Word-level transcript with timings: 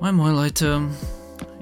Moin 0.00 0.14
Moin 0.14 0.34
Leute, 0.34 0.80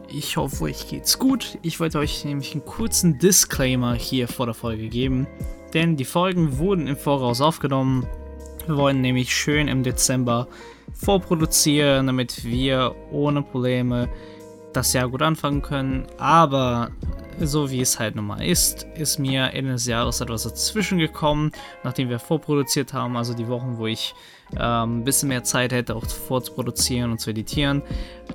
ich 0.07 0.37
hoffe 0.37 0.63
euch 0.63 0.89
geht's 0.89 1.19
gut. 1.19 1.59
Ich 1.63 1.81
wollte 1.81 1.99
euch 1.99 2.25
nämlich 2.25 2.53
einen 2.53 2.65
kurzen 2.65 3.19
Disclaimer 3.19 3.95
hier 3.95 4.29
vor 4.29 4.47
der 4.47 4.55
Folge 4.55 4.89
geben, 4.89 5.27
denn 5.75 5.97
die 5.97 6.05
Folgen 6.05 6.57
wurden 6.57 6.87
im 6.87 6.97
Voraus 6.97 7.41
aufgenommen. 7.41 8.07
Wir 8.69 8.77
wollen 8.77 9.01
nämlich 9.01 9.35
schön 9.35 9.67
im 9.67 9.83
Dezember 9.83 10.47
vorproduzieren, 10.93 12.07
damit 12.07 12.45
wir 12.45 12.95
ohne 13.11 13.43
Probleme 13.43 14.09
das 14.73 14.93
Jahr 14.93 15.09
gut 15.09 15.23
anfangen 15.23 15.61
können. 15.61 16.07
Aber 16.19 16.93
so 17.41 17.71
wie 17.71 17.81
es 17.81 17.99
halt 17.99 18.17
nun 18.17 18.27
mal 18.27 18.45
ist, 18.45 18.87
ist 18.95 19.19
mir 19.19 19.53
Ende 19.53 19.73
des 19.73 19.87
Jahres 19.87 20.21
etwas 20.21 20.43
dazwischen 20.43 20.99
gekommen, 20.99 21.53
nachdem 21.85 22.09
wir 22.09 22.19
vorproduziert 22.19 22.93
haben, 22.93 23.17
also 23.17 23.35
die 23.35 23.49
Wochen, 23.49 23.79
wo 23.79 23.87
ich 23.87 24.15
ähm, 24.59 25.01
ein 25.01 25.05
bisschen 25.05 25.29
mehr 25.29 25.45
Zeit 25.45 25.73
hätte, 25.73 25.95
auch 25.95 26.05
vorzuproduzieren 26.05 27.11
und 27.11 27.21
zu 27.21 27.31
editieren, 27.31 27.83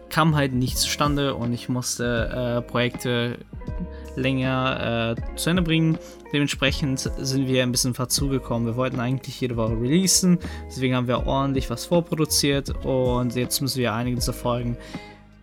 kam 0.09 0.35
halt 0.35 0.53
nicht 0.53 0.77
zustande 0.77 1.35
und 1.35 1.53
ich 1.53 1.69
musste 1.69 2.59
äh, 2.59 2.61
Projekte 2.61 3.39
länger 4.15 5.15
äh, 5.17 5.35
zu 5.35 5.49
Ende 5.49 5.63
bringen. 5.63 5.97
Dementsprechend 6.31 6.99
sind 6.99 7.47
wir 7.47 7.63
ein 7.63 7.71
bisschen 7.71 7.93
verzugekommen. 7.93 8.67
Wir 8.67 8.75
wollten 8.75 8.99
eigentlich 8.99 9.39
jede 9.41 9.55
Woche 9.55 9.73
releasen, 9.73 10.39
deswegen 10.67 10.95
haben 10.95 11.07
wir 11.07 11.25
ordentlich 11.25 11.69
was 11.69 11.85
vorproduziert 11.85 12.85
und 12.85 13.35
jetzt 13.35 13.61
müssen 13.61 13.79
wir 13.79 13.93
einige 13.93 14.15
dieser 14.15 14.33
Folgen 14.33 14.77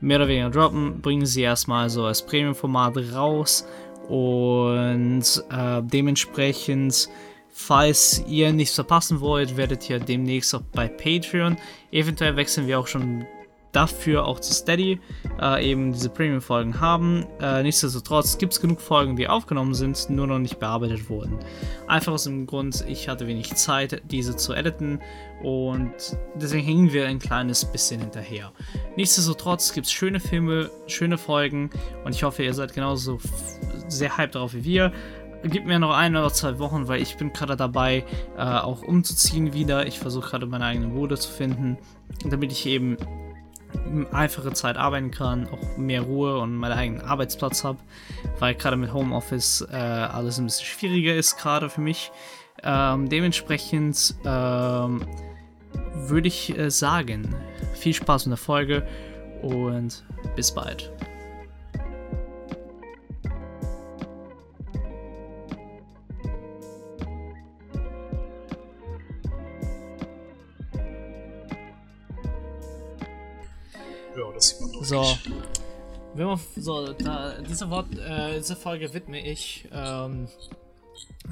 mehr 0.01 0.19
oder 0.19 0.29
weniger 0.29 0.51
droppen, 0.51 1.01
bringen 1.01 1.27
sie 1.27 1.43
erstmal 1.43 1.91
so 1.91 2.05
als 2.05 2.25
Premium-Format 2.25 2.97
raus 3.15 3.67
und 4.09 5.23
äh, 5.51 5.83
dementsprechend, 5.83 7.09
falls 7.49 8.25
ihr 8.27 8.53
nichts 8.53 8.75
verpassen 8.75 9.21
wollt, 9.21 9.57
werdet 9.57 9.89
ihr 9.89 10.01
demnächst 10.01 10.55
auch 10.55 10.63
bei 10.73 10.89
Patreon. 10.89 11.57
Eventuell 11.93 12.37
wechseln 12.37 12.67
wir 12.67 12.81
auch 12.81 12.87
schon 12.87 13.25
dafür 13.73 14.27
auch 14.27 14.41
zu 14.41 14.53
Steady 14.53 15.01
äh, 15.41 15.71
eben 15.71 15.93
diese 15.93 16.11
Premium-Folgen 16.11 16.81
haben. 16.81 17.27
Äh, 17.41 17.63
nichtsdestotrotz 17.63 18.39
gibt 18.39 18.53
es 18.53 18.61
genug 18.61 18.81
Folgen, 18.81 19.17
die 19.17 19.29
aufgenommen 19.29 19.75
sind, 19.75 20.11
nur 20.11 20.27
noch 20.27 20.39
nicht 20.39 20.59
bearbeitet 20.59 21.09
wurden. 21.09 21.39
Einfach 21.87 22.13
aus 22.13 22.25
dem 22.25 22.47
Grund, 22.47 22.85
ich 22.89 23.09
hatte 23.09 23.27
wenig 23.27 23.55
Zeit, 23.55 24.03
diese 24.11 24.37
zu 24.37 24.53
editen 24.53 25.01
und 25.43 25.93
deswegen 26.35 26.65
hängen 26.65 26.93
wir 26.93 27.07
ein 27.07 27.19
kleines 27.19 27.65
bisschen 27.65 28.01
hinterher. 28.01 28.53
Nichtsdestotrotz 28.97 29.73
gibt 29.73 29.87
es 29.87 29.93
schöne 29.93 30.21
Filme, 30.21 30.71
schöne 30.87 31.19
Folgen 31.19 31.71
und 32.05 32.15
ich 32.15 32.25
hoffe, 32.25 32.43
ihr 32.43 32.55
seid 32.55 32.75
genauso 32.75 33.19
sehr 33.89 34.17
hyped 34.17 34.35
darauf 34.35 34.55
wie 34.55 34.65
wir. 34.65 34.93
Gib 35.43 35.65
mir 35.65 35.79
noch 35.79 35.97
ein 35.97 36.15
oder 36.17 36.31
zwei 36.31 36.59
Wochen, 36.59 36.87
weil 36.87 37.01
ich 37.01 37.17
bin 37.17 37.33
gerade 37.33 37.57
dabei, 37.57 38.05
äh, 38.37 38.43
auch 38.43 38.83
umzuziehen 38.83 39.55
wieder. 39.55 39.87
Ich 39.87 39.99
versuche 39.99 40.29
gerade 40.31 40.45
meine 40.45 40.67
eigene 40.67 40.89
Bude 40.89 41.17
zu 41.17 41.31
finden, 41.31 41.79
damit 42.27 42.53
ich 42.53 42.67
eben 42.67 42.99
einfache 44.13 44.53
Zeit 44.53 44.77
arbeiten 44.77 45.11
kann, 45.11 45.49
auch 45.49 45.77
mehr 45.77 46.03
Ruhe 46.03 46.39
und 46.39 46.55
meinen 46.55 46.73
eigenen 46.73 47.01
Arbeitsplatz 47.03 47.65
habe, 47.65 47.79
weil 48.39 48.55
gerade 48.55 48.77
mit 48.77 48.93
Homeoffice 48.93 49.67
äh, 49.71 49.77
alles 49.77 50.39
ein 50.39 50.47
bisschen 50.47 50.67
schwieriger 50.67 51.15
ist, 51.15 51.37
gerade 51.37 51.69
für 51.71 51.81
mich. 51.81 52.13
Ähm, 52.63 53.09
dementsprechend 53.09 54.15
ähm, 54.25 55.07
würde 55.95 56.29
ich 56.29 56.57
äh, 56.59 56.71
sagen, 56.71 57.35
viel 57.75 57.95
Spaß 57.95 58.27
mit 58.27 58.33
der 58.33 58.45
Folge 58.45 58.87
und 59.43 60.05
bis 60.37 60.53
bald. 60.53 60.93
So. 74.41 75.19
Wenn 76.15 76.27
man, 76.27 76.41
so, 76.57 76.93
da, 76.95 77.41
diese, 77.43 77.71
Wort, 77.71 77.87
äh, 77.97 78.39
diese 78.39 78.57
Folge 78.57 78.93
widme 78.93 79.25
ich 79.25 79.69
ähm, 79.71 80.29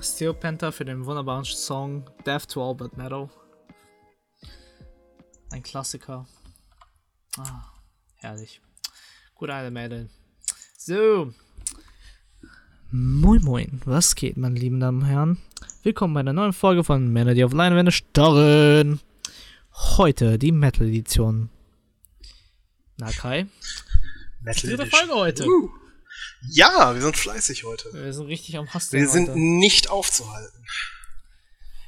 Steel 0.01 0.35
Panther 0.35 0.70
für 0.73 0.85
den 0.85 1.05
wunderbaren 1.05 1.45
Song 1.45 2.05
Death 2.24 2.48
to 2.48 2.63
All 2.63 2.74
But 2.74 2.97
Metal. 2.97 3.29
Ein 5.51 5.63
Klassiker. 5.63 6.27
Ah, 7.39 7.73
herrlich. 8.17 8.61
Gute 9.35 9.55
alte 9.55 9.70
Mädel. 9.70 10.11
So. 10.77 11.33
Moin 12.91 13.42
Moin, 13.42 13.80
was 13.85 14.14
geht, 14.14 14.36
meine 14.36 14.58
lieben 14.58 14.80
Damen 14.80 15.02
und 15.02 15.08
Herren? 15.08 15.39
Willkommen 15.83 16.14
bei 16.14 16.20
einer 16.20 16.33
neuen 16.33 16.52
Folge 16.52 16.85
von 16.85 17.13
Männer, 17.13 17.35
die 17.35 17.45
auf 17.45 17.52
Leinwände 17.52 17.92
starren. 17.92 19.01
Heute 19.73 20.39
die 20.39 20.52
Metal-Edition. 20.52 21.51
Na 22.98 23.11
Kai? 23.13 23.47
Metal 24.42 24.70
Dritte 24.70 24.86
Folge 24.86 25.14
heute. 25.14 25.47
Uh. 25.47 25.70
Ja, 26.51 26.95
wir 26.95 27.01
sind 27.01 27.17
fleißig 27.17 27.64
heute. 27.64 27.92
Wir 27.92 28.13
sind 28.13 28.27
richtig 28.27 28.57
am 28.57 28.73
Hasteln 28.75 29.01
Wir 29.01 29.09
sind 29.09 29.29
heute. 29.29 29.39
nicht 29.39 29.89
aufzuhalten. 29.89 30.64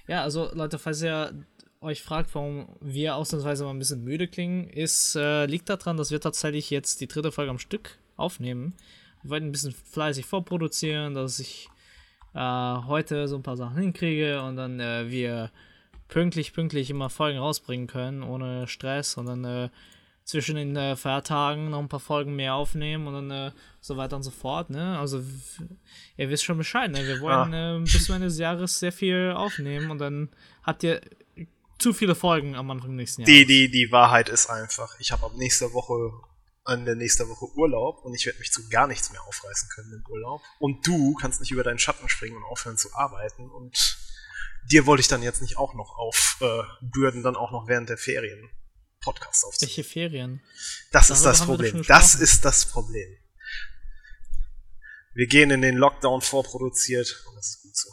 Ja, 0.06 0.22
also 0.22 0.50
Leute, 0.54 0.78
falls 0.78 1.02
ihr 1.02 1.32
euch 1.80 2.02
fragt, 2.02 2.34
warum 2.34 2.68
wir 2.80 3.16
ausnahmsweise 3.16 3.64
mal 3.64 3.70
ein 3.70 3.78
bisschen 3.78 4.04
müde 4.04 4.28
klingen, 4.28 4.68
ist, 4.68 5.16
äh, 5.16 5.46
liegt 5.46 5.68
daran, 5.68 5.96
dass 5.96 6.10
wir 6.10 6.20
tatsächlich 6.20 6.70
jetzt 6.70 7.00
die 7.00 7.08
dritte 7.08 7.32
Folge 7.32 7.50
am 7.50 7.58
Stück 7.58 7.98
aufnehmen. 8.16 8.74
Wir 9.22 9.30
wollten 9.30 9.46
ein 9.46 9.52
bisschen 9.52 9.74
fleißig 9.90 10.26
vorproduzieren, 10.26 11.14
dass 11.14 11.38
ich 11.40 11.68
äh, 12.34 12.38
heute 12.38 13.26
so 13.28 13.36
ein 13.36 13.42
paar 13.42 13.56
Sachen 13.56 13.78
hinkriege 13.78 14.42
und 14.42 14.56
dann 14.56 14.78
äh, 14.78 15.10
wir 15.10 15.50
pünktlich, 16.08 16.52
pünktlich 16.52 16.90
immer 16.90 17.10
Folgen 17.10 17.38
rausbringen 17.38 17.86
können, 17.86 18.22
ohne 18.22 18.68
Stress 18.68 19.16
und 19.16 19.26
dann 19.26 19.44
äh, 19.44 19.68
zwischen 20.30 20.56
den 20.56 20.76
äh, 20.76 20.96
Feiertagen 20.96 21.70
noch 21.70 21.80
ein 21.80 21.88
paar 21.88 22.00
Folgen 22.00 22.34
mehr 22.36 22.54
aufnehmen 22.54 23.06
und 23.06 23.14
dann 23.14 23.30
äh, 23.30 23.52
so 23.80 23.96
weiter 23.96 24.16
und 24.16 24.22
so 24.22 24.30
fort. 24.30 24.70
Ne? 24.70 24.98
Also 24.98 25.22
ihr 26.16 26.30
wisst 26.30 26.44
schon 26.44 26.56
Bescheid. 26.58 26.90
Ne? 26.90 27.06
Wir 27.06 27.20
wollen 27.20 27.52
Ah. 27.52 27.76
äh, 27.76 27.80
bis 27.80 28.04
zum 28.06 28.14
Ende 28.14 28.28
des 28.28 28.38
Jahres 28.38 28.78
sehr 28.78 28.92
viel 28.92 29.32
aufnehmen 29.36 29.90
und 29.90 29.98
dann 29.98 30.30
habt 30.62 30.82
ihr 30.82 31.00
zu 31.78 31.92
viele 31.92 32.14
Folgen 32.14 32.54
am 32.56 32.70
Anfang 32.70 32.94
nächsten 32.94 33.22
Jahres. 33.22 33.34
Die, 33.34 33.46
die, 33.46 33.70
die 33.70 33.90
Wahrheit 33.90 34.28
ist 34.28 34.48
einfach, 34.48 34.98
ich 35.00 35.12
habe 35.12 35.24
ab 35.24 35.32
nächster 35.36 35.72
Woche 35.72 36.12
an 36.64 36.84
der 36.84 36.94
nächster 36.94 37.26
Woche 37.28 37.46
Urlaub 37.56 38.04
und 38.04 38.14
ich 38.14 38.26
werde 38.26 38.38
mich 38.38 38.52
zu 38.52 38.68
gar 38.68 38.86
nichts 38.86 39.10
mehr 39.10 39.22
aufreißen 39.22 39.68
können 39.74 39.92
im 39.94 40.12
Urlaub. 40.12 40.42
Und 40.58 40.86
du 40.86 41.14
kannst 41.14 41.40
nicht 41.40 41.50
über 41.50 41.64
deinen 41.64 41.78
Schatten 41.78 42.08
springen 42.08 42.36
und 42.36 42.44
aufhören 42.44 42.76
zu 42.76 42.94
arbeiten. 42.94 43.48
Und 43.50 43.98
dir 44.70 44.86
wollte 44.86 45.00
ich 45.00 45.08
dann 45.08 45.22
jetzt 45.22 45.40
nicht 45.42 45.56
auch 45.56 45.74
noch 45.74 45.96
aufbürden, 45.98 47.22
dann 47.22 47.34
auch 47.34 47.50
noch 47.50 47.66
während 47.66 47.88
der 47.88 47.96
Ferien 47.96 48.50
Podcasts 49.00 49.44
aufzunehmen. 49.44 49.76
Welche 49.76 49.84
Ferien? 49.84 50.40
Das 50.92 51.10
ist 51.10 51.24
Darüber 51.24 51.30
das 51.30 51.40
wir 51.40 51.46
doch 51.46 51.56
Problem. 51.56 51.84
Das 51.88 52.14
ist 52.14 52.44
das 52.44 52.66
Problem. 52.66 53.16
Wir 55.14 55.26
gehen 55.26 55.50
in 55.50 55.62
den 55.62 55.76
Lockdown 55.76 56.20
vorproduziert 56.20 57.24
und 57.28 57.36
das 57.36 57.48
ist 57.48 57.62
gut 57.62 57.76
so. 57.76 57.90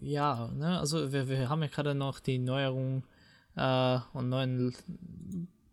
Ja, 0.00 0.48
ne? 0.48 0.78
Also 0.78 1.12
wir, 1.12 1.28
wir 1.28 1.48
haben 1.48 1.62
ja 1.62 1.68
gerade 1.68 1.94
noch 1.94 2.20
die 2.20 2.38
Neuerungen 2.38 3.04
äh, 3.56 3.98
und 4.12 4.28
neuen 4.28 4.74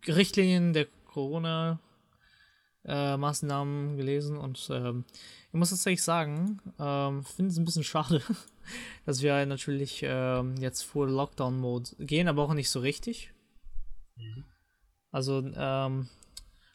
Richtlinien 0.06 0.72
der 0.72 0.86
Corona 1.06 1.80
äh, 2.84 3.16
Maßnahmen 3.16 3.96
gelesen 3.96 4.36
und 4.36 4.68
ähm, 4.70 5.04
ich 5.48 5.54
muss 5.54 5.70
tatsächlich 5.70 6.02
sagen, 6.02 6.60
ähm, 6.78 7.24
finde 7.24 7.50
es 7.50 7.58
ein 7.58 7.64
bisschen 7.64 7.84
schade, 7.84 8.22
dass 9.06 9.22
wir 9.22 9.44
natürlich 9.46 10.00
ähm, 10.02 10.56
jetzt 10.58 10.82
Full 10.82 11.10
Lockdown 11.10 11.58
Mode 11.58 11.90
gehen, 11.98 12.28
aber 12.28 12.44
auch 12.44 12.54
nicht 12.54 12.70
so 12.70 12.80
richtig. 12.80 13.32
Also, 15.10 15.38
ähm, 15.38 16.08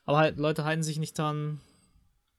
aber 0.06 0.18
halt 0.18 0.38
Leute 0.38 0.64
halten 0.64 0.84
sich 0.84 0.98
nicht 0.98 1.18
dran, 1.18 1.62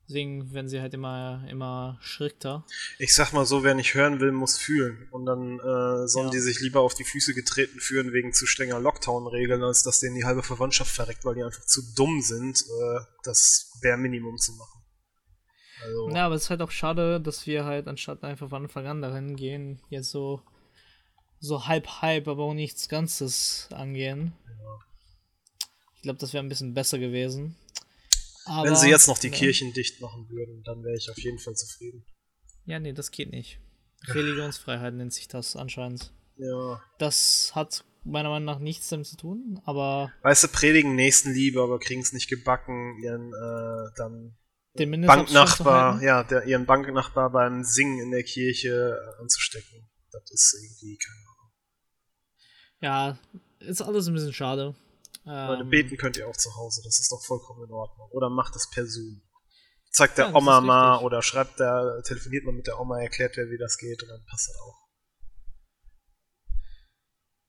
deswegen 0.08 0.52
werden 0.52 0.68
sie 0.68 0.80
halt 0.80 0.94
immer 0.94 1.44
immer 1.48 1.98
strikter. 2.00 2.64
Ich 2.98 3.14
sag 3.14 3.32
mal 3.32 3.46
so, 3.46 3.62
wer 3.62 3.74
nicht 3.74 3.94
hören 3.94 4.18
will, 4.20 4.32
muss 4.32 4.58
fühlen. 4.58 5.06
Und 5.12 5.26
dann 5.26 5.58
äh, 5.60 6.08
sollen 6.08 6.26
Ja. 6.26 6.30
die 6.32 6.40
sich 6.40 6.60
lieber 6.60 6.80
auf 6.80 6.94
die 6.94 7.04
Füße 7.04 7.34
getreten 7.34 7.78
fühlen 7.78 8.12
wegen 8.12 8.32
zu 8.32 8.46
strenger 8.46 8.80
Lockdown-Regeln, 8.80 9.62
als 9.62 9.84
dass 9.84 10.00
denen 10.00 10.16
die 10.16 10.24
halbe 10.24 10.42
Verwandtschaft 10.42 10.90
verreckt, 10.92 11.24
weil 11.24 11.36
die 11.36 11.44
einfach 11.44 11.64
zu 11.66 11.82
dumm 11.94 12.20
sind, 12.20 12.60
äh, 12.62 13.00
das 13.22 13.78
Bare 13.82 13.96
Minimum 13.98 14.38
zu 14.38 14.52
machen. 14.52 14.82
Also, 15.84 16.08
Ja, 16.10 16.26
aber 16.26 16.34
es 16.36 16.44
ist 16.44 16.50
halt 16.50 16.62
auch 16.62 16.70
schade, 16.70 17.20
dass 17.20 17.46
wir 17.46 17.64
halt 17.64 17.86
anstatt 17.86 18.24
einfach 18.24 18.48
von 18.48 18.64
Anfang 18.64 18.86
an 18.86 19.02
dahin 19.02 19.36
gehen, 19.36 19.80
jetzt 19.88 20.10
so 20.10 20.42
so 21.38 21.66
halb 21.66 21.88
halb, 22.02 22.28
aber 22.28 22.44
auch 22.44 22.54
nichts 22.54 22.88
Ganzes 22.88 23.68
angehen. 23.72 24.32
Ich 26.02 26.04
glaube, 26.04 26.18
das 26.18 26.32
wäre 26.32 26.42
ein 26.42 26.48
bisschen 26.48 26.74
besser 26.74 26.98
gewesen. 26.98 27.54
Aber, 28.44 28.68
wenn 28.68 28.74
sie 28.74 28.90
jetzt 28.90 29.06
noch 29.06 29.18
die 29.18 29.28
ja. 29.28 29.34
Kirchen 29.34 29.72
dicht 29.72 30.00
machen 30.00 30.28
würden, 30.28 30.64
dann 30.64 30.82
wäre 30.82 30.96
ich 30.96 31.08
auf 31.08 31.16
jeden 31.16 31.38
Fall 31.38 31.54
zufrieden. 31.54 32.04
Ja, 32.64 32.80
nee, 32.80 32.92
das 32.92 33.12
geht 33.12 33.30
nicht. 33.30 33.60
Religionsfreiheit 34.08 34.94
nennt 34.94 35.14
sich 35.14 35.28
das 35.28 35.54
anscheinend. 35.54 36.12
Ja. 36.34 36.82
Das 36.98 37.52
hat 37.54 37.84
meiner 38.02 38.30
Meinung 38.30 38.46
nach 38.46 38.58
nichts 38.58 38.88
damit 38.88 39.06
zu 39.06 39.16
tun, 39.16 39.62
aber 39.64 40.12
Weißt 40.22 40.42
du, 40.42 40.48
predigen 40.48 40.96
Nächstenliebe, 40.96 41.62
aber 41.62 41.78
kriegen 41.78 42.00
es 42.00 42.12
nicht 42.12 42.28
gebacken, 42.28 43.00
ihren 43.00 43.28
äh, 43.32 43.94
dann 43.96 44.36
den 44.74 45.06
Banknachbar, 45.06 46.02
ja, 46.02 46.24
der, 46.24 46.46
ihren 46.46 46.66
Banknachbar 46.66 47.30
beim 47.30 47.62
Singen 47.62 48.00
in 48.00 48.10
der 48.10 48.24
Kirche 48.24 48.98
äh, 48.98 49.22
anzustecken. 49.22 49.88
Das 50.10 50.28
ist 50.32 50.58
irgendwie 50.64 50.98
keine 50.98 51.20
Ahnung. 51.28 51.52
Ja, 52.80 53.18
ist 53.60 53.82
alles 53.82 54.08
ein 54.08 54.14
bisschen 54.14 54.32
schade. 54.32 54.74
Leute, 55.24 55.62
Ähm, 55.62 55.70
beten 55.70 55.96
könnt 55.96 56.16
ihr 56.16 56.28
auch 56.28 56.36
zu 56.36 56.54
Hause, 56.56 56.82
das 56.84 56.98
ist 56.98 57.12
doch 57.12 57.22
vollkommen 57.24 57.64
in 57.64 57.72
Ordnung. 57.72 58.08
Oder 58.10 58.28
macht 58.28 58.56
es 58.56 58.68
per 58.70 58.86
Zoom. 58.86 59.22
Zeigt 59.90 60.18
der 60.18 60.26
Ja, 60.26 60.32
das 60.32 60.40
Oma 60.42 60.60
mal 60.60 60.90
richtig. 60.92 61.06
oder 61.06 61.22
schreibt 61.22 61.60
der, 61.60 62.02
telefoniert 62.04 62.44
mal 62.44 62.52
mit 62.52 62.66
der 62.66 62.80
Oma, 62.80 63.00
erklärt 63.00 63.36
der, 63.36 63.50
wie 63.50 63.58
das 63.58 63.76
geht 63.78 64.02
und 64.02 64.08
dann 64.08 64.24
passt 64.26 64.48
das 64.48 64.56
auch. 64.60 64.78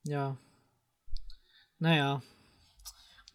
Ja. 0.03 0.37
Naja. 1.79 2.21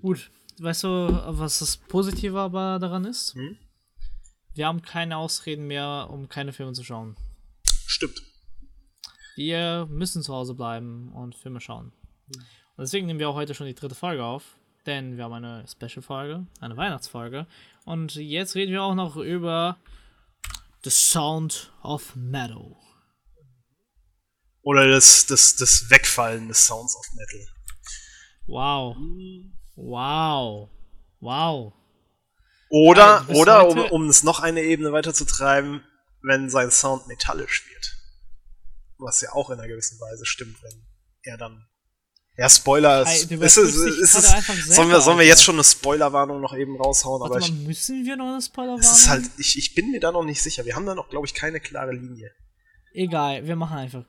Gut. 0.00 0.30
Weißt 0.60 0.84
du, 0.84 0.88
was 0.88 1.60
das 1.60 1.76
Positive 1.76 2.38
aber 2.38 2.78
daran 2.78 3.04
ist? 3.04 3.34
Hm? 3.34 3.56
Wir 4.54 4.66
haben 4.66 4.82
keine 4.82 5.16
Ausreden 5.16 5.66
mehr, 5.66 6.08
um 6.10 6.28
keine 6.28 6.52
Filme 6.52 6.72
zu 6.72 6.82
schauen. 6.84 7.16
Stimmt. 7.86 8.20
Wir 9.36 9.86
müssen 9.88 10.22
zu 10.22 10.34
Hause 10.34 10.54
bleiben 10.54 11.12
und 11.12 11.36
Filme 11.36 11.60
schauen. 11.60 11.92
Und 12.78 12.82
deswegen 12.82 13.08
nehmen 13.08 13.18
wir 13.18 13.28
auch 13.28 13.34
heute 13.34 13.56
schon 13.56 13.66
die 13.66 13.74
dritte 13.74 13.96
Folge 13.96 14.22
auf, 14.22 14.56
denn 14.86 15.16
wir 15.16 15.24
haben 15.24 15.32
eine 15.32 15.66
Special-Folge, 15.66 16.46
eine 16.60 16.76
Weihnachtsfolge. 16.76 17.48
Und 17.84 18.14
jetzt 18.14 18.54
reden 18.54 18.70
wir 18.70 18.84
auch 18.84 18.94
noch 18.94 19.16
über 19.16 19.78
The 20.84 20.90
Sound 20.90 21.72
of 21.82 22.14
Meadow. 22.14 22.76
Oder 24.62 24.86
das, 24.86 25.26
das, 25.26 25.56
das 25.56 25.90
Wegfallen 25.90 26.46
des 26.46 26.66
Sounds 26.66 26.94
of 26.94 27.04
Metal. 27.16 27.48
Wow. 28.46 28.96
Wow. 29.74 30.70
Wow. 31.18 31.72
Oder, 32.70 33.24
bis 33.24 33.38
oder 33.38 33.66
um, 33.66 33.78
um 33.90 34.08
es 34.08 34.22
noch 34.22 34.38
eine 34.38 34.62
Ebene 34.62 34.92
weiter 34.92 35.12
zu 35.12 35.24
treiben, 35.24 35.82
wenn 36.22 36.48
sein 36.48 36.70
Sound 36.70 37.08
metallisch 37.08 37.66
wird. 37.68 37.96
Was 38.98 39.20
ja 39.20 39.32
auch 39.32 39.50
in 39.50 39.58
einer 39.58 39.66
gewissen 39.66 39.98
Weise 39.98 40.24
stimmt, 40.24 40.62
wenn 40.62 40.86
er 41.22 41.38
dann. 41.38 41.66
Ja, 42.38 42.48
Spoiler 42.48 43.04
Hey, 43.04 43.16
ist. 43.16 43.32
ist, 43.32 43.56
ist, 43.56 44.14
einfach 44.32 44.54
selber, 44.54 44.72
sollen, 44.74 44.88
wir, 44.90 45.00
sollen 45.00 45.18
wir 45.18 45.26
jetzt 45.26 45.42
schon 45.42 45.56
eine 45.56 45.64
Spoilerwarnung 45.64 46.40
noch 46.40 46.54
eben 46.56 46.80
raushauen? 46.80 47.20
Warte 47.20 47.34
aber 47.34 47.40
mal, 47.40 47.46
ich, 47.48 47.66
müssen 47.66 48.06
wir 48.06 48.16
noch 48.16 48.28
eine 48.28 48.40
Spoiler 48.40 48.76
es 48.78 48.92
ist 48.96 49.08
halt, 49.08 49.28
ich, 49.38 49.58
ich 49.58 49.74
bin 49.74 49.90
mir 49.90 49.98
da 49.98 50.12
noch 50.12 50.22
nicht 50.22 50.40
sicher. 50.40 50.64
Wir 50.64 50.76
haben 50.76 50.86
da 50.86 50.94
noch, 50.94 51.08
glaube 51.08 51.26
ich, 51.26 51.34
keine 51.34 51.58
klare 51.58 51.92
Linie. 51.92 52.30
Egal, 52.92 53.44
wir 53.44 53.56
machen 53.56 53.78
einfach. 53.78 54.04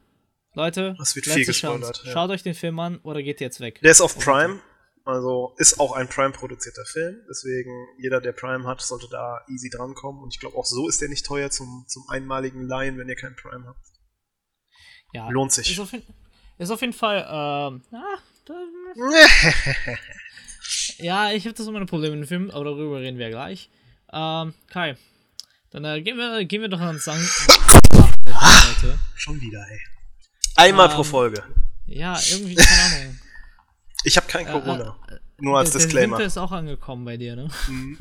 Leute, 0.54 0.96
Es 1.02 1.16
wird 1.16 1.26
viel 1.26 1.44
gespoilert, 1.44 2.04
ja. 2.06 2.12
Schaut 2.12 2.30
euch 2.30 2.44
den 2.44 2.54
Film 2.54 2.78
an 2.80 3.00
oder 3.00 3.24
geht 3.24 3.42
jetzt 3.42 3.62
weg. 3.62 3.82
Der 3.82 3.92
ist 3.92 4.02
auf 4.02 4.16
Prime, 4.20 4.60
also 5.06 5.56
ist 5.58 5.80
auch 5.80 5.94
ein 5.94 6.08
Prime-produzierter 6.08 6.86
Film. 6.86 7.18
Deswegen, 7.28 7.72
jeder, 7.98 8.22
der 8.22 8.34
Prime 8.34 8.68
hat, 8.68 8.80
sollte 8.82 9.08
da 9.10 9.40
easy 9.50 9.72
drankommen. 9.72 10.22
Und 10.22 10.36
ich 10.36 10.40
glaube, 10.40 10.56
auch 10.56 10.66
so 10.66 10.88
ist 10.88 11.02
der 11.02 11.10
nicht 11.10 11.26
teuer 11.26 11.50
zum, 11.50 11.86
zum 11.88 12.04
einmaligen 12.10 12.68
Leihen, 12.68 13.00
wenn 13.00 13.10
ihr 13.10 13.16
kein 13.16 13.36
Prime 13.36 13.66
habt. 13.66 13.88
Ja, 15.14 15.30
Lohnt 15.30 15.52
sich. 15.52 15.72
Ist 15.72 15.80
auf, 15.80 15.92
jeden- 15.92 16.06
ist 16.60 16.70
auf 16.72 16.82
jeden 16.82 16.94
Fall, 16.94 17.18
ähm, 17.22 17.82
ah, 17.92 18.18
da, 18.46 18.54
ja, 20.98 21.32
ich 21.32 21.46
habe 21.46 21.56
das 21.56 21.68
immer 21.68 21.80
ein 21.80 21.86
Problem 21.88 22.12
mit 22.14 22.22
dem 22.22 22.28
Film, 22.28 22.52
aber 22.52 22.66
darüber 22.66 23.00
reden 23.00 23.18
wir 23.18 23.26
ja 23.28 23.32
gleich. 23.32 23.70
Ähm, 24.12 24.54
Kai, 24.68 24.98
dann 25.72 25.86
äh, 25.86 26.02
gehen, 26.02 26.18
wir, 26.18 26.44
gehen 26.46 26.62
wir 26.62 26.70
doch 26.70 26.80
ans 26.82 27.04
Sang. 27.06 27.20
Leute. 28.26 29.00
Schon 29.16 29.40
wieder, 29.42 29.66
ey. 29.70 29.80
Einmal 30.56 30.88
Ähm, 30.90 30.96
pro 30.96 31.04
Folge. 31.04 31.44
Ja, 31.88 32.20
irgendwie, 32.32 32.56
keine 32.56 32.82
Ahnung. 33.04 33.20
Ich 34.06 34.16
habe 34.16 34.28
kein 34.28 34.48
Äh, 34.48 34.52
Corona. 34.52 34.96
äh, 35.10 35.16
Nur 35.40 35.58
als 35.60 35.72
der, 35.72 35.82
Disclaimer. 35.82 36.16
Der 36.16 36.20
Winter 36.20 36.26
ist 36.28 36.38
auch 36.38 36.54
angekommen 36.54 37.04
bei 37.04 37.18
dir, 37.18 37.36
ne? 37.36 37.50
Mhm. 37.68 37.98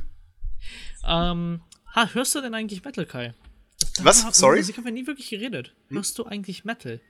Ähm, 1.04 1.60
ha, 1.92 2.08
hörst 2.12 2.36
du 2.36 2.40
denn 2.40 2.54
eigentlich 2.54 2.84
Metal, 2.84 3.04
Kai? 3.04 3.34
Was? 4.02 4.18
Darüber- 4.20 4.32
Sorry? 4.32 4.58
Musik 4.58 4.76
haben 4.76 4.84
wir 4.84 4.92
nie 4.92 5.08
wirklich 5.08 5.28
geredet. 5.28 5.74
Hm? 5.88 5.96
Hörst 5.96 6.16
du 6.16 6.24
eigentlich 6.24 6.64
Metal? 6.64 7.00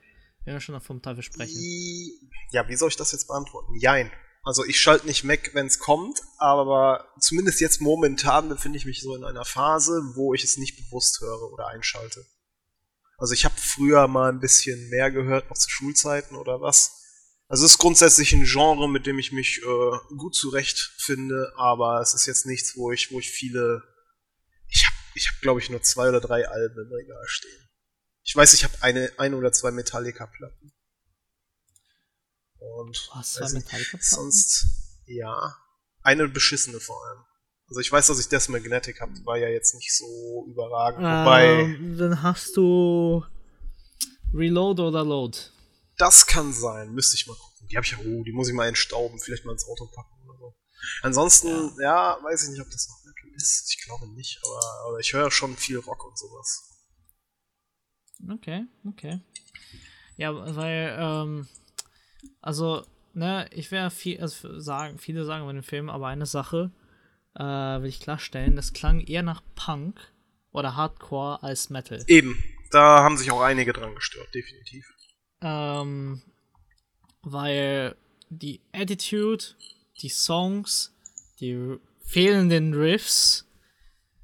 Wenn 0.49 0.55
wir 0.55 0.61
schon 0.63 0.75
noch 0.75 0.83
vom 0.83 1.03
Teufel 1.03 1.23
sprechen. 1.23 1.61
Ja, 2.53 2.67
wie 2.71 2.77
soll 2.77 2.89
ich 2.89 2.97
das 2.97 3.13
jetzt 3.13 3.27
beantworten? 3.27 3.75
Jein. 3.79 4.11
Also 4.43 4.65
ich 4.65 4.81
schalte 4.81 5.07
nicht 5.07 5.29
weg, 5.29 5.51
wenn 5.53 5.67
es 5.67 5.79
kommt, 5.79 6.23
aber 6.39 7.07
zumindest 7.21 7.61
jetzt 7.61 7.83
momentan 7.83 8.49
befinde 8.49 8.79
ich 8.79 8.87
mich 8.87 9.03
so 9.03 9.15
in 9.15 9.25
einer 9.25 9.45
Phase, 9.45 10.01
wo 10.15 10.33
ich 10.33 10.45
es 10.45 10.57
nicht 10.57 10.79
bewusst 10.79 11.21
höre 11.21 11.53
oder 11.53 11.67
einschalte. 11.67 12.25
Also 13.19 13.35
ich 13.35 13.45
habe 13.45 13.57
früher 13.59 14.09
mal 14.09 14.33
ein 14.33 14.41
bisschen 14.41 14.89
mehr 14.89 15.11
gehört, 15.11 15.51
noch 15.51 15.59
zu 15.59 15.69
Schulzeiten 15.69 16.35
oder 16.35 16.63
was. 16.63 16.95
Also 17.49 17.67
es 17.67 17.73
ist 17.73 17.79
grundsätzlich 17.79 18.33
ein 18.33 18.45
Genre, 18.45 18.89
mit 18.89 19.05
dem 19.05 19.19
ich 19.19 19.33
mich 19.33 19.61
äh, 19.63 20.15
gut 20.17 20.35
zurechtfinde, 20.35 21.53
aber 21.59 22.01
es 22.01 22.15
ist 22.15 22.25
jetzt 22.25 22.47
nichts, 22.47 22.75
wo 22.75 22.91
ich, 22.91 23.13
wo 23.13 23.19
ich 23.19 23.31
viele. 23.31 23.83
Ich 24.69 24.87
habe, 24.87 24.97
ich 25.15 25.29
hab, 25.29 25.43
glaube 25.43 25.61
ich, 25.61 25.69
nur 25.69 25.83
zwei 25.83 26.09
oder 26.09 26.23
drei 26.23 26.49
Alben 26.49 26.87
im 26.87 26.91
Regal 26.91 27.25
stehen. 27.27 27.68
Ich 28.29 28.37
weiß, 28.37 28.53
ich 28.53 28.63
habe 28.63 28.75
eine, 28.83 29.11
ein 29.17 29.33
oder 29.33 29.53
zwei 29.53 29.71
Metallica-Platten. 29.71 30.71
Und 32.59 33.11
Was 33.15 33.37
weiß 33.37 33.41
war 33.41 33.53
nicht, 33.53 33.65
Metallica? 33.73 33.99
sonst, 34.03 34.67
ja, 35.07 35.57
eine 36.03 36.29
beschissene 36.29 36.79
vor 36.79 37.03
allem. 37.07 37.25
Also 37.69 37.81
ich 37.81 37.91
weiß, 37.91 38.07
dass 38.09 38.19
ich 38.21 38.29
Death 38.29 38.51
Magnetic 38.51 39.01
habe, 39.01 39.13
war 39.25 39.39
ja 39.39 39.49
jetzt 39.49 39.75
nicht 39.75 39.97
so 39.97 40.45
überragend. 40.47 41.01
Wobei, 41.05 41.47
Ähm, 41.63 41.97
dann 41.97 42.23
hast 42.23 42.55
du 42.55 43.25
Reload 44.35 44.83
oder 44.83 45.05
Load. 45.07 45.39
das 45.97 46.27
kann 46.27 46.53
sein, 46.53 46.93
müsste 46.93 47.15
ich 47.17 47.27
mal 47.27 47.35
gucken. 47.35 47.67
Die 47.71 47.77
habe 47.77 47.87
ich 47.87 47.93
ja, 47.93 47.99
oh, 47.99 48.23
die 48.25 48.33
muss 48.33 48.49
ich 48.49 48.55
mal 48.55 48.69
entstauben, 48.69 49.19
vielleicht 49.21 49.47
mal 49.47 49.53
ins 49.53 49.67
Auto 49.67 49.87
packen 49.87 50.29
oder 50.29 50.39
so. 50.39 50.55
Ansonsten, 51.01 51.81
ja, 51.81 52.19
weiß 52.23 52.43
ich 52.45 52.51
nicht, 52.51 52.61
ob 52.61 52.71
das 52.71 52.89
noch 52.89 53.03
Metal 53.07 53.31
ist. 53.37 53.71
Ich 53.71 53.83
glaube 53.85 54.07
nicht, 54.15 54.39
aber, 54.45 54.89
aber 54.89 54.99
ich 54.99 55.15
höre 55.15 55.31
schon 55.31 55.57
viel 55.57 55.79
Rock 55.79 56.05
und 56.05 56.19
sowas. 56.19 56.68
Okay, 58.31 58.67
okay. 58.87 59.21
Ja, 60.17 60.35
weil, 60.57 60.97
ähm, 60.99 61.49
also, 62.41 62.85
ne, 63.15 63.49
ich 63.53 63.71
werde 63.71 63.91
viel, 63.91 64.21
also 64.21 64.59
sagen, 64.59 64.99
viele 64.99 65.25
sagen 65.25 65.47
bei 65.47 65.53
dem 65.53 65.63
Film, 65.63 65.89
aber 65.89 66.09
eine 66.09 66.27
Sache 66.27 66.73
äh, 67.35 67.43
will 67.43 67.89
ich 67.89 68.01
klarstellen, 68.01 68.57
das 68.57 68.73
klang 68.73 69.01
eher 69.01 69.23
nach 69.23 69.43
Punk 69.55 70.01
oder 70.51 70.75
Hardcore 70.75 71.43
als 71.43 71.71
Metal. 71.71 72.03
Eben, 72.09 72.43
da 72.71 73.05
haben 73.05 73.17
sich 73.17 73.31
auch 73.31 73.41
einige 73.41 73.73
dran 73.73 73.95
gestört, 73.95 74.35
definitiv. 74.35 74.87
Ähm, 75.41 76.23
weil 77.23 77.97
die 78.29 78.61
Attitude, 78.73 79.45
die 80.03 80.09
Songs, 80.09 80.95
die 81.41 81.79
fehlenden 82.01 82.75
Riffs 82.75 83.47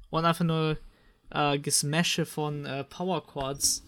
und 0.09 0.25
einfach 0.25 0.45
nur 0.45 0.77
äh, 1.29 1.57
Gesmashe 1.59 2.25
von 2.25 2.65
äh, 2.65 2.83
Power 2.83 3.25
Chords 3.25 3.84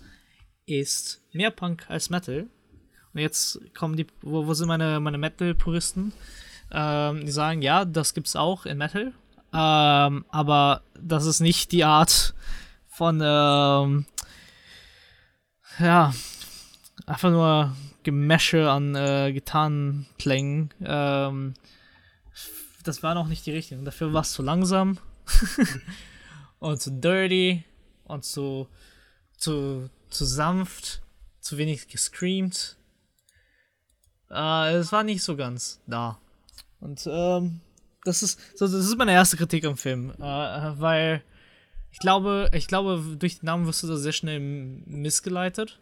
ist 0.67 1.21
mehr 1.31 1.49
Punk 1.49 1.85
als 1.89 2.09
Metal. 2.09 2.47
Und 3.13 3.21
jetzt 3.21 3.59
kommen 3.73 3.95
die, 3.95 4.05
wo, 4.21 4.45
wo 4.45 4.53
sind 4.53 4.67
meine, 4.67 4.99
meine 4.99 5.17
Metal-Puristen? 5.17 6.13
Ähm, 6.71 7.25
die 7.25 7.31
sagen, 7.31 7.61
ja, 7.61 7.85
das 7.85 8.13
gibt's 8.13 8.35
auch 8.35 8.65
in 8.65 8.77
Metal. 8.77 9.13
Ähm, 9.53 10.25
aber 10.29 10.81
das 11.01 11.25
ist 11.25 11.39
nicht 11.39 11.71
die 11.71 11.83
Art 11.83 12.35
von, 12.87 13.21
ähm, 13.23 14.05
ja, 15.79 16.13
einfach 17.05 17.31
nur 17.31 17.75
Gemäsche 18.03 18.69
an 18.69 18.95
äh, 18.95 19.31
Gitarrenklängen. 19.33 20.73
Ähm, 20.83 21.53
das 22.83 23.03
war 23.03 23.15
noch 23.15 23.27
nicht 23.27 23.45
die 23.45 23.51
Richtung. 23.51 23.83
Dafür 23.85 24.13
war 24.13 24.21
es 24.21 24.33
zu 24.33 24.41
langsam 24.41 24.97
und 26.59 26.81
zu 26.81 26.91
dirty 26.91 27.63
und 28.05 28.23
zu, 28.23 28.67
zu, 29.37 29.89
zu 30.17 30.25
sanft, 30.25 31.03
zu 31.39 31.57
wenig 31.57 31.87
gescreamt. 31.87 32.75
Äh, 34.31 34.73
es 34.73 34.91
war 34.91 35.03
nicht 35.03 35.23
so 35.23 35.37
ganz 35.37 35.79
da. 35.85 36.19
Und 36.79 37.07
ähm, 37.07 37.61
das 38.03 38.23
ist 38.23 38.39
so, 38.55 38.65
das 38.65 38.85
ist 38.85 38.97
meine 38.97 39.11
erste 39.13 39.37
Kritik 39.37 39.65
am 39.65 39.77
Film, 39.77 40.11
äh, 40.17 40.21
weil 40.79 41.23
ich 41.91 41.99
glaube, 41.99 42.49
ich 42.53 42.67
glaube, 42.67 43.15
durch 43.17 43.39
den 43.39 43.45
Namen 43.45 43.67
wirst 43.67 43.83
du 43.83 43.87
da 43.87 43.95
sehr 43.95 44.11
schnell 44.11 44.39
missgeleitet. 44.39 45.79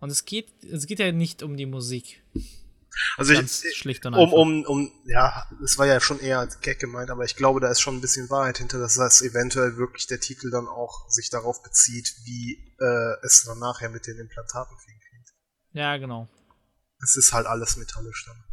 Und 0.00 0.10
es 0.10 0.24
geht, 0.24 0.64
es 0.64 0.86
geht 0.86 0.98
ja 0.98 1.10
nicht 1.12 1.42
um 1.42 1.56
die 1.56 1.66
Musik. 1.66 2.22
Also 3.16 3.32
Ganz 3.34 3.64
ich, 3.64 3.76
schlicht 3.76 4.04
und 4.06 4.14
um, 4.14 4.32
um, 4.32 4.64
um, 4.64 4.92
ja, 5.04 5.48
es 5.64 5.78
war 5.78 5.86
ja 5.86 6.00
schon 6.00 6.20
eher 6.20 6.40
als 6.40 6.60
Gag 6.60 6.78
gemeint, 6.78 7.10
aber 7.10 7.24
ich 7.24 7.36
glaube, 7.36 7.60
da 7.60 7.70
ist 7.70 7.80
schon 7.80 7.96
ein 7.96 8.00
bisschen 8.00 8.28
Wahrheit 8.30 8.58
hinter, 8.58 8.78
dass 8.78 8.94
das 8.94 9.22
eventuell 9.22 9.76
wirklich 9.76 10.06
der 10.06 10.20
Titel 10.20 10.50
dann 10.50 10.66
auch 10.66 11.08
sich 11.08 11.30
darauf 11.30 11.62
bezieht, 11.62 12.14
wie 12.24 12.74
äh, 12.78 13.24
es 13.24 13.44
dann 13.44 13.58
nachher 13.58 13.90
mit 13.90 14.06
den 14.06 14.18
Implantaten 14.18 14.76
klingt. 14.76 15.00
Ja, 15.72 15.96
genau. 15.98 16.28
Es 17.02 17.16
ist 17.16 17.32
halt 17.32 17.46
alles 17.46 17.76
metallisch 17.76 18.26
dann. 18.26 18.44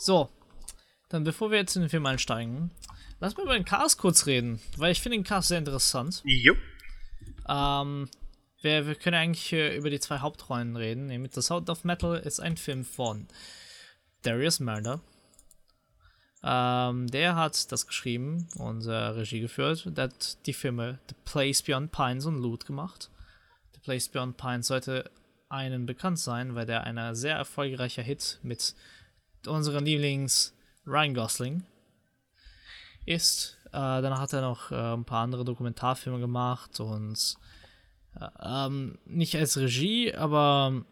So, 0.00 0.30
dann 1.08 1.24
bevor 1.24 1.50
wir 1.50 1.58
jetzt 1.58 1.76
in 1.76 1.82
den 1.82 1.90
Film 1.90 2.06
einsteigen, 2.06 2.70
lass 3.20 3.36
mal 3.36 3.44
über 3.44 3.54
den 3.54 3.64
Cast 3.64 3.98
kurz 3.98 4.26
reden, 4.26 4.60
weil 4.76 4.92
ich 4.92 5.02
finde 5.02 5.18
den 5.18 5.24
Cast 5.24 5.48
sehr 5.48 5.58
interessant. 5.58 6.22
Jo. 6.24 6.54
Ähm, 7.48 8.08
wir, 8.60 8.86
wir 8.86 8.94
können 8.94 9.16
eigentlich 9.16 9.52
über 9.52 9.90
die 9.90 10.00
zwei 10.00 10.18
Hauptrollen 10.18 10.76
reden, 10.76 11.06
nämlich 11.06 11.32
The 11.34 11.42
Sound 11.42 11.70
of 11.70 11.84
Metal 11.84 12.16
ist 12.16 12.40
ein 12.40 12.56
Film 12.56 12.84
von 12.84 13.28
Darius 14.22 14.60
Murder. 14.60 15.00
Ähm, 16.42 17.08
der 17.08 17.34
hat 17.34 17.70
das 17.72 17.86
geschrieben 17.86 18.48
und 18.56 18.86
äh, 18.86 18.92
Regie 18.92 19.40
geführt. 19.40 19.84
Der 19.96 20.04
hat 20.04 20.46
die 20.46 20.52
Filme 20.52 20.98
The 21.08 21.16
Place 21.24 21.62
Beyond 21.62 21.90
Pines 21.92 22.26
und 22.26 22.40
Loot 22.40 22.64
gemacht. 22.64 23.10
The 23.74 23.80
Place 23.80 24.08
Beyond 24.08 24.36
Pines 24.36 24.68
sollte 24.68 25.10
einen 25.48 25.86
bekannt 25.86 26.18
sein, 26.18 26.54
weil 26.54 26.66
der 26.66 26.84
ein 26.84 27.14
sehr 27.14 27.36
erfolgreicher 27.36 28.02
Hit 28.02 28.38
mit 28.42 28.74
unseren 29.46 29.84
Lieblings 29.84 30.54
Ryan 30.86 31.14
Gosling 31.14 31.62
ist. 33.04 33.56
Äh, 33.66 33.72
danach 33.72 34.20
hat 34.20 34.32
er 34.32 34.42
noch 34.42 34.70
äh, 34.70 34.94
ein 34.94 35.04
paar 35.04 35.24
andere 35.24 35.44
Dokumentarfilme 35.44 36.20
gemacht 36.20 36.78
und 36.80 37.36
ähm, 38.42 38.98
nicht 39.04 39.36
als 39.36 39.56
Regie, 39.56 40.14
aber 40.14 40.84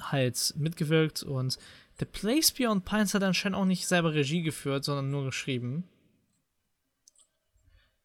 halt 0.00 0.54
mitgewirkt 0.56 1.22
und 1.22 1.58
The 1.98 2.04
Place 2.04 2.52
Beyond 2.52 2.84
Pines 2.84 3.14
hat 3.14 3.22
anscheinend 3.22 3.58
auch 3.58 3.64
nicht 3.64 3.86
selber 3.86 4.14
Regie 4.14 4.42
geführt, 4.42 4.84
sondern 4.84 5.10
nur 5.10 5.24
geschrieben. 5.24 5.84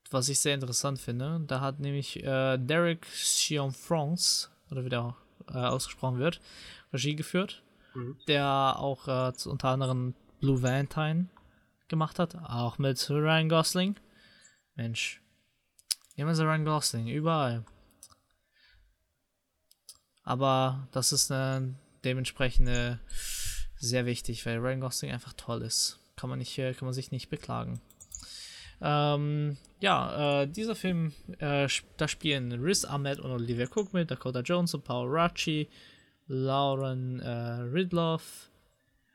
Was 0.09 0.29
ich 0.29 0.39
sehr 0.39 0.55
interessant 0.55 0.99
finde. 0.99 1.43
Da 1.47 1.61
hat 1.61 1.79
nämlich 1.79 2.23
äh, 2.23 2.57
Derek 2.57 3.05
Cianfrance, 3.05 4.49
oder 4.71 4.83
wie 4.85 4.89
der 4.89 5.15
äh, 5.47 5.57
ausgesprochen 5.57 6.19
wird, 6.19 6.41
Regie 6.91 7.15
geführt. 7.15 7.63
Mhm. 7.93 8.17
Der 8.27 8.75
auch 8.77 9.07
äh, 9.07 9.31
unter 9.45 9.69
anderem 9.69 10.15
Blue 10.39 10.61
Valentine 10.61 11.27
gemacht 11.87 12.17
hat. 12.17 12.35
Auch 12.35 12.79
mit 12.79 13.09
Ryan 13.09 13.49
Gosling. 13.49 13.95
Mensch. 14.75 15.21
Immer 16.15 16.33
so 16.35 16.43
Ryan 16.43 16.65
Gosling, 16.65 17.07
überall. 17.07 17.63
Aber 20.23 20.87
das 20.91 21.11
ist 21.11 21.31
eine 21.31 21.75
dementsprechende 22.03 22.99
sehr 23.77 24.05
wichtig, 24.05 24.45
weil 24.45 24.57
Ryan 24.57 24.81
Gosling 24.81 25.11
einfach 25.11 25.33
toll 25.33 25.61
ist. 25.61 25.99
Kann 26.15 26.29
man, 26.29 26.39
nicht, 26.39 26.55
kann 26.55 26.75
man 26.81 26.93
sich 26.93 27.11
nicht 27.11 27.29
beklagen. 27.29 27.81
Ähm, 28.81 29.57
ja, 29.79 30.41
äh, 30.41 30.47
dieser 30.47 30.75
Film, 30.75 31.13
äh, 31.39 31.67
da 31.97 32.07
spielen 32.07 32.51
Riz 32.51 32.85
Ahmed 32.85 33.19
und 33.19 33.31
Olivia 33.31 33.67
Cook 33.73 33.93
mit, 33.93 34.11
Dakota 34.11 34.41
Jones 34.41 34.73
und 34.73 34.83
Paul 34.83 35.07
Rachi, 35.09 35.69
Lauren 36.27 37.19
äh, 37.19 37.29
Ridloff 37.29 38.49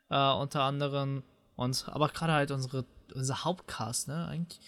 äh, 0.09 0.31
unter 0.33 0.63
anderem 0.63 1.23
und 1.55 1.85
aber 1.87 2.09
gerade 2.09 2.33
halt 2.33 2.51
unsere 2.51 2.85
unser 3.13 3.43
Hauptcast, 3.43 4.07
ne, 4.07 4.27
eigentlich 4.27 4.59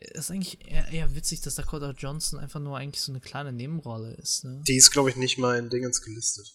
ist 0.00 0.30
eigentlich 0.30 0.66
eher, 0.70 0.88
eher, 0.88 1.14
witzig, 1.14 1.40
dass 1.40 1.56
Dakota 1.56 1.90
Johnson 1.90 2.38
einfach 2.38 2.60
nur 2.60 2.76
eigentlich 2.76 3.00
so 3.00 3.12
eine 3.12 3.20
kleine 3.20 3.52
Nebenrolle 3.52 4.14
ist, 4.14 4.44
ne? 4.44 4.62
Die 4.66 4.76
ist 4.76 4.90
glaube 4.90 5.10
ich 5.10 5.16
nicht 5.16 5.38
mal 5.38 5.58
in 5.58 5.70
Dingens 5.70 6.02
gelistet. 6.02 6.54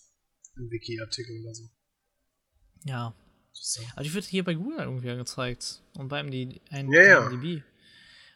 Im 0.56 0.70
Wiki-Artikel 0.70 1.42
oder 1.42 1.56
so. 1.56 1.70
Ja. 2.86 3.16
Aber 3.94 4.04
die 4.04 4.14
wird 4.14 4.26
hier 4.26 4.44
bei 4.44 4.54
Google 4.54 4.80
irgendwie 4.80 5.10
angezeigt. 5.10 5.82
Und 5.94 6.10
beim 6.10 6.30
die 6.32 6.62
ein 6.70 6.92
ja, 6.92 7.02
ja. 7.04 7.32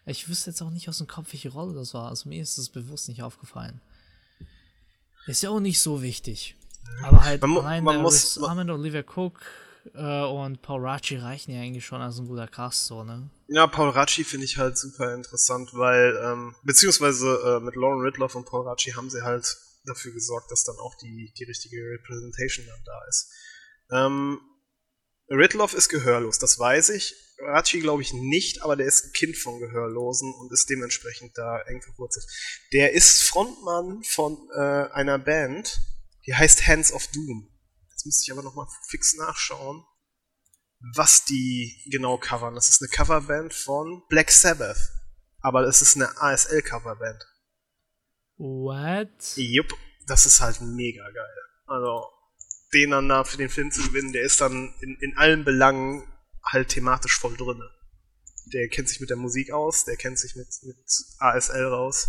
Ich 0.06 0.30
wüsste 0.30 0.52
jetzt 0.52 0.62
auch 0.62 0.70
nicht 0.70 0.88
aus 0.90 1.00
dem 1.00 1.08
Kopf, 1.08 1.34
welche 1.34 1.50
Rolle 1.50 1.74
das 1.74 1.94
war. 1.94 2.10
Also 2.10 2.30
mir 2.30 2.42
ist 2.42 2.58
es 2.58 2.70
bewusst 2.70 3.10
nicht 3.10 3.24
aufgefallen. 3.24 3.82
Ist 5.26 5.44
ja 5.44 5.50
auch 5.50 5.60
nicht 5.60 5.82
so 5.82 6.02
wichtig. 6.02 6.56
Aber 7.04 7.24
halt 7.24 7.42
man, 7.42 7.58
rein 7.58 7.84
man 7.84 8.02
muss, 8.02 8.42
Armin, 8.42 8.70
Olivia 8.70 9.04
Cook 9.04 9.42
äh, 9.94 10.24
und 10.26 10.62
Paul 10.62 10.86
Raci 10.86 11.18
reichen 11.18 11.52
ja 11.52 11.62
eigentlich 11.62 11.86
schon 11.86 12.02
als 12.02 12.18
ein 12.18 12.28
guter 12.28 12.48
Cast, 12.48 12.86
so, 12.86 13.04
ne? 13.04 13.30
Ja, 13.48 13.68
Paul 13.68 13.90
Raci 13.90 14.24
finde 14.24 14.46
ich 14.46 14.58
halt 14.58 14.78
super 14.78 15.14
interessant, 15.14 15.70
weil, 15.74 16.18
ähm, 16.24 16.56
beziehungsweise 16.64 17.40
äh, 17.46 17.60
mit 17.64 17.76
Lauren 17.76 18.02
Ridloff 18.02 18.36
und 18.36 18.46
Paul 18.46 18.68
Raci 18.68 18.92
haben 18.92 19.10
sie 19.10 19.22
halt 19.22 19.58
dafür 19.86 20.12
gesorgt, 20.12 20.52
dass 20.52 20.64
dann 20.64 20.78
auch 20.78 20.96
die, 20.96 21.34
die 21.38 21.44
richtige 21.46 21.78
Representation 21.78 22.66
dann 22.66 22.84
da 22.86 23.02
ist. 23.08 23.32
Ähm, 23.92 24.40
Ridloff 25.30 25.74
ist 25.74 25.90
gehörlos, 25.90 26.40
das 26.40 26.58
weiß 26.60 26.90
ich. 26.90 27.16
Rachi 27.40 27.80
glaube 27.80 28.02
ich 28.02 28.14
nicht, 28.14 28.64
aber 28.64 28.76
der 28.76 28.88
ist 28.88 29.06
ein 29.06 29.14
Kind 29.14 29.38
von 29.38 29.60
Gehörlosen 29.60 30.34
und 30.34 30.52
ist 30.52 30.70
dementsprechend 30.70 31.38
da 31.38 31.62
eng 31.62 31.82
verwurzelt. 31.82 32.26
Der 32.74 32.94
ist 32.94 33.24
Frontmann 33.24 34.02
von 34.04 34.38
äh, 34.56 34.90
einer 34.92 35.20
Band, 35.20 35.80
die 36.26 36.34
heißt 36.34 36.68
Hands 36.68 36.92
of 36.92 37.08
Doom. 37.08 37.48
Jetzt 37.98 38.06
müsste 38.06 38.24
ich 38.26 38.32
aber 38.32 38.44
nochmal 38.44 38.68
fix 38.88 39.16
nachschauen, 39.16 39.84
was 40.94 41.26
die 41.26 41.82
genau 41.92 42.20
covern. 42.20 42.54
Das 42.54 42.70
ist 42.70 42.80
eine 42.80 42.90
Coverband 42.90 43.56
von 43.56 44.04
Black 44.08 44.30
Sabbath. 44.30 44.78
Aber 45.40 45.64
es 45.64 45.82
ist 45.82 45.96
eine 45.96 46.16
ASL-Coverband. 46.22 47.26
What? 48.38 49.36
Jupp, 49.36 49.74
das 50.06 50.28
ist 50.28 50.42
halt 50.42 50.62
mega 50.62 51.10
geil. 51.10 51.38
Also, 51.66 52.06
den 52.72 52.92
dann 52.92 53.10
da 53.10 53.24
für 53.24 53.38
den 53.38 53.50
Film 53.50 53.72
zu 53.72 53.82
gewinnen, 53.82 54.14
der 54.14 54.22
ist 54.22 54.42
dann 54.42 54.76
in, 54.82 54.96
in 55.02 55.18
allen 55.18 55.44
Belangen 55.44 56.08
halt 56.44 56.70
thematisch 56.70 57.18
voll 57.18 57.36
drinne. 57.36 57.68
Der 58.54 58.68
kennt 58.68 58.90
sich 58.90 59.00
mit 59.00 59.10
der 59.10 59.18
Musik 59.18 59.50
aus, 59.50 59.86
der 59.86 59.98
kennt 59.98 60.20
sich 60.20 60.36
mit, 60.36 60.50
mit 60.62 60.78
ASL 61.18 61.66
raus. 61.66 62.08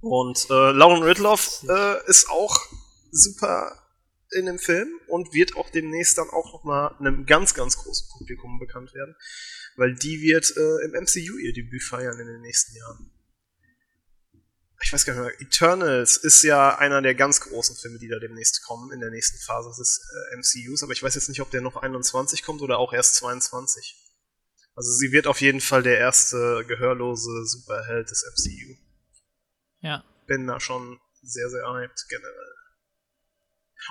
Und 0.00 0.46
äh, 0.50 0.70
Lauren 0.70 1.02
Ridloff 1.02 1.64
äh, 1.68 2.08
ist 2.08 2.30
auch 2.30 2.60
super 3.10 3.81
in 4.34 4.46
dem 4.46 4.58
Film 4.58 4.88
und 5.08 5.32
wird 5.34 5.56
auch 5.56 5.70
demnächst 5.70 6.18
dann 6.18 6.28
auch 6.30 6.52
nochmal 6.52 6.94
einem 6.98 7.26
ganz, 7.26 7.54
ganz 7.54 7.76
großen 7.76 8.08
Publikum 8.16 8.58
bekannt 8.58 8.94
werden, 8.94 9.14
weil 9.76 9.94
die 9.94 10.20
wird 10.20 10.52
äh, 10.56 10.84
im 10.84 11.02
MCU 11.02 11.38
ihr 11.38 11.52
Debüt 11.52 11.82
feiern 11.82 12.18
in 12.18 12.26
den 12.26 12.40
nächsten 12.40 12.76
Jahren 12.76 13.12
ich 14.82 14.92
weiß 14.92 15.04
gar 15.04 15.14
nicht 15.14 15.22
mehr, 15.22 15.40
Eternals 15.40 16.16
ist 16.16 16.42
ja 16.42 16.76
einer 16.76 17.00
der 17.02 17.14
ganz 17.14 17.40
großen 17.40 17.76
Filme, 17.76 17.98
die 17.98 18.08
da 18.08 18.18
demnächst 18.18 18.64
kommen, 18.64 18.92
in 18.92 19.00
der 19.00 19.10
nächsten 19.10 19.38
Phase 19.38 19.70
des 19.78 20.00
äh, 20.32 20.36
MCUs, 20.36 20.82
aber 20.82 20.92
ich 20.92 21.02
weiß 21.02 21.14
jetzt 21.14 21.28
nicht, 21.28 21.40
ob 21.40 21.50
der 21.50 21.60
noch 21.60 21.76
21 21.76 22.42
kommt 22.42 22.62
oder 22.62 22.78
auch 22.78 22.92
erst 22.92 23.16
22. 23.16 23.96
Also 24.74 24.90
sie 24.90 25.12
wird 25.12 25.26
auf 25.26 25.40
jeden 25.40 25.60
Fall 25.60 25.82
der 25.82 25.98
erste 25.98 26.64
gehörlose 26.66 27.44
Superheld 27.44 28.10
des 28.10 28.24
MCU. 28.36 28.74
Ja. 29.80 30.04
Bin 30.26 30.46
da 30.46 30.58
schon 30.58 30.98
sehr, 31.22 31.48
sehr 31.48 31.64
hyped 31.72 32.06
generell. 32.08 32.51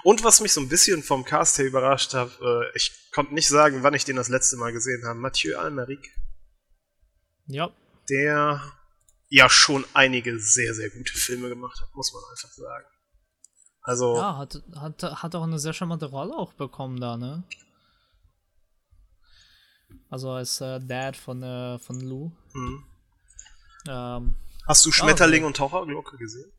Und 0.03 0.24
was 0.24 0.41
mich 0.41 0.53
so 0.53 0.62
ein 0.62 0.69
bisschen 0.69 1.03
vom 1.03 1.24
Cast 1.24 1.57
her 1.57 1.65
überrascht 1.65 2.13
hat, 2.13 2.39
äh, 2.41 2.75
ich 2.75 2.91
konnte 3.12 3.33
nicht 3.33 3.48
sagen, 3.48 3.83
wann 3.83 3.93
ich 3.93 4.05
den 4.05 4.15
das 4.15 4.29
letzte 4.29 4.57
Mal 4.57 4.71
gesehen 4.71 5.05
habe. 5.05 5.19
Mathieu 5.19 5.57
Almeric. 5.57 6.15
Ja. 7.48 7.71
Der 8.10 8.62
ja 9.29 9.50
schon 9.50 9.86
einige 9.93 10.39
sehr, 10.39 10.74
sehr 10.74 10.89
gute 10.89 11.13
Filme 11.13 11.50
gemacht 11.50 11.79
hat, 11.81 11.93
muss 11.95 12.13
man 12.13 12.24
einfach 12.29 12.50
sagen. 12.50 12.86
Also. 13.81 14.15
Ja, 14.15 14.38
hat, 14.38 14.62
hat, 14.75 15.03
hat 15.03 15.36
auch 15.36 15.43
eine 15.43 15.60
sehr 15.60 15.74
charmante 15.74 16.05
Rolle 16.05 16.36
auch 16.36 16.53
bekommen 16.53 17.00
da, 17.00 17.17
ne? 17.17 17.43
Also 20.10 20.31
als 20.31 20.60
äh, 20.62 20.79
Dad 20.79 21.15
von, 21.15 21.41
äh, 21.41 21.79
von 21.79 22.00
Lou. 22.01 22.31
Mhm. 22.53 22.86
Ähm, 23.88 24.36
Hast 24.67 24.86
du 24.86 24.91
Schmetterling 24.91 25.43
also, 25.43 25.48
und 25.48 25.57
Taucherglocke 25.57 26.17
gesehen? 26.17 26.51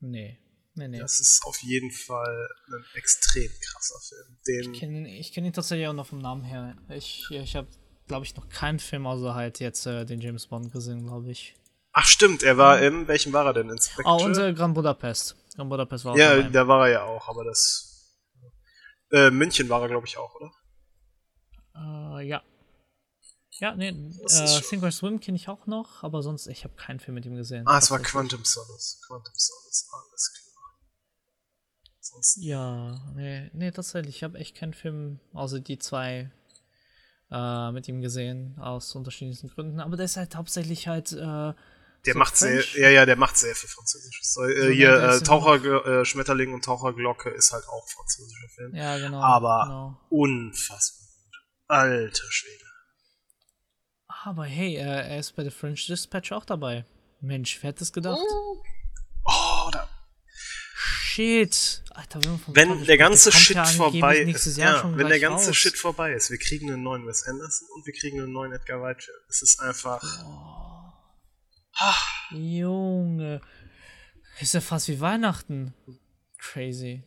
Nee. 0.00 0.38
Nee, 0.74 0.88
nee. 0.88 0.98
Das 0.98 1.18
ist 1.20 1.42
auf 1.44 1.58
jeden 1.62 1.90
Fall 1.90 2.48
ein 2.68 2.84
extrem 2.94 3.50
krasser 3.60 4.00
Film. 4.00 4.38
Den 4.46 4.74
ich 4.74 4.80
kenne 4.80 5.08
ihn, 5.08 5.32
kenn 5.32 5.44
ihn 5.44 5.52
tatsächlich 5.52 5.88
auch 5.88 5.92
noch 5.92 6.06
vom 6.06 6.18
Namen 6.18 6.44
her. 6.44 6.76
Ich, 6.88 7.26
ich 7.30 7.56
habe, 7.56 7.68
glaube 8.06 8.24
ich, 8.24 8.36
noch 8.36 8.48
keinen 8.48 8.78
Film 8.78 9.06
außer 9.06 9.34
halt 9.34 9.58
jetzt 9.58 9.86
äh, 9.86 10.04
den 10.04 10.20
James 10.20 10.46
Bond 10.46 10.72
gesehen, 10.72 11.06
glaube 11.06 11.30
ich. 11.30 11.56
Ach 11.92 12.06
stimmt, 12.06 12.42
er 12.44 12.56
war 12.56 12.80
im, 12.80 13.08
welchem 13.08 13.32
war 13.32 13.46
er 13.46 13.52
denn? 13.52 13.68
Inspector? 13.68 14.16
Oh, 14.16 14.24
unser 14.24 14.52
Grand 14.52 14.74
Budapest. 14.74 15.36
Grand 15.56 15.70
Budapest 15.70 16.04
war 16.04 16.16
Ja, 16.16 16.40
da 16.40 16.68
war 16.68 16.86
er 16.86 16.92
ja 16.92 17.04
auch, 17.04 17.28
aber 17.28 17.44
das. 17.44 18.16
Äh, 19.10 19.30
München 19.30 19.68
war 19.68 19.82
er, 19.82 19.88
glaube 19.88 20.06
ich, 20.06 20.16
auch, 20.16 20.32
oder? 20.36 20.52
Äh, 21.74 22.28
ja. 22.28 22.42
Ja, 23.58 23.74
nee, 23.74 23.88
äh, 23.90 24.46
Sink 24.62 24.82
or 24.82 24.90
Swim 24.90 25.20
kenne 25.20 25.36
ich 25.36 25.48
auch 25.48 25.66
noch, 25.66 26.02
aber 26.02 26.22
sonst, 26.22 26.46
ich 26.46 26.64
habe 26.64 26.74
keinen 26.76 26.98
Film 27.00 27.16
mit 27.16 27.26
ihm 27.26 27.34
gesehen. 27.34 27.66
Ah, 27.66 27.78
es 27.78 27.90
war 27.90 27.98
Quantum 27.98 28.42
Solace. 28.44 29.02
Quantum 29.06 29.34
Solace, 29.34 29.88
alles 29.92 30.32
klar. 30.32 30.39
Sonst. 32.10 32.38
Ja, 32.40 33.00
nee, 33.14 33.50
nee, 33.52 33.70
tatsächlich, 33.70 34.16
ich 34.16 34.22
habe 34.24 34.38
echt 34.38 34.56
keinen 34.56 34.74
Film, 34.74 35.20
außer 35.32 35.60
die 35.60 35.78
zwei 35.78 36.30
äh, 37.30 37.70
mit 37.72 37.86
ihm 37.88 38.00
gesehen, 38.00 38.58
aus 38.58 38.94
unterschiedlichsten 38.94 39.48
Gründen. 39.48 39.80
Aber 39.80 39.96
der 39.96 40.06
ist 40.06 40.16
halt 40.16 40.34
hauptsächlich 40.34 40.88
halt 40.88 41.12
äh, 41.12 41.54
der 42.06 42.14
so 42.14 42.18
macht 42.18 42.36
French. 42.36 42.72
sehr, 42.72 42.82
ja, 42.82 42.90
ja, 42.90 43.06
der 43.06 43.16
macht 43.16 43.36
sehr 43.36 43.54
viel 43.54 43.68
Französisches. 43.68 44.32
So, 44.32 44.44
äh, 44.44 44.74
hier, 44.74 44.94
äh, 44.94 45.20
Taucher, 45.20 46.00
äh, 46.00 46.04
Schmetterling 46.04 46.54
und 46.54 46.64
Taucherglocke 46.64 47.28
ist 47.30 47.52
halt 47.52 47.66
auch 47.68 47.86
französischer 47.88 48.48
Film. 48.48 48.74
Ja, 48.74 48.98
genau. 48.98 49.20
Aber 49.20 49.64
genau. 49.64 50.00
unfassbar 50.08 51.06
gut. 51.06 51.36
Alter 51.68 52.30
Schwede. 52.30 52.64
Aber 54.24 54.44
hey, 54.44 54.76
äh, 54.76 54.80
er 54.80 55.18
ist 55.18 55.36
bei 55.36 55.44
The 55.44 55.50
French 55.50 55.86
Dispatch 55.86 56.32
auch 56.32 56.44
dabei. 56.44 56.84
Mensch, 57.20 57.58
wer 57.62 57.68
hätte 57.68 57.84
es 57.84 57.92
gedacht? 57.92 58.18
Oh, 59.24 59.70
da. 59.70 59.88
Shit. 60.74 61.82
Alter, 62.00 62.18
wenn, 62.46 62.86
der 62.86 62.96
ganze 62.96 63.30
Shit 63.30 63.56
ja 63.56 63.64
vorbei 63.66 64.20
ist, 64.20 64.56
ja, 64.56 64.82
wenn 64.96 65.08
der 65.08 65.20
ganze 65.20 65.48
raus. 65.48 65.56
Shit 65.56 65.76
vorbei 65.76 66.14
ist, 66.14 66.30
wir 66.30 66.38
kriegen 66.38 66.72
einen 66.72 66.82
neuen 66.82 67.06
Wes 67.06 67.26
Anderson 67.26 67.68
und 67.74 67.84
wir 67.84 67.92
kriegen 67.92 68.18
einen 68.18 68.32
neuen 68.32 68.52
Edgar 68.52 68.80
Wright. 68.80 69.06
Es 69.28 69.42
ist 69.42 69.60
einfach. 69.60 70.02
Oh. 70.24 72.34
Junge. 72.34 73.42
Ist 74.40 74.54
ja 74.54 74.62
fast 74.62 74.88
wie 74.88 74.98
Weihnachten. 74.98 75.74
Crazy. 76.38 77.02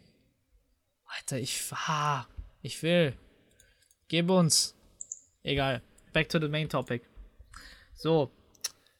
Alter, 1.07 1.39
ich. 1.39 1.59
Ah, 1.71 2.27
ich 2.61 2.83
will. 2.83 3.17
Gib 4.09 4.29
uns. 4.29 4.75
Egal. 5.41 5.81
Back 6.13 6.29
to 6.29 6.39
the 6.39 6.47
main 6.47 6.69
topic. 6.69 7.03
So. 7.95 8.31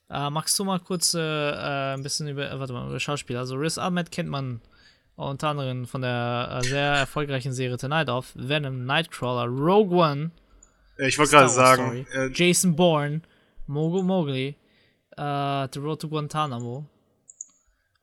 Äh, 0.10 0.32
magst 0.32 0.58
du 0.58 0.64
mal 0.64 0.80
kurz 0.80 1.14
äh, 1.14 1.20
äh 1.20 1.94
ein 1.94 2.02
bisschen 2.02 2.28
über, 2.28 2.50
äh, 2.50 2.60
warte 2.60 2.74
mal, 2.74 2.88
über 2.88 3.00
Schauspieler? 3.00 3.42
Also 3.42 3.56
Riz 3.56 3.78
Ahmed 3.78 4.10
kennt 4.10 4.30
man 4.30 4.60
Unter 5.16 5.50
anderem 5.50 5.86
von 5.86 6.02
der 6.02 6.60
äh, 6.60 6.64
sehr 6.66 6.94
erfolgreichen 6.94 7.54
Serie 7.54 7.78
Tonight 7.78 8.10
Off, 8.10 8.32
Venom, 8.36 8.86
Nightcrawler, 8.86 9.46
Rogue 9.46 9.96
One. 9.96 10.32
Ich 10.98 11.18
wollte 11.18 11.32
gerade 11.32 11.50
sagen, 11.50 12.08
äh, 12.14 12.30
Jason 12.34 12.76
Bourne, 12.76 13.22
Mogo 13.68 14.02
Mowgli, 14.02 14.56
äh, 15.18 15.68
The 15.72 15.80
Road 15.80 16.02
to 16.02 16.10
Guantanamo. 16.10 16.86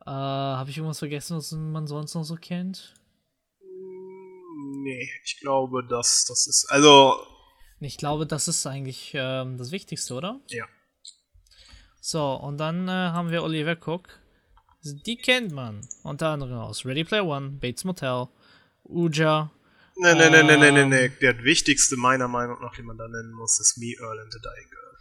Äh, 0.07 0.11
Habe 0.11 0.71
ich 0.71 0.77
irgendwas 0.77 0.99
vergessen, 0.99 1.37
was 1.37 1.53
man 1.53 1.87
sonst 1.87 2.15
noch 2.15 2.25
so 2.25 2.37
kennt? 2.37 2.95
Nee, 4.83 5.11
ich 5.25 5.41
glaube, 5.41 5.85
dass 5.87 6.25
das 6.27 6.47
ist. 6.47 6.67
Also. 6.71 7.27
Ich 7.81 7.97
glaube, 7.97 8.27
das 8.27 8.47
ist 8.47 8.67
eigentlich 8.67 9.13
ähm, 9.15 9.57
das 9.57 9.73
Wichtigste, 9.73 10.15
oder? 10.15 10.41
Ja. 10.49 10.67
So, 12.01 12.35
und 12.35 12.59
dann 12.59 12.89
äh, 12.89 12.91
haben 12.91 13.31
wir 13.31 13.43
Oliver 13.43 13.77
Cook. 13.77 14.20
Die 14.83 15.17
kennt 15.17 15.53
man. 15.53 15.87
Unter 16.03 16.29
anderem 16.29 16.59
aus 16.59 16.85
Ready 16.87 17.05
Player 17.05 17.27
One, 17.27 17.51
Bates 17.61 17.85
Motel, 17.85 18.29
Uja. 18.85 19.51
Nee, 19.97 20.15
nee, 20.15 20.31
nee, 20.31 20.43
nee, 20.43 20.57
nee, 20.57 20.71
nee, 20.71 20.87
nee. 20.87 21.09
Der 21.21 21.45
wichtigste 21.45 21.97
meiner 21.97 22.29
Meinung 22.29 22.61
nach, 22.63 22.75
den 22.75 22.87
man 22.87 22.97
da 22.97 23.07
nennen 23.07 23.33
muss, 23.33 23.61
ist 23.61 23.77
Me, 23.77 23.95
Earl 24.01 24.21
and 24.21 24.33
the 24.33 24.39
Dying 24.41 24.71
Girl. 24.71 24.97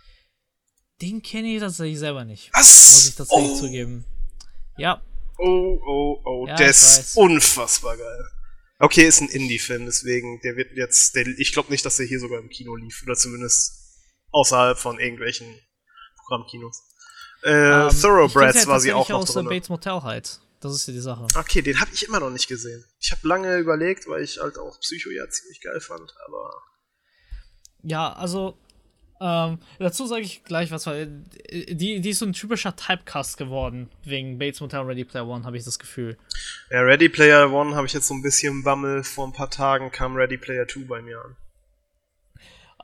Den 1.01 1.21
kenne 1.21 1.53
ich 1.53 1.62
tatsächlich 1.62 2.00
selber 2.00 2.25
nicht. 2.25 2.50
Was? 2.53 2.91
Muss 2.91 3.07
ich 3.07 3.15
tatsächlich 3.15 3.51
oh. 3.51 3.59
zugeben. 3.59 4.05
Ja. 4.77 5.01
Oh, 5.38 5.79
oh, 5.88 6.21
oh. 6.25 6.48
Ja, 6.48 6.55
der 6.55 6.69
ist 6.69 7.15
unfassbar 7.15 7.95
geil. 7.95 8.25
Okay, 8.79 9.07
ist 9.07 9.21
ein 9.21 9.29
Indie-Film, 9.29 9.86
deswegen, 9.86 10.39
der 10.41 10.55
wird 10.55 10.71
jetzt, 10.75 11.15
der, 11.15 11.27
ich 11.27 11.53
glaube 11.53 11.69
nicht, 11.71 11.86
dass 11.86 11.98
der 11.98 12.05
hier 12.05 12.19
sogar 12.19 12.39
im 12.39 12.50
Kino 12.50 12.75
lief, 12.75 13.03
oder 13.03 13.15
zumindest 13.15 13.77
außerhalb 14.31 14.77
von 14.77 15.00
irgendwelchen 15.00 15.48
Programmkinos. 16.17 16.81
Äh, 17.43 17.50
Ähm, 17.84 17.88
ich 17.91 18.01
Thoroughbreds 18.01 18.63
ja 18.63 18.67
war 18.67 18.79
sie 18.79 18.93
auch 18.93 19.08
noch 19.10 19.19
aus 19.22 19.34
drin. 19.34 19.46
Bates 19.48 19.69
Motel 19.69 20.01
halt. 20.03 20.39
Das 20.62 20.74
ist 20.74 20.88
ja 20.88 20.93
die 20.93 21.00
Sache. 21.00 21.25
Okay, 21.38 21.62
den 21.62 21.79
habe 21.79 21.89
ich 21.93 22.05
immer 22.08 22.19
noch 22.19 22.29
nicht 22.31 22.48
gesehen. 22.48 22.84
Ich 23.00 23.12
habe 23.12 23.25
lange 23.27 23.58
überlegt, 23.58 24.08
weil 24.10 24.24
ich 24.24 24.39
halt 24.39 24.58
auch 24.58 24.77
Psycho 24.81 25.10
ja 25.10 25.27
ziemlich 25.29 25.62
geil 25.62 25.79
fand, 25.79 26.13
aber 26.27 26.51
Ja, 27.84 28.12
also 28.13 28.58
ähm, 29.22 29.60
dazu 29.79 30.05
sage 30.05 30.22
ich 30.22 30.43
gleich 30.43 30.72
was, 30.72 30.86
weil 30.86 31.24
äh, 31.46 31.74
die, 31.75 32.01
die 32.01 32.10
ist 32.10 32.19
so 32.19 32.25
ein 32.25 32.34
typischer 32.34 32.75
Typecast 32.75 33.38
geworden, 33.38 33.89
wegen 34.03 34.38
Bates 34.38 34.60
Motel 34.62 34.81
und 34.81 34.88
Ready 34.88 35.05
Player 35.05 35.27
One, 35.27 35.46
habe 35.46 35.58
ich 35.58 35.63
das 35.63 35.79
Gefühl. 35.79 36.17
ja, 36.72 36.81
Ready 36.81 37.08
Player 37.10 37.51
One 37.51 37.75
habe 37.75 37.88
ich 37.88 37.93
jetzt 37.93 38.08
so 38.08 38.13
ein 38.13 38.22
bisschen 38.22 38.63
Bammel. 38.63 39.03
Vor 39.03 39.27
ein 39.27 39.34
paar 39.34 39.50
Tagen 39.50 39.91
kam 39.91 40.15
Ready 40.15 40.38
Player 40.38 40.67
2 40.67 40.81
bei 40.86 41.01
mir 41.01 41.19
an. 41.24 41.36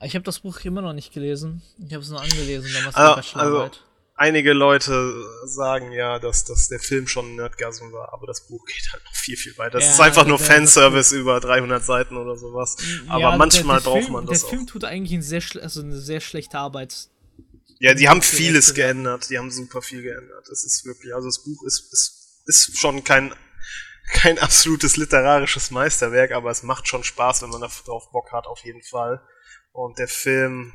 Ich 0.01 0.13
habe 0.15 0.23
das 0.23 0.39
Buch 0.39 0.59
immer 0.65 0.81
noch 0.81 0.91
nicht 0.93 1.13
gelesen. 1.13 1.61
Ich 1.77 1.93
habe 1.93 2.03
es 2.03 2.09
nur 2.09 2.21
angelesen, 2.21 2.69
damals 2.73 2.95
Ah, 2.95 3.01
in 3.01 3.07
der 3.07 3.15
Bachelorarbeit. 3.21 3.81
Einige 4.17 4.53
Leute 4.53 5.13
sagen 5.45 5.91
ja, 5.91 6.19
dass, 6.19 6.45
dass 6.45 6.69
der 6.69 6.79
Film 6.79 7.05
schon 7.07 7.31
ein 7.31 7.35
Nerdgasm 7.35 7.91
war, 7.91 8.13
aber 8.13 8.25
das 8.27 8.47
Buch 8.47 8.65
geht 8.65 8.89
halt 8.93 9.03
noch 9.03 9.13
viel, 9.13 9.35
viel 9.35 9.57
weiter. 9.57 9.77
Es 9.79 9.85
Ja, 9.85 9.91
ist 9.91 9.99
einfach 9.99 10.25
nur 10.25 10.37
der- 10.37 10.47
der- 10.47 10.55
Fanservice 10.55 11.11
über 11.11 11.41
300 11.41 11.83
Seiten 11.83 12.15
oder 12.15 12.37
sowas. 12.37 12.77
Aber 13.09 13.19
Ja, 13.19 13.37
manchmal 13.37 13.81
der, 13.81 13.83
der 13.83 13.89
braucht 13.91 14.01
Film, 14.03 14.13
man 14.13 14.25
das 14.25 14.39
Der 14.39 14.45
auch. 14.45 14.49
Film 14.51 14.67
tut 14.67 14.83
eigentlich 14.85 15.13
eine 15.13 15.21
sehr, 15.23 15.43
also 15.61 15.81
eine 15.81 15.99
sehr 15.99 16.21
schlechte 16.21 16.57
Arbeit. 16.57 17.09
Ja, 17.79 17.93
die 17.93 18.07
haben 18.07 18.21
vieles 18.21 18.73
geändert. 18.73 19.29
Die 19.29 19.37
haben 19.37 19.51
super 19.51 19.81
viel 19.81 20.01
geändert. 20.01 20.47
Es 20.47 20.63
ist 20.63 20.85
wirklich, 20.85 21.13
also 21.13 21.27
das 21.27 21.43
Buch 21.43 21.61
ist, 21.65 21.91
ist, 21.91 22.41
ist 22.45 22.77
schon 22.79 23.03
kein, 23.03 23.33
kein 24.13 24.39
absolutes 24.39 24.95
literarisches 24.95 25.71
Meisterwerk, 25.71 26.31
aber 26.31 26.51
es 26.51 26.63
macht 26.63 26.87
schon 26.87 27.03
Spaß, 27.03 27.41
wenn 27.41 27.49
man 27.49 27.59
darauf 27.59 28.09
Bock 28.11 28.31
hat, 28.31 28.47
auf 28.47 28.61
jeden 28.63 28.81
Fall. 28.81 29.21
Und 29.73 29.99
der 29.99 30.07
Film 30.07 30.71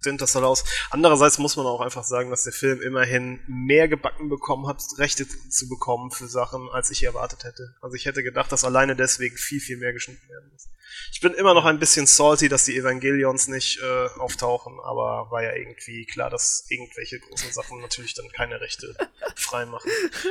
sind 0.00 0.20
das 0.20 0.32
soll 0.32 0.44
aus. 0.44 0.64
Andererseits 0.90 1.38
muss 1.38 1.56
man 1.56 1.66
auch 1.66 1.80
einfach 1.80 2.04
sagen, 2.04 2.30
dass 2.30 2.44
der 2.44 2.52
Film 2.52 2.80
immerhin 2.80 3.40
mehr 3.46 3.88
gebacken 3.88 4.28
bekommen 4.28 4.66
hat, 4.66 4.82
Rechte 4.96 5.26
zu 5.26 5.68
bekommen 5.68 6.10
für 6.10 6.28
Sachen, 6.28 6.68
als 6.70 6.90
ich 6.90 7.02
erwartet 7.02 7.44
hätte. 7.44 7.74
Also 7.80 7.96
ich 7.96 8.06
hätte 8.06 8.22
gedacht, 8.22 8.52
dass 8.52 8.64
alleine 8.64 8.94
deswegen 8.94 9.36
viel, 9.36 9.60
viel 9.60 9.76
mehr 9.76 9.92
geschnitten 9.92 10.28
werden 10.28 10.50
muss. 10.52 10.68
Ich 11.12 11.20
bin 11.20 11.32
immer 11.34 11.54
noch 11.54 11.64
ein 11.64 11.78
bisschen 11.78 12.06
salty, 12.06 12.48
dass 12.48 12.64
die 12.64 12.76
Evangelions 12.76 13.48
nicht 13.48 13.80
äh, 13.80 14.06
auftauchen, 14.18 14.78
aber 14.82 15.30
war 15.30 15.42
ja 15.42 15.54
irgendwie 15.54 16.06
klar, 16.06 16.30
dass 16.30 16.66
irgendwelche 16.68 17.18
großen 17.18 17.52
Sachen 17.52 17.80
natürlich 17.80 18.14
dann 18.14 18.28
keine 18.30 18.60
Rechte 18.60 18.94
frei 19.36 19.66
machen. 19.66 19.90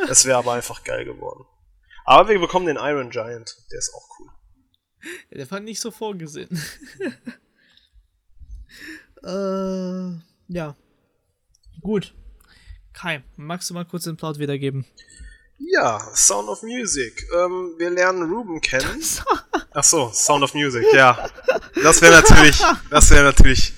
Es 0.10 0.26
wäre 0.26 0.38
aber 0.38 0.54
einfach 0.54 0.84
geil 0.84 1.06
geworden. 1.06 1.46
Aber 2.06 2.30
wir 2.30 2.40
bekommen 2.40 2.68
den 2.68 2.78
Iron 2.78 3.10
Giant, 3.10 3.58
der 3.72 3.80
ist 3.80 3.94
auch 3.94 4.08
cool. 4.20 4.30
Der 5.32 5.46
fand 5.46 5.66
nicht 5.66 5.82
so 5.82 5.92
vorgesehen. 5.92 6.50
äh, 9.24 10.20
ja. 10.48 10.76
Gut. 11.82 12.14
Kai, 12.94 13.24
magst 13.36 13.70
du 13.70 13.74
mal 13.74 13.86
kurz 13.86 14.06
den 14.06 14.18
Plot 14.18 14.40
wiedergeben? 14.40 14.86
Ja, 15.60 16.00
Sound 16.16 16.50
of 16.50 16.64
Music. 16.64 17.28
Ähm, 17.34 17.76
wir 17.78 17.90
lernen 17.90 18.32
Ruben 18.32 18.62
kennen. 18.62 19.02
Ach 19.72 19.84
so, 19.84 20.12
Sound 20.12 20.44
of 20.44 20.54
Music, 20.54 20.86
ja. 20.94 21.30
Das 21.82 22.02
wäre 22.02 22.22
natürlich, 22.22 22.62
das 22.90 23.10
wäre 23.10 23.24
natürlich 23.24 23.74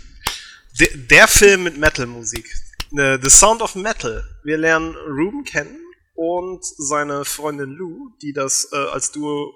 der, 0.79 0.89
der 0.95 1.27
Film 1.27 1.63
mit 1.63 1.77
Metal-Musik. 1.77 2.49
The 2.91 3.29
Sound 3.29 3.61
of 3.61 3.75
Metal. 3.75 4.23
Wir 4.43 4.57
lernen 4.57 4.95
Ruben 4.95 5.43
kennen 5.43 5.77
und 6.15 6.63
seine 6.63 7.23
Freundin 7.23 7.71
Lou, 7.71 8.09
die 8.21 8.33
das 8.33 8.69
äh, 8.73 8.75
als 8.75 9.11
Duo, 9.11 9.53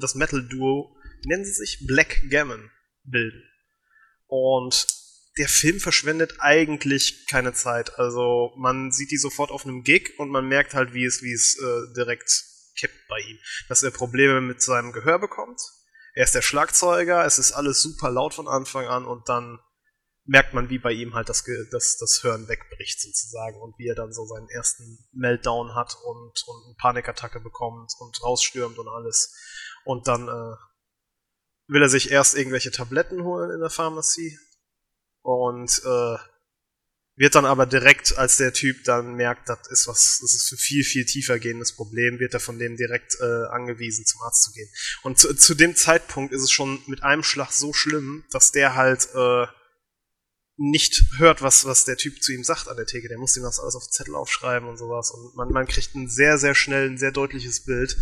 das 0.00 0.14
Metal-Duo, 0.14 0.94
nennen 1.24 1.44
sie 1.44 1.52
sich 1.52 1.86
Black 1.86 2.22
Gammon, 2.30 2.70
bilden. 3.04 3.42
Und 4.26 4.86
der 5.36 5.48
Film 5.48 5.80
verschwendet 5.80 6.36
eigentlich 6.38 7.26
keine 7.26 7.52
Zeit. 7.52 7.98
Also 7.98 8.52
man 8.56 8.92
sieht 8.92 9.10
die 9.10 9.16
sofort 9.16 9.50
auf 9.50 9.64
einem 9.64 9.82
Gig 9.82 10.14
und 10.18 10.30
man 10.30 10.46
merkt 10.46 10.74
halt, 10.74 10.94
wie 10.94 11.04
es, 11.04 11.22
wie 11.22 11.32
es 11.32 11.58
äh, 11.58 11.94
direkt 11.94 12.44
kippt 12.76 13.08
bei 13.08 13.18
ihm. 13.18 13.38
Dass 13.68 13.82
er 13.82 13.90
Probleme 13.90 14.40
mit 14.40 14.62
seinem 14.62 14.92
Gehör 14.92 15.18
bekommt. 15.18 15.60
Er 16.14 16.24
ist 16.24 16.34
der 16.34 16.42
Schlagzeuger, 16.42 17.24
es 17.24 17.38
ist 17.38 17.52
alles 17.52 17.82
super 17.82 18.10
laut 18.10 18.34
von 18.34 18.46
Anfang 18.46 18.86
an 18.86 19.04
und 19.04 19.28
dann 19.28 19.58
merkt 20.26 20.54
man, 20.54 20.70
wie 20.70 20.78
bei 20.78 20.92
ihm 20.92 21.14
halt 21.14 21.28
das, 21.28 21.44
das, 21.72 21.98
das 21.98 22.22
Hören 22.22 22.48
wegbricht 22.48 23.00
sozusagen 23.00 23.60
und 23.60 23.76
wie 23.78 23.88
er 23.88 23.96
dann 23.96 24.12
so 24.12 24.24
seinen 24.24 24.48
ersten 24.48 24.98
Meltdown 25.12 25.74
hat 25.74 25.96
und, 26.04 26.44
und 26.46 26.64
eine 26.66 26.74
Panikattacke 26.78 27.40
bekommt 27.40 27.92
und 27.98 28.22
rausstürmt 28.22 28.78
und 28.78 28.88
alles. 28.88 29.34
Und 29.84 30.06
dann 30.06 30.28
äh, 30.28 30.56
will 31.66 31.82
er 31.82 31.88
sich 31.88 32.12
erst 32.12 32.36
irgendwelche 32.36 32.70
Tabletten 32.70 33.24
holen 33.24 33.50
in 33.50 33.60
der 33.60 33.70
Pharmazie 33.70 34.38
und 35.24 35.80
äh, 35.84 36.16
wird 37.16 37.34
dann 37.34 37.46
aber 37.46 37.66
direkt, 37.66 38.18
als 38.18 38.36
der 38.36 38.52
Typ 38.52 38.84
dann 38.84 39.14
merkt, 39.14 39.48
das 39.48 39.68
ist 39.70 39.86
was, 39.86 40.18
das 40.20 40.34
ist 40.34 40.52
ein 40.52 40.58
viel, 40.58 40.84
viel 40.84 41.06
tiefer 41.06 41.38
gehendes 41.38 41.74
Problem, 41.74 42.18
wird 42.18 42.34
er 42.34 42.40
von 42.40 42.58
dem 42.58 42.76
direkt 42.76 43.16
äh, 43.20 43.46
angewiesen, 43.50 44.04
zum 44.04 44.20
Arzt 44.22 44.42
zu 44.42 44.52
gehen. 44.52 44.68
Und 45.02 45.18
zu, 45.18 45.34
zu 45.34 45.54
dem 45.54 45.76
Zeitpunkt 45.76 46.34
ist 46.34 46.42
es 46.42 46.50
schon 46.50 46.82
mit 46.86 47.02
einem 47.02 47.22
Schlag 47.22 47.52
so 47.52 47.72
schlimm, 47.72 48.24
dass 48.32 48.52
der 48.52 48.74
halt 48.74 49.08
äh, 49.14 49.46
nicht 50.56 51.04
hört, 51.16 51.40
was, 51.40 51.64
was 51.64 51.84
der 51.84 51.96
Typ 51.96 52.22
zu 52.22 52.32
ihm 52.32 52.44
sagt 52.44 52.68
an 52.68 52.76
der 52.76 52.86
Theke. 52.86 53.08
Der 53.08 53.18
muss 53.18 53.36
ihm 53.36 53.44
das 53.44 53.60
alles 53.60 53.76
auf 53.76 53.88
Zettel 53.88 54.14
aufschreiben 54.14 54.68
und 54.68 54.76
sowas. 54.76 55.10
Und 55.10 55.36
man, 55.36 55.50
man 55.52 55.66
kriegt 55.66 55.94
ein 55.94 56.08
sehr, 56.08 56.36
sehr 56.38 56.54
schnell, 56.54 56.90
ein 56.90 56.98
sehr 56.98 57.12
deutliches 57.12 57.64
Bild, 57.64 57.96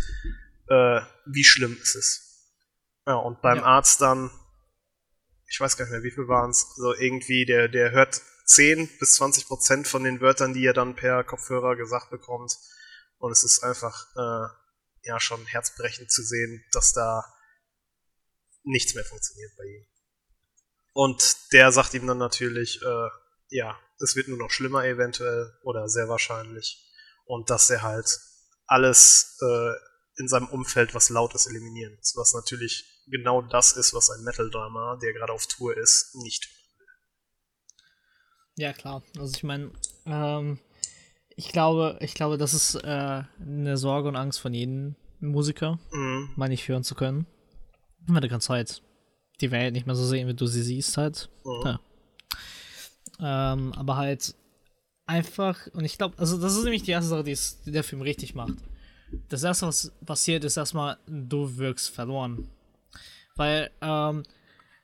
äh, 0.69 1.01
wie 1.27 1.45
schlimm 1.45 1.79
es 1.83 1.95
ist. 1.95 2.21
Ja, 3.07 3.15
und 3.15 3.43
beim 3.43 3.59
Ja. 3.59 3.65
Arzt 3.65 4.01
dann, 4.01 4.31
ich 5.53 5.61
weiß 5.61 5.77
gar 5.77 5.85
nicht 5.85 5.93
mehr, 5.93 6.03
wie 6.03 6.11
viel 6.11 6.29
waren 6.29 6.51
es, 6.51 6.67
so 6.77 6.95
irgendwie, 6.95 7.45
der, 7.45 7.69
der 7.69 7.91
hört 7.91 8.23
10 8.47 8.89
bis 8.99 9.17
20 9.17 9.47
Prozent 9.47 9.87
von 9.87 10.03
den 10.03 10.23
Wörtern, 10.23 10.55
die 10.55 10.65
er 10.65 10.73
dann 10.73 10.97
per 10.97 11.25
Kopfhörer 11.25 11.77
gesagt 11.77 12.09
bekommt. 12.09 12.57
Und 13.19 13.33
es 13.33 13.45
ist 13.45 13.63
einfach, 13.63 14.07
äh, 14.17 14.49
ja, 15.03 15.21
schon 15.21 15.45
herzbrechend 15.45 16.11
zu 16.11 16.23
sehen, 16.23 16.65
dass 16.73 16.95
da 16.95 17.23
nichts 18.63 18.95
mehr 18.95 19.05
funktioniert 19.05 19.53
bei 19.59 19.65
ihm. 19.65 19.87
Und 20.95 21.37
der 21.53 21.71
sagt 21.71 21.93
ihm 21.93 22.07
dann 22.07 22.19
natürlich, 22.19 22.81
äh, 22.81 23.09
ja, 23.49 23.79
es 24.03 24.17
wird 24.17 24.29
nur 24.29 24.39
noch 24.39 24.51
schlimmer 24.51 24.87
eventuell 24.87 25.53
oder 25.65 25.87
sehr 25.87 26.09
wahrscheinlich. 26.09 26.91
Und 27.27 27.51
dass 27.51 27.69
er 27.69 27.83
halt 27.83 28.21
alles 28.67 29.39
äh, 29.43 29.73
in 30.17 30.29
seinem 30.29 30.49
Umfeld, 30.49 30.95
was 30.95 31.11
laut 31.11 31.35
ist, 31.35 31.47
eliminieren 31.47 31.95
muss. 31.97 32.15
Was 32.17 32.33
natürlich 32.33 32.92
genau 33.07 33.43
das 33.43 33.73
ist, 33.73 33.95
was 33.95 34.11
ein 34.11 34.25
Metal-Drama, 34.25 34.97
der 35.03 35.13
gerade 35.13 35.33
auf 35.33 35.47
Tour 35.47 35.77
ist, 35.77 36.15
nicht. 36.23 36.49
Ja, 38.57 38.73
klar. 38.73 39.03
Also 39.19 39.35
ich 39.35 39.43
meine, 39.45 39.71
ähm, 40.07 40.59
ich 41.37 41.49
glaube, 41.53 41.99
ich 42.01 42.15
glaube, 42.15 42.37
das 42.39 42.53
ist 42.55 42.75
äh, 42.77 43.23
eine 43.41 43.77
Sorge 43.77 44.09
und 44.09 44.17
Angst 44.17 44.41
von 44.41 44.53
jedem 44.53 44.97
Musiker, 45.21 45.79
Mhm. 45.91 46.31
mal 46.37 46.49
nicht 46.49 46.69
hören 46.69 46.85
zu 46.85 46.95
können. 46.95 47.27
Weil 48.07 48.21
du 48.21 48.29
kannst 48.29 48.49
halt 48.51 48.83
die 49.41 49.51
Welt 49.51 49.73
nicht 49.73 49.87
mehr 49.87 49.95
so 49.95 50.05
sehen, 50.07 50.29
wie 50.29 50.35
du 50.35 50.47
sie 50.47 50.63
siehst 50.63 50.97
halt. 50.97 51.31
Mhm. 51.45 51.63
Ja. 51.65 51.81
Ähm, 53.55 53.73
aber 53.75 53.97
halt 53.97 54.35
einfach, 55.07 55.67
und 55.73 55.85
ich 55.85 55.97
glaube, 55.99 56.19
also 56.19 56.39
das 56.41 56.55
ist 56.57 56.65
nämlich 56.65 56.83
die 56.83 56.91
erste 56.91 57.09
Sache, 57.11 57.25
die, 57.25 57.33
es, 57.33 57.63
die 57.63 57.71
der 57.73 57.85
Film 57.85 58.03
richtig 58.03 58.35
macht. 58.35 58.55
Das 59.29 59.43
erste, 59.43 59.67
was 59.67 59.93
passiert, 60.05 60.45
ist 60.45 60.57
erstmal, 60.57 60.99
du 61.07 61.57
wirkst 61.57 61.91
verloren. 61.91 62.49
Weil, 63.37 63.71
ähm, 63.81 64.25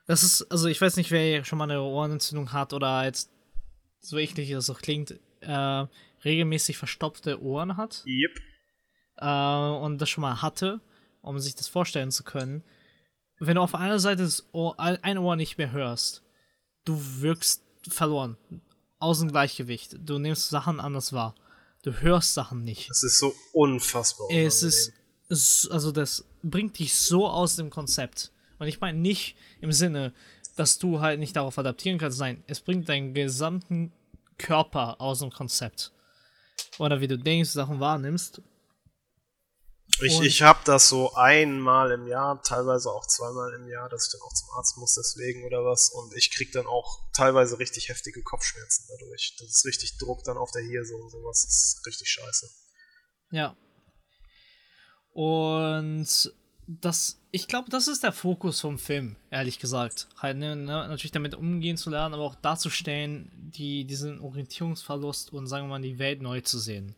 das 0.07 0.23
ist, 0.23 0.43
also 0.51 0.69
ich 0.69 0.81
weiß 0.81 0.97
nicht, 0.97 1.11
wer 1.11 1.45
schon 1.45 1.59
mal 1.59 1.65
eine 1.65 1.83
Ohrenentzündung 1.83 2.53
hat 2.53 2.73
oder 2.73 2.89
halt, 2.89 3.27
so 4.01 4.17
eklig 4.17 4.51
das 4.51 4.71
auch 4.71 4.81
klingt, 4.81 5.19
äh, 5.41 5.87
regelmäßig 6.25 6.79
verstopfte 6.79 7.43
Ohren 7.43 7.77
hat. 7.77 8.05
Yep. 8.07 8.41
äh, 9.17 9.85
und 9.85 9.99
das 9.99 10.09
schon 10.09 10.23
mal 10.23 10.41
hatte, 10.41 10.81
um 11.21 11.39
sich 11.39 11.55
das 11.55 11.69
vorstellen 11.69 12.11
zu 12.11 12.25
können, 12.25 12.63
wenn 13.41 13.57
du 13.57 13.61
auf 13.61 13.75
einer 13.75 13.99
Seite 13.99 14.23
das 14.23 14.49
Ohr, 14.53 14.79
ein 14.81 15.19
Ohr 15.19 15.37
nicht 15.37 15.59
mehr 15.59 15.71
hörst, 15.73 16.23
du 16.85 17.01
wirkst 17.21 17.63
verloren. 17.89 18.37
Aus 18.99 19.21
dem 19.21 19.31
Gleichgewicht. 19.31 19.97
Du 20.01 20.19
nimmst 20.19 20.49
Sachen 20.49 20.81
anders 20.81 21.13
wahr. 21.13 21.37
Du 21.83 21.93
hörst 21.93 22.35
Sachen 22.35 22.65
nicht. 22.65 22.91
Es 22.91 23.05
ist 23.05 23.21
so 23.21 23.33
unfassbar. 23.53 24.27
Es 24.31 24.65
ist, 24.65 24.93
also 25.71 25.93
das 25.93 26.25
bringt 26.43 26.79
dich 26.81 26.97
so 26.97 27.29
aus 27.29 27.55
dem 27.55 27.71
Konzept. 27.71 28.33
Und 28.59 28.67
ich 28.69 28.81
meine 28.81 28.99
nicht 28.99 29.37
im 29.61 29.73
Sinne, 29.73 30.13
dass 30.57 30.79
du 30.79 31.01
halt 31.01 31.21
nicht 31.21 31.37
darauf 31.37 31.59
adaptieren 31.59 31.99
kannst. 31.99 32.19
Nein, 32.19 32.43
es 32.47 32.61
bringt 32.61 32.89
deinen 32.89 33.15
gesamten 33.15 33.93
Körper 34.39 35.01
aus 35.01 35.21
dem 35.21 35.31
Konzept. 35.31 35.93
Oder 36.79 37.01
wie 37.01 37.09
du 37.09 37.19
denkst, 37.19 37.51
Sachen 37.51 37.81
wahrnimmst. 37.81 38.43
Ich, 40.01 40.21
ich 40.21 40.43
habe 40.43 40.61
das 40.65 40.89
so 40.89 41.15
einmal 41.15 41.91
im 41.91 42.07
Jahr, 42.07 42.41
teilweise 42.43 42.91
auch 42.91 43.07
zweimal 43.07 43.53
im 43.55 43.69
Jahr, 43.69 43.89
dass 43.89 44.07
ich 44.07 44.13
dann 44.13 44.21
auch 44.21 44.33
zum 44.33 44.49
Arzt 44.57 44.77
muss 44.77 44.95
deswegen 44.95 45.45
oder 45.45 45.65
was. 45.65 45.89
Und 45.89 46.15
ich 46.15 46.31
krieg 46.31 46.53
dann 46.53 46.67
auch 46.67 47.11
teilweise 47.13 47.59
richtig 47.59 47.89
heftige 47.89 48.23
Kopfschmerzen 48.23 48.87
dadurch. 48.89 49.35
Das 49.39 49.49
ist 49.49 49.65
richtig 49.65 49.99
Druck 49.99 50.23
dann 50.25 50.37
auf 50.37 50.51
der 50.53 50.63
Hirse 50.63 50.95
und 50.95 51.11
sowas. 51.11 51.43
Das 51.45 51.55
ist 51.55 51.87
richtig 51.87 52.11
scheiße. 52.11 52.49
Ja. 53.31 53.57
Und 55.13 56.33
das, 56.69 57.19
ich 57.31 57.49
glaube, 57.49 57.71
das 57.71 57.89
ist 57.89 58.03
der 58.03 58.13
Fokus 58.13 58.61
vom 58.61 58.79
Film, 58.79 59.17
ehrlich 59.31 59.59
gesagt. 59.59 60.07
Halt, 60.19 60.37
ne, 60.37 60.55
ne, 60.55 60.67
natürlich 60.67 61.13
damit 61.13 61.35
umgehen 61.35 61.79
zu 61.79 61.89
lernen, 61.89 62.13
aber 62.13 62.25
auch 62.25 62.35
darzustellen, 62.35 63.31
die, 63.35 63.87
diesen 63.87 64.21
Orientierungsverlust 64.21 65.33
und 65.33 65.47
sagen 65.47 65.65
wir 65.65 65.71
mal, 65.71 65.81
die 65.83 65.99
Welt 65.99 66.21
neu 66.21 66.43
zu 66.43 66.59
sehen. 66.59 66.95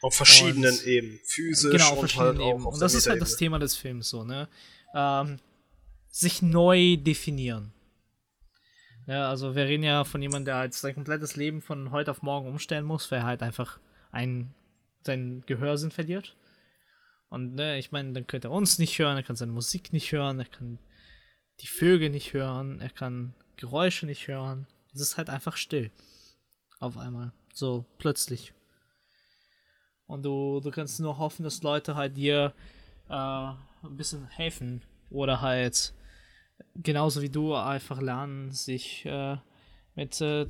Auf 0.00 0.14
verschiedenen 0.14 0.72
und, 0.72 0.86
Ebenen. 0.86 1.20
Physisch 1.24 1.70
genau, 1.70 1.90
auf 1.90 1.98
verschiedenen 1.98 2.38
halt 2.38 2.48
Ebenen. 2.48 2.66
Und 2.66 2.80
das 2.80 2.94
ist 2.94 3.08
halt 3.08 3.20
das 3.20 3.36
Thema 3.36 3.58
des 3.58 3.76
Films 3.76 4.08
so, 4.08 4.24
ne? 4.24 4.48
Ähm, 4.94 5.38
sich 6.08 6.40
neu 6.40 6.96
definieren. 6.96 7.72
Ja, 9.06 9.28
also 9.28 9.54
wir 9.54 9.66
reden 9.66 9.82
ja 9.82 10.04
von 10.04 10.22
jemandem, 10.22 10.46
der 10.46 10.56
halt 10.56 10.72
sein 10.72 10.94
komplettes 10.94 11.36
Leben 11.36 11.60
von 11.60 11.90
heute 11.90 12.10
auf 12.10 12.22
morgen 12.22 12.48
umstellen 12.48 12.84
muss, 12.86 13.10
weil 13.10 13.18
er 13.18 13.26
halt 13.26 13.42
einfach 13.42 13.78
ein, 14.12 14.54
sein 15.04 15.42
Gehörsinn 15.44 15.90
verliert. 15.90 16.36
Und 17.30 17.54
ne, 17.54 17.78
ich 17.78 17.92
meine, 17.92 18.12
dann 18.12 18.26
könnte 18.26 18.48
er 18.48 18.52
uns 18.52 18.78
nicht 18.78 18.98
hören, 18.98 19.16
er 19.16 19.22
kann 19.22 19.36
seine 19.36 19.52
Musik 19.52 19.92
nicht 19.92 20.12
hören, 20.12 20.40
er 20.40 20.46
kann 20.46 20.78
die 21.60 21.68
Vögel 21.68 22.10
nicht 22.10 22.32
hören, 22.32 22.80
er 22.80 22.90
kann 22.90 23.34
Geräusche 23.56 24.06
nicht 24.06 24.26
hören. 24.26 24.66
Es 24.92 25.00
ist 25.00 25.16
halt 25.16 25.30
einfach 25.30 25.56
still. 25.56 25.90
Auf 26.80 26.98
einmal. 26.98 27.32
So, 27.54 27.84
plötzlich. 27.98 28.52
Und 30.06 30.24
du, 30.24 30.60
du 30.60 30.70
kannst 30.70 30.98
nur 30.98 31.18
hoffen, 31.18 31.44
dass 31.44 31.62
Leute 31.62 31.94
halt 31.94 32.16
dir 32.16 32.52
äh, 33.08 33.12
ein 33.12 33.96
bisschen 33.96 34.26
helfen. 34.26 34.82
Oder 35.10 35.40
halt 35.40 35.94
genauso 36.74 37.22
wie 37.22 37.28
du 37.28 37.54
einfach 37.54 38.00
lernen, 38.00 38.50
sich 38.50 39.04
äh, 39.06 39.36
mit 39.94 40.20
äh, 40.20 40.46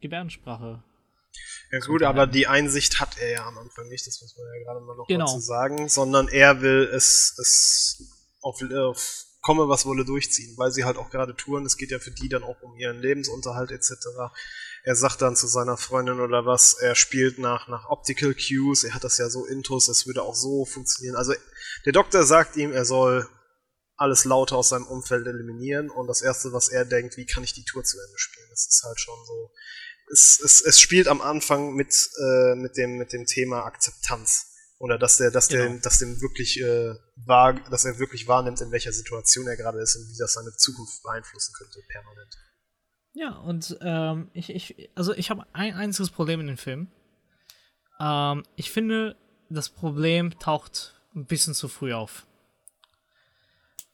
Gebärdensprache. 0.00 0.82
Ja 1.70 1.78
gut, 1.80 2.02
aber 2.02 2.26
die 2.26 2.46
Einsicht 2.46 3.00
hat 3.00 3.18
er 3.18 3.30
ja 3.30 3.46
am 3.46 3.58
Anfang 3.58 3.88
nicht, 3.88 4.06
das 4.06 4.20
muss 4.20 4.36
man 4.36 4.46
ja 4.46 4.64
gerade 4.64 4.84
mal 4.84 4.96
noch 4.96 5.06
genau. 5.06 5.24
mal 5.24 5.32
zu 5.32 5.40
sagen, 5.40 5.88
sondern 5.88 6.28
er 6.28 6.60
will 6.60 6.88
es, 6.94 7.36
es 7.38 8.02
auf, 8.40 8.60
auf 8.62 9.24
komme 9.40 9.68
was 9.68 9.84
wolle 9.86 10.04
durchziehen, 10.04 10.54
weil 10.56 10.70
sie 10.70 10.84
halt 10.84 10.96
auch 10.96 11.10
gerade 11.10 11.34
touren. 11.34 11.66
Es 11.66 11.76
geht 11.76 11.90
ja 11.90 11.98
für 11.98 12.12
die 12.12 12.28
dann 12.28 12.44
auch 12.44 12.60
um 12.62 12.76
ihren 12.76 12.98
Lebensunterhalt 12.98 13.72
etc 13.72 14.06
er 14.84 14.94
sagt 14.94 15.22
dann 15.22 15.34
zu 15.34 15.46
seiner 15.46 15.78
Freundin 15.78 16.20
oder 16.20 16.44
was, 16.44 16.74
er 16.74 16.94
spielt 16.94 17.38
nach, 17.38 17.68
nach 17.68 17.88
Optical 17.88 18.34
Cues, 18.34 18.84
er 18.84 18.94
hat 18.94 19.02
das 19.02 19.16
ja 19.16 19.30
so 19.30 19.46
intus, 19.46 19.88
es 19.88 20.06
würde 20.06 20.22
auch 20.22 20.34
so 20.34 20.66
funktionieren. 20.66 21.16
Also 21.16 21.32
der 21.86 21.92
Doktor 21.94 22.24
sagt 22.24 22.56
ihm, 22.56 22.70
er 22.70 22.84
soll 22.84 23.26
alles 23.96 24.26
Laute 24.26 24.54
aus 24.54 24.68
seinem 24.68 24.86
Umfeld 24.86 25.26
eliminieren 25.26 25.88
und 25.88 26.06
das 26.06 26.20
Erste, 26.20 26.52
was 26.52 26.68
er 26.68 26.84
denkt, 26.84 27.16
wie 27.16 27.24
kann 27.24 27.42
ich 27.42 27.54
die 27.54 27.64
Tour 27.64 27.82
zu 27.82 27.98
Ende 27.98 28.18
spielen? 28.18 28.46
Das 28.50 28.66
ist 28.66 28.82
halt 28.84 29.00
schon 29.00 29.18
so. 29.26 29.52
Es, 30.10 30.40
es, 30.44 30.60
es 30.60 30.80
spielt 30.80 31.08
am 31.08 31.20
Anfang 31.20 31.74
mit, 31.74 31.94
äh, 32.18 32.54
mit, 32.54 32.76
dem, 32.76 32.98
mit 32.98 33.12
dem 33.12 33.26
Thema 33.26 33.64
Akzeptanz. 33.64 34.50
Oder 34.78 34.98
dass 34.98 35.16
der, 35.16 35.30
dass 35.30 35.48
genau. 35.48 35.64
der, 35.64 35.78
dass 35.80 35.98
dem 35.98 36.20
wirklich 36.20 36.60
äh, 36.60 36.94
wahr, 37.24 37.54
dass 37.70 37.84
er 37.84 37.98
wirklich 37.98 38.26
wahrnimmt, 38.26 38.60
in 38.60 38.70
welcher 38.70 38.92
Situation 38.92 39.46
er 39.46 39.56
gerade 39.56 39.80
ist 39.80 39.96
und 39.96 40.08
wie 40.12 40.18
das 40.18 40.34
seine 40.34 40.52
Zukunft 40.56 41.02
beeinflussen 41.02 41.54
könnte, 41.56 41.80
permanent. 41.88 42.36
Ja, 43.14 43.30
und 43.38 43.78
ähm, 43.80 44.30
ich, 44.34 44.50
ich, 44.50 44.90
also 44.94 45.14
ich 45.14 45.30
habe 45.30 45.46
ein 45.52 45.74
einziges 45.74 46.10
Problem 46.10 46.40
in 46.40 46.48
dem 46.48 46.56
Film. 46.56 46.88
Ähm, 48.00 48.42
ich 48.56 48.72
finde, 48.72 49.16
das 49.48 49.68
Problem 49.68 50.36
taucht 50.38 51.00
ein 51.14 51.26
bisschen 51.26 51.54
zu 51.54 51.68
früh 51.68 51.94
auf. 51.94 52.26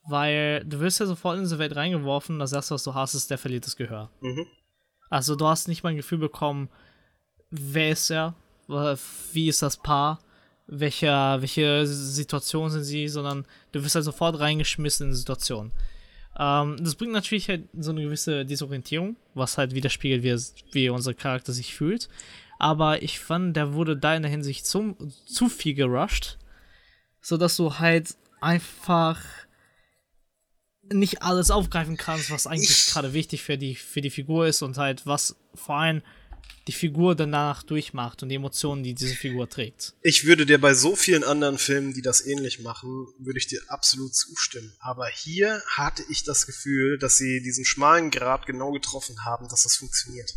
Weil 0.09 0.65
du 0.65 0.81
wirst 0.81 0.99
ja 0.99 1.07
sofort 1.07 1.37
in 1.37 1.45
diese 1.45 1.59
Welt 1.59 1.77
reingeworfen, 1.77 2.39
das 2.39 2.53
erste, 2.53 2.75
was 2.75 2.83
du 2.83 2.95
hast, 2.95 3.15
ist, 3.15 3.31
der 3.31 3.39
verliert 3.39 3.67
das 3.67 3.77
Gehör. 3.77 4.11
Mhm. 4.21 4.47
Also 5.11 5.37
du 5.37 5.47
hast 5.47 5.69
nicht 5.69 5.83
mal 5.83 5.91
ein 5.91 5.97
Gefühl 5.97 6.19
bekommen, 6.19 6.69
wer 7.51 7.91
ist 7.91 8.11
er, 8.11 8.35
wie 9.33 9.49
ist 9.49 9.63
das 9.63 9.77
Paar, 9.77 10.21
welche, 10.69 11.09
welche 11.41 11.87
Situation 11.87 12.71
sind 12.71 12.85
sie, 12.85 13.09
sondern 13.09 13.45
du 13.73 13.83
wirst 13.85 13.97
halt 13.97 14.05
sofort 14.05 14.39
reingeschmissen 14.39 15.07
in 15.07 15.11
die 15.13 15.19
Situation. 15.19 15.73
Ähm, 16.39 16.77
das 16.81 16.95
bringt 16.95 17.13
natürlich 17.13 17.49
halt 17.49 17.69
so 17.77 17.91
eine 17.91 18.03
gewisse 18.03 18.47
Desorientierung, 18.47 19.17
was 19.35 19.59
halt 19.59 19.75
widerspiegelt, 19.75 20.23
wie, 20.23 20.37
wie 20.73 20.89
unser 20.89 21.13
Charakter 21.13 21.53
sich 21.53 21.75
fühlt. 21.75 22.09
Aber 22.61 23.03
ich 23.03 23.19
fand, 23.19 23.57
der 23.57 23.73
wurde 23.73 23.97
da 23.97 24.15
in 24.15 24.23
der 24.23 24.31
Hinsicht 24.31 24.65
zum, 24.65 24.97
zu 25.27 25.49
viel 25.49 25.75
gerusht, 25.75 26.39
sodass 27.21 27.57
du 27.57 27.79
halt 27.79 28.15
einfach 28.41 29.21
nicht 30.93 31.23
alles 31.23 31.51
aufgreifen 31.51 31.97
kannst, 31.97 32.31
was 32.31 32.47
eigentlich 32.47 32.89
gerade 32.89 33.13
wichtig 33.13 33.43
für 33.43 33.57
die, 33.57 33.75
für 33.75 34.01
die 34.01 34.11
Figur 34.11 34.47
ist 34.47 34.63
und 34.63 34.77
halt 34.77 35.07
was 35.07 35.37
vor 35.55 35.77
allem 35.77 36.03
die 36.67 36.73
Figur 36.73 37.15
danach 37.15 37.63
durchmacht 37.63 38.23
und 38.23 38.29
die 38.29 38.35
Emotionen, 38.35 38.83
die 38.83 38.95
diese 38.95 39.15
Figur 39.15 39.49
trägt. 39.49 39.95
Ich 40.03 40.27
würde 40.27 40.47
dir 40.47 40.61
bei 40.61 40.75
so 40.75 40.95
vielen 40.95 41.25
anderen 41.25 41.59
Filmen, 41.59 41.95
die 41.95 42.03
das 42.03 42.25
ähnlich 42.25 42.61
machen, 42.61 43.09
würde 43.19 43.39
ich 43.39 43.47
dir 43.47 43.61
absolut 43.69 44.15
zustimmen. 44.15 44.73
Aber 44.79 45.09
hier 45.09 45.63
hatte 45.67 46.05
ich 46.11 46.23
das 46.23 46.47
Gefühl, 46.47 46.99
dass 46.99 47.17
sie 47.17 47.43
diesen 47.43 47.65
schmalen 47.65 48.11
Grad 48.11 48.47
genau 48.47 48.73
getroffen 48.73 49.25
haben, 49.25 49.49
dass 49.49 49.63
das 49.63 49.77
funktioniert. 49.77 50.35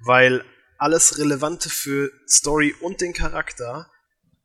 Weil 0.00 0.44
alles 0.78 1.18
Relevante 1.18 1.68
für 1.68 2.10
Story 2.28 2.74
und 2.80 3.00
den 3.00 3.12
Charakter 3.12 3.90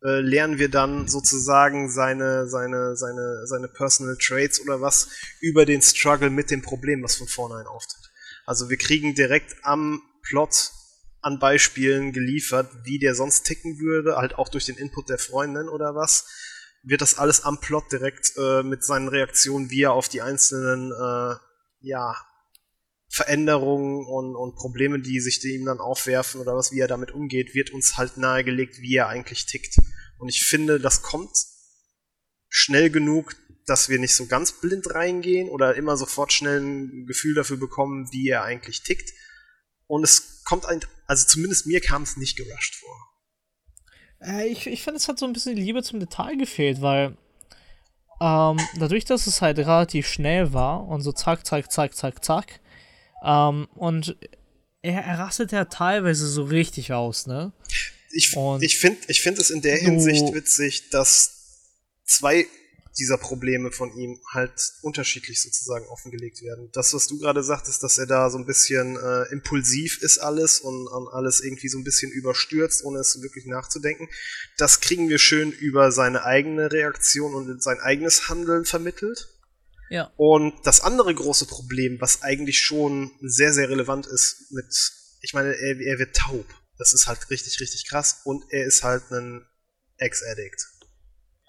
äh, 0.04 0.22
lernen 0.22 0.60
wir 0.60 0.70
dann 0.70 1.08
sozusagen 1.08 1.90
seine, 1.90 2.48
seine, 2.48 2.96
seine, 2.96 3.46
seine 3.46 3.68
Personal 3.68 4.18
Traits 4.18 4.62
oder 4.62 4.82
was 4.82 5.10
über 5.42 5.66
den 5.66 5.82
Struggle 5.82 6.30
mit 6.30 6.52
dem 6.52 6.62
Problem, 6.62 7.04
was 7.04 7.16
von 7.16 7.28
vornherein 7.28 7.68
auftritt. 7.68 8.10
Also 8.46 8.70
wir 8.70 8.78
kriegen 8.78 9.14
direkt 9.14 9.56
am 9.64 10.02
Plot 10.24 10.72
an 11.22 11.40
Beispielen 11.40 12.14
geliefert, 12.14 12.70
wie 12.84 12.98
der 12.98 13.14
sonst 13.14 13.44
ticken 13.44 13.80
würde, 13.80 14.16
halt 14.16 14.36
auch 14.36 14.50
durch 14.50 14.66
den 14.66 14.78
Input 14.78 15.10
der 15.10 15.20
Freundin 15.20 15.68
oder 15.68 15.96
was, 15.96 16.26
wird 16.84 17.02
das 17.02 17.18
alles 17.18 17.44
am 17.44 17.60
Plot 17.60 17.92
direkt 17.92 18.32
äh, 18.38 18.64
mit 18.64 18.84
seinen 18.86 19.10
Reaktionen, 19.10 19.70
wie 19.70 19.84
er 19.84 19.92
auf 19.92 20.08
die 20.08 20.22
einzelnen 20.22 20.92
äh, 20.92 21.36
ja, 21.82 22.16
Veränderungen 23.10 24.06
und, 24.06 24.36
und 24.36 24.56
Probleme, 24.56 25.00
die 25.00 25.20
sich 25.20 25.44
ihm 25.44 25.66
dann 25.66 25.80
aufwerfen 25.80 26.40
oder 26.40 26.56
was, 26.56 26.72
wie 26.72 26.80
er 26.80 26.88
damit 26.88 27.12
umgeht, 27.12 27.56
wird 27.56 27.72
uns 27.72 27.98
halt 27.98 28.18
nahegelegt, 28.18 28.82
wie 28.82 28.96
er 28.96 29.08
eigentlich 29.08 29.48
tickt. 29.48 29.78
Und 30.20 30.30
ich 30.30 30.44
finde, 30.44 30.80
das 30.80 31.02
kommt 31.02 31.32
schnell 32.50 32.90
genug, 32.92 33.36
dass 33.66 33.90
wir 33.90 34.00
nicht 34.00 34.16
so 34.16 34.28
ganz 34.28 34.62
blind 34.62 34.94
reingehen 34.94 35.50
oder 35.50 35.76
immer 35.76 35.98
sofort 35.98 36.34
schnell 36.34 36.62
ein 36.62 37.06
Gefühl 37.08 37.36
dafür 37.36 37.58
bekommen, 37.58 38.10
wie 38.12 38.30
er 38.30 38.44
eigentlich 38.44 38.84
tickt. 38.84 39.12
Und 39.88 40.04
es 40.04 40.44
kommt 40.44 40.66
ein, 40.66 40.80
also 41.08 41.26
zumindest 41.26 41.66
mir 41.66 41.82
kam 41.82 42.04
es 42.04 42.18
nicht 42.18 42.38
gerusht 42.38 42.76
vor. 42.76 43.10
Äh, 44.22 44.48
ich 44.48 44.68
ich 44.68 44.84
finde, 44.84 44.98
es 44.98 45.08
hat 45.08 45.18
so 45.18 45.26
ein 45.26 45.34
bisschen 45.34 45.56
Liebe 45.56 45.82
zum 45.82 46.00
Detail 46.00 46.38
gefehlt, 46.38 46.82
weil 46.82 47.18
ähm, 48.22 48.58
dadurch, 48.78 49.06
dass 49.06 49.28
es 49.28 49.42
halt 49.42 49.58
relativ 49.60 50.08
schnell 50.08 50.54
war 50.54 50.88
und 50.88 51.02
so 51.02 51.12
zack, 51.12 51.46
zack, 51.46 51.72
zack, 51.72 51.96
zack, 51.96 52.24
zack, 52.24 52.60
ähm, 53.24 53.68
und 53.76 54.18
er, 54.82 55.04
er 55.04 55.20
rastet 55.20 55.52
ja 55.52 55.66
teilweise 55.66 56.28
so 56.28 56.44
richtig 56.44 56.94
aus, 56.94 57.28
ne? 57.28 57.52
Ich, 58.62 58.74
ich 58.74 58.80
finde 58.80 59.00
ich 59.08 59.22
find 59.22 59.38
es 59.38 59.50
in 59.50 59.62
der 59.62 59.78
Hinsicht 59.78 60.34
witzig, 60.34 60.90
dass 60.90 61.40
zwei 62.06 62.48
dieser 62.98 63.18
Probleme 63.18 63.72
von 63.72 63.96
ihm 63.96 64.20
halt 64.34 64.52
unterschiedlich 64.82 65.42
sozusagen 65.42 65.86
offengelegt 65.88 66.42
werden. 66.42 66.70
Das, 66.74 66.94
was 66.94 67.08
du 67.08 67.18
gerade 67.18 67.44
sagtest, 67.44 67.82
dass 67.84 67.98
er 67.98 68.08
da 68.08 68.30
so 68.30 68.38
ein 68.38 68.46
bisschen 68.46 68.98
äh, 68.98 69.32
impulsiv 69.32 70.02
ist 70.02 70.18
alles 70.18 70.60
und, 70.60 70.88
und 70.88 71.08
alles 71.08 71.40
irgendwie 71.40 71.70
so 71.70 71.78
ein 71.78 71.84
bisschen 71.84 72.12
überstürzt, 72.12 72.84
ohne 72.84 73.00
es 73.00 73.22
wirklich 73.22 73.46
nachzudenken, 73.46 74.10
das 74.58 74.82
kriegen 74.82 75.08
wir 75.10 75.18
schön 75.18 75.52
über 75.52 75.92
seine 75.92 76.26
eigene 76.26 76.72
Reaktion 76.72 77.34
und 77.34 77.64
sein 77.64 77.80
eigenes 77.80 78.28
Handeln 78.28 78.66
vermittelt. 78.66 79.30
Ja. 79.90 80.12
Und 80.18 80.54
das 80.66 80.82
andere 80.82 81.14
große 81.14 81.46
Problem, 81.46 82.00
was 82.00 82.22
eigentlich 82.22 82.60
schon 82.60 83.12
sehr, 83.22 83.54
sehr 83.54 83.70
relevant 83.70 84.06
ist 84.08 84.52
mit, 84.52 84.74
ich 85.22 85.34
meine, 85.34 85.54
er, 85.54 85.80
er 85.80 86.00
wird 86.00 86.16
taub. 86.16 86.46
Das 86.78 86.94
ist 86.94 87.08
halt 87.08 87.30
richtig, 87.30 87.60
richtig 87.60 87.88
krass. 87.88 88.22
Und 88.24 88.44
er 88.50 88.66
ist 88.66 88.84
halt 88.84 89.12
ein 89.12 89.46
Ex-Addict. 89.98 90.79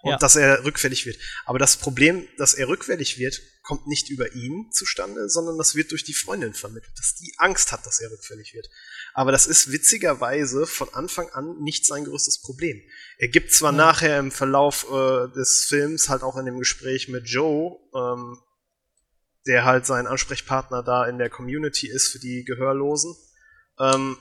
Und 0.02 0.10
Ja. 0.12 0.16
dass 0.18 0.36
er 0.36 0.64
rückfällig 0.64 1.06
wird. 1.06 1.18
Aber 1.44 1.58
das 1.58 1.76
Problem, 1.76 2.26
dass 2.38 2.54
er 2.54 2.68
rückfällig 2.68 3.18
wird, 3.18 3.40
kommt 3.62 3.86
nicht 3.86 4.08
über 4.10 4.32
ihn 4.34 4.70
zustande, 4.72 5.28
sondern 5.28 5.58
das 5.58 5.74
wird 5.74 5.90
durch 5.92 6.02
die 6.04 6.14
Freundin 6.14 6.54
vermittelt, 6.54 6.92
dass 6.96 7.14
die 7.16 7.34
Angst 7.38 7.70
hat, 7.72 7.84
dass 7.86 8.00
er 8.00 8.10
rückfällig 8.10 8.54
wird. 8.54 8.68
Aber 9.12 9.30
das 9.32 9.46
ist 9.46 9.70
witzigerweise 9.72 10.66
von 10.66 10.88
Anfang 10.94 11.28
an 11.30 11.58
nicht 11.60 11.84
sein 11.86 12.04
größtes 12.04 12.40
Problem. 12.40 12.80
Er 13.18 13.28
gibt 13.28 13.52
zwar 13.52 13.72
Ja. 13.72 13.76
nachher 13.78 14.18
im 14.18 14.30
Verlauf 14.32 14.86
äh, 14.90 15.28
des 15.34 15.64
Films 15.68 16.08
halt 16.08 16.22
auch 16.22 16.36
in 16.36 16.46
dem 16.46 16.58
Gespräch 16.58 17.08
mit 17.08 17.28
Joe, 17.28 17.76
ähm, 17.94 18.38
der 19.46 19.64
halt 19.64 19.86
sein 19.86 20.06
Ansprechpartner 20.06 20.82
da 20.82 21.06
in 21.06 21.18
der 21.18 21.30
Community 21.30 21.88
ist 21.88 22.08
für 22.08 22.18
die 22.18 22.44
Gehörlosen, 22.44 23.14
ähm, 23.78 24.16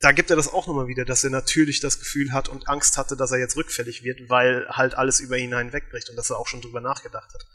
da 0.00 0.12
gibt 0.12 0.30
er 0.30 0.36
das 0.36 0.48
auch 0.48 0.66
nochmal 0.66 0.88
wieder, 0.88 1.04
dass 1.04 1.24
er 1.24 1.30
natürlich 1.30 1.80
das 1.80 1.98
Gefühl 1.98 2.32
hat 2.32 2.48
und 2.48 2.68
Angst 2.68 2.96
hatte, 2.98 3.16
dass 3.16 3.30
er 3.32 3.38
jetzt 3.38 3.56
rückfällig 3.56 4.02
wird, 4.02 4.28
weil 4.28 4.66
halt 4.68 4.94
alles 4.94 5.20
über 5.20 5.38
ihn 5.38 5.56
hinwegbricht 5.56 6.10
und 6.10 6.16
dass 6.16 6.30
er 6.30 6.38
auch 6.38 6.46
schon 6.48 6.60
drüber 6.60 6.80
nachgedacht 6.80 7.32
hat. 7.32 7.46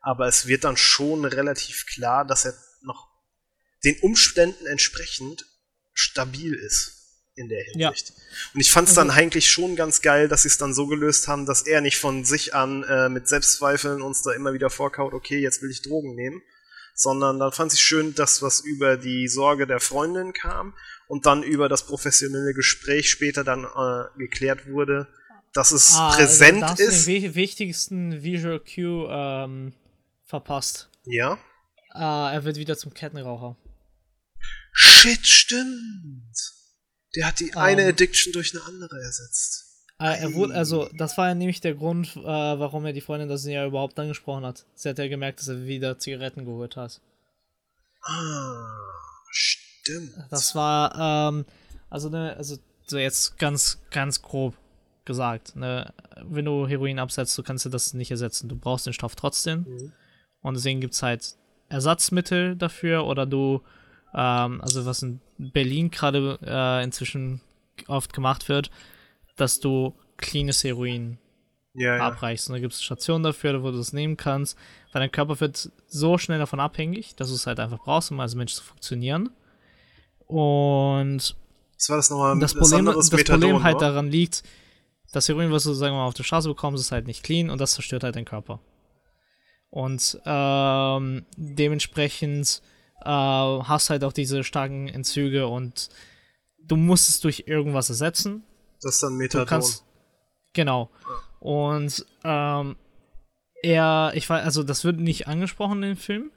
Aber 0.00 0.26
es 0.26 0.46
wird 0.46 0.64
dann 0.64 0.76
schon 0.76 1.24
relativ 1.24 1.86
klar, 1.86 2.24
dass 2.26 2.44
er 2.44 2.54
noch 2.82 3.08
den 3.84 3.98
Umständen 4.00 4.66
entsprechend 4.66 5.44
stabil 5.94 6.54
ist 6.54 6.96
in 7.34 7.48
der 7.48 7.64
Ja. 7.74 7.88
Hinsicht. 7.88 8.12
Und 8.54 8.60
ich 8.60 8.70
fand 8.70 8.88
es 8.88 8.94
dann 8.94 9.08
Also- 9.10 9.20
eigentlich 9.20 9.50
schon 9.50 9.76
ganz 9.76 10.02
geil, 10.02 10.28
dass 10.28 10.42
sie 10.42 10.48
es 10.48 10.58
dann 10.58 10.74
so 10.74 10.86
gelöst 10.86 11.28
haben, 11.28 11.46
dass 11.46 11.62
er 11.62 11.80
nicht 11.80 11.98
von 11.98 12.24
sich 12.24 12.54
an 12.54 12.82
äh, 12.84 13.08
mit 13.08 13.28
Selbstzweifeln 13.28 14.02
uns 14.02 14.22
da 14.22 14.32
immer 14.32 14.52
wieder 14.52 14.68
vorkaut, 14.68 15.14
okay, 15.14 15.38
jetzt 15.38 15.62
will 15.62 15.70
ich 15.70 15.80
Drogen 15.82 16.14
nehmen, 16.14 16.42
sondern 17.00 17.38
dann 17.38 17.50
fand 17.52 17.72
ich 17.72 17.80
schön, 17.80 18.14
dass 18.14 18.42
was 18.42 18.60
über 18.60 18.98
die 18.98 19.26
Sorge 19.26 19.66
der 19.66 19.80
Freundin 19.80 20.34
kam 20.34 20.74
und 21.08 21.24
dann 21.24 21.42
über 21.42 21.70
das 21.70 21.86
professionelle 21.86 22.52
Gespräch 22.52 23.08
später 23.08 23.42
dann 23.42 23.64
äh, 23.64 24.18
geklärt 24.18 24.68
wurde, 24.68 25.08
dass 25.54 25.72
es 25.72 25.94
Ah, 25.96 26.14
präsent 26.14 26.60
da 26.60 26.68
hast 26.68 26.78
du 26.80 26.84
ist. 26.84 27.06
den 27.06 27.22
wi- 27.22 27.34
wichtigsten 27.34 28.22
Visual 28.22 28.60
Cue 28.60 29.08
ähm, 29.10 29.72
verpasst. 30.26 30.90
Ja. 31.06 31.38
Ah, 31.92 32.30
er 32.32 32.44
wird 32.44 32.56
wieder 32.56 32.76
zum 32.76 32.92
Kettenraucher. 32.92 33.56
Shit, 34.72 35.26
stimmt. 35.26 36.36
Der 37.16 37.26
hat 37.26 37.40
die 37.40 37.54
eine 37.54 37.82
Ähm. 37.84 37.88
Addiction 37.88 38.32
durch 38.34 38.54
eine 38.54 38.62
andere 38.64 39.00
ersetzt. 39.02 39.69
Äh, 40.00 40.22
er 40.22 40.34
wurde, 40.34 40.54
also, 40.54 40.88
das 40.94 41.18
war 41.18 41.28
ja 41.28 41.34
nämlich 41.34 41.60
der 41.60 41.74
Grund, 41.74 42.16
äh, 42.16 42.22
warum 42.24 42.86
er 42.86 42.94
die 42.94 43.02
Freundin 43.02 43.28
das 43.28 43.44
ja 43.44 43.66
überhaupt 43.66 43.98
angesprochen 43.98 44.46
hat. 44.46 44.64
Sie 44.74 44.88
hat 44.88 44.98
ja 44.98 45.08
gemerkt, 45.08 45.40
dass 45.40 45.48
er 45.48 45.66
wieder 45.66 45.98
Zigaretten 45.98 46.46
geholt 46.46 46.76
hat. 46.76 47.00
Ah, 48.02 48.78
stimmt. 49.30 50.12
Das 50.30 50.54
war, 50.54 51.28
ähm, 51.28 51.44
also, 51.90 52.08
ne, 52.08 52.34
also, 52.34 52.56
so 52.86 52.96
jetzt 52.96 53.38
ganz, 53.38 53.78
ganz 53.90 54.22
grob 54.22 54.56
gesagt, 55.04 55.54
ne, 55.54 55.92
wenn 56.22 56.46
du 56.46 56.66
Heroin 56.66 56.98
absetzt, 56.98 57.36
du 57.36 57.42
kannst 57.42 57.66
dir 57.66 57.70
das 57.70 57.92
nicht 57.92 58.10
ersetzen. 58.10 58.48
Du 58.48 58.56
brauchst 58.56 58.86
den 58.86 58.94
Stoff 58.94 59.16
trotzdem. 59.16 59.66
Mhm. 59.68 59.92
Und 60.40 60.54
deswegen 60.54 60.80
gibt 60.80 60.94
es 60.94 61.02
halt 61.02 61.34
Ersatzmittel 61.68 62.56
dafür 62.56 63.04
oder 63.06 63.26
du, 63.26 63.60
ähm, 64.14 64.62
also 64.62 64.86
was 64.86 65.02
in 65.02 65.20
Berlin 65.36 65.90
gerade 65.90 66.38
äh, 66.42 66.82
inzwischen 66.82 67.42
oft 67.86 68.14
gemacht 68.14 68.48
wird, 68.48 68.70
dass 69.40 69.60
du 69.60 69.94
cleanes 70.16 70.62
Heroin 70.64 71.18
Ja, 71.74 71.96
ja. 71.96 72.06
abreichst. 72.06 72.48
Und 72.48 72.54
da 72.54 72.60
gibt 72.60 72.72
es 72.74 72.82
Stationen 72.82 73.22
dafür, 73.24 73.62
wo 73.62 73.70
du 73.70 73.78
das 73.78 73.92
nehmen 73.92 74.16
kannst, 74.16 74.56
weil 74.92 75.00
dein 75.00 75.12
Körper 75.12 75.38
wird 75.40 75.70
so 75.86 76.18
schnell 76.18 76.38
davon 76.38 76.60
abhängig, 76.60 77.14
dass 77.16 77.28
du 77.28 77.34
es 77.34 77.46
halt 77.46 77.60
einfach 77.60 77.78
brauchst, 77.78 78.10
um 78.10 78.20
als 78.20 78.34
Mensch 78.34 78.54
zu 78.54 78.62
funktionieren. 78.62 79.30
Und 80.26 81.36
Was 81.78 81.88
war 81.88 81.96
das 81.96 82.08
das 82.40 82.54
Problem, 82.54 82.84
das 82.86 82.96
ist 82.96 83.12
Methadon, 83.12 83.40
Problem 83.40 83.62
halt 83.64 83.76
oder? 83.76 83.86
daran 83.88 84.08
liegt, 84.10 84.42
das 85.12 85.28
Heroin, 85.28 85.50
was 85.50 85.64
du 85.64 85.72
sagen 85.72 85.94
wir 85.94 85.98
mal 85.98 86.06
auf 86.06 86.14
der 86.14 86.22
Straße 86.22 86.48
bekommst, 86.48 86.80
ist 86.84 86.92
halt 86.92 87.06
nicht 87.06 87.22
clean 87.22 87.50
und 87.50 87.60
das 87.60 87.72
zerstört 87.72 88.04
halt 88.04 88.14
deinen 88.16 88.24
Körper. 88.26 88.60
Und 89.70 90.20
ähm, 90.24 91.24
dementsprechend 91.36 92.62
äh, 93.02 93.08
hast 93.08 93.90
halt 93.90 94.04
auch 94.04 94.12
diese 94.12 94.44
starken 94.44 94.88
Entzüge 94.88 95.46
und 95.46 95.88
du 96.62 96.76
musst 96.76 97.08
es 97.08 97.20
durch 97.20 97.44
irgendwas 97.46 97.88
ersetzen. 97.88 98.44
Das 98.82 98.94
ist 98.94 99.02
dann 99.02 99.14
Methadon. 99.14 99.46
kannst. 99.46 99.84
Genau. 100.52 100.90
Und 101.38 102.04
ähm, 102.24 102.76
er, 103.62 104.12
ich 104.14 104.28
weiß, 104.28 104.44
also 104.44 104.62
das 104.62 104.84
wird 104.84 104.98
nicht 104.98 105.28
angesprochen 105.28 105.82
in 105.82 105.90
dem 105.90 105.96
Film, 105.96 106.30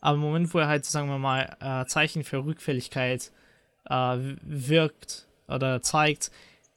aber 0.00 0.16
im 0.16 0.20
Moment, 0.20 0.54
wo 0.54 0.58
er 0.58 0.68
halt, 0.68 0.84
sagen 0.84 1.08
wir 1.08 1.18
mal, 1.18 1.56
äh, 1.60 1.86
Zeichen 1.86 2.24
für 2.24 2.44
Rückfälligkeit 2.44 3.32
äh, 3.88 4.18
wirkt 4.42 5.26
oder 5.48 5.82
zeigt, 5.82 6.30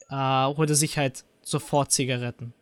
äh, 0.10 0.15
holt 0.15 0.69
er 0.69 0.75
sich 0.75 0.97
halt 0.97 1.23
sofort 1.41 1.91
Zigaretten. 1.91 2.53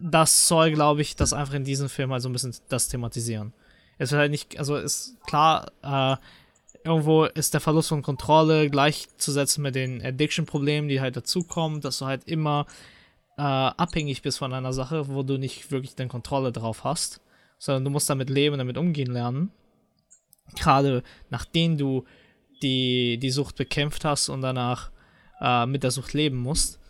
Das 0.00 0.46
soll, 0.46 0.70
glaube 0.72 1.02
ich, 1.02 1.16
das 1.16 1.32
einfach 1.32 1.54
in 1.54 1.64
diesem 1.64 1.88
Film 1.88 2.12
halt 2.12 2.22
so 2.22 2.28
ein 2.28 2.32
bisschen 2.32 2.54
das 2.68 2.88
thematisieren. 2.88 3.52
Es 3.98 4.12
wird 4.12 4.20
halt 4.20 4.30
nicht, 4.30 4.58
also 4.58 4.76
ist 4.76 5.16
klar, 5.26 5.72
äh, 5.82 6.16
irgendwo 6.88 7.24
ist 7.24 7.54
der 7.54 7.60
Verlust 7.60 7.90
von 7.90 8.02
Kontrolle 8.02 8.70
gleichzusetzen 8.70 9.62
mit 9.62 9.74
den 9.74 10.04
Addiction-Problemen, 10.04 10.88
die 10.88 11.00
halt 11.00 11.16
dazukommen, 11.16 11.80
dass 11.80 11.98
du 11.98 12.06
halt 12.06 12.24
immer 12.24 12.66
äh, 13.36 13.42
abhängig 13.42 14.22
bist 14.22 14.38
von 14.38 14.52
einer 14.52 14.72
Sache, 14.72 15.08
wo 15.08 15.22
du 15.22 15.38
nicht 15.38 15.70
wirklich 15.70 15.94
deine 15.94 16.10
Kontrolle 16.10 16.52
drauf 16.52 16.84
hast, 16.84 17.20
sondern 17.58 17.84
du 17.84 17.90
musst 17.90 18.10
damit 18.10 18.30
leben, 18.30 18.58
damit 18.58 18.76
umgehen 18.76 19.12
lernen. 19.12 19.52
Gerade 20.56 21.02
nachdem 21.30 21.76
du 21.78 22.04
die, 22.62 23.18
die 23.18 23.30
Sucht 23.30 23.56
bekämpft 23.56 24.04
hast 24.04 24.28
und 24.28 24.42
danach 24.42 24.90
äh, 25.40 25.66
mit 25.66 25.82
der 25.82 25.90
Sucht 25.90 26.14
leben 26.14 26.38
musst, 26.38 26.80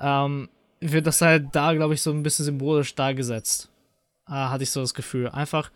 ähm, 0.00 0.48
wird 0.80 1.06
das 1.06 1.20
halt 1.20 1.54
da, 1.54 1.72
glaube 1.72 1.94
ich, 1.94 2.02
so 2.02 2.10
ein 2.10 2.22
bisschen 2.22 2.44
symbolisch 2.44 2.94
dargesetzt. 2.94 3.70
Äh, 4.26 4.32
hatte 4.32 4.64
ich 4.64 4.70
so 4.70 4.80
das 4.80 4.94
Gefühl. 4.94 5.28
Einfach, 5.28 5.70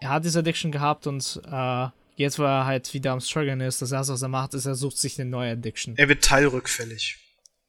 er 0.00 0.10
hat 0.10 0.24
diese 0.24 0.40
Addiction 0.40 0.72
gehabt 0.72 1.06
und 1.06 1.40
äh, 1.46 1.88
jetzt, 2.16 2.38
wo 2.38 2.42
er 2.44 2.66
halt 2.66 2.92
wieder 2.94 3.12
am 3.12 3.20
Struggeln 3.20 3.60
ist, 3.60 3.80
das 3.82 3.92
erste, 3.92 4.12
was 4.12 4.22
er 4.22 4.28
macht, 4.28 4.54
ist, 4.54 4.66
er 4.66 4.74
sucht 4.74 4.98
sich 4.98 5.18
eine 5.20 5.30
neue 5.30 5.52
Addiction. 5.52 5.94
Er 5.96 6.08
wird 6.08 6.24
teilrückfällig. 6.24 7.18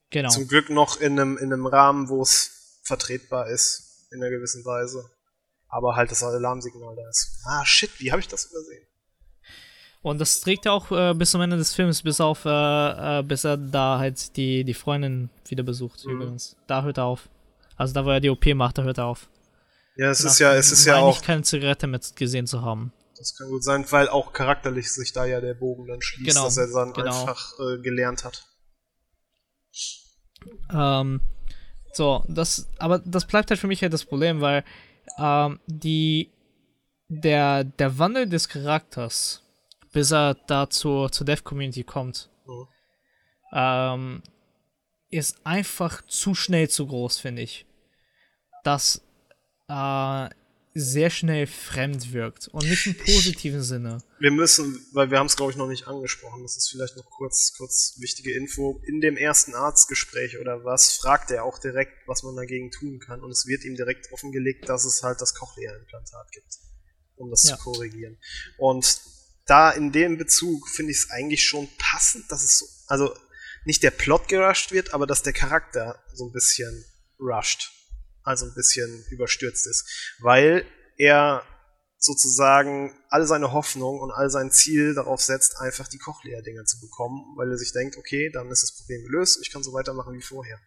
Genau. 0.09 0.29
Zum 0.29 0.47
Glück 0.47 0.69
noch 0.69 0.99
in 0.99 1.19
einem, 1.19 1.37
in 1.37 1.51
einem 1.53 1.65
Rahmen, 1.67 2.09
wo 2.09 2.21
es 2.21 2.79
vertretbar 2.83 3.47
ist, 3.49 4.07
in 4.11 4.21
einer 4.21 4.29
gewissen 4.31 4.63
Weise. 4.65 5.03
Aber 5.69 5.95
halt 5.97 6.11
das 6.11 6.23
Alarmsignal 6.23 6.95
da 6.95 7.09
ist. 7.09 7.41
Ah, 7.45 7.65
shit, 7.65 7.91
wie 7.99 8.11
habe 8.11 8.21
ich 8.21 8.27
das 8.29 8.45
übersehen? 8.45 8.83
Und 10.01 10.19
das 10.19 10.39
trägt 10.39 10.65
er 10.65 10.73
auch 10.73 10.91
äh, 10.91 11.13
bis 11.13 11.31
zum 11.31 11.41
Ende 11.41 11.57
des 11.57 11.73
Films, 11.73 12.01
bis 12.01 12.21
auf, 12.21 12.45
äh, 12.45 13.19
äh, 13.19 13.23
bis 13.23 13.43
er 13.43 13.57
da 13.57 13.97
halt 13.99 14.37
die, 14.37 14.63
die 14.63 14.73
Freundin 14.73 15.29
wieder 15.47 15.63
besucht, 15.63 16.05
Mhm. 16.05 16.11
übrigens. 16.11 16.55
Da 16.67 16.83
hört 16.83 16.97
er 16.97 17.05
auf. 17.05 17.27
Also 17.75 17.93
da, 17.93 18.05
wo 18.05 18.09
er 18.11 18.21
die 18.21 18.29
OP 18.29 18.45
macht, 18.53 18.77
da 18.77 18.83
hört 18.83 18.99
er 18.99 19.05
auf. 19.07 19.27
Ja, 19.97 20.11
es 20.11 20.19
Danach 20.19 20.31
ist 20.31 20.39
ja, 20.39 20.55
es 20.55 20.71
ist 20.71 20.85
ja 20.85 20.97
auch, 20.99 21.21
keine 21.21 21.41
Zigarette 21.41 21.87
mit 21.87 22.15
gesehen 22.15 22.47
zu 22.47 22.61
haben. 22.61 22.93
Das 23.17 23.35
kann 23.37 23.49
gut 23.49 23.63
sein, 23.63 23.85
weil 23.91 24.09
auch 24.09 24.33
charakterlich 24.33 24.91
sich 24.91 25.11
da 25.13 25.25
ja 25.25 25.41
der 25.41 25.53
Bogen 25.55 25.87
dann 25.87 26.01
schließt, 26.01 26.29
Genau, 26.29 26.45
dass 26.45 26.57
er 26.57 26.67
dann 26.67 26.93
genau. 26.93 27.21
einfach 27.21 27.53
äh, 27.59 27.81
gelernt 27.81 28.23
hat. 28.23 28.45
Ähm, 30.71 31.21
so, 31.93 32.23
das, 32.27 32.67
aber 32.77 32.99
das 32.99 33.25
bleibt 33.25 33.49
halt 33.49 33.59
für 33.59 33.67
mich 33.67 33.81
halt 33.81 33.93
das 33.93 34.05
Problem, 34.05 34.41
weil 34.41 34.63
ähm, 35.17 35.59
die, 35.65 36.31
der, 37.07 37.63
der 37.63 37.97
Wandel 37.97 38.27
des 38.29 38.49
Charakters, 38.49 39.41
bis 39.93 40.11
er 40.11 40.35
da 40.47 40.69
zur, 40.69 41.11
zur 41.11 41.25
Dev-Community 41.25 41.83
kommt, 41.83 42.29
Mhm. 42.45 42.67
ähm, 43.53 44.23
ist 45.09 45.45
einfach 45.45 46.05
zu 46.05 46.35
schnell 46.35 46.69
zu 46.69 46.85
groß, 46.87 47.17
finde 47.17 47.41
ich. 47.41 47.65
Das 48.63 49.01
äh, 49.69 50.29
sehr 50.79 51.09
schnell 51.09 51.47
fremd 51.47 52.13
wirkt 52.13 52.47
und 52.49 52.63
nicht 52.67 52.85
im 52.85 52.97
positiven 52.97 53.63
Sinne. 53.63 53.97
Wir 54.19 54.31
müssen, 54.31 54.85
weil 54.93 55.11
wir 55.11 55.19
haben 55.19 55.27
es 55.27 55.35
glaube 55.35 55.51
ich 55.51 55.57
noch 55.57 55.67
nicht 55.67 55.87
angesprochen, 55.87 56.43
das 56.43 56.57
ist 56.57 56.69
vielleicht 56.69 56.95
noch 56.95 57.09
kurz, 57.09 57.53
kurz 57.57 57.95
wichtige 57.99 58.33
Info. 58.33 58.81
In 58.85 59.01
dem 59.01 59.17
ersten 59.17 59.53
Arztgespräch 59.55 60.39
oder 60.39 60.63
was 60.63 60.93
fragt 60.93 61.31
er 61.31 61.43
auch 61.43 61.59
direkt, 61.59 62.07
was 62.07 62.23
man 62.23 62.35
dagegen 62.35 62.71
tun 62.71 62.99
kann 62.99 63.21
und 63.21 63.31
es 63.31 63.45
wird 63.47 63.63
ihm 63.63 63.75
direkt 63.75 64.11
offengelegt, 64.11 64.69
dass 64.69 64.85
es 64.85 65.03
halt 65.03 65.19
das 65.21 65.33
Cochlea-Implantat 65.33 66.31
gibt, 66.31 66.57
um 67.15 67.29
das 67.29 67.43
Ja. 67.43 67.57
zu 67.57 67.63
korrigieren. 67.63 68.17
Und 68.57 69.01
da 69.45 69.71
in 69.71 69.91
dem 69.91 70.17
Bezug 70.17 70.67
finde 70.69 70.91
ich 70.91 70.99
es 70.99 71.09
eigentlich 71.09 71.43
schon 71.45 71.67
passend, 71.77 72.31
dass 72.31 72.43
es 72.43 72.59
so, 72.59 72.65
also 72.87 73.15
nicht 73.65 73.83
der 73.83 73.91
Plot 73.91 74.27
gerusht 74.27 74.71
wird, 74.71 74.93
aber 74.93 75.07
dass 75.07 75.23
der 75.23 75.33
Charakter 75.33 76.01
so 76.13 76.27
ein 76.27 76.31
bisschen 76.31 76.85
rusht. 77.19 77.71
Also 78.27 78.45
ein 78.45 78.53
bisschen 78.53 79.05
überstürzt 79.09 79.67
ist. 79.67 79.85
Weil 80.19 80.65
er 80.97 81.43
sozusagen 81.97 82.93
all 83.09 83.25
seine 83.25 83.53
Hoffnung 83.53 83.99
und 84.01 84.11
all 84.11 84.29
sein 84.29 84.51
Ziel 84.51 84.93
darauf 84.93 85.21
setzt, 85.21 85.57
einfach 85.57 85.87
die 85.87 85.97
Cochlea-Dinger 85.97 86.65
zu 86.65 86.79
bekommen, 86.81 87.23
weil 87.37 87.49
er 87.49 87.57
sich 87.57 87.71
denkt, 87.71 87.95
okay, 87.95 88.29
dann 88.29 88.51
ist 88.51 88.63
das 88.63 88.75
Problem 88.75 89.03
gelöst, 89.03 89.39
ich 89.41 89.49
kann 89.49 89.63
so 89.63 89.71
weitermachen 89.71 90.13
wie 90.13 90.21
vorher. 90.21 90.59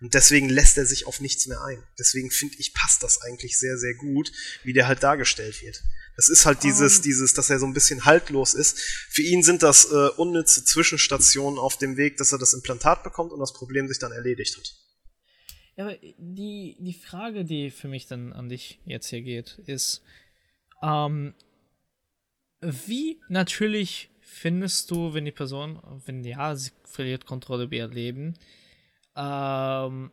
Und 0.00 0.14
deswegen 0.14 0.48
lässt 0.48 0.78
er 0.78 0.86
sich 0.86 1.06
auf 1.06 1.20
nichts 1.20 1.46
mehr 1.48 1.60
ein. 1.62 1.82
Deswegen 1.98 2.30
finde 2.30 2.56
ich, 2.58 2.72
passt 2.74 3.02
das 3.02 3.20
eigentlich 3.20 3.58
sehr, 3.58 3.76
sehr 3.76 3.94
gut, 3.94 4.30
wie 4.62 4.72
der 4.72 4.86
halt 4.86 5.02
dargestellt 5.02 5.60
wird. 5.62 5.82
Das 6.16 6.28
ist 6.28 6.46
halt 6.46 6.62
dieses, 6.62 6.98
Um. 6.98 7.02
dieses, 7.02 7.34
dass 7.34 7.50
er 7.50 7.58
so 7.58 7.66
ein 7.66 7.74
bisschen 7.74 8.04
haltlos 8.04 8.54
ist. 8.54 8.78
Für 9.10 9.22
ihn 9.22 9.42
sind 9.42 9.62
das 9.62 9.86
äh, 9.86 10.08
unnütze 10.16 10.64
Zwischenstationen 10.64 11.58
auf 11.58 11.76
dem 11.76 11.96
Weg, 11.96 12.16
dass 12.16 12.32
er 12.32 12.38
das 12.38 12.54
Implantat 12.54 13.02
bekommt 13.02 13.32
und 13.32 13.40
das 13.40 13.52
Problem 13.52 13.88
sich 13.88 13.98
dann 13.98 14.12
erledigt 14.12 14.56
hat. 14.56 14.89
Ja, 15.80 15.86
aber 15.86 15.96
die, 16.18 16.76
die 16.78 16.92
Frage, 16.92 17.46
die 17.46 17.70
für 17.70 17.88
mich 17.88 18.06
dann 18.06 18.34
an 18.34 18.50
dich 18.50 18.80
jetzt 18.84 19.08
hier 19.08 19.22
geht, 19.22 19.58
ist, 19.64 20.02
ähm, 20.82 21.32
wie 22.60 23.18
natürlich 23.30 24.10
findest 24.20 24.90
du, 24.90 25.14
wenn 25.14 25.24
die 25.24 25.32
Person, 25.32 25.80
wenn 26.04 26.22
ja, 26.22 26.54
sie 26.54 26.72
verliert 26.84 27.24
Kontrolle 27.24 27.64
über 27.64 27.76
ihr 27.76 27.88
Leben, 27.88 28.34
ähm, 29.16 30.10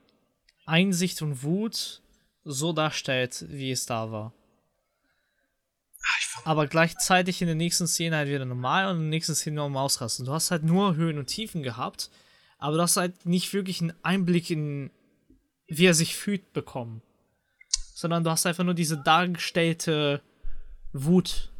Einsicht 0.65 1.21
und 1.21 1.43
Wut 1.43 2.01
so 2.45 2.71
darstellt, 2.71 3.45
wie 3.49 3.71
es 3.71 3.85
da 3.85 4.09
war? 4.09 4.33
Ah, 5.99 6.51
aber 6.51 6.67
gleichzeitig 6.67 7.41
in 7.41 7.47
der 7.47 7.55
nächsten 7.55 7.87
Szene 7.87 8.15
halt 8.15 8.29
wieder 8.29 8.45
normal 8.45 8.85
und 8.85 8.95
in 8.95 9.01
der 9.01 9.09
nächsten 9.09 9.35
Szene 9.35 9.57
normal 9.57 9.83
ausrasten. 9.83 10.25
Du 10.25 10.31
hast 10.31 10.49
halt 10.49 10.63
nur 10.63 10.95
Höhen 10.95 11.17
und 11.17 11.25
Tiefen 11.25 11.61
gehabt, 11.61 12.09
aber 12.57 12.77
du 12.77 12.83
hast 12.83 12.95
halt 12.95 13.25
nicht 13.25 13.51
wirklich 13.51 13.81
einen 13.81 13.93
Einblick 14.01 14.49
in, 14.49 14.91
wie 15.67 15.85
er 15.85 15.93
sich 15.93 16.15
fühlt, 16.15 16.53
bekommen. 16.53 17.01
Sondern 17.93 18.23
du 18.23 18.29
hast 18.29 18.45
einfach 18.45 18.63
nur 18.63 18.73
diese 18.73 18.97
dargestellte 18.97 20.21
Wut. 20.93 21.51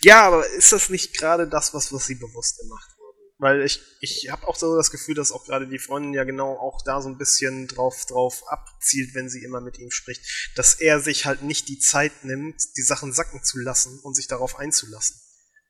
Ja, 0.00 0.26
aber 0.26 0.46
ist 0.50 0.72
das 0.72 0.90
nicht 0.90 1.16
gerade 1.16 1.46
das, 1.46 1.72
was, 1.72 1.92
was 1.92 2.06
sie 2.06 2.16
bewusst 2.16 2.58
gemacht 2.58 2.90
wurden? 2.98 3.18
Weil 3.38 3.62
ich, 3.62 3.80
ich 4.00 4.28
habe 4.30 4.46
auch 4.48 4.56
so 4.56 4.76
das 4.76 4.90
Gefühl, 4.90 5.14
dass 5.14 5.30
auch 5.30 5.44
gerade 5.44 5.68
die 5.68 5.78
Freundin 5.78 6.12
ja 6.12 6.24
genau 6.24 6.58
auch 6.58 6.82
da 6.84 7.00
so 7.00 7.08
ein 7.08 7.16
bisschen 7.16 7.68
drauf, 7.68 8.04
drauf 8.06 8.42
abzielt, 8.48 9.14
wenn 9.14 9.28
sie 9.28 9.44
immer 9.44 9.60
mit 9.60 9.78
ihm 9.78 9.90
spricht, 9.92 10.52
dass 10.56 10.74
er 10.74 11.00
sich 11.00 11.26
halt 11.26 11.42
nicht 11.42 11.68
die 11.68 11.78
Zeit 11.78 12.24
nimmt, 12.24 12.60
die 12.76 12.82
Sachen 12.82 13.12
sacken 13.12 13.44
zu 13.44 13.58
lassen 13.58 14.00
und 14.00 14.14
sich 14.14 14.26
darauf 14.26 14.58
einzulassen. 14.58 15.16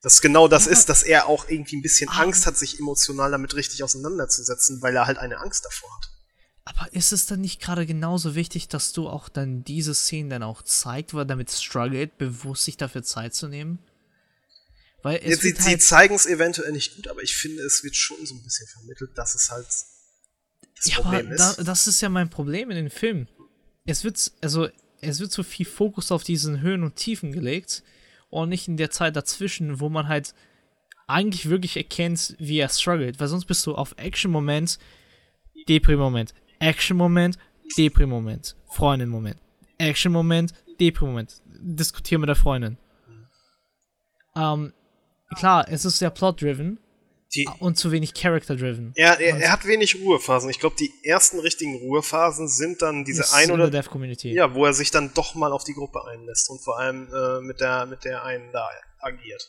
Dass 0.01 0.21
genau 0.21 0.47
das 0.47 0.65
ja. 0.65 0.71
ist, 0.71 0.89
dass 0.89 1.03
er 1.03 1.27
auch 1.27 1.47
irgendwie 1.49 1.77
ein 1.77 1.81
bisschen 1.83 2.09
ah. 2.09 2.21
Angst 2.21 2.45
hat, 2.47 2.57
sich 2.57 2.79
emotional 2.79 3.31
damit 3.31 3.53
richtig 3.53 3.83
auseinanderzusetzen, 3.83 4.81
weil 4.81 4.95
er 4.95 5.05
halt 5.05 5.19
eine 5.19 5.39
Angst 5.39 5.65
davor 5.65 5.89
hat. 5.95 6.18
Aber 6.75 6.93
ist 6.93 7.11
es 7.11 7.25
dann 7.25 7.41
nicht 7.41 7.59
gerade 7.61 7.85
genauso 7.85 8.35
wichtig, 8.35 8.67
dass 8.67 8.93
du 8.93 9.09
auch 9.09 9.27
dann 9.27 9.63
diese 9.63 9.95
Szenen 9.95 10.29
dann 10.29 10.43
auch 10.43 10.61
zeigt, 10.61 11.13
weil 11.13 11.25
damit 11.25 11.49
struggelt, 11.51 12.17
bewusst 12.17 12.65
sich 12.65 12.77
dafür 12.77 13.03
Zeit 13.03 13.33
zu 13.33 13.47
nehmen? 13.47 13.79
Weil 15.01 15.19
es 15.23 15.29
ja, 15.29 15.35
sie, 15.37 15.53
halt 15.53 15.63
sie 15.63 15.77
zeigen 15.79 16.15
es 16.15 16.25
eventuell 16.25 16.71
nicht 16.71 16.95
gut, 16.95 17.07
aber 17.07 17.23
ich 17.23 17.35
finde, 17.35 17.63
es 17.63 17.83
wird 17.83 17.95
schon 17.95 18.23
so 18.25 18.35
ein 18.35 18.43
bisschen 18.43 18.67
vermittelt, 18.67 19.17
dass 19.17 19.33
es 19.33 19.49
halt 19.49 19.65
das 19.65 20.85
ja, 20.85 20.95
Problem 20.95 21.27
aber 21.27 21.35
ist. 21.35 21.57
Da, 21.57 21.63
das 21.63 21.87
ist 21.87 22.01
ja 22.01 22.09
mein 22.09 22.29
Problem 22.29 22.69
in 22.69 22.75
den 22.75 22.89
Filmen. 22.89 23.27
Es 23.85 24.03
wird, 24.03 24.31
also, 24.41 24.67
es 25.01 25.19
wird 25.19 25.31
so 25.31 25.41
viel 25.41 25.65
Fokus 25.65 26.11
auf 26.11 26.23
diesen 26.23 26.61
Höhen 26.61 26.83
und 26.83 26.95
Tiefen 26.97 27.31
gelegt 27.31 27.83
und 28.29 28.49
nicht 28.49 28.67
in 28.67 28.77
der 28.77 28.91
Zeit 28.91 29.15
dazwischen, 29.15 29.79
wo 29.79 29.89
man 29.89 30.07
halt 30.07 30.35
eigentlich 31.07 31.49
wirklich 31.49 31.77
erkennt, 31.77 32.35
wie 32.37 32.59
er 32.59 32.69
struggelt. 32.69 33.19
Weil 33.19 33.27
sonst 33.27 33.45
bist 33.45 33.65
du 33.65 33.73
auf 33.73 33.95
Action-Moment, 33.97 34.77
Depri-Moment, 35.67 36.33
Action-Moment, 36.59 37.37
Depri-Moment, 37.77 38.55
Freundin-Moment, 38.71 39.37
Action-Moment, 39.77 40.53
Depri-Moment, 40.79 41.41
diskutieren 41.45 42.21
mit 42.21 42.29
der 42.29 42.35
Freundin. 42.35 42.77
Ähm, 44.35 44.73
klar, 45.35 45.65
es 45.69 45.85
ist 45.85 45.99
sehr 45.99 46.09
plot-driven 46.09 46.79
und 47.59 47.77
zu 47.77 47.91
wenig 47.91 48.13
character-driven. 48.13 48.93
Er, 48.95 49.19
er, 49.19 49.37
er, 49.37 49.51
hat 49.51 49.65
wenig 49.65 49.95
Ruhephasen. 49.95 50.49
Ich 50.49 50.59
glaube, 50.59 50.75
die 50.79 50.91
ersten 51.03 51.39
richtigen 51.39 51.75
Ruhephasen 51.77 52.47
sind 52.47 52.81
dann 52.81 53.05
diese 53.05 53.31
ein 53.33 53.51
oder 53.51 53.69
Dev 53.69 53.89
Community. 53.89 54.33
Ja, 54.33 54.53
wo 54.55 54.65
er 54.65 54.73
sich 54.73 54.91
dann 54.91 55.13
doch 55.13 55.35
mal 55.35 55.51
auf 55.51 55.63
die 55.63 55.73
Gruppe 55.73 56.01
einlässt 56.07 56.49
und 56.49 56.59
vor 56.61 56.79
allem 56.79 57.07
äh, 57.13 57.41
mit 57.41 57.59
der 57.61 57.85
mit 57.85 58.03
der 58.03 58.23
einen 58.23 58.51
da 58.51 58.67
agiert. 58.99 59.47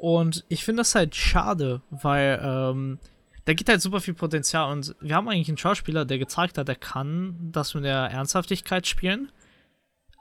Und 0.00 0.44
ich 0.48 0.64
finde 0.64 0.80
das 0.80 0.94
halt 0.94 1.14
schade, 1.14 1.82
weil 1.90 2.40
ähm, 2.42 2.98
da 3.44 3.54
geht 3.54 3.68
halt 3.68 3.80
super 3.80 4.00
viel 4.00 4.14
Potenzial 4.14 4.70
und 4.70 4.94
wir 5.00 5.14
haben 5.14 5.28
eigentlich 5.28 5.48
einen 5.48 5.58
Schauspieler, 5.58 6.04
der 6.04 6.18
gezeigt 6.18 6.58
hat, 6.58 6.68
er 6.68 6.76
kann 6.76 7.50
das 7.52 7.74
mit 7.74 7.84
der 7.84 8.10
Ernsthaftigkeit 8.10 8.86
spielen, 8.86 9.32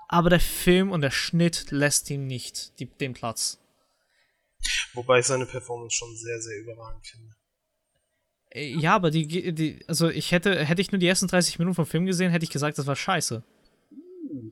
aber 0.07 0.29
der 0.29 0.39
Film 0.39 0.91
und 0.91 1.01
der 1.01 1.11
Schnitt 1.11 1.71
lässt 1.71 2.09
ihm 2.09 2.25
nicht 2.25 2.79
die, 2.79 2.85
den 2.85 3.13
Platz. 3.13 3.59
Wobei 4.93 5.19
ich 5.19 5.25
seine 5.25 5.45
Performance 5.45 5.95
schon 5.95 6.15
sehr, 6.15 6.41
sehr 6.41 6.57
überragend 6.59 7.05
finde. 7.05 7.35
Äh, 8.49 8.75
ja, 8.75 8.95
aber 8.95 9.11
die, 9.11 9.53
die, 9.53 9.85
also 9.87 10.09
ich 10.09 10.31
hätte, 10.31 10.65
hätte 10.65 10.81
ich 10.81 10.91
nur 10.91 10.99
die 10.99 11.07
ersten 11.07 11.27
30 11.27 11.59
Minuten 11.59 11.75
vom 11.75 11.85
Film 11.85 12.05
gesehen, 12.05 12.31
hätte 12.31 12.43
ich 12.43 12.49
gesagt, 12.49 12.77
das 12.77 12.87
war 12.87 12.95
scheiße. 12.95 13.43
Uh, 13.91 14.51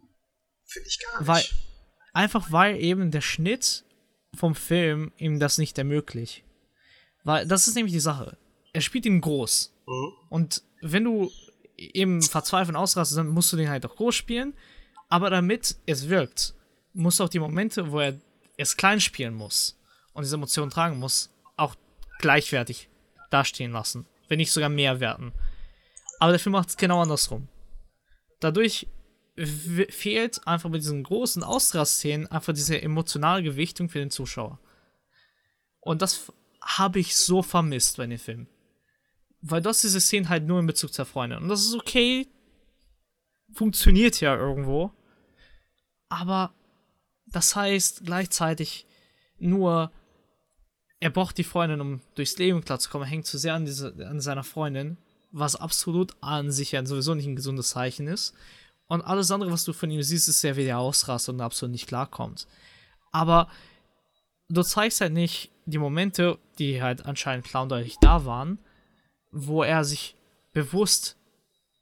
finde 0.66 0.88
ich 0.88 1.00
gar 1.00 1.20
nicht. 1.20 1.28
Weil, 1.28 1.44
einfach 2.14 2.52
weil 2.52 2.78
eben 2.78 3.12
der 3.12 3.22
Schnitt 3.22 3.84
vom 4.36 4.56
Film 4.56 5.12
ihm 5.18 5.40
das 5.40 5.58
nicht 5.58 5.78
ermöglicht. 5.78 6.44
Weil, 7.24 7.48
das 7.48 7.68
ist 7.68 7.76
nämlich 7.76 7.94
die 7.94 8.00
Sache. 8.00 8.38
Er 8.78 8.82
spielt 8.82 9.08
ihn 9.08 9.22
groß. 9.22 9.74
Mhm. 9.88 10.14
Und 10.30 10.62
wenn 10.82 11.04
du 11.04 11.32
eben 11.78 12.22
verzweifeln 12.22 12.76
ausrastest, 12.76 13.18
dann 13.18 13.30
musst 13.30 13.52
du 13.52 13.58
den 13.58 13.72
halt 13.72 13.84
auch 13.88 13.96
groß 13.96 14.14
spielen. 14.14 14.54
Aber 15.10 15.32
damit 15.32 15.78
es 15.88 16.10
wirkt, 16.10 16.54
musst 16.94 17.20
du 17.20 17.24
auch 17.24 17.30
die 17.30 17.40
Momente, 17.40 17.92
wo 17.92 18.02
er 18.02 18.22
es 18.56 18.78
klein 18.78 19.02
spielen 19.02 19.34
muss, 19.34 19.80
und 20.14 20.26
diese 20.26 20.36
Emotionen 20.36 20.70
tragen 20.70 21.00
muss, 21.00 21.32
auch 21.56 21.74
gleichwertig 22.20 22.88
dastehen 23.32 23.72
lassen. 23.72 24.06
Wenn 24.28 24.38
nicht 24.38 24.52
sogar 24.52 24.70
mehr 24.70 25.00
werten. 25.00 25.34
Aber 26.20 26.34
der 26.34 26.40
Film 26.40 26.54
macht 26.54 26.70
es 26.70 26.78
genau 26.78 27.02
andersrum. 27.02 27.48
Dadurch 28.40 28.86
fehlt 29.90 30.46
einfach 30.46 30.70
bei 30.70 30.78
diesen 30.78 31.02
großen 31.02 31.42
Ausrastszenen 31.42 32.28
einfach 32.28 32.54
diese 32.54 32.80
emotionale 32.80 33.42
Gewichtung 33.42 33.90
für 33.90 33.98
den 33.98 34.12
Zuschauer. 34.12 34.60
Und 35.80 36.04
das 36.04 36.32
habe 36.62 37.00
ich 37.00 37.16
so 37.16 37.42
vermisst 37.42 37.98
bei 37.98 38.06
dem 38.06 38.20
Film. 38.20 38.48
Weil 39.42 39.62
du 39.62 39.70
hast 39.70 39.84
diese 39.84 40.02
Szenen 40.02 40.30
halt 40.30 40.46
nur 40.46 40.60
in 40.60 40.66
Bezug 40.66 40.94
zur 40.94 41.06
Freundin. 41.06 41.40
Und 41.40 41.50
das 41.50 41.62
ist 41.62 41.76
okay. 41.76 42.28
Funktioniert 43.54 44.20
ja 44.20 44.36
irgendwo. 44.36 44.92
Aber 46.10 46.54
das 47.28 47.56
heißt 47.56 48.06
gleichzeitig 48.06 48.86
nur, 49.40 49.92
er 51.00 51.10
braucht 51.10 51.38
die 51.38 51.44
Freundin, 51.44 51.82
um 51.82 52.02
durchs 52.16 52.38
Leben 52.38 52.64
klarzukommen. 52.64 53.08
Er 53.08 53.12
hängt 53.12 53.26
zu 53.26 53.38
sehr 53.38 53.54
an, 53.54 53.66
diese, 53.66 53.94
an 54.08 54.20
seiner 54.20 54.44
Freundin, 54.44 54.98
was 55.32 55.56
absolut 55.56 56.16
an 56.22 56.52
sich 56.52 56.72
ja 56.72 56.86
sowieso 56.86 57.14
nicht 57.14 57.28
ein 57.28 57.36
gesundes 57.36 57.70
Zeichen 57.70 58.08
ist. 58.08 58.34
Und 58.88 59.02
alles 59.02 59.32
andere, 59.32 59.52
was 59.52 59.66
du 59.66 59.74
von 59.74 59.92
ihm 59.92 60.02
siehst, 60.02 60.30
ist 60.30 60.42
sehr 60.42 60.56
wie 60.56 60.64
der 60.64 60.80
ausrast 60.80 61.30
und 61.30 61.42
absolut 61.42 61.74
nicht 61.74 61.88
klarkommt. 61.88 62.48
Aber 63.12 63.50
du 64.50 64.64
zeigst 64.64 65.02
halt 65.02 65.14
nicht 65.14 65.52
die 65.66 65.78
Momente, 65.78 66.40
die 66.58 66.82
halt 66.82 67.06
anscheinend 67.06 67.46
klar 67.46 67.64
und 67.64 67.70
deutlich 67.70 67.98
da 68.00 68.26
waren, 68.26 68.60
wo 69.32 69.64
er 69.64 69.84
sich 69.84 70.16
bewusst 70.54 71.18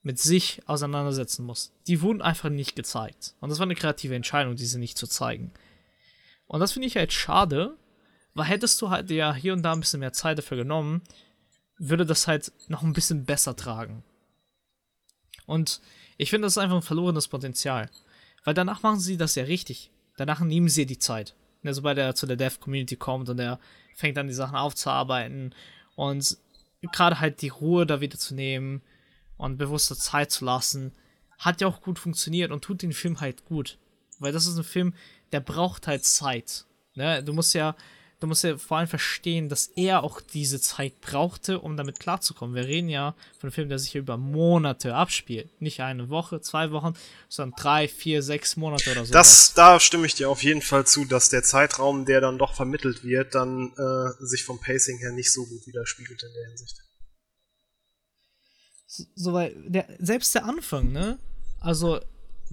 mit 0.01 0.19
sich 0.19 0.61
auseinandersetzen 0.67 1.45
muss. 1.45 1.71
Die 1.87 2.01
wurden 2.01 2.21
einfach 2.21 2.49
nicht 2.49 2.75
gezeigt. 2.75 3.33
Und 3.39 3.49
das 3.49 3.59
war 3.59 3.65
eine 3.65 3.75
kreative 3.75 4.15
Entscheidung, 4.15 4.55
diese 4.55 4.79
nicht 4.79 4.97
zu 4.97 5.07
zeigen. 5.07 5.51
Und 6.45 6.59
das 6.59 6.73
finde 6.73 6.87
ich 6.87 6.95
halt 6.95 7.11
schade, 7.11 7.75
weil 8.35 8.45
hättest 8.45 8.81
du 8.81 8.89
halt 8.89 9.09
ja 9.09 9.33
hier 9.33 9.53
und 9.53 9.63
da 9.63 9.73
ein 9.73 9.79
bisschen 9.79 10.01
mehr 10.01 10.13
Zeit 10.13 10.37
dafür 10.37 10.57
genommen, 10.57 11.01
würde 11.77 12.05
das 12.05 12.27
halt 12.27 12.51
noch 12.67 12.83
ein 12.83 12.93
bisschen 12.93 13.25
besser 13.25 13.55
tragen. 13.55 14.03
Und 15.45 15.81
ich 16.17 16.29
finde, 16.29 16.45
das 16.45 16.53
ist 16.53 16.57
einfach 16.57 16.75
ein 16.75 16.81
verlorenes 16.81 17.27
Potenzial. 17.27 17.89
Weil 18.43 18.53
danach 18.53 18.83
machen 18.83 18.99
sie 18.99 19.17
das 19.17 19.35
ja 19.35 19.43
richtig. 19.43 19.89
Danach 20.17 20.39
nehmen 20.39 20.69
sie 20.69 20.85
die 20.85 20.99
Zeit. 20.99 21.35
Ne, 21.63 21.73
sobald 21.73 21.97
er 21.97 22.13
zu 22.13 22.27
der 22.27 22.37
Dev-Community 22.37 22.95
kommt 22.95 23.27
und 23.27 23.39
er 23.39 23.59
fängt 23.95 24.17
an, 24.19 24.27
die 24.27 24.33
Sachen 24.33 24.55
aufzuarbeiten 24.55 25.55
und 25.95 26.37
gerade 26.91 27.19
halt 27.19 27.41
die 27.41 27.49
Ruhe 27.49 27.85
da 27.85 28.01
wieder 28.01 28.17
zu 28.17 28.35
nehmen 28.35 28.81
und 29.37 29.57
bewusster 29.57 29.95
Zeit 29.95 30.31
zu 30.31 30.45
lassen, 30.45 30.93
hat 31.37 31.61
ja 31.61 31.67
auch 31.67 31.81
gut 31.81 31.99
funktioniert 31.99 32.51
und 32.51 32.63
tut 32.63 32.81
den 32.81 32.93
Film 32.93 33.19
halt 33.19 33.45
gut. 33.45 33.77
Weil 34.19 34.31
das 34.31 34.47
ist 34.47 34.57
ein 34.57 34.63
Film, 34.63 34.93
der 35.31 35.41
braucht 35.41 35.87
halt 35.87 36.05
Zeit. 36.05 36.65
Ne? 36.93 37.23
Du 37.23 37.33
musst 37.33 37.53
ja 37.53 37.75
du 38.19 38.27
musst 38.27 38.43
ja 38.43 38.57
vor 38.57 38.77
allem 38.77 38.87
verstehen, 38.87 39.49
dass 39.49 39.67
er 39.67 40.03
auch 40.03 40.21
diese 40.21 40.59
Zeit 40.61 41.01
brauchte, 41.01 41.59
um 41.59 41.77
damit 41.77 41.99
klarzukommen. 41.99 42.55
Wir 42.55 42.65
reden 42.65 42.89
ja 42.89 43.13
von 43.39 43.47
einem 43.47 43.51
Film, 43.51 43.69
der 43.69 43.79
sich 43.79 43.95
über 43.95 44.17
Monate 44.17 44.95
abspielt. 44.95 45.61
Nicht 45.61 45.81
eine 45.81 46.09
Woche, 46.09 46.41
zwei 46.41 46.71
Wochen, 46.71 46.93
sondern 47.29 47.59
drei, 47.59 47.87
vier, 47.87 48.23
sechs 48.23 48.55
Monate 48.55 48.91
oder 48.91 49.05
so. 49.05 49.13
Das, 49.13 49.53
da 49.53 49.79
stimme 49.79 50.05
ich 50.05 50.15
dir 50.15 50.29
auf 50.29 50.43
jeden 50.43 50.61
Fall 50.61 50.85
zu, 50.85 51.05
dass 51.05 51.29
der 51.29 51.43
Zeitraum, 51.43 52.05
der 52.05 52.21
dann 52.21 52.37
doch 52.37 52.53
vermittelt 52.53 53.03
wird, 53.03 53.35
dann 53.35 53.73
äh, 53.77 54.25
sich 54.25 54.43
vom 54.43 54.59
Pacing 54.59 54.97
her 54.99 55.11
nicht 55.11 55.31
so 55.31 55.45
gut 55.45 55.67
widerspiegelt 55.67 56.23
in 56.23 56.33
der 56.33 56.47
Hinsicht. 56.47 56.81
So, 59.15 59.33
weil 59.33 59.53
der, 59.67 59.87
selbst 59.99 60.33
der 60.35 60.45
Anfang, 60.45 60.91
ne? 60.91 61.19
Also, 61.59 61.99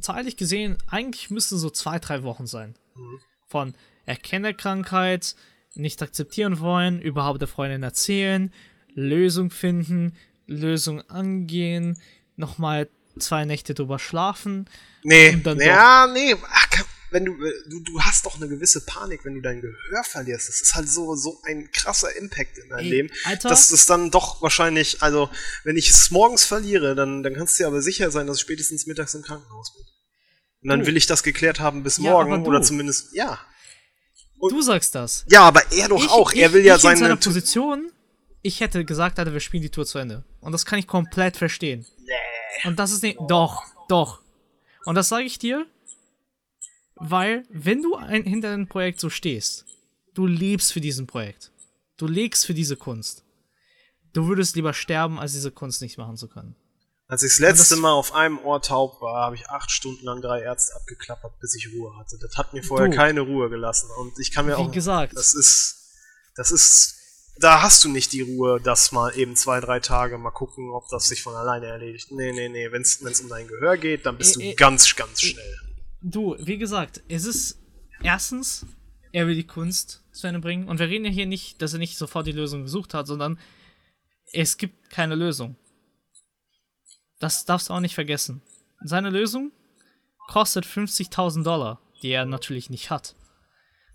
zeitlich 0.00 0.36
gesehen, 0.36 0.76
eigentlich 0.88 1.30
müssten 1.30 1.58
so 1.58 1.70
zwei, 1.70 1.98
drei 1.98 2.22
Wochen 2.24 2.46
sein. 2.46 2.74
Mhm. 2.96 3.20
Von 3.46 3.74
Erkennerkrankheit, 4.06 5.36
nicht 5.74 6.02
akzeptieren 6.02 6.60
wollen, 6.60 7.00
überhaupt 7.00 7.40
der 7.40 7.48
Freundin 7.48 7.82
erzählen, 7.82 8.52
Lösung 8.94 9.50
finden, 9.50 10.14
Lösung 10.46 11.00
angehen, 11.08 11.98
nochmal 12.36 12.88
zwei 13.18 13.44
Nächte 13.44 13.74
drüber 13.74 13.98
schlafen. 13.98 14.68
Nee, 15.02 15.38
ja, 15.58 16.06
nee. 16.12 16.34
Ach, 16.50 16.66
wenn 17.10 17.24
du, 17.26 17.32
äh, 17.44 17.52
du, 17.68 17.80
du 17.80 18.00
hast 18.00 18.24
doch 18.24 18.36
eine 18.36 18.48
gewisse 18.48 18.84
Panik, 18.86 19.24
wenn 19.24 19.34
du 19.34 19.42
dein 19.42 19.60
Gehör 19.60 20.02
verlierst. 20.04 20.48
Das 20.48 20.60
ist 20.62 20.74
halt 20.74 20.88
so, 20.88 21.14
so 21.14 21.38
ein 21.44 21.70
krasser 21.70 22.14
Impact 22.16 22.56
in 22.58 22.70
deinem 22.70 22.78
Ey, 22.84 22.90
Leben. 22.90 23.10
Alter. 23.24 23.48
Das 23.50 23.70
ist 23.70 23.90
dann 23.90 24.10
doch 24.10 24.40
wahrscheinlich, 24.42 25.02
also, 25.02 25.28
wenn 25.64 25.76
ich 25.76 25.90
es 25.90 26.10
morgens 26.10 26.44
verliere, 26.44 26.94
dann, 26.94 27.22
dann 27.22 27.34
kannst 27.34 27.58
du 27.58 27.64
dir 27.64 27.66
aber 27.68 27.82
sicher 27.82 28.10
sein, 28.10 28.26
dass 28.26 28.36
ich 28.38 28.42
spätestens 28.42 28.86
mittags 28.86 29.14
im 29.14 29.22
Krankenhaus 29.22 29.74
bin. 29.74 29.84
Und 30.62 30.68
dann 30.70 30.80
Du. 30.80 30.86
will 30.86 30.96
ich 30.96 31.06
das 31.06 31.22
geklärt 31.22 31.60
haben 31.60 31.82
bis 31.82 31.98
Ja, 31.98 32.12
morgen 32.12 32.44
du. 32.44 32.48
oder 32.50 32.62
zumindest, 32.62 33.14
ja. 33.14 33.38
Du 34.50 34.60
sagst 34.62 34.94
das. 34.94 35.24
Ja, 35.30 35.42
aber 35.42 35.62
er 35.72 35.88
doch 35.88 36.08
auch. 36.10 36.32
er 36.32 36.52
will 36.52 36.64
ja 36.64 36.76
ich 36.76 36.82
in 36.82 36.96
seiner 36.96 36.96
seine. 36.96 37.16
Position, 37.16 37.92
ich 38.42 38.60
hätte 38.60 38.84
gesagt, 38.84 39.18
Alter, 39.18 39.32
wir 39.32 39.40
spielen 39.40 39.62
die 39.62 39.70
Tour 39.70 39.86
zu 39.86 39.98
Ende. 39.98 40.24
Und 40.40 40.52
das 40.52 40.66
kann 40.66 40.78
ich 40.78 40.86
komplett 40.86 41.36
verstehen. 41.36 41.86
Und 42.64 42.78
das 42.78 42.92
ist 42.92 43.02
nicht. 43.02 43.18
Doch, 43.28 43.62
doch. 43.88 44.20
Und 44.84 44.96
das 44.96 45.08
sage 45.08 45.24
ich 45.24 45.38
dir, 45.38 45.66
weil, 46.96 47.44
wenn 47.50 47.82
du 47.82 47.94
ein, 47.96 48.24
hinter 48.24 48.50
einem 48.50 48.66
Projekt 48.66 49.00
so 49.00 49.10
stehst, 49.10 49.64
du 50.14 50.26
lebst 50.26 50.72
für 50.72 50.80
diesen 50.80 51.06
Projekt. 51.06 51.50
Du 51.96 52.06
legst 52.06 52.46
für 52.46 52.54
diese 52.54 52.76
Kunst. 52.76 53.24
Du 54.12 54.26
würdest 54.26 54.56
lieber 54.56 54.74
sterben, 54.74 55.18
als 55.18 55.32
diese 55.32 55.50
Kunst 55.50 55.82
nicht 55.82 55.98
machen 55.98 56.16
zu 56.16 56.28
können. 56.28 56.56
Als 57.12 57.22
ich 57.22 57.32
das 57.32 57.40
letzte 57.40 57.76
Mal 57.76 57.92
auf 57.92 58.14
einem 58.14 58.38
Ohr 58.38 58.62
taub 58.62 59.02
war, 59.02 59.26
habe 59.26 59.36
ich 59.36 59.46
acht 59.50 59.70
Stunden 59.70 60.02
lang 60.06 60.22
drei 60.22 60.40
Ärzte 60.40 60.74
abgeklappert, 60.76 61.38
bis 61.40 61.54
ich 61.54 61.68
Ruhe 61.74 61.94
hatte. 61.98 62.16
Das 62.18 62.38
hat 62.38 62.54
mir 62.54 62.62
vorher 62.62 62.88
Du. 62.88 62.96
keine 62.96 63.20
Ruhe 63.20 63.50
gelassen. 63.50 63.90
Und 63.98 64.18
ich 64.18 64.30
kann 64.32 64.46
mir 64.46 64.52
Wie 64.52 64.62
auch. 64.62 64.72
gesagt. 64.72 65.14
Das 65.14 65.34
ist. 65.34 65.90
Das 66.36 66.50
ist. 66.50 66.94
Da 67.38 67.60
hast 67.60 67.84
du 67.84 67.90
nicht 67.90 68.14
die 68.14 68.22
Ruhe, 68.22 68.62
das 68.62 68.92
mal 68.92 69.10
eben 69.14 69.36
zwei, 69.36 69.60
drei 69.60 69.78
Tage 69.78 70.16
mal 70.16 70.30
gucken, 70.30 70.70
ob 70.70 70.88
das 70.88 71.04
sich 71.04 71.22
von 71.22 71.34
alleine 71.36 71.66
erledigt. 71.66 72.10
Nee, 72.12 72.32
nee, 72.32 72.48
nee. 72.48 72.72
Wenn 72.72 72.80
es 72.80 73.20
um 73.20 73.28
dein 73.28 73.46
Gehör 73.46 73.76
geht, 73.76 74.06
dann 74.06 74.16
bist 74.16 74.36
Äh, 74.36 74.40
du 74.40 74.44
äh, 74.46 74.54
ganz, 74.54 74.96
ganz 74.96 75.20
schnell. 75.20 75.56
Du, 76.00 76.34
wie 76.38 76.56
gesagt, 76.56 77.02
es 77.08 77.26
ist 77.26 77.58
erstens, 78.02 78.64
er 79.12 79.26
will 79.26 79.34
die 79.34 79.46
Kunst 79.46 80.02
zu 80.12 80.26
Ende 80.26 80.40
bringen. 80.40 80.66
Und 80.66 80.78
wir 80.78 80.88
reden 80.88 81.04
ja 81.04 81.10
hier 81.10 81.26
nicht, 81.26 81.60
dass 81.60 81.74
er 81.74 81.78
nicht 81.78 81.98
sofort 81.98 82.26
die 82.26 82.32
Lösung 82.32 82.62
gesucht 82.62 82.94
hat, 82.94 83.06
sondern 83.06 83.38
es 84.32 84.56
gibt 84.56 84.88
keine 84.88 85.14
Lösung. 85.14 85.56
Das 87.22 87.44
darfst 87.44 87.68
du 87.68 87.74
auch 87.74 87.80
nicht 87.80 87.94
vergessen. 87.94 88.42
Seine 88.80 89.08
Lösung 89.08 89.52
kostet 90.26 90.66
50.000 90.66 91.44
Dollar, 91.44 91.80
die 92.02 92.10
er 92.10 92.26
natürlich 92.26 92.68
nicht 92.68 92.90
hat. 92.90 93.14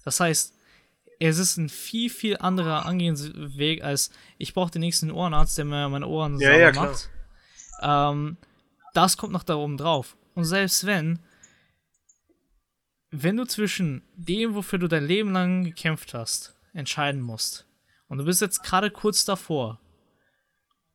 Das 0.05 0.21
heißt, 0.21 0.53
es 1.19 1.37
ist 1.37 1.57
ein 1.57 1.67
viel, 1.67 2.09
viel 2.09 2.37
anderer 2.37 2.85
Angehensweg 2.85 3.83
als 3.83 4.11
ich 4.37 4.53
brauche 4.53 4.71
den 4.71 4.79
nächsten 4.79 5.11
Ohrenarzt, 5.11 5.57
der 5.57 5.65
mir 5.65 5.89
meine 5.89 6.07
Ohren 6.07 6.39
Ja, 6.39 6.55
ja, 6.55 6.71
macht. 6.71 7.09
Ähm, 7.81 8.37
das 8.93 9.17
kommt 9.17 9.33
noch 9.33 9.43
da 9.43 9.55
oben 9.55 9.75
drauf. 9.75 10.15
Und 10.33 10.45
selbst 10.45 10.85
wenn, 10.85 11.19
wenn 13.11 13.35
du 13.35 13.43
zwischen 13.43 14.03
dem, 14.15 14.55
wofür 14.55 14.79
du 14.79 14.87
dein 14.87 15.05
Leben 15.05 15.33
lang 15.33 15.65
gekämpft 15.65 16.13
hast, 16.13 16.55
entscheiden 16.71 17.19
musst, 17.19 17.67
und 18.07 18.19
du 18.19 18.23
bist 18.23 18.39
jetzt 18.39 18.63
gerade 18.63 18.89
kurz 18.89 19.25
davor, 19.25 19.81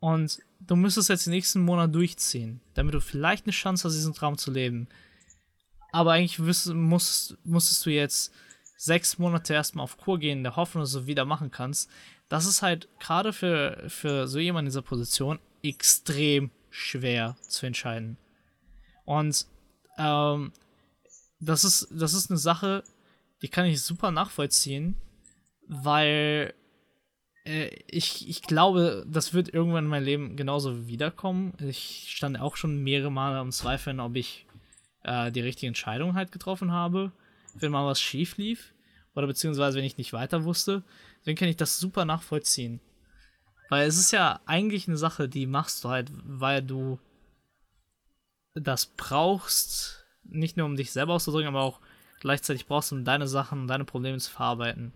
und 0.01 0.41
du 0.67 0.77
müsstest 0.77 1.09
jetzt 1.09 1.27
den 1.27 1.33
nächsten 1.33 1.63
Monat 1.63 1.95
durchziehen, 1.95 2.61
damit 2.75 2.95
du 2.95 3.01
vielleicht 3.01 3.47
eine 3.47 3.53
Chance 3.53 3.85
hast, 3.85 3.95
diesen 3.95 4.15
Traum 4.15 4.39
zu 4.39 4.51
leben. 4.51 4.89
Aber 5.93 6.13
eigentlich 6.13 6.39
musst, 6.39 7.37
musstest 7.45 7.85
du 7.87 7.91
jetzt 7.91 8.33
sechs 8.77 9.19
Monate 9.19 9.55
erstmal 9.55 9.85
auf 9.85 9.99
Kur 9.99 10.19
gehen, 10.19 10.39
in 10.39 10.45
der 10.45 10.57
Hoffnung, 10.57 10.83
dass 10.83 10.93
du 10.93 11.07
wieder 11.07 11.25
machen 11.25 11.51
kannst. 11.51 11.91
Das 12.29 12.47
ist 12.47 12.63
halt 12.63 12.89
gerade 12.99 13.33
für, 13.33 13.85
für 13.89 14.27
so 14.27 14.39
jemanden 14.39 14.67
in 14.67 14.71
dieser 14.71 14.83
Position 14.83 15.39
extrem 15.63 16.51
schwer 16.71 17.37
zu 17.47 17.67
entscheiden. 17.67 18.17
Und 19.05 19.47
ähm, 19.99 20.53
das 21.41 21.65
ist, 21.65 21.89
das 21.91 22.15
ist 22.15 22.31
eine 22.31 22.39
Sache, 22.39 22.83
die 23.43 23.49
kann 23.49 23.67
ich 23.67 23.83
super 23.83 24.11
nachvollziehen, 24.11 24.97
weil 25.69 26.55
ich, 27.45 28.29
ich 28.29 28.43
glaube, 28.43 29.05
das 29.09 29.35
wird 29.35 29.53
irgendwann 29.53 29.85
in 29.85 29.91
meinem 29.91 30.05
Leben 30.05 30.37
genauso 30.37 30.87
wiederkommen. 30.87 31.55
Ich 31.59 32.07
stand 32.09 32.39
auch 32.39 32.57
schon 32.57 32.83
mehrere 32.83 33.11
Male 33.11 33.39
am 33.39 33.51
Zweifeln, 33.51 33.99
ob 33.99 34.15
ich 34.15 34.47
äh, 35.03 35.33
die 35.33 35.41
richtige 35.41 35.67
Entscheidung 35.69 36.15
halt 36.15 36.31
getroffen 36.31 36.71
habe, 36.71 37.11
wenn 37.55 37.73
mal 37.73 37.87
was 37.87 38.01
schief 38.01 38.37
lief 38.37 38.73
oder 39.15 39.27
beziehungsweise 39.27 39.79
wenn 39.79 39.85
ich 39.85 39.99
nicht 39.99 40.13
weiter 40.13 40.45
wusste. 40.45 40.85
Deswegen 41.21 41.39
kann 41.39 41.49
ich 41.49 41.57
das 41.57 41.81
super 41.81 42.05
nachvollziehen. 42.05 42.81
Weil 43.69 43.89
es 43.89 43.99
ist 43.99 44.13
ja 44.13 44.41
eigentlich 44.47 44.87
eine 44.87 44.97
Sache, 44.97 45.29
die 45.29 45.47
machst 45.47 45.83
du 45.83 45.89
halt, 45.89 46.13
weil 46.25 46.63
du 46.63 47.01
das 48.55 48.87
brauchst, 48.87 50.07
nicht 50.25 50.57
nur 50.57 50.67
um 50.67 50.77
dich 50.77 50.93
selber 50.93 51.15
auszudrücken, 51.15 51.49
aber 51.49 51.63
auch 51.63 51.81
gleichzeitig 52.21 52.67
brauchst 52.67 52.93
du, 52.93 52.97
um 52.97 53.05
deine 53.05 53.27
Sachen, 53.27 53.67
deine 53.67 53.85
Probleme 53.85 54.19
zu 54.19 54.31
verarbeiten. 54.31 54.93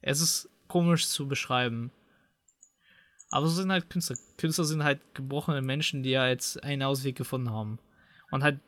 Es 0.00 0.20
ist 0.20 0.50
komisch 0.68 1.06
zu 1.06 1.28
beschreiben. 1.28 1.90
Aber 3.30 3.46
so 3.46 3.54
sind 3.54 3.72
halt 3.72 3.90
Künstler. 3.90 4.16
Künstler 4.38 4.64
sind 4.64 4.84
halt 4.84 5.00
gebrochene 5.14 5.62
Menschen, 5.62 6.02
die 6.02 6.10
ja 6.10 6.28
jetzt 6.28 6.62
einen 6.62 6.82
Ausweg 6.82 7.16
gefunden 7.16 7.50
haben. 7.50 7.78
Und 8.30 8.42
halt, 8.42 8.60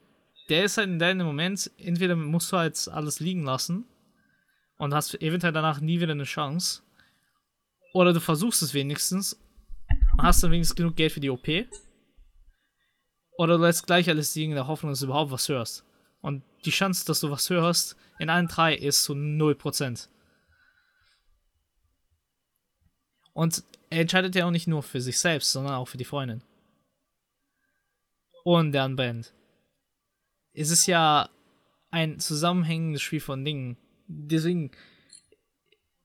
der 0.49 0.65
ist 0.65 0.79
halt 0.79 0.89
in 0.89 0.99
deinem 0.99 1.27
Moment, 1.27 1.71
entweder 1.79 2.17
musst 2.17 2.53
du 2.53 2.57
halt 2.57 2.89
alles 2.89 3.21
liegen 3.21 3.45
lassen 3.45 3.85
und 4.79 4.95
hast 4.95 5.21
eventuell 5.21 5.53
danach 5.53 5.81
nie 5.81 6.01
wieder 6.01 6.13
eine 6.13 6.25
Chance. 6.25 6.83
Oder 7.95 8.13
du 8.13 8.21
versuchst 8.21 8.63
es 8.63 8.75
wenigstens 8.75 9.35
und 10.13 10.23
hast 10.23 10.43
dann 10.43 10.51
wenigstens 10.51 10.77
genug 10.77 10.97
Geld 10.97 11.13
für 11.13 11.21
die 11.21 11.31
OP. 11.31 11.49
Oder 13.39 13.57
du 13.57 13.63
lässt 13.65 13.87
gleich 13.87 14.09
alles 14.09 14.35
liegen 14.35 14.53
in 14.53 14.57
der 14.57 14.67
Hoffnung, 14.67 14.93
dass 14.93 15.01
du 15.01 15.07
überhaupt 15.07 15.31
was 15.31 15.49
hörst. 15.49 15.85
Und 16.21 16.43
die 16.65 16.71
Chance, 16.71 17.07
dass 17.07 17.21
du 17.21 17.31
was 17.31 17.49
hörst, 17.51 17.97
in 18.19 18.31
allen 18.31 18.49
drei 18.49 18.75
ist 18.75 19.05
zu 19.05 19.13
0%. 19.13 20.09
Und 23.39 23.63
er 23.89 24.01
entscheidet 24.01 24.35
ja 24.35 24.47
auch 24.47 24.51
nicht 24.51 24.67
nur 24.67 24.83
für 24.83 25.01
sich 25.01 25.21
selbst, 25.21 25.53
sondern 25.53 25.75
auch 25.75 25.87
für 25.87 25.97
die 25.97 26.05
Freundin. 26.05 26.43
Und 28.43 28.73
deren 28.73 28.97
Band. 28.97 29.33
Es 30.55 30.71
ist 30.71 30.87
ja 30.87 31.29
ein 31.93 32.19
zusammenhängendes 32.19 33.01
Spiel 33.01 33.21
von 33.21 33.45
Dingen. 33.45 33.77
Deswegen. 34.09 34.73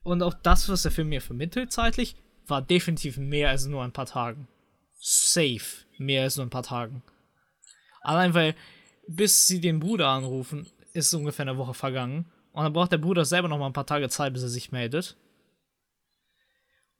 Und 0.04 0.22
auch 0.22 0.36
das, 0.36 0.70
was 0.70 0.84
der 0.84 0.92
Film 0.92 1.10
mir 1.10 1.22
vermittelt 1.22 1.72
zeitlich, 1.72 2.16
war 2.46 2.62
definitiv 2.62 3.18
mehr 3.18 3.50
als 3.50 3.66
nur 3.66 3.84
ein 3.84 3.94
paar 3.94 4.06
Tagen. 4.06 4.48
Safe. 5.00 5.88
Mehr 5.98 6.22
als 6.22 6.38
nur 6.38 6.46
ein 6.46 6.52
paar 6.52 6.62
Tagen. 6.62 7.02
Allein 8.02 8.36
weil, 8.36 8.54
bis 9.08 9.48
sie 9.48 9.60
den 9.60 9.80
Bruder 9.80 10.10
anrufen, 10.10 10.68
ist 10.94 11.12
ungefähr 11.16 11.48
eine 11.48 11.58
Woche 11.58 11.74
vergangen. 11.74 12.32
Und 12.52 12.64
dann 12.64 12.74
braucht 12.74 12.92
der 12.92 13.00
Bruder 13.00 13.26
selber 13.26 13.48
noch 13.48 13.58
mal 13.58 13.66
ein 13.66 13.74
paar 13.74 13.88
Tage 13.88 14.08
Zeit, 14.10 14.34
bis 14.34 14.44
er 14.44 14.50
sich 14.50 14.72
meldet. 14.72 15.18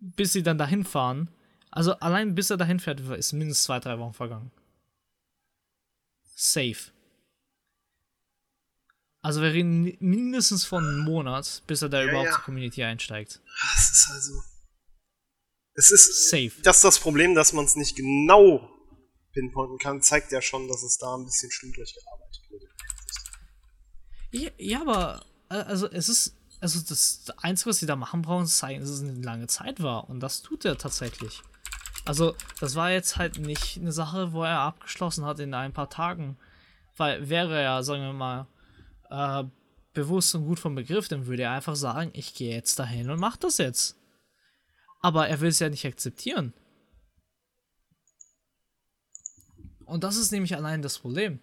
Bis 0.06 0.34
sie 0.34 0.44
dann 0.44 0.58
dahin 0.58 0.84
fahren. 0.84 1.30
Also 1.72 1.94
allein 1.94 2.36
bis 2.36 2.50
er 2.50 2.58
dahin 2.58 2.80
fährt, 2.80 3.00
ist 3.00 3.32
mindestens 3.34 3.64
zwei, 3.64 3.80
drei 3.80 3.98
Wochen 4.00 4.14
vergangen. 4.14 4.52
Safe. 6.36 6.92
Also 9.22 9.42
wir 9.42 9.54
reden 9.54 9.82
mi- 9.84 9.98
mindestens 10.02 10.66
von 10.66 10.86
einem 10.86 11.00
Monat, 11.06 11.64
bis 11.68 11.82
er 11.82 11.88
da 11.90 12.02
Ja, 12.04 12.10
überhaupt 12.10 12.28
ja. 12.28 12.34
zur 12.36 12.44
Community 12.44 12.84
einsteigt. 12.84 13.42
Es 13.78 13.90
ist 13.92 14.10
also. 14.12 14.34
Es 15.76 15.92
ist. 15.92 16.30
Safe. 16.30 16.52
Das 16.64 16.78
ist 16.78 16.84
das 16.84 17.00
Problem, 17.00 17.34
dass 17.34 17.54
man 17.54 17.64
es 17.66 17.76
nicht 17.78 17.96
genau 17.96 18.70
pinpointen 19.32 19.78
kann, 19.80 20.02
zeigt 20.02 20.32
ja 20.32 20.42
schon, 20.42 20.68
dass 20.68 20.84
es 20.84 20.98
da 20.98 21.16
ein 21.16 21.24
bisschen 21.24 21.50
schludrig 21.50 21.96
gearbeitet 21.96 22.42
wurde. 22.52 22.68
Ja, 24.32 24.52
ja, 24.58 24.82
aber 24.82 25.26
äh, 25.50 25.56
also 25.56 25.90
es 25.90 26.10
ist 26.10 26.36
also 26.64 26.80
das 26.80 27.26
Einzige, 27.42 27.72
was 27.72 27.80
sie 27.80 27.86
da 27.86 27.98
machen 27.98 28.22
brauchen, 28.22 28.46
ist 28.46 28.58
zeigen, 28.58 28.80
dass 28.80 28.90
es 28.90 29.02
eine 29.02 29.22
lange 29.22 29.48
Zeit 29.48 29.84
war 29.84 30.10
und 30.10 30.22
das 30.22 30.42
tut 30.42 30.64
er 30.64 30.78
tatsächlich. 30.78 31.42
Also 32.06 32.36
das 32.62 32.76
war 32.76 32.90
jetzt 32.90 33.18
halt 33.18 33.38
nicht 33.38 33.78
eine 33.78 33.92
Sache, 33.92 34.32
wo 34.32 34.44
er 34.44 34.60
abgeschlossen 34.60 35.26
hat 35.26 35.42
in 35.42 35.54
ein 35.54 35.74
paar 35.74 35.90
Tagen, 35.90 36.38
weil 36.96 37.28
wäre 37.28 37.62
er, 37.62 37.84
sagen 37.84 38.04
wir 38.04 38.14
mal, 38.14 38.48
äh, 39.10 39.44
bewusst 39.92 40.34
und 40.36 40.46
gut 40.46 40.58
vom 40.58 40.74
Begriff, 40.74 41.10
dann 41.10 41.28
würde 41.28 41.44
er 41.44 41.52
einfach 41.52 41.76
sagen, 41.76 42.12
ich 42.14 42.34
gehe 42.34 42.56
jetzt 42.56 42.80
dahin 42.80 43.10
und 43.10 43.20
mach 43.20 43.36
das 43.36 43.58
jetzt. 43.58 43.98
Aber 45.02 45.28
er 45.28 45.42
will 45.42 45.50
es 45.50 45.60
ja 45.60 45.68
nicht 45.68 45.86
akzeptieren. 45.86 46.54
Und 49.84 50.06
das 50.06 50.16
ist 50.16 50.32
nämlich 50.32 50.56
allein 50.56 50.82
das 50.82 51.00
Problem 51.00 51.42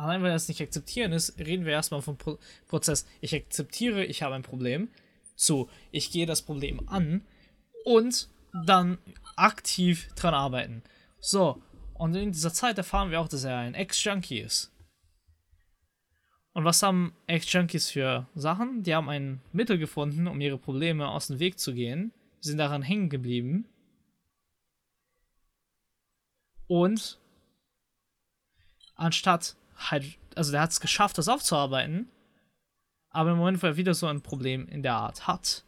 allein 0.00 0.22
weil 0.22 0.30
er 0.30 0.36
es 0.36 0.48
nicht 0.48 0.62
akzeptieren 0.62 1.12
ist, 1.12 1.38
reden 1.38 1.64
wir 1.64 1.72
erstmal 1.72 2.02
vom 2.02 2.16
Pro 2.16 2.38
Prozess. 2.66 3.06
Ich 3.20 3.34
akzeptiere, 3.34 4.04
ich 4.04 4.22
habe 4.22 4.34
ein 4.34 4.42
Problem. 4.42 4.88
So, 5.36 5.68
ich 5.90 6.10
gehe 6.10 6.26
das 6.26 6.42
Problem 6.42 6.88
an 6.88 7.24
und 7.84 8.28
dann 8.66 8.98
aktiv 9.36 10.08
dran 10.14 10.34
arbeiten. 10.34 10.82
So, 11.20 11.62
und 11.94 12.14
in 12.14 12.32
dieser 12.32 12.52
Zeit 12.52 12.78
erfahren 12.78 13.10
wir 13.10 13.20
auch, 13.20 13.28
dass 13.28 13.44
er 13.44 13.58
ein 13.58 13.74
Ex-Junkie 13.74 14.40
ist. 14.40 14.72
Und 16.52 16.64
was 16.64 16.82
haben 16.82 17.14
Ex-Junkies 17.26 17.90
für 17.90 18.26
Sachen? 18.34 18.82
Die 18.82 18.94
haben 18.94 19.08
ein 19.08 19.40
Mittel 19.52 19.78
gefunden, 19.78 20.26
um 20.26 20.40
ihre 20.40 20.58
Probleme 20.58 21.08
aus 21.08 21.28
dem 21.28 21.38
Weg 21.38 21.58
zu 21.58 21.74
gehen, 21.74 22.12
sind 22.40 22.58
daran 22.58 22.82
hängen 22.82 23.08
geblieben 23.08 23.66
und 26.66 27.18
anstatt 28.94 29.56
halt, 29.80 30.18
also 30.34 30.52
der 30.52 30.60
hat 30.60 30.70
es 30.70 30.80
geschafft, 30.80 31.18
das 31.18 31.28
aufzuarbeiten 31.28 32.08
Aber 33.10 33.32
im 33.32 33.38
Moment, 33.38 33.62
wo 33.62 33.66
er 33.66 33.76
wieder 33.76 33.94
so 33.94 34.06
ein 34.06 34.20
Problem 34.22 34.68
in 34.68 34.82
der 34.82 34.94
Art 34.94 35.26
hat, 35.26 35.64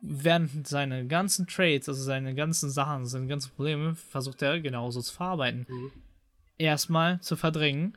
während 0.00 0.66
seine 0.66 1.06
ganzen 1.06 1.46
Trades, 1.46 1.88
also 1.88 2.02
seine 2.02 2.34
ganzen 2.34 2.70
Sachen, 2.70 3.06
seine 3.06 3.26
ganzen 3.26 3.50
Probleme, 3.50 3.94
versucht 3.94 4.42
er 4.42 4.60
genauso 4.60 5.00
zu 5.00 5.12
verarbeiten. 5.12 5.66
Mhm. 5.68 5.92
Erstmal 6.56 7.20
zu 7.20 7.36
verdrängen, 7.36 7.96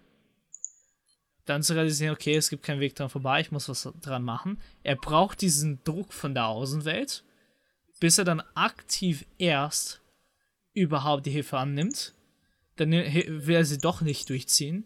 dann 1.46 1.64
zu 1.64 1.74
realisieren, 1.74 2.14
okay, 2.14 2.36
es 2.36 2.50
gibt 2.50 2.64
keinen 2.64 2.80
Weg 2.80 2.96
dran 2.96 3.10
vorbei, 3.10 3.42
ich 3.42 3.52
muss 3.52 3.70
was 3.70 3.92
dran 4.02 4.24
machen. 4.24 4.60
Er 4.84 4.96
braucht 4.96 5.42
diesen 5.42 5.84
Druck 5.84 6.14
von 6.14 6.34
der 6.34 6.48
Außenwelt, 6.48 7.24
bis 8.00 8.18
er 8.18 8.26
dann 8.26 8.42
aktiv 8.56 9.26
erst 9.38 10.02
überhaupt 10.74 11.26
die 11.26 11.32
Hilfe 11.32 11.58
annimmt. 11.58 12.14
Dann 12.82 12.92
will 12.92 13.56
er 13.56 13.64
sie 13.64 13.78
doch 13.78 14.02
nicht 14.02 14.28
durchziehen, 14.28 14.86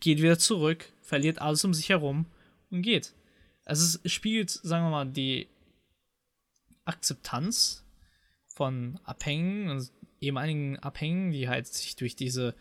geht 0.00 0.18
wieder 0.18 0.38
zurück, 0.38 0.92
verliert 1.00 1.40
alles 1.40 1.64
um 1.64 1.72
sich 1.72 1.88
herum 1.88 2.26
und 2.70 2.82
geht. 2.82 3.14
Also 3.64 3.98
es 4.04 4.12
spiegelt, 4.12 4.50
sagen 4.50 4.84
wir 4.84 4.90
mal, 4.90 5.06
die 5.06 5.48
Akzeptanz 6.84 7.82
von 8.46 9.00
Abhängen 9.04 9.70
und 9.70 9.90
ehemaligen 10.20 10.78
Abhängen, 10.80 11.30
die 11.30 11.48
halt 11.48 11.66
sich 11.66 11.96
durch 11.96 12.14
diese 12.14 12.54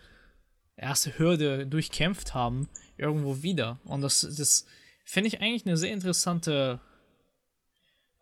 erste 0.77 1.19
Hürde 1.19 1.67
durchkämpft 1.67 2.33
haben, 2.33 2.69
irgendwo 2.95 3.43
wieder. 3.43 3.79
Und 3.83 3.99
das, 3.99 4.21
das 4.21 4.65
finde 5.03 5.27
ich 5.27 5.41
eigentlich 5.41 5.65
eine 5.65 5.75
sehr 5.75 5.91
interessante 5.91 6.79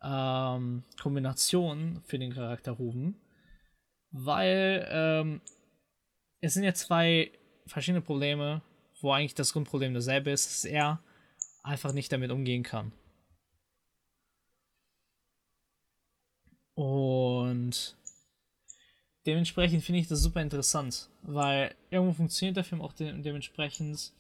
ähm, 0.02 0.84
Kombination 1.00 2.02
für 2.04 2.18
den 2.18 2.34
Charakter 2.34 2.72
Ruben, 2.72 3.22
weil 4.10 4.88
ähm, 4.90 5.42
es 6.44 6.54
sind 6.54 6.64
ja 6.64 6.74
zwei 6.74 7.32
verschiedene 7.68 8.02
Probleme, 8.02 8.62
wo 9.00 9.12
eigentlich 9.14 9.34
das 9.34 9.54
Grundproblem 9.54 9.94
dasselbe 9.94 10.30
ist, 10.32 10.46
dass 10.46 10.66
er 10.66 11.00
einfach 11.64 11.94
nicht 11.94 12.12
damit 12.12 12.32
umgehen 12.32 12.64
kann. 12.64 12.92
Und 16.76 17.96
dementsprechend 19.26 19.84
finde 19.84 20.02
ich 20.02 20.10
das 20.10 20.22
super 20.22 20.42
interessant, 20.42 21.10
weil 21.22 21.76
irgendwo 21.90 22.12
funktioniert 22.12 22.58
der 22.58 22.66
Film 22.66 22.82
auch 22.82 22.92
de 22.92 23.22
dementsprechend 23.22 24.12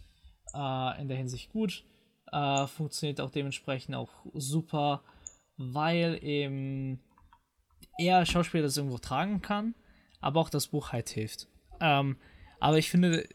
äh, 0.53 1.01
in 1.01 1.09
der 1.09 1.17
Hinsicht 1.17 1.51
gut, 1.51 1.83
äh, 2.31 2.67
funktioniert 2.67 3.19
auch 3.19 3.31
dementsprechend 3.31 3.95
auch 3.95 4.11
super, 4.33 5.03
weil 5.57 6.23
eben 6.23 7.01
er 7.97 8.25
Schauspieler 8.25 8.63
das 8.63 8.77
irgendwo 8.77 8.97
tragen 8.97 9.41
kann, 9.41 9.75
aber 10.21 10.39
auch 10.39 10.49
das 10.49 10.67
Buch 10.67 10.93
halt 10.93 11.09
hilft. 11.09 11.49
Ähm, 11.83 12.15
aber 12.61 12.77
ich 12.77 12.89
finde, 12.89 13.27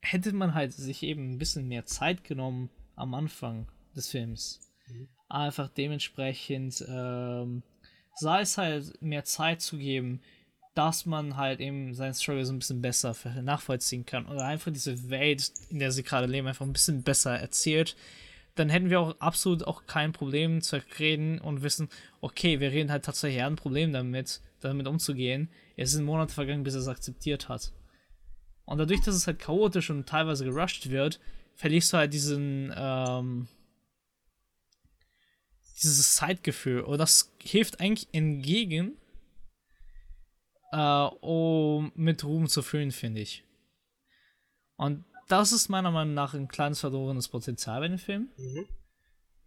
hätte 0.00 0.32
man 0.32 0.54
halt 0.54 0.72
sich 0.72 1.02
eben 1.02 1.30
ein 1.30 1.38
bisschen 1.38 1.68
mehr 1.68 1.84
Zeit 1.84 2.24
genommen 2.24 2.70
am 2.96 3.12
Anfang 3.12 3.68
des 3.94 4.08
Films, 4.08 4.60
mhm. 4.88 5.08
einfach 5.28 5.68
dementsprechend 5.68 6.82
ähm, 6.88 7.62
sei 8.14 8.40
es 8.40 8.56
halt 8.56 9.00
mehr 9.02 9.24
Zeit 9.24 9.60
zu 9.60 9.76
geben, 9.76 10.22
dass 10.74 11.04
man 11.04 11.36
halt 11.36 11.60
eben 11.60 11.94
seinen 11.94 12.14
Struggle 12.14 12.46
so 12.46 12.52
ein 12.54 12.60
bisschen 12.60 12.80
besser 12.80 13.14
nachvollziehen 13.42 14.06
kann 14.06 14.26
oder 14.26 14.46
einfach 14.46 14.72
diese 14.72 15.10
Welt, 15.10 15.52
in 15.68 15.78
der 15.78 15.92
sie 15.92 16.02
gerade 16.02 16.26
leben, 16.26 16.46
einfach 16.46 16.64
ein 16.64 16.72
bisschen 16.72 17.02
besser 17.02 17.38
erzählt, 17.38 17.94
dann 18.54 18.70
hätten 18.70 18.88
wir 18.88 19.00
auch 19.00 19.20
absolut 19.20 19.64
auch 19.64 19.86
kein 19.86 20.12
Problem 20.12 20.62
zu 20.62 20.80
reden 20.98 21.38
und 21.38 21.62
wissen, 21.62 21.90
okay, 22.22 22.58
wir 22.60 22.72
reden 22.72 22.90
halt 22.90 23.04
tatsächlich 23.04 23.42
ein 23.42 23.56
Problem 23.56 23.92
damit, 23.92 24.40
damit 24.60 24.86
umzugehen. 24.86 25.50
Es 25.76 25.92
sind 25.92 26.04
Monate 26.04 26.32
vergangen, 26.32 26.62
bis 26.62 26.74
er 26.74 26.80
es 26.80 26.88
akzeptiert 26.88 27.50
hat. 27.50 27.72
Und 28.64 28.78
dadurch, 28.78 29.00
dass 29.00 29.14
es 29.14 29.26
halt 29.26 29.38
chaotisch 29.38 29.90
und 29.90 30.08
teilweise 30.08 30.44
gerusht 30.44 30.88
wird, 30.90 31.20
verlierst 31.54 31.92
du 31.92 31.96
halt 31.98 32.14
diesen, 32.14 32.72
ähm, 32.76 33.48
dieses 35.82 36.14
Zeitgefühl. 36.14 36.80
Und 36.80 36.98
das 36.98 37.32
hilft 37.42 37.80
eigentlich 37.80 38.08
entgegen, 38.12 38.96
äh, 40.72 41.06
um 41.20 41.92
mit 41.94 42.24
Ruhm 42.24 42.48
zu 42.48 42.62
füllen, 42.62 42.92
finde 42.92 43.20
ich. 43.20 43.44
Und 44.76 45.04
das 45.28 45.52
ist 45.52 45.68
meiner 45.68 45.90
Meinung 45.90 46.14
nach 46.14 46.34
ein 46.34 46.48
kleines 46.48 46.80
verlorenes 46.80 47.28
Potenzial 47.28 47.80
bei 47.80 47.88
dem 47.88 47.98
Film. 47.98 48.28
Mhm. 48.36 48.66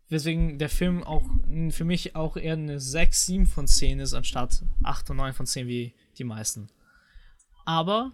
Weswegen 0.08 0.60
der 0.60 0.70
Film 0.70 1.04
auch 1.04 1.24
für 1.72 1.84
mich 1.84 2.16
auch 2.16 2.38
eher 2.38 2.54
eine 2.54 2.80
6, 2.80 3.26
7 3.26 3.46
von 3.48 3.68
10 3.68 4.00
ist, 4.00 4.14
anstatt 4.14 4.64
8 4.84 5.10
und 5.10 5.18
9 5.18 5.34
von 5.34 5.48
10 5.48 5.68
wie 5.68 5.96
die 6.18 6.24
meisten. 6.24 6.70
Aber 7.66 8.12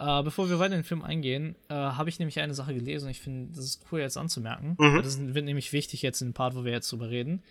äh, 0.00 0.22
bevor 0.22 0.48
wir 0.48 0.58
weiter 0.58 0.74
in 0.74 0.80
den 0.80 0.84
Film 0.84 1.02
eingehen, 1.02 1.56
äh, 1.68 1.74
habe 1.74 2.08
ich 2.08 2.18
nämlich 2.18 2.40
eine 2.40 2.54
Sache 2.54 2.72
gelesen 2.72 3.04
und 3.04 3.10
ich 3.10 3.20
finde, 3.20 3.54
das 3.54 3.66
ist 3.66 3.84
cool 3.92 4.00
jetzt 4.00 4.16
anzumerken. 4.16 4.74
Mhm. 4.78 5.02
Das 5.02 5.20
wird 5.20 5.44
nämlich 5.44 5.74
wichtig 5.74 6.00
jetzt 6.00 6.22
in 6.22 6.28
dem 6.28 6.34
Part, 6.34 6.54
wo 6.54 6.64
wir 6.64 6.72
jetzt 6.72 6.90
drüber 6.90 7.10
reden. 7.10 7.42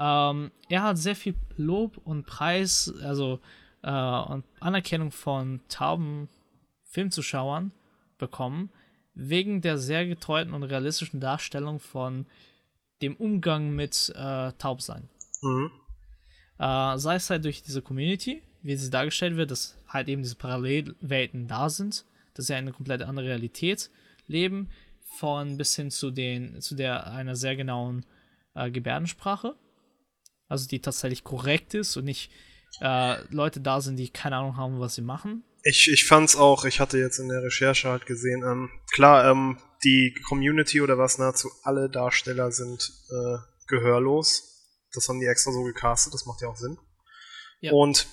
Ähm, 0.00 0.50
er 0.68 0.82
hat 0.82 0.98
sehr 0.98 1.14
viel 1.14 1.36
Lob 1.56 1.98
und 1.98 2.26
Preis, 2.26 2.92
also 3.02 3.38
äh, 3.82 3.90
und 3.90 4.44
Anerkennung 4.58 5.12
von 5.12 5.60
tauben 5.68 6.28
Filmzuschauern 6.82 7.72
bekommen, 8.18 8.70
wegen 9.14 9.60
der 9.60 9.78
sehr 9.78 10.04
getreuten 10.04 10.52
und 10.52 10.64
realistischen 10.64 11.20
Darstellung 11.20 11.78
von 11.78 12.26
dem 13.02 13.14
Umgang 13.14 13.70
mit 13.70 14.12
äh, 14.16 14.50
Taubsein. 14.58 15.08
Mhm. 15.42 15.70
Äh, 16.58 16.98
sei 16.98 17.14
es 17.14 17.30
halt 17.30 17.44
durch 17.44 17.62
diese 17.62 17.82
Community, 17.82 18.42
wie 18.64 18.76
sie 18.76 18.90
dargestellt 18.90 19.36
wird, 19.36 19.50
dass 19.50 19.76
halt 19.86 20.08
eben 20.08 20.22
diese 20.22 20.36
Parallelwelten 20.36 21.46
da 21.46 21.68
sind, 21.68 22.04
dass 22.32 22.46
sie 22.46 22.54
eine 22.54 22.72
komplett 22.72 23.02
andere 23.02 23.26
Realität 23.26 23.90
leben, 24.26 24.70
von 25.18 25.58
bis 25.58 25.76
hin 25.76 25.90
zu 25.90 26.10
den, 26.10 26.60
zu 26.60 26.74
der 26.74 27.06
einer 27.12 27.36
sehr 27.36 27.56
genauen 27.56 28.06
äh, 28.54 28.70
Gebärdensprache, 28.70 29.54
also 30.48 30.66
die 30.66 30.80
tatsächlich 30.80 31.24
korrekt 31.24 31.74
ist 31.74 31.96
und 31.96 32.06
nicht 32.06 32.32
äh, 32.80 33.22
Leute 33.32 33.60
da 33.60 33.80
sind, 33.80 33.96
die 33.96 34.08
keine 34.08 34.36
Ahnung 34.36 34.56
haben, 34.56 34.80
was 34.80 34.94
sie 34.94 35.02
machen. 35.02 35.44
Ich, 35.62 35.88
ich 35.92 36.06
fand's 36.06 36.34
auch, 36.34 36.64
ich 36.64 36.80
hatte 36.80 36.98
jetzt 36.98 37.18
in 37.18 37.28
der 37.28 37.42
Recherche 37.42 37.90
halt 37.90 38.06
gesehen, 38.06 38.42
ähm, 38.42 38.70
klar, 38.92 39.30
ähm, 39.30 39.58
die 39.84 40.14
Community 40.26 40.80
oder 40.80 40.96
was 40.96 41.18
nahezu 41.18 41.50
alle 41.62 41.90
Darsteller 41.90 42.50
sind 42.50 42.92
äh, 43.10 43.36
gehörlos. 43.66 44.66
Das 44.92 45.08
haben 45.08 45.20
die 45.20 45.26
extra 45.26 45.52
so 45.52 45.62
gecastet, 45.62 46.14
das 46.14 46.24
macht 46.24 46.40
ja 46.40 46.48
auch 46.48 46.56
Sinn. 46.56 46.78
Ja. 47.60 47.72
Und 47.72 48.06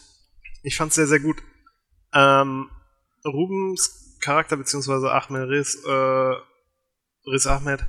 ich 0.63 0.77
fand's 0.77 0.95
sehr, 0.95 1.07
sehr 1.07 1.19
gut. 1.19 1.37
Ähm, 2.13 2.69
Rubens 3.25 4.17
Charakter, 4.21 4.57
beziehungsweise 4.57 5.11
Ahmed 5.11 5.49
Riz, 5.49 5.75
äh, 5.85 6.35
Riz 7.29 7.45
Ahmed, 7.47 7.87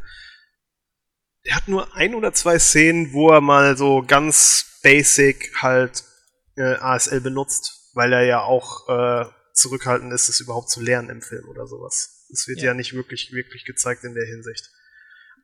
der 1.45 1.57
hat 1.57 1.69
nur 1.69 1.95
ein 1.95 2.15
oder 2.15 2.33
zwei 2.33 2.59
Szenen, 2.59 3.13
wo 3.13 3.31
er 3.31 3.41
mal 3.41 3.77
so 3.77 4.03
ganz 4.07 4.79
basic 4.83 5.53
halt 5.61 6.05
äh, 6.57 6.75
ASL 6.75 7.21
benutzt, 7.21 7.91
weil 7.95 8.13
er 8.13 8.25
ja 8.25 8.41
auch 8.41 8.89
äh, 8.89 9.25
zurückhaltend 9.53 10.13
ist, 10.13 10.29
es 10.29 10.41
überhaupt 10.41 10.71
zu 10.71 10.81
lernen 10.81 11.11
im 11.11 11.23
Film 11.23 11.49
oder 11.49 11.67
sowas. 11.67 12.27
Es 12.33 12.49
wird 12.49 12.61
ja. 12.61 12.67
ja 12.67 12.75
nicht 12.75 12.95
wirklich, 12.95 13.33
wirklich 13.33 13.65
gezeigt 13.65 14.05
in 14.05 14.15
der 14.15 14.27
Hinsicht. 14.27 14.71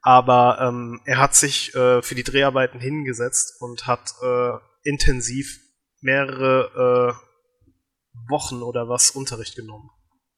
Aber 0.01 0.59
ähm, 0.61 1.01
er 1.05 1.19
hat 1.19 1.35
sich 1.35 1.75
äh, 1.75 2.03
für 2.03 2.15
die 2.15 2.23
Dreharbeiten 2.23 2.81
hingesetzt 2.81 3.61
und 3.61 3.87
hat 3.87 4.15
äh, 4.23 4.53
intensiv 4.85 5.59
mehrere 6.01 7.17
äh, 7.19 8.31
Wochen 8.31 8.63
oder 8.63 8.89
was 8.89 9.11
Unterricht 9.11 9.57
genommen, 9.57 9.91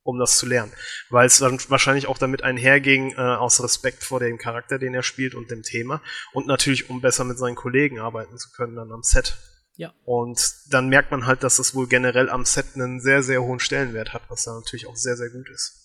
um 0.02 0.18
das 0.18 0.38
zu 0.38 0.46
lernen. 0.46 0.72
Weil 1.08 1.26
es 1.26 1.38
dann 1.38 1.58
wahrscheinlich 1.68 2.06
auch 2.06 2.18
damit 2.18 2.42
einherging, 2.42 3.12
äh, 3.12 3.20
aus 3.20 3.62
Respekt 3.62 4.02
vor 4.02 4.20
dem 4.20 4.38
Charakter, 4.38 4.78
den 4.78 4.94
er 4.94 5.02
spielt 5.02 5.34
und 5.34 5.50
dem 5.50 5.62
Thema. 5.62 6.02
Und 6.32 6.46
natürlich, 6.46 6.90
um 6.90 7.00
besser 7.00 7.24
mit 7.24 7.38
seinen 7.38 7.56
Kollegen 7.56 8.00
arbeiten 8.00 8.36
zu 8.38 8.50
können 8.50 8.76
dann 8.76 8.92
am 8.92 9.02
Set. 9.02 9.36
Ja. 9.76 9.94
Und 10.04 10.40
dann 10.70 10.88
merkt 10.88 11.10
man 11.10 11.26
halt, 11.26 11.42
dass 11.42 11.58
es 11.58 11.74
wohl 11.74 11.88
generell 11.88 12.28
am 12.28 12.44
Set 12.44 12.66
einen 12.74 13.00
sehr, 13.00 13.22
sehr 13.22 13.42
hohen 13.42 13.60
Stellenwert 13.60 14.12
hat, 14.12 14.22
was 14.28 14.44
da 14.44 14.52
natürlich 14.52 14.86
auch 14.86 14.96
sehr, 14.96 15.16
sehr 15.16 15.30
gut 15.30 15.48
ist. 15.48 15.80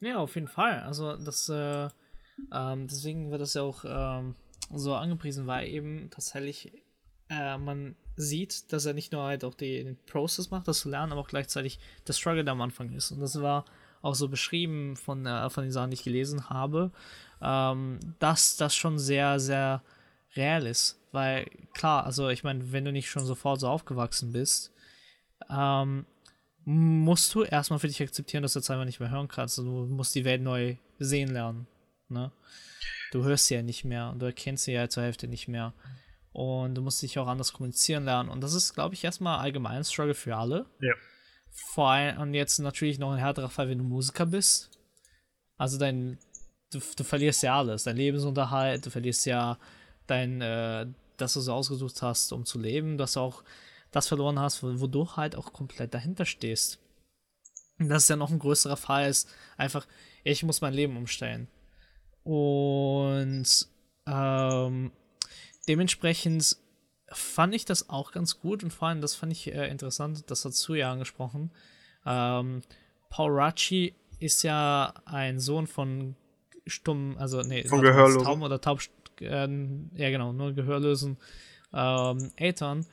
Ja, 0.00 0.18
auf 0.18 0.34
jeden 0.34 0.48
Fall. 0.48 0.80
Also 0.80 1.16
das, 1.16 1.48
äh, 1.48 1.88
ähm, 2.52 2.86
deswegen 2.86 3.30
wird 3.30 3.40
das 3.40 3.54
ja 3.54 3.62
auch 3.62 3.84
ähm, 3.84 4.36
so 4.72 4.94
angepriesen, 4.94 5.46
weil 5.46 5.68
eben 5.68 6.10
tatsächlich 6.10 6.72
äh, 7.28 7.58
man 7.58 7.96
sieht, 8.20 8.72
dass 8.72 8.84
er 8.84 8.94
nicht 8.94 9.12
nur 9.12 9.24
halt 9.24 9.44
auch 9.44 9.54
den 9.54 9.96
Prozess 10.06 10.50
macht, 10.50 10.68
das 10.68 10.80
zu 10.80 10.88
lernen, 10.88 11.12
aber 11.12 11.22
auch 11.22 11.28
gleichzeitig 11.28 11.78
der 12.06 12.12
Struggle 12.12 12.48
am 12.50 12.60
Anfang 12.60 12.92
ist. 12.92 13.10
Und 13.10 13.20
das 13.20 13.40
war 13.40 13.64
auch 14.02 14.14
so 14.14 14.28
beschrieben 14.28 14.96
von, 14.96 15.26
äh, 15.26 15.50
von 15.50 15.64
den 15.64 15.72
Sachen, 15.72 15.90
die 15.90 15.94
ich 15.94 16.04
gelesen 16.04 16.48
habe, 16.48 16.90
ähm, 17.42 17.98
dass 18.18 18.56
das 18.56 18.74
schon 18.74 18.98
sehr, 18.98 19.40
sehr 19.40 19.82
real 20.36 20.66
ist. 20.66 20.98
Weil 21.12 21.46
klar, 21.74 22.04
also 22.04 22.28
ich 22.28 22.44
meine, 22.44 22.72
wenn 22.72 22.84
du 22.84 22.92
nicht 22.92 23.10
schon 23.10 23.24
sofort 23.24 23.60
so 23.60 23.68
aufgewachsen 23.68 24.32
bist, 24.32 24.72
ähm, 25.50 26.06
musst 26.64 27.34
du 27.34 27.42
erstmal 27.42 27.78
für 27.78 27.88
dich 27.88 28.02
akzeptieren, 28.02 28.42
dass 28.42 28.52
du 28.52 28.60
jetzt 28.60 28.70
einfach 28.70 28.84
nicht 28.84 29.00
mehr 29.00 29.10
hören 29.10 29.28
kannst. 29.28 29.58
Also 29.58 29.86
du 29.86 29.92
musst 29.92 30.14
die 30.14 30.24
Welt 30.24 30.42
neu 30.42 30.76
sehen 30.98 31.32
lernen. 31.32 31.66
Ne? 32.08 32.30
Du 33.12 33.24
hörst 33.24 33.46
sie 33.46 33.54
ja 33.54 33.62
nicht 33.62 33.84
mehr 33.84 34.10
und 34.10 34.20
du 34.20 34.26
erkennst 34.26 34.64
sie 34.64 34.72
ja 34.72 34.88
zur 34.88 35.02
Hälfte 35.02 35.26
nicht 35.26 35.48
mehr. 35.48 35.72
Und 36.32 36.74
du 36.74 36.82
musst 36.82 37.02
dich 37.02 37.18
auch 37.18 37.26
anders 37.26 37.52
kommunizieren 37.52 38.04
lernen. 38.04 38.28
Und 38.28 38.40
das 38.40 38.54
ist, 38.54 38.74
glaube 38.74 38.94
ich, 38.94 39.02
erstmal 39.04 39.38
allgemein 39.38 39.78
ein 39.78 39.84
Struggle 39.84 40.14
für 40.14 40.36
alle. 40.36 40.66
Ja. 40.80 40.94
Vor 41.50 41.90
allem, 41.90 42.20
und 42.20 42.34
jetzt 42.34 42.58
natürlich 42.60 42.98
noch 42.98 43.12
ein 43.12 43.18
härterer 43.18 43.50
Fall, 43.50 43.68
wenn 43.68 43.78
du 43.78 43.84
Musiker 43.84 44.26
bist. 44.26 44.70
Also 45.56 45.78
dein 45.78 46.18
du, 46.70 46.80
du 46.96 47.04
verlierst 47.04 47.42
ja 47.42 47.58
alles, 47.58 47.84
dein 47.84 47.96
Lebensunterhalt, 47.96 48.86
du 48.86 48.90
verlierst 48.90 49.26
ja 49.26 49.58
dein, 50.06 50.40
äh, 50.40 50.86
dass 51.16 51.34
du 51.34 51.40
so 51.40 51.52
ausgesucht 51.52 52.00
hast, 52.02 52.32
um 52.32 52.44
zu 52.44 52.58
leben, 52.58 52.96
dass 52.96 53.14
du 53.14 53.20
auch 53.20 53.42
das 53.90 54.08
verloren 54.08 54.38
hast, 54.38 54.62
wo, 54.62 54.80
wo 54.80 54.86
du 54.86 55.16
halt 55.16 55.36
auch 55.36 55.52
komplett 55.52 55.94
dahinter 55.94 56.24
stehst. 56.24 56.78
Und 57.78 57.88
das 57.88 58.04
ist 58.04 58.08
ja 58.08 58.16
noch 58.16 58.30
ein 58.30 58.38
größerer 58.38 58.76
Fall, 58.76 59.08
ist 59.08 59.28
einfach, 59.56 59.86
ich 60.22 60.42
muss 60.42 60.60
mein 60.60 60.74
Leben 60.74 60.96
umstellen. 60.96 61.48
Und 62.22 63.68
ähm, 64.06 64.92
dementsprechend 65.70 66.56
fand 67.12 67.54
ich 67.54 67.64
das 67.64 67.88
auch 67.90 68.10
ganz 68.10 68.40
gut 68.40 68.64
und 68.64 68.72
vor 68.72 68.88
allem, 68.88 69.00
das 69.00 69.14
fand 69.14 69.30
ich 69.30 69.52
äh, 69.52 69.68
interessant, 69.68 70.28
das 70.28 70.44
hat 70.44 70.52
Suya 70.52 70.90
angesprochen. 70.90 71.52
Ähm, 72.04 72.62
Paul 73.08 73.30
Rachi 73.32 73.94
ist 74.18 74.42
ja 74.42 74.92
ein 75.04 75.38
Sohn 75.38 75.68
von 75.68 76.16
stumm, 76.66 77.16
also 77.18 77.42
nee, 77.42 77.64
von 77.68 77.82
Gehörlosen. 77.82 78.24
Taub 78.24 78.42
oder 78.42 78.60
taub, 78.60 78.80
äh, 79.20 79.48
ja 79.94 80.10
genau, 80.10 80.32
nur 80.32 80.52
Gehörlosen 80.52 81.18
ähm, 81.72 82.32
Eltern 82.34 82.84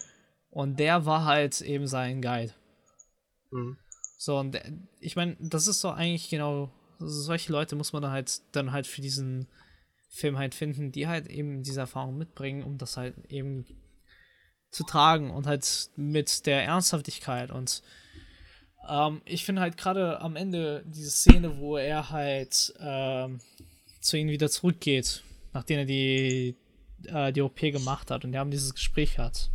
und 0.52 0.80
der 0.80 1.08
war 1.08 1.26
halt 1.26 1.62
eben 1.62 1.88
sein 1.88 2.22
Guide. 2.22 2.54
Mhm. 3.50 3.78
So, 4.20 4.38
und 4.38 4.52
der, 4.52 4.72
ich 5.00 5.16
meine, 5.16 5.36
das 5.40 5.66
ist 5.66 5.84
doch 5.84 5.96
eigentlich 5.96 6.30
genau, 6.30 6.72
solche 7.00 7.52
Leute 7.52 7.76
muss 7.76 7.92
man 7.92 8.04
dann 8.04 8.12
halt, 8.12 8.42
dann 8.52 8.72
halt 8.72 8.86
für 8.86 9.02
diesen 9.02 9.48
Film 10.18 10.38
halt 10.38 10.56
finden, 10.56 10.92
die 10.92 11.08
halt 11.08 11.28
eben 11.28 11.64
diese 11.64 11.82
Erfahrung 11.82 12.18
mitbringen, 12.18 12.64
um 12.64 12.78
das 12.78 12.98
halt 12.98 13.16
eben 13.30 13.66
zu 14.72 14.84
tragen 14.84 15.32
und 15.32 15.48
halt 15.48 15.90
mit 15.96 16.46
der 16.46 16.64
Ernsthaftigkeit 16.64 17.52
und 17.52 17.82
ähm, 18.90 19.22
ich 19.26 19.46
finde 19.46 19.62
halt 19.62 19.78
gerade 19.78 20.22
am 20.22 20.36
Ende 20.36 20.84
diese 20.86 21.12
Szene, 21.12 21.60
wo 21.60 21.78
er 21.78 22.10
halt 22.10 22.74
ähm, 22.80 23.40
zu 24.02 24.18
ihnen 24.18 24.30
wieder 24.30 24.50
zurückgeht, 24.50 25.24
nachdem 25.54 25.80
er 25.80 25.86
die, 25.86 26.56
äh, 27.06 27.32
die 27.34 27.42
OP 27.42 27.60
gemacht 27.60 28.12
hat 28.12 28.24
und 28.24 28.32
die 28.32 28.38
haben 28.38 28.52
dieses 28.52 28.74
Gespräch 28.74 29.20
hat 29.20 29.52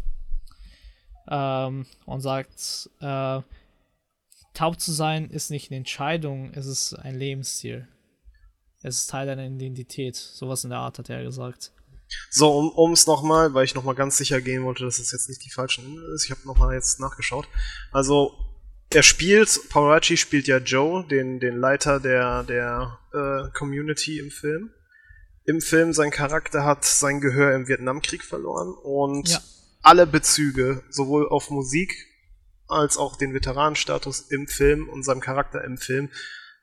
ähm, 1.28 1.86
und 2.04 2.20
sagt, 2.20 2.90
äh, 3.00 3.40
taub 4.54 4.80
zu 4.80 4.92
sein 4.92 5.30
ist 5.30 5.50
nicht 5.50 5.70
eine 5.70 5.78
Entscheidung, 5.78 6.52
es 6.54 6.66
ist 6.66 6.94
ein 6.94 7.18
Lebensstil. 7.18 7.88
Es 8.82 9.00
ist 9.00 9.10
Teil 9.10 9.26
deiner 9.26 9.46
Identität. 9.46 10.16
Sowas 10.16 10.64
in 10.64 10.70
der 10.70 10.80
Art 10.80 10.98
hat 10.98 11.08
er 11.08 11.22
gesagt. 11.22 11.72
So, 12.30 12.50
um 12.50 12.92
es 12.92 13.06
nochmal, 13.06 13.54
weil 13.54 13.64
ich 13.64 13.74
nochmal 13.74 13.94
ganz 13.94 14.16
sicher 14.16 14.40
gehen 14.40 14.64
wollte, 14.64 14.84
dass 14.84 14.98
es 14.98 15.12
jetzt 15.12 15.28
nicht 15.28 15.44
die 15.44 15.50
falschen 15.50 16.02
ist. 16.14 16.24
Ich 16.24 16.30
habe 16.30 16.40
nochmal 16.44 16.74
jetzt 16.74 17.00
nachgeschaut. 17.00 17.48
Also, 17.90 18.32
er 18.90 19.02
spielt, 19.02 19.70
Paolacci 19.70 20.16
spielt 20.16 20.46
ja 20.46 20.58
Joe, 20.58 21.06
den, 21.06 21.40
den 21.40 21.56
Leiter 21.56 22.00
der, 22.00 22.42
der 22.42 22.98
äh, 23.14 23.50
Community 23.56 24.18
im 24.18 24.30
Film. 24.30 24.70
Im 25.44 25.60
Film, 25.60 25.92
sein 25.92 26.10
Charakter 26.10 26.64
hat 26.64 26.84
sein 26.84 27.20
Gehör 27.20 27.54
im 27.54 27.68
Vietnamkrieg 27.68 28.22
verloren 28.22 28.74
und 28.82 29.28
ja. 29.28 29.40
alle 29.82 30.06
Bezüge, 30.06 30.82
sowohl 30.90 31.28
auf 31.28 31.50
Musik 31.50 31.92
als 32.68 32.96
auch 32.96 33.16
den 33.16 33.34
Veteranenstatus 33.34 34.20
im 34.30 34.46
Film 34.46 34.88
und 34.88 35.02
seinem 35.02 35.20
Charakter 35.20 35.64
im 35.64 35.78
Film, 35.78 36.10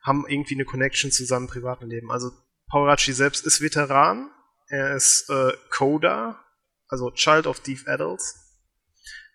haben 0.02 0.24
irgendwie 0.28 0.54
eine 0.54 0.64
Connection 0.64 1.10
zu 1.10 1.24
seinem 1.24 1.46
privaten 1.46 1.86
Leben. 1.86 2.10
Also 2.10 2.30
Paolacci 2.68 3.12
selbst 3.12 3.44
ist 3.44 3.60
Veteran, 3.60 4.30
er 4.68 4.94
ist 4.94 5.28
äh, 5.28 5.52
Coda, 5.70 6.42
also 6.88 7.10
Child 7.10 7.46
of 7.46 7.60
Deaf 7.60 7.86
Adults. 7.86 8.36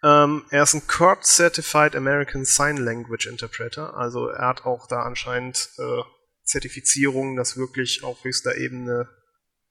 Ähm, 0.04 0.46
er 0.50 0.64
ist 0.64 0.74
ein 0.74 0.84
CERT 0.88 1.26
Certified 1.26 1.96
American 1.96 2.46
Sign 2.46 2.78
Language 2.78 3.28
Interpreter, 3.28 3.96
also 3.96 4.30
er 4.30 4.48
hat 4.48 4.66
auch 4.66 4.88
da 4.88 5.02
anscheinend 5.02 5.70
äh, 5.78 6.02
Zertifizierungen, 6.44 7.36
das 7.36 7.58
wirklich 7.58 8.04
auf 8.04 8.24
höchster 8.24 8.56
Ebene 8.56 9.10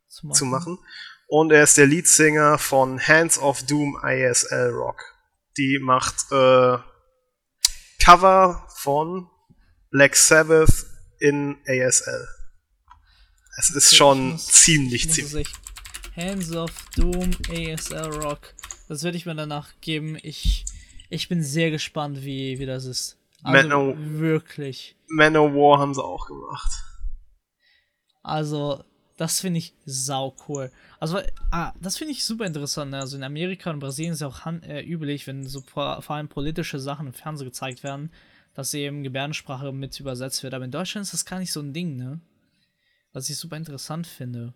zu 0.08 0.26
machen. 0.26 0.36
zu 0.36 0.44
machen. 0.44 0.78
Und 1.26 1.52
er 1.52 1.62
ist 1.62 1.78
der 1.78 1.86
Leadsinger 1.86 2.58
von 2.58 3.00
Hands 3.00 3.38
of 3.38 3.62
Doom 3.64 3.98
ISL 4.04 4.70
Rock. 4.70 5.00
Die 5.56 5.78
macht 5.80 6.30
äh, 6.32 6.78
Cover 8.04 8.66
von 8.76 9.30
Black 9.94 10.16
Sabbath 10.16 10.86
in 11.20 11.56
ASL. 11.68 12.26
Es 13.56 13.70
ist 13.70 13.94
schon 13.94 14.32
muss, 14.32 14.46
ziemlich, 14.46 15.08
ziemlich. 15.08 15.46
Hands 16.16 16.50
of 16.50 16.72
Doom, 16.96 17.30
ASL 17.48 18.10
Rock. 18.20 18.54
Das 18.88 19.04
werde 19.04 19.16
ich 19.16 19.24
mir 19.24 19.36
danach 19.36 19.68
geben. 19.80 20.18
Ich, 20.20 20.64
ich 21.10 21.28
bin 21.28 21.44
sehr 21.44 21.70
gespannt, 21.70 22.24
wie, 22.24 22.58
wie 22.58 22.66
das 22.66 22.86
ist. 22.86 23.18
Also 23.44 23.68
Manor, 23.68 23.94
wirklich. 23.96 24.96
Manowar 25.06 25.78
haben 25.78 25.94
sie 25.94 26.02
auch 26.02 26.26
gemacht. 26.26 26.72
Also, 28.24 28.82
das 29.16 29.38
finde 29.38 29.58
ich 29.58 29.74
sau 29.86 30.34
cool. 30.48 30.72
Also, 30.98 31.20
ah, 31.52 31.72
das 31.80 31.98
finde 31.98 32.14
ich 32.14 32.24
super 32.24 32.46
interessant. 32.46 32.90
Ne? 32.90 32.98
Also 32.98 33.16
in 33.16 33.22
Amerika 33.22 33.70
und 33.70 33.78
Brasilien 33.78 34.14
ist 34.14 34.22
ja 34.22 34.26
auch 34.26 34.44
äh, 34.44 34.82
üblich, 34.84 35.28
wenn 35.28 35.46
so 35.46 35.60
vor, 35.60 36.02
vor 36.02 36.16
allem 36.16 36.28
politische 36.28 36.80
Sachen 36.80 37.06
im 37.06 37.12
Fernsehen 37.12 37.46
gezeigt 37.46 37.84
werden, 37.84 38.10
dass 38.54 38.72
eben 38.74 39.02
Gebärdensprache 39.02 39.72
mit 39.72 39.98
übersetzt 40.00 40.42
wird. 40.42 40.54
Aber 40.54 40.64
in 40.64 40.70
Deutschland 40.70 41.04
ist 41.04 41.12
das 41.12 41.24
gar 41.24 41.38
nicht 41.38 41.52
so 41.52 41.60
ein 41.60 41.72
Ding, 41.72 41.96
ne? 41.96 42.20
Was 43.12 43.28
ich 43.28 43.36
super 43.36 43.56
interessant 43.56 44.06
finde. 44.06 44.54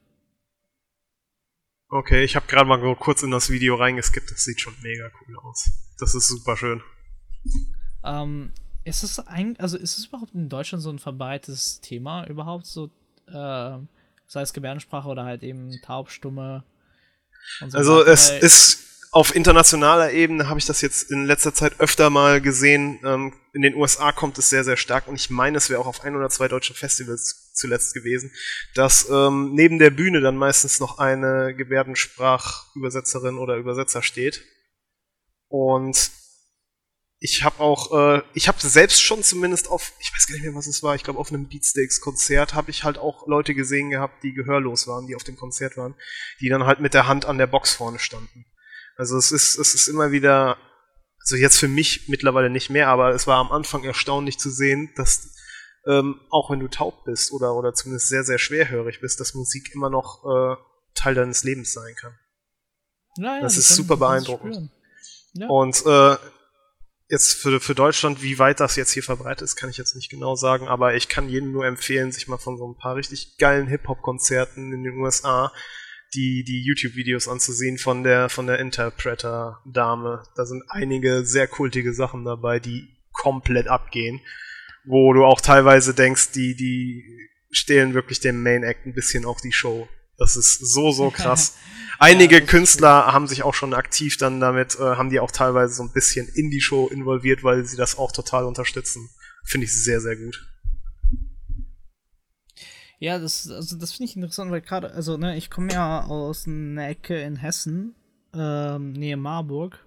Okay, 1.90 2.22
ich 2.22 2.36
habe 2.36 2.46
gerade 2.46 2.68
mal 2.68 2.96
kurz 2.96 3.22
in 3.22 3.30
das 3.30 3.51
Video 3.51 3.76
reingeskippt. 3.76 4.30
Das 4.30 4.44
sieht 4.44 4.61
schon 4.61 4.74
mega 4.82 5.11
cool 5.20 5.38
aus. 5.38 5.70
Das 5.99 6.14
ist 6.14 6.28
super 6.28 6.57
schön. 6.57 6.82
Ähm, 8.05 8.53
ist 8.84 9.03
es 9.03 9.18
eigentlich, 9.20 9.61
also 9.61 9.76
ist 9.76 9.99
es 9.99 10.07
überhaupt 10.07 10.34
in 10.34 10.49
Deutschland 10.49 10.82
so 10.82 10.90
ein 10.90 10.99
verbreitetes 10.99 11.80
Thema 11.80 12.26
überhaupt 12.26 12.66
so, 12.66 12.90
äh, 13.26 13.78
sei 14.26 14.42
es 14.42 14.53
Gebärdensprache 14.53 15.09
oder 15.09 15.24
halt 15.24 15.42
eben 15.42 15.80
taubstumme? 15.82 16.64
So 17.61 17.78
also 17.78 18.05
es 18.05 18.30
ist 18.30 18.88
auf 19.11 19.34
internationaler 19.34 20.12
Ebene 20.12 20.48
habe 20.48 20.59
ich 20.59 20.66
das 20.66 20.82
jetzt 20.82 21.11
in 21.11 21.24
letzter 21.24 21.54
Zeit 21.54 21.80
öfter 21.80 22.11
mal 22.11 22.40
gesehen. 22.40 23.00
Ähm, 23.04 23.32
in 23.54 23.62
den 23.62 23.74
USA 23.74 24.12
kommt 24.12 24.36
es 24.38 24.50
sehr, 24.50 24.64
sehr 24.64 24.76
stark 24.76 25.09
und 25.09 25.14
ich 25.14 25.30
meine, 25.30 25.56
es 25.56 25.70
wäre 25.70 25.80
auch 25.80 25.86
auf 25.86 26.02
ein 26.02 26.14
oder 26.14 26.28
zwei 26.28 26.48
deutschen 26.48 26.76
Festivals 26.76 27.52
zuletzt 27.54 27.94
gewesen, 27.94 28.30
dass 28.74 29.09
ähm, 29.09 29.54
neben 29.54 29.78
der 29.78 29.90
Bühne 29.90 30.20
dann 30.20 30.36
meistens 30.36 30.78
noch 30.78 30.98
eine 30.98 31.54
Gebärdensprachübersetzerin 31.56 33.38
oder 33.38 33.56
Übersetzer 33.56 34.02
steht. 34.02 34.44
Und 35.48 36.11
ich 37.20 37.42
habe 37.42 37.61
auch, 37.61 38.18
äh, 38.18 38.22
ich 38.34 38.46
habe 38.46 38.61
selbst 38.61 39.02
schon 39.02 39.22
zumindest 39.22 39.68
auf, 39.68 39.92
ich 39.98 40.12
weiß 40.12 40.26
gar 40.26 40.34
nicht 40.34 40.44
mehr, 40.44 40.54
was 40.54 40.66
es 40.66 40.82
war, 40.82 40.94
ich 40.94 41.02
glaube 41.02 41.18
auf 41.18 41.30
einem 41.30 41.48
Beatsteaks-Konzert 41.48 42.54
habe 42.54 42.70
ich 42.70 42.84
halt 42.84 42.98
auch 42.98 43.26
Leute 43.26 43.54
gesehen 43.54 43.90
gehabt, 43.90 44.22
die 44.22 44.34
gehörlos 44.34 44.86
waren, 44.86 45.06
die 45.06 45.16
auf 45.16 45.24
dem 45.24 45.36
Konzert 45.36 45.76
waren, 45.76 45.94
die 46.40 46.48
dann 46.48 46.64
halt 46.64 46.80
mit 46.80 46.94
der 46.94 47.09
Hand 47.09 47.24
an 47.24 47.38
der 47.38 47.48
Box 47.48 47.72
vorne 47.74 47.98
standen. 47.98 48.44
Also 48.99 49.16
es 49.16 49.30
ist, 49.30 49.59
es 49.59 49.74
ist 49.74 49.86
immer 49.86 50.11
wieder, 50.11 50.59
also 51.20 51.36
jetzt 51.36 51.57
für 51.57 51.68
mich 51.68 52.09
mittlerweile 52.09 52.51
nicht 52.51 52.68
mehr, 52.68 52.88
aber 52.88 53.14
es 53.14 53.28
war 53.28 53.38
am 53.38 53.53
Anfang 53.53 53.84
erstaunlich 53.84 54.38
zu 54.38 54.51
sehen, 54.51 54.90
dass 54.96 55.34
ähm, 55.86 56.20
auch 56.30 56.51
wenn 56.51 56.59
du 56.59 56.66
taub 56.66 57.05
bist 57.05 57.32
oder, 57.32 57.55
oder 57.55 57.72
zumindest 57.72 58.09
sehr, 58.09 58.24
sehr 58.24 58.38
schwerhörig 58.38 59.01
bist, 59.01 59.20
dass 59.20 59.34
Musik 59.34 59.70
immer 59.72 59.88
noch 59.88 60.24
äh, 60.24 60.57
Teil 60.94 61.14
deines 61.14 61.44
Lebens 61.44 61.72
sein 61.72 61.94
kann. 61.94 62.18
Naja, 63.16 63.40
das 63.40 63.57
ist 63.57 63.68
super 63.68 63.96
beeindruckend. 63.96 64.70
Ja. 65.32 65.46
Und 65.46 65.86
äh, 65.86 66.16
jetzt 67.09 67.34
für, 67.34 67.61
für 67.61 67.76
Deutschland, 67.76 68.20
wie 68.20 68.40
weit 68.40 68.59
das 68.59 68.74
jetzt 68.74 68.90
hier 68.90 69.05
verbreitet 69.05 69.42
ist, 69.42 69.55
kann 69.55 69.70
ich 69.70 69.76
jetzt 69.76 69.94
nicht 69.94 70.11
genau 70.11 70.34
sagen, 70.34 70.66
aber 70.66 70.94
ich 70.94 71.09
kann 71.09 71.28
jedem 71.28 71.53
nur 71.53 71.66
empfehlen, 71.66 72.11
sich 72.11 72.26
mal 72.26 72.38
von 72.38 72.59
so 72.59 72.66
ein 72.68 72.76
paar 72.76 72.96
richtig 72.96 73.38
geilen 73.38 73.68
Hip-Hop-Konzerten 73.68 74.72
in 74.72 74.82
den 74.82 74.99
USA 74.99 75.53
die, 76.14 76.44
die 76.44 76.62
YouTube-Videos 76.62 77.28
anzusehen 77.28 77.78
von 77.78 78.02
der, 78.02 78.28
von 78.28 78.46
der 78.46 78.59
Interpreter-Dame. 78.59 80.22
Da 80.34 80.46
sind 80.46 80.64
einige 80.68 81.24
sehr 81.24 81.46
kultige 81.46 81.92
Sachen 81.92 82.24
dabei, 82.24 82.61
die 82.61 82.88
komplett 83.12 83.68
abgehen. 83.68 84.20
Wo 84.84 85.12
du 85.12 85.24
auch 85.24 85.40
teilweise 85.40 85.94
denkst, 85.94 86.32
die, 86.32 86.54
die 86.54 87.04
stehlen 87.50 87.94
wirklich 87.94 88.20
dem 88.20 88.42
Main 88.42 88.62
Act 88.62 88.86
ein 88.86 88.94
bisschen 88.94 89.24
auf 89.24 89.40
die 89.40 89.52
Show. 89.52 89.88
Das 90.16 90.36
ist 90.36 90.59
so, 90.59 90.92
so 90.92 91.11
krass. 91.14 91.56
Einige 91.98 92.36
ja, 92.36 92.44
Künstler 92.44 93.12
haben 93.12 93.26
sich 93.26 93.42
auch 93.42 93.54
schon 93.54 93.74
aktiv 93.74 94.16
dann 94.16 94.40
damit, 94.40 94.76
äh, 94.76 94.82
haben 94.82 95.11
die 95.11 95.20
auch 95.20 95.30
teilweise 95.30 95.74
so 95.74 95.82
ein 95.82 95.92
bisschen 95.92 96.28
in 96.28 96.50
die 96.50 96.61
Show 96.61 96.88
involviert, 96.88 97.42
weil 97.42 97.64
sie 97.64 97.76
das 97.76 97.98
auch 97.98 98.12
total 98.12 98.44
unterstützen. 98.44 99.11
Finde 99.44 99.66
ich 99.66 99.74
sehr, 99.74 100.00
sehr 100.00 100.16
gut. 100.16 100.47
Ja, 103.01 103.18
das, 103.18 103.49
also 103.49 103.76
das 103.76 103.92
finde 103.92 104.11
ich 104.11 104.16
interessant, 104.16 104.51
weil 104.51 104.61
gerade, 104.61 104.92
also, 104.92 105.16
ne, 105.16 105.36
ich 105.36 105.51
komme 105.51 105.72
ja 105.72 106.05
aus 106.05 106.46
einer 106.46 106.88
Ecke 106.88 107.20
in 107.20 107.36
Hessen, 107.36 107.94
ähm, 108.34 108.92
nähe 108.92 109.16
Marburg. 109.16 109.86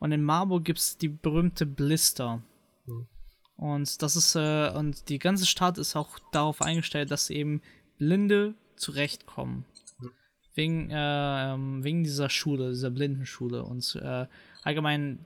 Und 0.00 0.10
in 0.10 0.24
Marburg 0.24 0.64
gibt 0.64 0.80
es 0.80 0.98
die 0.98 1.08
berühmte 1.08 1.66
Blister. 1.66 2.42
Mhm. 2.86 3.06
Und 3.56 4.02
das 4.02 4.16
ist, 4.16 4.34
äh, 4.34 4.70
und 4.70 5.08
die 5.08 5.20
ganze 5.20 5.46
Stadt 5.46 5.78
ist 5.78 5.94
auch 5.94 6.18
darauf 6.32 6.62
eingestellt, 6.62 7.12
dass 7.12 7.30
eben 7.30 7.62
Blinde 7.98 8.54
zurechtkommen. 8.74 9.64
Mhm. 10.00 10.10
Wegen, 10.54 10.90
äh, 10.90 11.84
wegen 11.84 12.02
dieser 12.02 12.28
Schule, 12.28 12.70
dieser 12.70 12.90
Blindenschule. 12.90 13.62
Und 13.62 13.94
äh, 14.02 14.26
allgemein, 14.64 15.24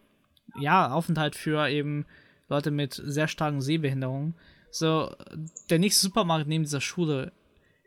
ja, 0.60 0.92
Aufenthalt 0.92 1.34
für 1.34 1.66
eben 1.70 2.04
Leute 2.50 2.70
mit 2.70 3.00
sehr 3.02 3.28
starken 3.28 3.62
Sehbehinderungen 3.62 4.34
so, 4.78 5.14
der 5.70 5.78
nächste 5.78 6.02
Supermarkt 6.06 6.48
neben 6.48 6.64
dieser 6.64 6.80
Schule 6.80 7.32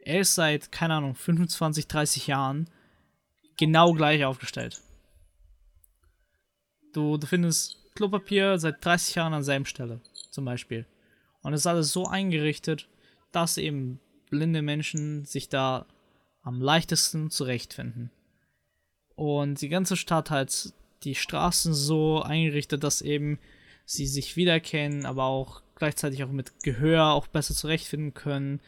er 0.09 0.21
ist 0.21 0.35
seit, 0.35 0.71
keine 0.71 0.95
Ahnung, 0.95 1.15
25, 1.15 1.87
30 1.87 2.27
Jahren 2.27 2.69
genau 3.57 3.93
gleich 3.93 4.25
aufgestellt. 4.25 4.81
Du, 6.93 7.17
du 7.17 7.27
findest 7.27 7.77
Klopapier 7.95 8.57
seit 8.57 8.83
30 8.83 9.15
Jahren 9.15 9.33
an 9.33 9.43
selben 9.43 9.65
Stelle, 9.65 10.01
zum 10.31 10.45
Beispiel. 10.45 10.85
Und 11.41 11.53
es 11.53 11.61
ist 11.61 11.67
alles 11.67 11.91
so 11.91 12.07
eingerichtet, 12.07 12.87
dass 13.31 13.57
eben 13.57 13.99
blinde 14.29 14.61
Menschen 14.61 15.25
sich 15.25 15.49
da 15.49 15.85
am 16.41 16.61
leichtesten 16.61 17.29
zurechtfinden. 17.29 18.11
Und 19.15 19.61
die 19.61 19.69
ganze 19.69 19.97
Stadt 19.97 20.31
hat 20.31 20.73
die 21.03 21.15
Straßen 21.15 21.73
so 21.73 22.21
eingerichtet, 22.21 22.83
dass 22.83 23.01
eben 23.01 23.37
sie 23.85 24.07
sich 24.07 24.35
wiedererkennen, 24.37 25.05
aber 25.05 25.25
auch 25.25 25.61
gleichzeitig 25.79 26.23
auch 26.23 26.31
mit 26.31 26.63
Gehör 26.63 27.11
auch 27.11 27.27
besser 27.27 27.55
zurechtfinden 27.55 28.13
können. 28.13 28.59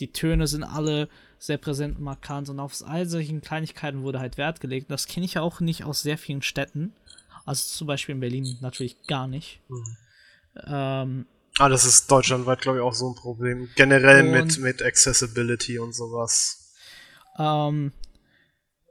Die 0.00 0.12
Töne 0.12 0.46
sind 0.46 0.62
alle 0.62 1.08
sehr 1.38 1.58
präsent 1.58 1.96
und 1.96 2.04
markant 2.04 2.48
und 2.48 2.60
auf 2.60 2.82
all 2.86 3.06
solchen 3.06 3.40
Kleinigkeiten 3.40 4.02
wurde 4.02 4.20
halt 4.20 4.36
Wert 4.36 4.60
gelegt. 4.60 4.90
Das 4.90 5.06
kenne 5.06 5.26
ich 5.26 5.34
ja 5.34 5.42
auch 5.42 5.60
nicht 5.60 5.84
aus 5.84 6.02
sehr 6.02 6.18
vielen 6.18 6.42
Städten. 6.42 6.92
Also 7.46 7.66
zum 7.66 7.86
Beispiel 7.86 8.14
in 8.14 8.20
Berlin 8.20 8.58
natürlich 8.60 9.06
gar 9.06 9.26
nicht. 9.26 9.60
Mhm. 9.68 9.96
Ähm, 10.66 11.26
ah, 11.58 11.68
das 11.68 11.84
ist 11.84 12.10
deutschlandweit, 12.10 12.60
glaube 12.60 12.78
ich, 12.78 12.84
auch 12.84 12.94
so 12.94 13.10
ein 13.10 13.14
Problem. 13.14 13.68
Generell 13.76 14.24
mit, 14.24 14.58
mit 14.58 14.82
Accessibility 14.82 15.78
und 15.78 15.94
sowas. 15.94 16.74
Ähm, 17.38 17.92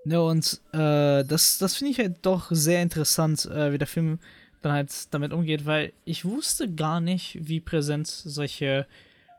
ne, 0.06 0.24
und 0.24 0.62
äh, 0.72 1.24
das, 1.26 1.58
das 1.58 1.76
finde 1.76 1.92
ich 1.92 2.00
halt 2.00 2.26
doch 2.26 2.48
sehr 2.50 2.82
interessant, 2.82 3.46
äh, 3.46 3.74
wie 3.74 3.78
der 3.78 3.88
Film 3.88 4.20
dann 4.62 4.72
halt 4.72 5.14
damit 5.14 5.34
umgeht, 5.34 5.66
weil 5.66 5.94
ich 6.06 6.26
wusste 6.26 6.74
gar 6.74 7.00
nicht, 7.00 7.38
wie 7.42 7.60
präsent 7.60 8.08
solche 8.08 8.88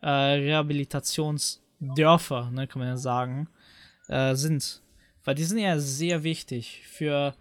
äh, 0.02 0.08
Rehabilitationsdörfer, 0.08 2.50
ne, 2.50 2.66
kann 2.66 2.80
man 2.80 2.88
ja 2.88 2.96
sagen, 2.96 3.48
äh, 4.08 4.34
sind. 4.34 4.82
Weil 5.24 5.34
die 5.34 5.44
sind 5.44 5.58
ja 5.58 5.78
sehr 5.78 6.22
wichtig 6.22 6.82
für 6.86 7.34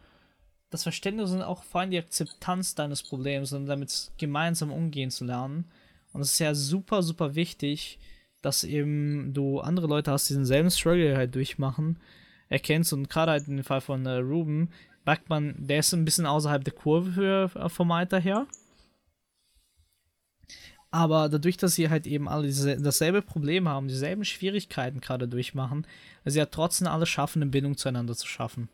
das 0.69 0.83
Verständnis 0.83 1.31
und 1.31 1.41
auch 1.41 1.63
vor 1.63 1.81
allem 1.81 1.91
die 1.91 1.99
Akzeptanz 1.99 2.75
deines 2.75 3.03
Problems 3.03 3.53
und 3.53 3.67
damit 3.67 4.11
gemeinsam 4.17 4.71
umgehen 4.71 5.11
zu 5.11 5.25
lernen. 5.25 5.65
Und 6.11 6.21
es 6.21 6.33
ist 6.33 6.39
ja 6.39 6.55
super, 6.55 7.03
super 7.03 7.35
wichtig, 7.35 7.99
dass 8.41 8.63
eben 8.63 9.33
du 9.33 9.59
andere 9.59 9.87
Leute 9.87 10.11
hast, 10.11 10.29
die 10.29 10.33
denselben 10.33 10.71
Struggle 10.71 11.15
halt 11.15 11.35
durchmachen, 11.35 11.99
erkennst 12.49 12.93
und 12.93 13.09
gerade 13.09 13.31
halt 13.31 13.47
in 13.47 13.57
dem 13.57 13.63
Fall 13.63 13.81
von 13.81 14.05
äh, 14.05 14.17
Ruben, 14.17 14.69
merkt 15.07 15.29
man, 15.29 15.55
der 15.57 15.79
ist 15.79 15.93
ein 15.93 16.05
bisschen 16.05 16.25
außerhalb 16.25 16.63
der 16.63 16.73
Kurve 16.73 17.11
für, 17.13 17.51
äh, 17.55 17.69
vom 17.69 17.91
Alter 17.91 18.19
her. 18.19 18.45
Aber 20.91 21.29
dadurch, 21.29 21.57
dass 21.57 21.75
sie 21.75 21.89
halt 21.89 22.05
eben 22.05 22.27
alle 22.27 22.45
diese, 22.47 22.79
dasselbe 22.79 23.21
Problem 23.21 23.67
haben, 23.67 23.87
dieselben 23.87 24.25
Schwierigkeiten 24.25 24.99
gerade 24.99 25.27
durchmachen, 25.27 25.87
sie 26.25 26.39
ja 26.39 26.45
trotzdem 26.45 26.87
alle 26.87 27.05
schaffen, 27.05 27.41
eine 27.41 27.51
Bindung 27.51 27.77
zueinander 27.77 28.15
zu 28.15 28.27
schaffen. 28.27 28.69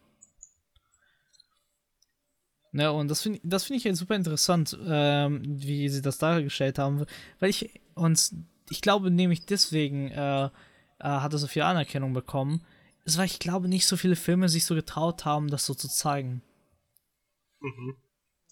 Ne, 2.71 2.91
und 2.91 3.09
das 3.09 3.21
finde 3.21 3.39
das 3.43 3.65
find 3.65 3.79
ich 3.79 3.85
halt 3.85 3.97
super 3.97 4.15
interessant, 4.15 4.75
ähm, 4.87 5.43
wie 5.45 5.87
sie 5.89 6.01
das 6.01 6.17
dargestellt 6.17 6.79
haben. 6.79 7.05
Weil 7.39 7.51
ich, 7.51 7.79
und 7.93 8.31
ich 8.71 8.81
glaube 8.81 9.11
nämlich 9.11 9.45
deswegen 9.45 10.09
äh, 10.09 10.45
äh, 10.45 10.49
hat 10.99 11.33
er 11.33 11.37
so 11.37 11.45
viel 11.45 11.61
Anerkennung 11.61 12.13
bekommen, 12.13 12.63
ist, 13.05 13.17
weil 13.17 13.25
ich 13.25 13.39
glaube 13.39 13.67
nicht 13.67 13.85
so 13.85 13.97
viele 13.97 14.15
Filme 14.15 14.49
sich 14.49 14.65
so 14.65 14.75
getraut 14.75 15.25
haben, 15.25 15.49
das 15.49 15.65
so 15.65 15.73
zu 15.73 15.87
zeigen. 15.87 16.41
Mhm. 17.59 17.95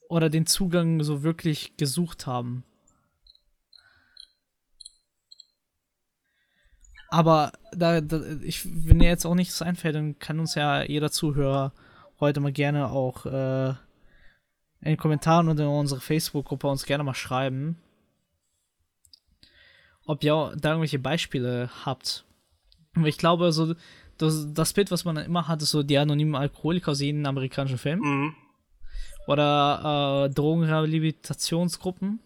Oder 0.09 0.29
den 0.29 0.45
Zugang 0.45 1.03
so 1.03 1.23
wirklich 1.23 1.77
gesucht 1.77 2.27
haben. 2.27 2.63
Aber 7.09 7.51
da, 7.73 7.99
da 7.99 8.21
ich, 8.41 8.65
wenn 8.65 8.99
dir 8.99 9.09
jetzt 9.09 9.25
auch 9.25 9.35
nichts 9.35 9.61
einfällt, 9.61 9.95
dann 9.95 10.17
kann 10.19 10.39
uns 10.39 10.55
ja 10.55 10.81
jeder 10.83 11.11
Zuhörer 11.11 11.73
heute 12.21 12.39
mal 12.39 12.53
gerne 12.53 12.89
auch 12.89 13.25
äh, 13.25 13.69
in 14.81 14.85
den 14.91 14.97
Kommentaren 14.97 15.49
und 15.49 15.59
in 15.59 15.67
unsere 15.67 15.99
Facebook-Gruppe 15.99 16.67
uns 16.67 16.85
gerne 16.85 17.03
mal 17.03 17.13
schreiben, 17.13 17.77
ob 20.05 20.23
ihr 20.23 20.53
da 20.57 20.69
irgendwelche 20.69 20.99
Beispiele 20.99 21.69
habt. 21.85 22.23
ich 23.03 23.17
glaube, 23.17 23.51
so 23.51 23.75
das, 24.21 24.53
das 24.53 24.73
Bild, 24.73 24.91
was 24.91 25.05
man 25.05 25.15
dann 25.15 25.25
immer 25.25 25.47
hat, 25.47 25.61
ist 25.61 25.71
so 25.71 25.83
die 25.83 25.97
anonymen 25.97 26.35
Alkoholiker 26.35 26.91
aus 26.91 27.01
jedem 27.01 27.25
amerikanischen 27.25 27.77
Film. 27.77 27.99
Mhm. 27.99 28.35
Oder 29.27 30.27
äh, 30.29 30.33
Drogenrehabilitationsgruppen. 30.33 32.19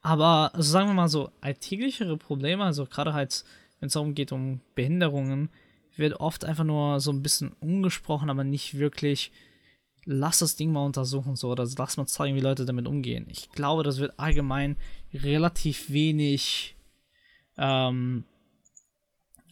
Aber 0.00 0.50
also 0.54 0.70
sagen 0.70 0.88
wir 0.88 0.94
mal 0.94 1.08
so, 1.08 1.30
alltäglichere 1.40 2.16
Probleme, 2.16 2.64
also 2.64 2.86
gerade 2.86 3.12
halt, 3.12 3.44
wenn 3.80 3.88
es 3.88 3.94
darum 3.94 4.14
geht, 4.14 4.32
um 4.32 4.60
Behinderungen, 4.74 5.50
wird 5.96 6.20
oft 6.20 6.44
einfach 6.44 6.64
nur 6.64 7.00
so 7.00 7.10
ein 7.10 7.22
bisschen 7.22 7.52
umgesprochen, 7.60 8.30
aber 8.30 8.44
nicht 8.44 8.78
wirklich 8.78 9.32
lass 10.06 10.38
das 10.38 10.56
Ding 10.56 10.72
mal 10.72 10.84
untersuchen, 10.84 11.36
so, 11.36 11.50
oder 11.50 11.66
lass 11.76 11.96
mal 11.96 12.06
zeigen, 12.06 12.36
wie 12.36 12.40
Leute 12.40 12.64
damit 12.64 12.86
umgehen. 12.86 13.26
Ich 13.28 13.50
glaube, 13.50 13.82
das 13.82 13.98
wird 13.98 14.18
allgemein 14.18 14.76
relativ 15.12 15.90
wenig 15.90 16.76
ähm, 17.58 18.24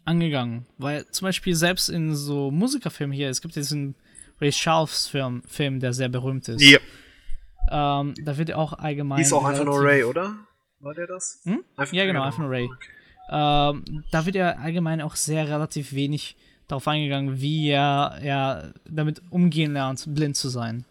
angegangen. 0.05 0.67
Weil 0.79 1.07
zum 1.07 1.27
Beispiel 1.27 1.55
selbst 1.55 1.89
in 1.89 2.15
so 2.15 2.51
Musikerfilmen 2.51 3.15
hier, 3.15 3.29
es 3.29 3.41
gibt 3.41 3.57
diesen 3.57 3.95
Ray 4.41 4.51
Charles 4.51 5.07
Film, 5.07 5.43
Film 5.47 5.81
der 5.81 5.93
sehr 5.93 6.09
berühmt 6.09 6.49
ist. 6.49 6.63
Ja. 6.63 6.79
Ähm, 7.71 8.15
da 8.25 8.37
wird 8.37 8.53
auch 8.53 8.75
allgemein. 8.75 9.19
Hieß 9.19 9.33
auch 9.33 9.45
einfach 9.45 9.65
nur 9.65 9.83
Ray, 9.83 10.05
oder? 10.05 10.35
War 10.81 10.95
der 10.95 11.07
das? 11.07 11.41
Hm? 11.45 11.65
ja, 11.93 12.05
genau, 12.05 12.23
einfach 12.23 12.41
nur 12.41 12.51
Ray. 12.51 12.65
Okay. 12.65 12.89
Ähm, 13.31 14.05
da 14.11 14.27
wird 14.27 14.37
ja 14.37 14.57
allgemein 14.57 15.01
auch 15.01 15.17
sehr 15.17 15.49
relativ 15.49 15.95
wenig 15.95 16.37
darauf 16.69 16.87
eingegangen, 16.89 17.41
wie 17.41 17.71
er, 17.71 18.19
er 18.23 18.75
damit 18.89 19.23
umgehen 19.31 19.73
lernt, 19.73 20.05
blind 20.15 20.37
zu 20.37 20.49
sein. 20.49 20.85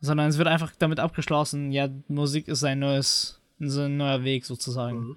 Sondern 0.00 0.28
es 0.28 0.38
wird 0.38 0.48
einfach 0.48 0.72
damit 0.78 1.00
abgeschlossen, 1.00 1.72
ja, 1.72 1.88
Musik 2.08 2.48
ist 2.48 2.64
ein 2.64 2.78
neues, 2.78 3.40
ein 3.60 3.96
neuer 3.96 4.24
Weg 4.24 4.44
sozusagen, 4.44 4.98
mhm. 5.00 5.16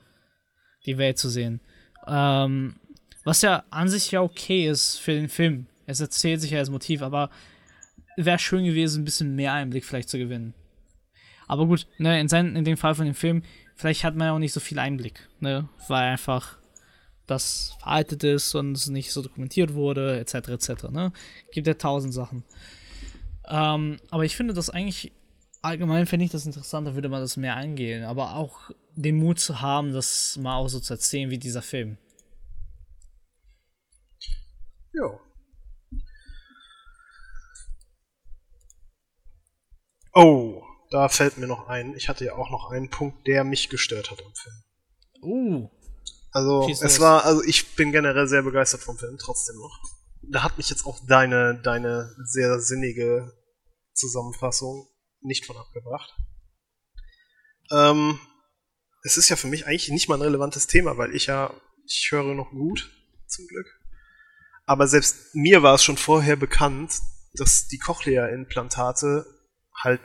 die 0.86 0.97
Welt 0.97 1.18
zu 1.18 1.30
sehen. 1.30 1.59
Ähm, 2.07 2.76
was 3.24 3.41
ja 3.41 3.63
an 3.69 3.88
sich 3.89 4.11
ja 4.11 4.22
okay 4.22 4.67
ist 4.67 4.97
für 4.97 5.13
den 5.13 5.30
Film. 5.30 5.67
Es 5.86 5.99
erzählt 5.99 6.41
sich 6.41 6.51
ja 6.51 6.59
als 6.59 6.69
Motiv, 6.69 7.01
aber 7.01 7.30
wäre 8.17 8.39
schön 8.39 8.65
gewesen, 8.65 9.01
ein 9.01 9.05
bisschen 9.05 9.36
mehr 9.36 9.53
Einblick 9.53 9.86
vielleicht 9.86 10.09
zu 10.09 10.17
gewinnen. 10.17 10.53
Aber 11.47 11.65
gut, 11.67 11.88
ne, 11.97 12.19
in, 12.19 12.30
sein, 12.30 12.55
in 12.55 12.63
dem 12.63 12.78
Fall 12.78 12.95
von 12.95 13.05
dem 13.05 13.15
Film, 13.15 13.43
vielleicht 13.76 14.03
hat 14.03 14.15
man 14.15 14.28
ja 14.28 14.34
auch 14.34 14.39
nicht 14.39 14.53
so 14.53 14.59
viel 14.59 14.80
Einblick, 14.80 15.28
ne, 15.39 15.67
weil 15.88 16.03
einfach 16.03 16.57
das 17.28 17.76
veraltet 17.80 18.24
ist 18.24 18.55
und 18.55 18.74
es 18.74 18.88
nicht 18.88 19.11
so 19.11 19.22
dokumentiert 19.22 19.74
wurde, 19.74 20.19
etc. 20.19 20.49
etc. 20.49 20.84
Ne? 20.91 21.11
Gibt 21.51 21.67
ja 21.67 21.74
tausend 21.74 22.13
Sachen. 22.13 22.43
Ähm, 23.47 23.97
aber 24.09 24.26
ich 24.26 24.36
finde 24.36 24.53
das 24.53 24.69
eigentlich, 24.69 25.11
allgemein 25.61 26.05
finde 26.05 26.26
ich 26.26 26.32
das 26.32 26.45
interessant, 26.45 26.88
da 26.88 26.95
würde 26.95 27.09
man 27.09 27.22
das 27.22 27.38
mehr 27.38 27.55
eingehen, 27.55 28.03
aber 28.03 28.36
auch 28.36 28.72
den 28.95 29.15
Mut 29.15 29.39
zu 29.39 29.61
haben, 29.61 29.93
das 29.93 30.38
mal 30.38 30.55
auch 30.55 30.67
so 30.67 30.80
zu 30.80 30.93
erzählen 30.93 31.30
wie 31.30 31.38
dieser 31.38 31.61
Film. 31.61 31.97
Ja. 34.93 35.19
Oh, 40.13 40.63
da 40.89 41.07
fällt 41.07 41.37
mir 41.37 41.47
noch 41.47 41.67
ein. 41.67 41.95
Ich 41.95 42.09
hatte 42.09 42.25
ja 42.25 42.33
auch 42.33 42.49
noch 42.49 42.71
einen 42.71 42.89
Punkt, 42.89 43.25
der 43.27 43.43
mich 43.43 43.69
gestört 43.69 44.11
hat 44.11 44.21
am 44.23 44.33
Film. 44.33 44.63
Uh. 45.23 45.69
Also 46.31 46.67
Schieß 46.67 46.81
es 46.81 46.99
war, 46.99 47.25
also 47.25 47.43
ich 47.43 47.75
bin 47.75 47.91
generell 47.91 48.27
sehr 48.27 48.41
begeistert 48.41 48.81
vom 48.81 48.97
Film, 48.97 49.17
trotzdem 49.17 49.57
noch. 49.57 49.79
Da 50.21 50.43
hat 50.43 50.57
mich 50.57 50.69
jetzt 50.69 50.85
auch 50.85 50.99
deine, 51.05 51.59
deine 51.61 52.13
sehr 52.25 52.59
sinnige 52.59 53.33
Zusammenfassung 53.93 54.87
nicht 55.21 55.45
von 55.45 55.57
abgebracht. 55.57 56.13
Ähm, 57.71 58.19
es 59.03 59.17
ist 59.17 59.29
ja 59.29 59.35
für 59.35 59.47
mich 59.47 59.65
eigentlich 59.65 59.89
nicht 59.89 60.07
mal 60.07 60.15
ein 60.15 60.21
relevantes 60.21 60.67
Thema, 60.67 60.97
weil 60.97 61.15
ich 61.15 61.25
ja, 61.25 61.53
ich 61.85 62.07
höre 62.11 62.33
noch 62.33 62.51
gut, 62.51 62.91
zum 63.27 63.47
Glück. 63.47 63.80
Aber 64.66 64.88
selbst 64.88 65.34
mir 65.36 65.64
war 65.64 65.76
es 65.76 65.84
schon 65.84 65.97
vorher 65.97 66.36
bekannt, 66.36 66.93
dass 67.34 67.68
die 67.68 67.80
Cochlea-Implantate 67.80 69.26
halt 69.84 70.01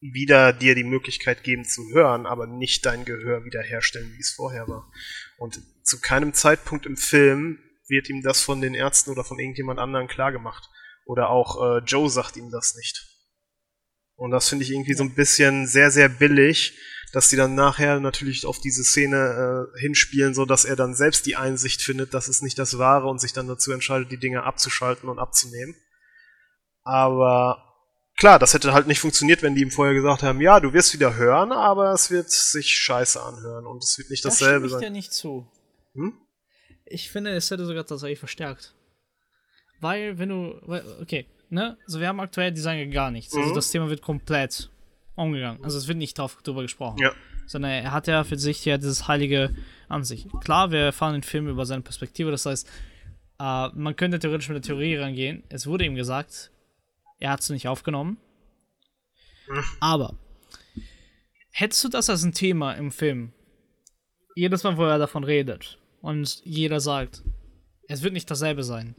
wieder 0.00 0.52
dir 0.52 0.74
die 0.74 0.84
Möglichkeit 0.84 1.42
geben 1.42 1.64
zu 1.64 1.82
hören, 1.92 2.26
aber 2.26 2.46
nicht 2.46 2.86
dein 2.86 3.04
Gehör 3.04 3.44
wiederherstellen, 3.44 4.12
wie 4.12 4.20
es 4.20 4.32
vorher 4.32 4.66
war. 4.66 4.90
Und 5.38 5.60
zu 5.82 6.00
keinem 6.00 6.32
Zeitpunkt 6.32 6.86
im 6.86 6.96
Film 6.96 7.58
wird 7.86 8.08
ihm 8.08 8.22
das 8.22 8.40
von 8.40 8.60
den 8.60 8.74
Ärzten 8.74 9.10
oder 9.10 9.24
von 9.24 9.38
irgendjemand 9.38 9.78
anderen 9.78 10.08
klargemacht. 10.08 10.70
Oder 11.04 11.28
auch 11.28 11.60
äh, 11.60 11.84
Joe 11.84 12.08
sagt 12.08 12.36
ihm 12.36 12.50
das 12.50 12.76
nicht. 12.76 13.06
Und 14.14 14.30
das 14.30 14.48
finde 14.48 14.64
ich 14.64 14.70
irgendwie 14.70 14.94
so 14.94 15.02
ein 15.02 15.14
bisschen 15.14 15.66
sehr, 15.66 15.90
sehr 15.90 16.08
billig, 16.08 16.78
dass 17.12 17.28
die 17.28 17.36
dann 17.36 17.54
nachher 17.54 18.00
natürlich 18.00 18.46
auf 18.46 18.60
diese 18.60 18.84
Szene 18.84 19.68
äh, 19.76 19.80
hinspielen, 19.80 20.34
so 20.34 20.44
dass 20.44 20.64
er 20.64 20.76
dann 20.76 20.94
selbst 20.94 21.26
die 21.26 21.36
Einsicht 21.36 21.82
findet, 21.82 22.14
das 22.14 22.28
ist 22.28 22.42
nicht 22.42 22.58
das 22.58 22.78
Wahre 22.78 23.08
und 23.08 23.20
sich 23.20 23.32
dann 23.32 23.48
dazu 23.48 23.72
entscheidet, 23.72 24.10
die 24.12 24.16
Dinge 24.18 24.44
abzuschalten 24.44 25.08
und 25.08 25.18
abzunehmen. 25.18 25.74
Aber 26.82 27.62
klar, 28.16 28.38
das 28.38 28.54
hätte 28.54 28.72
halt 28.72 28.86
nicht 28.86 29.00
funktioniert, 29.00 29.42
wenn 29.42 29.54
die 29.54 29.62
ihm 29.62 29.70
vorher 29.70 29.94
gesagt 29.94 30.22
haben, 30.22 30.40
ja, 30.40 30.60
du 30.60 30.72
wirst 30.72 30.94
wieder 30.94 31.16
hören, 31.16 31.52
aber 31.52 31.92
es 31.92 32.10
wird 32.10 32.30
sich 32.30 32.70
scheiße 32.76 33.22
anhören 33.22 33.66
und 33.66 33.82
es 33.82 33.98
wird 33.98 34.10
nicht 34.10 34.24
dasselbe 34.24 34.64
das 34.64 34.72
sein. 34.72 34.82
Ja 34.82 34.90
nicht 34.90 35.12
zu. 35.12 35.50
Hm? 35.94 36.14
Ich 36.86 37.10
finde, 37.10 37.32
es 37.32 37.50
hätte 37.50 37.66
sogar 37.66 37.86
tatsächlich 37.86 38.18
verstärkt. 38.18 38.74
Weil, 39.80 40.18
wenn 40.18 40.28
du. 40.28 40.60
Okay, 41.00 41.26
ne? 41.48 41.78
Also, 41.86 42.00
wir 42.00 42.08
haben 42.08 42.20
aktuell 42.20 42.52
die 42.52 42.60
sagen 42.60 42.90
gar 42.90 43.10
nichts. 43.10 43.34
Also, 43.34 43.50
Mhm. 43.50 43.54
das 43.54 43.70
Thema 43.70 43.88
wird 43.88 44.02
komplett 44.02 44.70
umgegangen. 45.20 45.62
Also, 45.64 45.78
es 45.78 45.88
wird 45.88 45.98
nicht 45.98 46.18
drauf, 46.18 46.38
drüber 46.42 46.62
gesprochen. 46.62 46.98
Ja. 47.00 47.12
Sondern 47.46 47.72
er 47.72 47.92
hat 47.92 48.06
ja 48.06 48.24
für 48.24 48.38
sich 48.38 48.64
ja 48.64 48.78
dieses 48.78 49.08
Heilige 49.08 49.54
an 49.88 50.04
sich. 50.04 50.26
Klar, 50.40 50.70
wir 50.70 50.80
erfahren 50.80 51.14
den 51.14 51.22
Film 51.22 51.48
über 51.48 51.66
seine 51.66 51.82
Perspektive. 51.82 52.30
Das 52.30 52.46
heißt, 52.46 52.68
äh, 53.40 53.68
man 53.74 53.96
könnte 53.96 54.18
theoretisch 54.18 54.48
mit 54.48 54.56
der 54.56 54.62
Theorie 54.62 54.96
rangehen. 54.96 55.42
Es 55.48 55.66
wurde 55.66 55.84
ihm 55.84 55.94
gesagt, 55.94 56.50
er 57.18 57.30
hat 57.30 57.40
es 57.40 57.50
nicht 57.50 57.68
aufgenommen. 57.68 58.18
Aber 59.80 60.14
hättest 61.50 61.84
du 61.84 61.88
das 61.88 62.08
als 62.08 62.22
ein 62.22 62.32
Thema 62.32 62.72
im 62.72 62.90
Film? 62.92 63.32
Jedes 64.36 64.62
Mal, 64.62 64.76
wo 64.76 64.84
er 64.84 64.98
davon 64.98 65.24
redet 65.24 65.78
und 66.00 66.40
jeder 66.44 66.80
sagt, 66.80 67.22
es 67.88 68.02
wird 68.02 68.12
nicht 68.12 68.30
dasselbe 68.30 68.62
sein. 68.62 68.94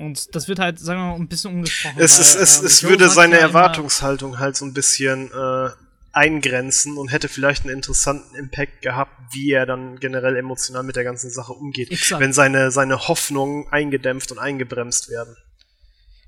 Und 0.00 0.34
das 0.34 0.48
wird 0.48 0.58
halt, 0.58 0.78
sagen 0.78 0.98
wir 0.98 1.06
mal, 1.08 1.16
ein 1.16 1.28
bisschen 1.28 1.52
umgesprochen. 1.52 1.96
Es, 1.98 2.16
weil, 2.16 2.24
es, 2.24 2.34
es, 2.34 2.60
ähm, 2.60 2.66
es 2.66 2.80
Joe 2.80 2.90
würde 2.90 3.04
sagt 3.04 3.16
seine 3.16 3.34
ja 3.34 3.42
Erwartungshaltung 3.42 4.38
halt 4.38 4.56
so 4.56 4.64
ein 4.64 4.72
bisschen 4.72 5.30
äh, 5.30 5.68
eingrenzen 6.12 6.96
und 6.96 7.08
hätte 7.08 7.28
vielleicht 7.28 7.64
einen 7.64 7.74
interessanten 7.74 8.34
Impact 8.34 8.80
gehabt, 8.80 9.12
wie 9.32 9.52
er 9.52 9.66
dann 9.66 10.00
generell 10.00 10.36
emotional 10.36 10.84
mit 10.84 10.96
der 10.96 11.04
ganzen 11.04 11.30
Sache 11.30 11.52
umgeht, 11.52 11.90
Exakt. 11.90 12.18
wenn 12.18 12.32
seine, 12.32 12.70
seine 12.70 13.08
Hoffnungen 13.08 13.66
eingedämpft 13.70 14.32
und 14.32 14.38
eingebremst 14.38 15.10
werden. 15.10 15.36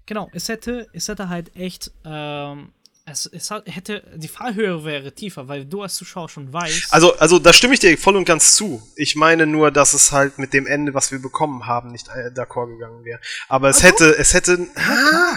Genau, 0.05 0.29
es 0.35 0.51
hätte, 0.51 0.89
es 0.93 1.09
hätte 1.09 1.31
halt 1.31 1.57
echt, 1.57 1.93
ähm, 2.05 2.73
es, 3.05 3.27
es 3.27 3.51
hat, 3.51 3.65
hätte, 3.67 4.03
die 4.17 4.29
Fallhöhe 4.29 4.85
wäre 4.85 5.13
tiefer, 5.13 5.49
weil 5.49 5.65
du 5.65 5.83
als 5.83 5.97
Zuschauer 5.97 6.29
schon 6.29 6.53
weißt. 6.53 6.93
Also, 6.93 7.17
also 7.19 7.39
da 7.39 7.53
stimme 7.53 7.75
ich 7.75 7.81
dir 7.81 7.97
voll 7.99 8.17
und 8.17 8.25
ganz 8.25 8.55
zu. 8.55 8.83
Ich 8.97 9.17
meine 9.17 9.47
nur, 9.47 9.71
dass 9.71 9.93
es 9.95 10.13
halt 10.13 10.39
mit 10.39 10.53
dem 10.53 10.67
Ende, 10.67 10.95
was 10.95 11.11
wir 11.11 11.21
bekommen 11.21 11.67
haben, 11.67 11.91
nicht 11.91 12.09
äh, 12.09 12.31
d'accord 12.33 12.69
gegangen 12.69 13.05
wäre. 13.05 13.21
Aber 13.49 13.69
es 13.71 13.81
Ah, 13.81 13.85
hätte, 13.89 14.17
es 14.19 14.35
hätte, 14.35 14.69
ah, 14.77 15.37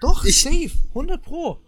doch, 0.00 0.24
ich- 0.24 0.42
safe, 0.42 0.70
100 0.94 1.22
Pro. 1.22 1.60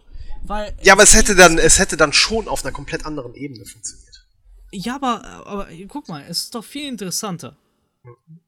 Weil, 0.43 0.75
ja, 0.81 0.93
aber 0.93 1.03
es 1.03 1.13
hätte 1.13 1.35
dann, 1.35 1.57
es 1.59 1.77
hätte 1.77 1.97
dann 1.97 2.13
schon 2.13 2.47
auf 2.47 2.63
einer 2.63 2.71
komplett 2.71 3.05
anderen 3.05 3.35
Ebene 3.35 3.63
funktioniert. 3.65 4.25
ja, 4.71 4.95
aber, 4.95 5.23
aber 5.45 5.67
guck 5.87 6.07
mal, 6.09 6.23
es 6.27 6.43
ist 6.45 6.55
doch 6.55 6.63
viel 6.63 6.87
interessanter. 6.87 7.57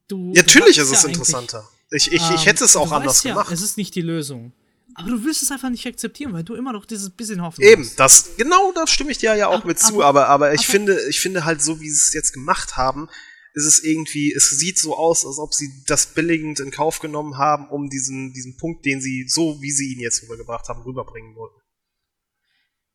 Du, 0.08 0.32
Ja, 0.34 0.42
du 0.42 0.48
natürlich 0.48 0.78
weißt 0.78 0.90
ist 0.90 0.96
es 0.96 1.02
ja 1.02 1.08
interessanter. 1.10 1.68
Ich, 1.90 2.10
ich, 2.12 2.20
ähm, 2.22 2.34
ich 2.34 2.46
hätte 2.46 2.64
es 2.64 2.72
du 2.72 2.80
auch 2.80 2.84
weißt 2.90 2.92
anders 2.94 3.22
ja, 3.22 3.32
gemacht. 3.34 3.52
Es 3.52 3.62
ist 3.62 3.76
nicht 3.76 3.94
die 3.94 4.00
Lösung. 4.00 4.52
Aber 4.96 5.10
du 5.10 5.24
willst 5.24 5.42
es 5.42 5.50
einfach 5.50 5.70
nicht 5.70 5.86
akzeptieren, 5.86 6.32
weil 6.32 6.44
du 6.44 6.54
immer 6.54 6.72
noch 6.72 6.84
dieses 6.86 7.10
bisschen 7.10 7.42
Hoffnung 7.42 7.66
Eben, 7.68 7.82
hast. 7.84 7.98
das, 7.98 8.36
genau, 8.36 8.72
da 8.72 8.86
stimme 8.86 9.10
ich 9.10 9.18
dir 9.18 9.34
ja 9.34 9.48
auch 9.48 9.54
Aber- 9.58 9.66
mit 9.66 9.78
zu, 9.78 10.02
aber- 10.02 10.26
aber, 10.26 10.28
aber 10.28 10.54
ich 10.54 10.60
aber- 10.60 10.70
finde, 10.70 11.00
ich 11.08 11.20
finde 11.20 11.44
halt 11.44 11.62
so, 11.62 11.80
wie 11.80 11.90
sie 11.90 12.00
es 12.00 12.12
jetzt 12.12 12.32
gemacht 12.32 12.76
haben, 12.76 13.08
ist 13.54 13.64
es 13.66 13.82
irgendwie, 13.84 14.32
es 14.32 14.50
sieht 14.50 14.78
so 14.78 14.96
aus, 14.96 15.24
als 15.26 15.38
ob 15.38 15.54
sie 15.54 15.70
das 15.86 16.06
billigend 16.14 16.58
in 16.60 16.70
Kauf 16.70 16.98
genommen 17.00 17.36
haben, 17.38 17.68
um 17.68 17.88
diesen, 17.88 18.32
diesen 18.32 18.56
Punkt, 18.56 18.84
den 18.84 19.00
sie, 19.00 19.26
so 19.28 19.60
wie 19.62 19.70
sie 19.70 19.92
ihn 19.92 20.00
jetzt 20.00 20.22
rübergebracht 20.22 20.68
haben, 20.68 20.82
rüberbringen 20.82 21.34
wollten. 21.36 21.60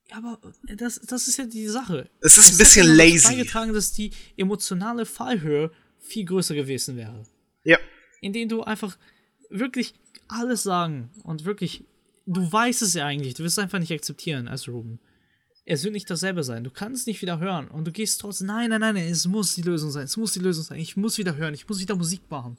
Ja, 0.09 0.17
aber 0.17 0.39
das, 0.75 0.99
das 1.01 1.27
ist 1.27 1.37
ja 1.37 1.45
die 1.45 1.67
Sache. 1.67 2.09
Es 2.21 2.37
ist 2.37 2.47
ein 2.47 2.51
hat 2.53 2.57
bisschen 2.57 2.87
dazu 2.87 2.97
lazy. 2.97 3.27
beigetragen, 3.27 3.73
dass 3.73 3.91
die 3.93 4.11
emotionale 4.37 5.05
Fallhöhe 5.05 5.71
viel 5.99 6.25
größer 6.25 6.55
gewesen 6.55 6.95
wäre. 6.97 7.23
Ja. 7.63 7.77
indem 8.21 8.49
du 8.49 8.63
einfach 8.63 8.97
wirklich 9.49 9.93
alles 10.27 10.63
sagen 10.63 11.09
und 11.23 11.45
wirklich, 11.45 11.85
du 12.33 12.51
weißt 12.51 12.81
es 12.81 12.93
ja 12.93 13.05
eigentlich, 13.05 13.33
du 13.33 13.43
wirst 13.43 13.57
es 13.57 13.63
einfach 13.63 13.79
nicht 13.79 13.91
akzeptieren 13.91 14.47
als 14.47 14.67
Ruben. 14.67 14.99
Es 15.65 15.83
wird 15.83 15.93
nicht 15.93 16.09
dasselbe 16.09 16.43
sein. 16.43 16.63
Du 16.63 16.71
kannst 16.71 17.05
nicht 17.05 17.21
wieder 17.21 17.39
hören 17.39 17.67
und 17.67 17.85
du 17.85 17.91
gehst 17.91 18.21
trotzdem, 18.21 18.47
nein, 18.47 18.69
nein, 18.69 18.81
nein, 18.81 18.97
es 18.97 19.27
muss 19.27 19.55
die 19.55 19.61
Lösung 19.61 19.91
sein, 19.91 20.05
es 20.05 20.17
muss 20.17 20.33
die 20.33 20.39
Lösung 20.39 20.63
sein, 20.63 20.79
ich 20.79 20.97
muss 20.97 21.17
wieder 21.17 21.35
hören, 21.35 21.53
ich 21.53 21.67
muss 21.67 21.79
wieder 21.79 21.95
Musik 21.95 22.21
machen. 22.29 22.57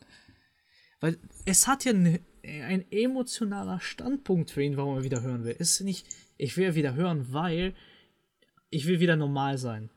Weil 1.01 1.18
es 1.45 1.66
hat 1.66 1.85
ja 1.85 1.93
ne, 1.93 2.21
ein 2.43 2.85
emotionaler 2.91 3.81
Standpunkt 3.81 4.51
für 4.51 4.62
ihn, 4.62 4.77
warum 4.77 4.99
er 4.99 5.05
wieder 5.05 5.23
hören 5.23 5.45
will. 5.45 5.57
Es 5.59 5.73
ist 5.73 5.81
nicht, 5.81 6.07
ich 6.37 6.57
will 6.57 6.75
wieder 6.75 6.95
hören, 6.95 7.33
weil 7.33 7.75
ich 8.71 8.87
will 8.87 9.01
wieder 9.01 9.16
normal 9.16 9.59
sein 9.59 9.91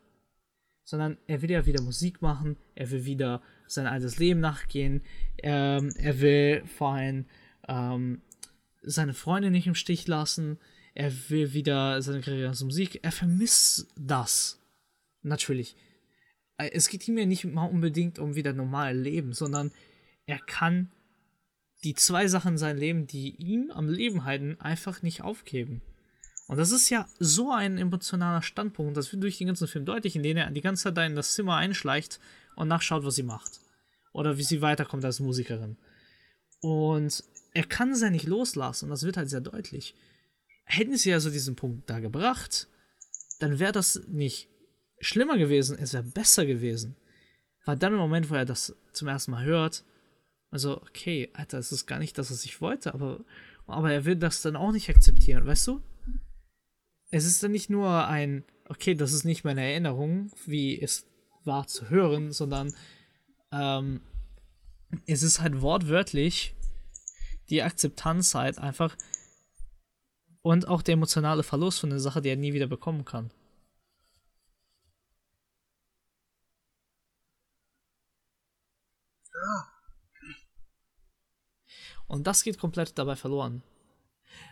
sondern 0.84 1.18
er 1.28 1.42
will 1.42 1.52
ja 1.52 1.66
wieder 1.66 1.82
Musik 1.82 2.22
machen, 2.22 2.58
er 2.76 2.92
will 2.92 3.06
wieder 3.06 3.42
sein 3.68 3.88
altes 3.88 4.20
Leben 4.20 4.42
nachgehen, 4.42 5.02
ähm, 5.42 5.94
er 5.98 6.20
will 6.20 6.64
vor 6.66 6.94
allem 6.94 7.26
ähm, 7.68 8.22
seine 8.84 9.14
Freunde 9.14 9.52
nicht 9.52 9.68
im 9.68 9.76
Stich 9.76 10.08
lassen, 10.08 10.60
er 10.94 11.12
will 11.30 11.54
wieder 11.54 12.02
seine 12.02 12.22
Karriere 12.22 12.50
als 12.50 12.64
Musik, 12.64 13.00
er 13.02 13.12
vermisst 13.12 13.88
das. 13.96 14.60
Natürlich. 15.22 15.76
Äh, 16.58 16.70
Es 16.74 16.90
geht 16.90 17.08
ihm 17.08 17.18
ja 17.18 17.26
nicht 17.26 17.46
mal 17.46 17.66
unbedingt 17.66 18.20
um 18.20 18.36
wieder 18.36 18.54
normal 18.54 18.96
Leben, 18.96 19.34
sondern 19.34 19.72
er 20.26 20.40
kann 20.40 20.92
die 21.84 21.96
zwei 21.96 22.28
Sachen 22.28 22.54
in 22.54 22.58
seinem 22.58 22.78
Leben, 22.78 23.08
die 23.08 23.36
ihn 23.36 23.72
am 23.72 23.90
Leben 23.90 24.24
halten, 24.24 24.60
einfach 24.60 25.02
nicht 25.02 25.22
aufgeben. 25.22 25.82
Und 26.48 26.58
das 26.58 26.72
ist 26.72 26.90
ja 26.90 27.08
so 27.20 27.52
ein 27.52 27.78
emotionaler 27.78 28.42
Standpunkt, 28.42 28.96
das 28.98 29.12
wird 29.12 29.24
durch 29.24 29.38
den 29.38 29.48
ganzen 29.48 29.68
Film 29.68 29.86
deutlich, 29.86 30.16
in 30.16 30.24
dem 30.24 30.38
er 30.38 30.52
die 30.52 30.62
ganze 30.62 30.84
Zeit 30.84 30.98
da 30.98 31.06
in 31.06 31.16
das 31.16 31.34
Zimmer 31.34 31.56
einschleicht 31.56 32.20
und 32.56 32.68
nachschaut, 32.68 33.04
was 33.04 33.16
sie 33.16 33.24
macht. 33.24 33.60
Oder 34.14 34.38
wie 34.38 34.44
sie 34.44 34.62
weiterkommt 34.62 35.04
als 35.04 35.20
Musikerin. 35.20 35.78
Und 36.62 37.24
er 37.54 37.64
kann 37.64 37.91
es 37.91 38.01
ja 38.01 38.10
nicht 38.10 38.28
loslassen, 38.28 38.89
das 38.89 39.04
wird 39.04 39.18
halt 39.18 39.30
sehr 39.30 39.41
deutlich. 39.41 39.95
Hätten 40.66 40.97
sie 40.97 41.14
also 41.14 41.30
diesen 41.30 41.56
Punkt 41.56 41.89
da 41.89 41.99
gebracht, 41.99 42.68
dann 43.39 43.60
wäre 43.60 43.72
das 43.72 44.01
nicht 44.08 44.49
schlimmer 44.99 45.38
gewesen, 45.38 45.78
es 45.80 45.93
wäre 45.93 46.04
besser 46.04 46.45
gewesen. 46.45 46.95
Weil 47.66 47.78
dann 47.78 47.93
im 47.93 47.99
Moment, 47.99 48.30
wo 48.30 48.36
er 48.36 48.45
das 48.45 48.76
zum 48.91 49.08
ersten 49.08 49.32
Mal 49.32 49.45
hört, 49.45 49.84
also, 50.49 50.82
okay, 50.82 51.30
Alter, 51.34 51.58
es 51.58 51.72
ist 51.72 51.88
gar 51.88 51.99
nicht 51.99 52.18
das, 52.18 52.30
was 52.30 52.45
ich 52.45 52.62
wollte, 52.62 52.93
aber, 52.93 53.24
aber 53.66 53.91
er 53.91 54.06
will 54.06 54.16
das 54.16 54.41
dann 54.41 54.56
auch 54.56 54.72
nicht 54.72 54.89
akzeptieren, 54.89 55.45
weißt 55.47 55.68
du? 55.68 55.82
Es 57.10 57.26
ist 57.26 57.41
dann 57.41 57.51
nicht 57.51 57.70
nur 57.70 58.08
ein, 58.08 58.43
okay, 58.70 58.93
das 58.93 59.14
ist 59.14 59.24
nicht 59.24 59.43
meine 59.43 59.64
Erinnerung, 59.64 60.32
wie 60.45 60.80
es 60.80 61.08
war 61.43 61.68
zu 61.68 61.89
hören, 61.89 62.32
sondern 62.32 62.74
ähm, 63.51 64.01
es 65.08 65.24
ist 65.24 65.41
halt 65.41 65.62
wortwörtlich 65.62 66.56
die 67.50 67.62
Akzeptanz 67.62 68.36
halt 68.36 68.60
einfach 68.60 68.96
und 70.41 70.68
auch 70.68 70.82
der 70.82 70.94
emotionale 70.94 71.44
Verlust 71.44 71.80
von 71.80 71.89
der 71.89 72.00
Sache, 72.00 72.22
die 72.22 72.30
er 72.30 72.36
nie 72.36 72.54
wieder 72.54 72.68
bekommen 72.68 73.06
kann. 73.06 73.32
Und 82.08 82.28
das 82.28 82.44
geht 82.44 82.60
komplett 82.60 82.98
dabei 82.98 83.16
verloren. 83.16 83.64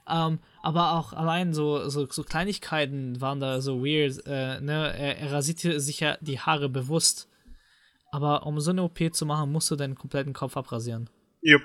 Ähm, 0.07 0.39
aber 0.63 0.93
auch 0.93 1.13
allein 1.13 1.53
so, 1.53 1.89
so, 1.89 2.07
so 2.09 2.23
Kleinigkeiten 2.23 3.21
waren 3.21 3.39
da 3.39 3.61
so 3.61 3.83
weird. 3.83 4.25
Äh, 4.25 4.61
ne? 4.61 4.93
er, 4.97 5.17
er 5.19 5.31
rasierte 5.31 5.79
sich 5.79 5.99
ja 5.99 6.17
die 6.21 6.39
Haare 6.39 6.69
bewusst. 6.69 7.29
Aber 8.11 8.45
um 8.45 8.59
so 8.59 8.71
eine 8.71 8.83
OP 8.83 8.99
zu 9.13 9.25
machen, 9.25 9.51
musst 9.51 9.69
du 9.69 9.75
deinen 9.75 9.95
kompletten 9.95 10.33
Kopf 10.33 10.57
abrasieren. 10.57 11.09
Jupp. 11.41 11.61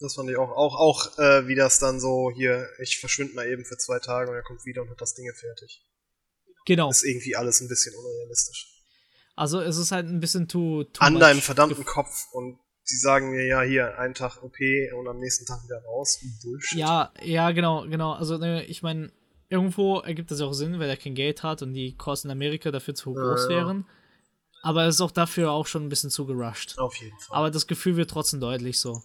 Das 0.00 0.14
fand 0.14 0.30
ich 0.30 0.36
auch, 0.36 0.50
auch, 0.50 0.76
auch 0.76 1.18
äh, 1.18 1.48
wie 1.48 1.56
das 1.56 1.78
dann 1.80 1.98
so 1.98 2.30
hier, 2.34 2.68
ich 2.80 2.98
verschwinde 3.00 3.34
mal 3.34 3.48
eben 3.48 3.64
für 3.64 3.76
zwei 3.78 3.98
Tage 3.98 4.30
und 4.30 4.36
er 4.36 4.42
kommt 4.42 4.64
wieder 4.64 4.82
und 4.82 4.90
hat 4.90 5.00
das 5.00 5.14
Ding 5.14 5.28
fertig. 5.34 5.84
Genau. 6.66 6.90
Ist 6.90 7.04
irgendwie 7.04 7.34
alles 7.34 7.60
ein 7.60 7.68
bisschen 7.68 7.94
unrealistisch. 7.94 8.68
Also 9.34 9.60
es 9.60 9.76
ist 9.76 9.90
halt 9.92 10.06
ein 10.06 10.20
bisschen 10.20 10.48
too, 10.48 10.84
too 10.84 11.00
An 11.00 11.18
deinem 11.18 11.40
verdammten 11.40 11.84
Kopf 11.84 12.26
und 12.32 12.58
die 12.90 12.96
sagen 12.96 13.30
mir 13.30 13.46
ja 13.46 13.62
hier, 13.62 13.98
einen 13.98 14.14
Tag 14.14 14.42
OP 14.42 14.56
und 14.96 15.08
am 15.08 15.18
nächsten 15.18 15.46
Tag 15.46 15.62
wieder 15.64 15.82
raus. 15.84 16.20
Bullshit. 16.42 16.78
Ja, 16.78 17.12
ja, 17.22 17.50
genau, 17.50 17.82
genau. 17.88 18.12
Also 18.12 18.38
ne, 18.38 18.64
ich 18.64 18.82
meine, 18.82 19.12
irgendwo 19.48 19.98
ergibt 20.00 20.30
das 20.30 20.40
ja 20.40 20.46
auch 20.46 20.52
Sinn, 20.52 20.78
weil 20.78 20.88
er 20.88 20.96
kein 20.96 21.14
Geld 21.14 21.42
hat 21.42 21.62
und 21.62 21.74
die 21.74 21.96
Kosten 21.96 22.28
in 22.28 22.32
Amerika 22.32 22.70
dafür 22.70 22.94
zu 22.94 23.14
groß 23.14 23.44
Ja. 23.44 23.48
wären. 23.48 23.86
Aber 24.62 24.84
es 24.86 24.96
ist 24.96 25.00
auch 25.00 25.10
dafür 25.10 25.52
auch 25.52 25.66
schon 25.66 25.86
ein 25.86 25.88
bisschen 25.88 26.10
zu 26.10 26.26
gerusht. 26.26 26.78
Auf 26.78 26.96
jeden 26.96 27.18
Fall. 27.20 27.36
Aber 27.36 27.50
das 27.50 27.66
Gefühl 27.66 27.96
wird 27.96 28.10
trotzdem 28.10 28.40
deutlich 28.40 28.78
so. 28.80 29.02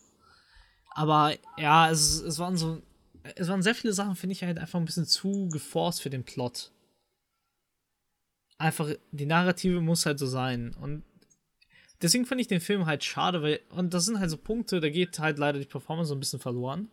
Aber 0.96 1.36
ja, 1.58 1.90
es, 1.90 2.22
es 2.22 2.40
waren 2.40 2.58
so. 2.58 2.82
Es 3.36 3.48
waren 3.48 3.62
sehr 3.62 3.76
viele 3.76 3.94
Sachen, 3.94 4.16
finde 4.16 4.34
ich 4.34 4.44
halt 4.44 4.60
einfach 4.60 4.80
ein 4.80 4.86
bisschen 4.86 5.06
zu 5.06 5.48
geforst 5.48 6.02
für 6.02 6.10
den 6.10 6.26
Plot. 6.26 6.72
Einfach, 8.58 8.90
die 9.12 9.26
Narrative 9.26 9.80
muss 9.80 10.06
halt 10.06 10.20
so 10.20 10.28
sein. 10.28 10.76
Und 10.76 11.04
deswegen 12.02 12.26
fand 12.26 12.42
ich 12.42 12.48
den 12.48 12.62
Film 12.62 12.86
halt 12.86 13.04
schade, 13.04 13.42
weil. 13.42 13.62
Und 13.70 13.94
das 13.94 14.06
sind 14.06 14.20
halt 14.20 14.30
so 14.30 14.38
Punkte, 14.38 14.82
da 14.82 14.90
geht 14.90 15.20
halt 15.20 15.38
leider 15.38 15.60
die 15.60 15.66
Performance 15.66 16.10
so 16.10 16.16
ein 16.16 16.20
bisschen 16.20 16.40
verloren. 16.40 16.92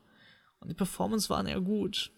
Und 0.61 0.69
die 0.69 0.75
Performance 0.75 1.29
waren 1.31 1.47
eher 1.47 1.61
gut. 1.61 2.13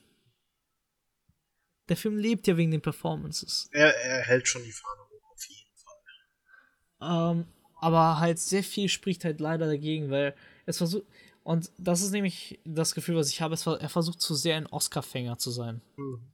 Der 1.88 1.96
Film 1.96 2.16
lebt 2.16 2.46
ja 2.46 2.56
wegen 2.56 2.70
den 2.70 2.80
Performances. 2.80 3.68
er, 3.72 3.94
er 3.96 4.22
hält 4.22 4.46
schon 4.46 4.62
die 4.62 4.72
Fahne 4.72 5.02
hoch, 5.10 5.32
auf 5.32 5.44
jeden 5.48 5.76
Fall. 5.76 7.38
Ähm, 7.40 7.46
aber 7.80 8.20
halt 8.20 8.38
sehr 8.38 8.62
viel 8.62 8.88
spricht 8.88 9.24
halt 9.24 9.40
leider 9.40 9.66
dagegen, 9.66 10.10
weil 10.10 10.34
es 10.66 10.78
versucht. 10.78 11.04
Und 11.44 11.70
das 11.76 12.02
ist 12.02 12.12
nämlich 12.12 12.60
das 12.64 12.94
Gefühl, 12.94 13.16
was 13.16 13.28
ich 13.28 13.40
habe, 13.42 13.56
er 13.80 13.88
versucht 13.88 14.20
zu 14.20 14.34
sehr 14.34 14.56
ein 14.56 14.66
Oscar-Fänger 14.66 15.38
zu 15.38 15.50
sein. 15.50 15.82
Hm. 15.96 16.32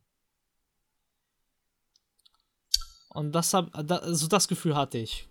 Und 3.10 3.32
das 3.32 3.54
hab, 3.54 3.72
da, 3.86 3.96
also 3.96 4.26
das 4.28 4.48
Gefühl 4.48 4.76
hatte 4.76 4.98
ich. 4.98 5.26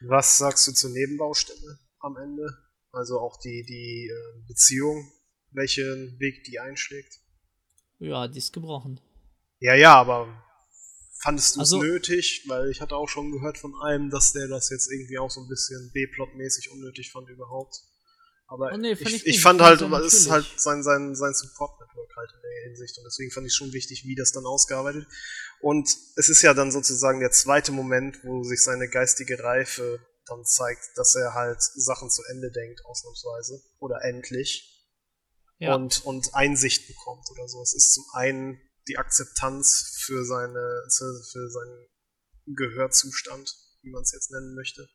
Was 0.00 0.38
sagst 0.38 0.66
du 0.68 0.72
zur 0.72 0.90
Nebenbaustelle 0.90 1.78
am 1.98 2.16
Ende? 2.16 2.46
Also 2.92 3.18
auch 3.18 3.36
die, 3.38 3.64
die 3.66 4.08
äh, 4.08 4.46
Beziehung, 4.46 5.10
welchen 5.50 6.18
Weg 6.20 6.44
die 6.44 6.60
einschlägt? 6.60 7.18
Ja, 7.98 8.28
die 8.28 8.38
ist 8.38 8.52
gebrochen. 8.52 9.00
Ja, 9.58 9.74
ja, 9.74 9.94
aber 9.94 10.28
fandest 11.20 11.56
du 11.56 11.60
es 11.62 11.72
Also- 11.72 11.82
nötig? 11.82 12.44
Weil 12.46 12.70
ich 12.70 12.80
hatte 12.80 12.94
auch 12.94 13.08
schon 13.08 13.32
gehört 13.32 13.58
von 13.58 13.74
einem, 13.82 14.08
dass 14.08 14.32
der 14.32 14.46
das 14.46 14.70
jetzt 14.70 14.90
irgendwie 14.90 15.18
auch 15.18 15.30
so 15.30 15.40
ein 15.40 15.48
bisschen 15.48 15.90
B-Plot-mäßig 15.92 16.70
unnötig 16.70 17.10
fand 17.10 17.28
überhaupt. 17.28 17.74
Aber 18.48 18.70
Oh 18.72 18.76
nee, 18.76 18.92
ich, 18.92 19.00
ich 19.00 19.26
ich, 19.26 19.42
fand 19.42 19.60
halt, 19.60 19.80
es 19.80 20.14
ist 20.14 20.30
halt 20.30 20.46
sein, 20.56 20.82
sein, 20.82 21.14
sein 21.16 21.34
Support-Network 21.34 22.16
halt 22.16 22.30
in 22.32 22.40
der 22.42 22.62
Hinsicht 22.68 22.96
und 22.98 23.04
deswegen 23.04 23.30
fand 23.32 23.46
ich 23.46 23.54
schon 23.54 23.72
wichtig, 23.72 24.04
wie 24.04 24.14
das 24.14 24.30
dann 24.32 24.46
ausgearbeitet. 24.46 25.06
Und 25.60 25.88
es 26.16 26.28
ist 26.28 26.42
ja 26.42 26.54
dann 26.54 26.70
sozusagen 26.70 27.20
der 27.20 27.32
zweite 27.32 27.72
Moment, 27.72 28.22
wo 28.22 28.44
sich 28.44 28.62
seine 28.62 28.88
geistige 28.88 29.42
Reife 29.42 29.98
dann 30.26 30.44
zeigt, 30.44 30.90
dass 30.96 31.14
er 31.14 31.34
halt 31.34 31.60
Sachen 31.60 32.10
zu 32.10 32.22
Ende 32.30 32.50
denkt, 32.50 32.84
ausnahmsweise. 32.84 33.62
Oder 33.78 34.02
endlich 34.02 34.86
Ja. 35.58 35.74
und, 35.74 36.04
und 36.04 36.34
Einsicht 36.34 36.86
bekommt 36.86 37.28
oder 37.30 37.48
so. 37.48 37.62
Es 37.62 37.74
ist 37.74 37.94
zum 37.94 38.04
einen 38.12 38.60
die 38.88 38.98
Akzeptanz 38.98 39.98
für 40.04 40.24
seine, 40.24 40.86
für 41.32 41.50
seinen 41.50 41.86
Gehörzustand, 42.46 43.52
wie 43.82 43.90
man 43.90 44.02
es 44.02 44.12
jetzt 44.12 44.30
nennen 44.30 44.54
möchte. 44.54 44.88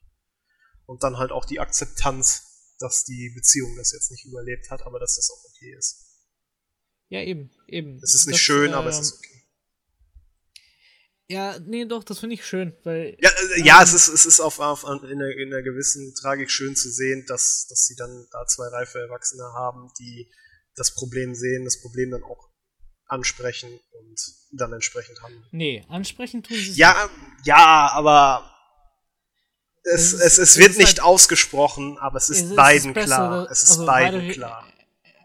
Und 0.85 1.03
dann 1.03 1.17
halt 1.17 1.31
auch 1.31 1.45
die 1.45 1.59
Akzeptanz, 1.59 2.50
dass 2.81 3.03
die 3.03 3.31
Beziehung 3.35 3.75
das 3.77 3.91
jetzt 3.91 4.11
nicht 4.11 4.25
überlebt 4.25 4.69
hat, 4.69 4.81
aber 4.83 4.99
dass 4.99 5.15
das 5.15 5.29
auch 5.29 5.43
okay 5.49 5.75
ist. 5.77 6.07
ja, 7.09 7.21
eben, 7.21 7.51
eben. 7.67 7.99
Es 8.03 8.15
ist 8.15 8.27
nicht 8.27 8.35
Das, 8.35 8.41
schön, 8.41 8.73
aber 8.73 8.89
es 8.89 8.97
ähm, 8.97 9.01
ist 9.03 9.13
okay. 9.13 9.27
Ja, 11.27 11.57
nee, 11.59 11.85
doch, 11.85 12.03
das 12.03 12.19
finde 12.19 12.35
ich 12.35 12.45
schön, 12.45 12.75
weil. 12.83 13.17
Ja, 13.21 13.29
äh, 13.29 13.61
ja 13.61 13.81
es 13.81 13.93
ist, 13.93 14.09
es 14.09 14.25
ist 14.25 14.41
auf, 14.41 14.59
auf 14.59 14.83
in, 14.83 14.89
einer, 14.89 15.29
in 15.29 15.53
einer 15.53 15.61
gewissen 15.61 16.13
Tragik 16.13 16.51
schön 16.51 16.75
zu 16.75 16.89
sehen, 16.91 17.25
dass, 17.25 17.67
dass 17.69 17.85
sie 17.85 17.95
dann 17.95 18.27
da 18.31 18.45
zwei 18.47 18.67
reife 18.67 18.99
Erwachsene 18.99 19.43
haben, 19.53 19.89
die 19.97 20.29
das 20.75 20.93
Problem 20.93 21.33
sehen, 21.33 21.63
das 21.63 21.81
Problem 21.81 22.11
dann 22.11 22.23
auch 22.23 22.49
ansprechen 23.05 23.79
und 23.91 24.19
dann 24.51 24.73
entsprechend 24.73 25.21
handeln. 25.21 25.45
Nee, 25.51 25.85
ansprechen 25.87 26.43
tun 26.43 26.57
sie 26.57 26.71
es 26.71 26.77
Ja, 26.77 27.09
ja, 27.45 27.91
aber 27.93 28.50
es, 29.83 30.13
Es 30.13 30.13
ist- 30.13 30.21
es, 30.21 30.37
es 30.37 30.37
es 30.51 30.57
wird 30.57 30.69
ist 30.71 30.77
nicht 30.77 30.87
halt- 30.87 31.01
ausgesprochen, 31.03 31.97
aber 31.99 32.17
es 32.17 32.29
ist 32.29 32.37
Es 32.37 32.43
ist 32.49 32.55
beiden 32.55 32.93
besser, 32.93 33.05
klar. 33.07 33.51
Es 33.51 33.63
ist 33.63 33.71
also 33.71 33.85
beiden 33.85 34.19
beide- 34.21 34.33
klar. 34.33 34.67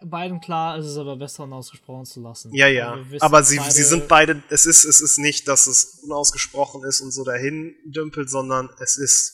Beiden 0.05 0.41
klar, 0.41 0.79
ist 0.79 0.87
es 0.87 0.97
aber 0.99 1.17
besser, 1.17 1.45
unausgesprochen 1.45 2.05
zu 2.05 2.21
lassen. 2.21 2.53
Ja, 2.55 2.69
ja. 2.69 2.97
wir 2.97 3.11
wissen 3.11 3.23
Aber 3.23 3.43
sie, 3.43 3.59
sie 3.71 3.83
sind 3.83 4.07
beide, 4.09 4.43
es 4.51 4.65
ist, 4.67 4.85
es 4.85 5.01
ist 5.01 5.19
nicht, 5.19 5.49
dass 5.49 5.67
es 5.67 6.01
unausgesprochen 6.05 6.85
ist 6.85 7.01
und 7.01 7.11
so 7.13 7.25
dahin 7.25 7.75
dümpelt, 7.87 8.31
sondern 8.31 8.71
es 8.79 8.97
ist, 8.99 9.33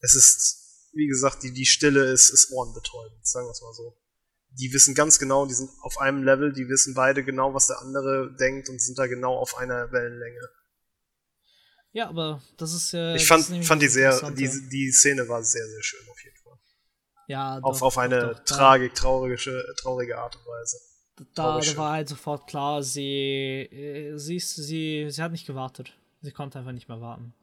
es 0.00 0.14
ist, 0.14 0.88
wie 0.94 1.06
gesagt, 1.06 1.42
die, 1.44 1.52
die 1.52 1.66
Stille 1.66 2.04
ist, 2.10 2.30
ist 2.30 2.50
ohrenbetäubend, 2.50 3.24
sagen 3.26 3.46
wir 3.46 3.52
es 3.52 3.60
mal 3.62 3.72
so. 3.74 3.96
Die 4.58 4.72
wissen 4.72 4.94
ganz 4.94 5.18
genau, 5.18 5.46
die 5.46 5.54
sind 5.54 5.70
auf 5.82 5.98
einem 5.98 6.24
Level, 6.24 6.52
die 6.52 6.68
wissen 6.68 6.94
beide 6.94 7.22
genau, 7.22 7.54
was 7.54 7.68
der 7.68 7.78
andere 7.80 8.34
denkt 8.40 8.68
und 8.70 8.80
sind 8.82 8.98
da 8.98 9.06
genau 9.06 9.36
auf 9.36 9.56
einer 9.56 9.92
Wellenlänge. 9.92 10.40
Ja, 11.92 12.08
aber 12.08 12.40
das 12.56 12.72
ist 12.72 12.92
ja. 12.92 13.14
Ich 13.14 13.26
fand, 13.26 13.44
fand 13.64 13.82
die 13.82 13.88
sehr, 13.88 14.30
die, 14.30 14.48
die 14.70 14.90
Szene 14.90 15.28
war 15.28 15.42
sehr, 15.42 15.66
sehr 15.66 15.82
schön 15.82 16.08
auf 16.10 16.24
jeden 16.24 16.36
Fall. 16.36 16.58
ja, 17.28 17.58
Auf, 17.58 17.78
doch, 17.78 17.86
auf 17.86 17.98
eine 17.98 18.20
doch, 18.20 18.44
tragik, 18.44 18.94
traurige, 18.94 19.36
traurige 19.76 20.18
Art 20.18 20.36
und 20.36 20.46
Weise. 20.46 20.78
Da, 21.34 21.60
da 21.60 21.76
war 21.76 21.92
halt 21.92 22.08
sofort 22.08 22.46
klar, 22.46 22.82
sie, 22.82 23.68
äh, 23.70 24.16
sie, 24.16 24.36
ist, 24.36 24.56
sie, 24.56 25.06
sie 25.10 25.22
hat 25.22 25.32
nicht 25.32 25.46
gewartet. 25.46 25.92
Sie 26.22 26.32
konnte 26.32 26.58
einfach 26.58 26.72
nicht 26.72 26.88
mehr 26.88 27.00
warten. 27.00 27.34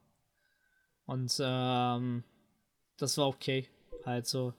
Und 1.06 1.36
ähm, 1.39 2.24
das 2.97 3.18
war 3.18 3.28
okay. 3.28 3.68
Halt 4.06 4.26
so. 4.26 4.54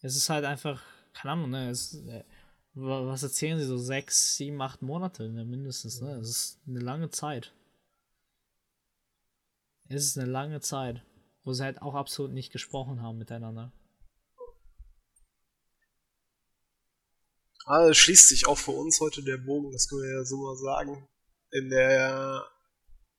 Es 0.00 0.16
ist 0.16 0.30
halt 0.30 0.44
einfach, 0.44 0.82
keine 1.12 1.32
Ahnung, 1.32 1.50
ne? 1.50 1.70
Es, 1.70 1.94
äh, 2.06 2.24
was 2.74 3.22
erzählen 3.22 3.58
sie 3.58 3.66
so? 3.66 3.78
Sechs, 3.78 4.36
sieben, 4.36 4.60
acht 4.60 4.82
Monate 4.82 5.28
ne, 5.28 5.44
mindestens, 5.44 6.00
ne? 6.00 6.16
Es 6.16 6.28
ist 6.28 6.58
eine 6.66 6.80
lange 6.80 7.10
Zeit. 7.10 7.52
Es 9.88 10.04
ist 10.04 10.18
eine 10.18 10.30
lange 10.30 10.60
Zeit, 10.60 11.02
wo 11.44 11.52
sie 11.52 11.62
halt 11.62 11.82
auch 11.82 11.94
absolut 11.94 12.32
nicht 12.32 12.52
gesprochen 12.52 13.02
haben 13.02 13.18
miteinander. 13.18 13.72
Ah, 17.66 17.88
es 17.88 17.96
schließt 17.96 18.28
sich 18.28 18.46
auch 18.46 18.58
für 18.58 18.72
uns 18.72 19.00
heute 19.00 19.22
der 19.22 19.38
Bogen, 19.38 19.72
das 19.72 19.88
können 19.88 20.02
wir 20.02 20.18
ja 20.18 20.24
so 20.24 20.36
mal 20.36 20.56
sagen. 20.56 21.08
In 21.50 21.70
der 21.70 22.44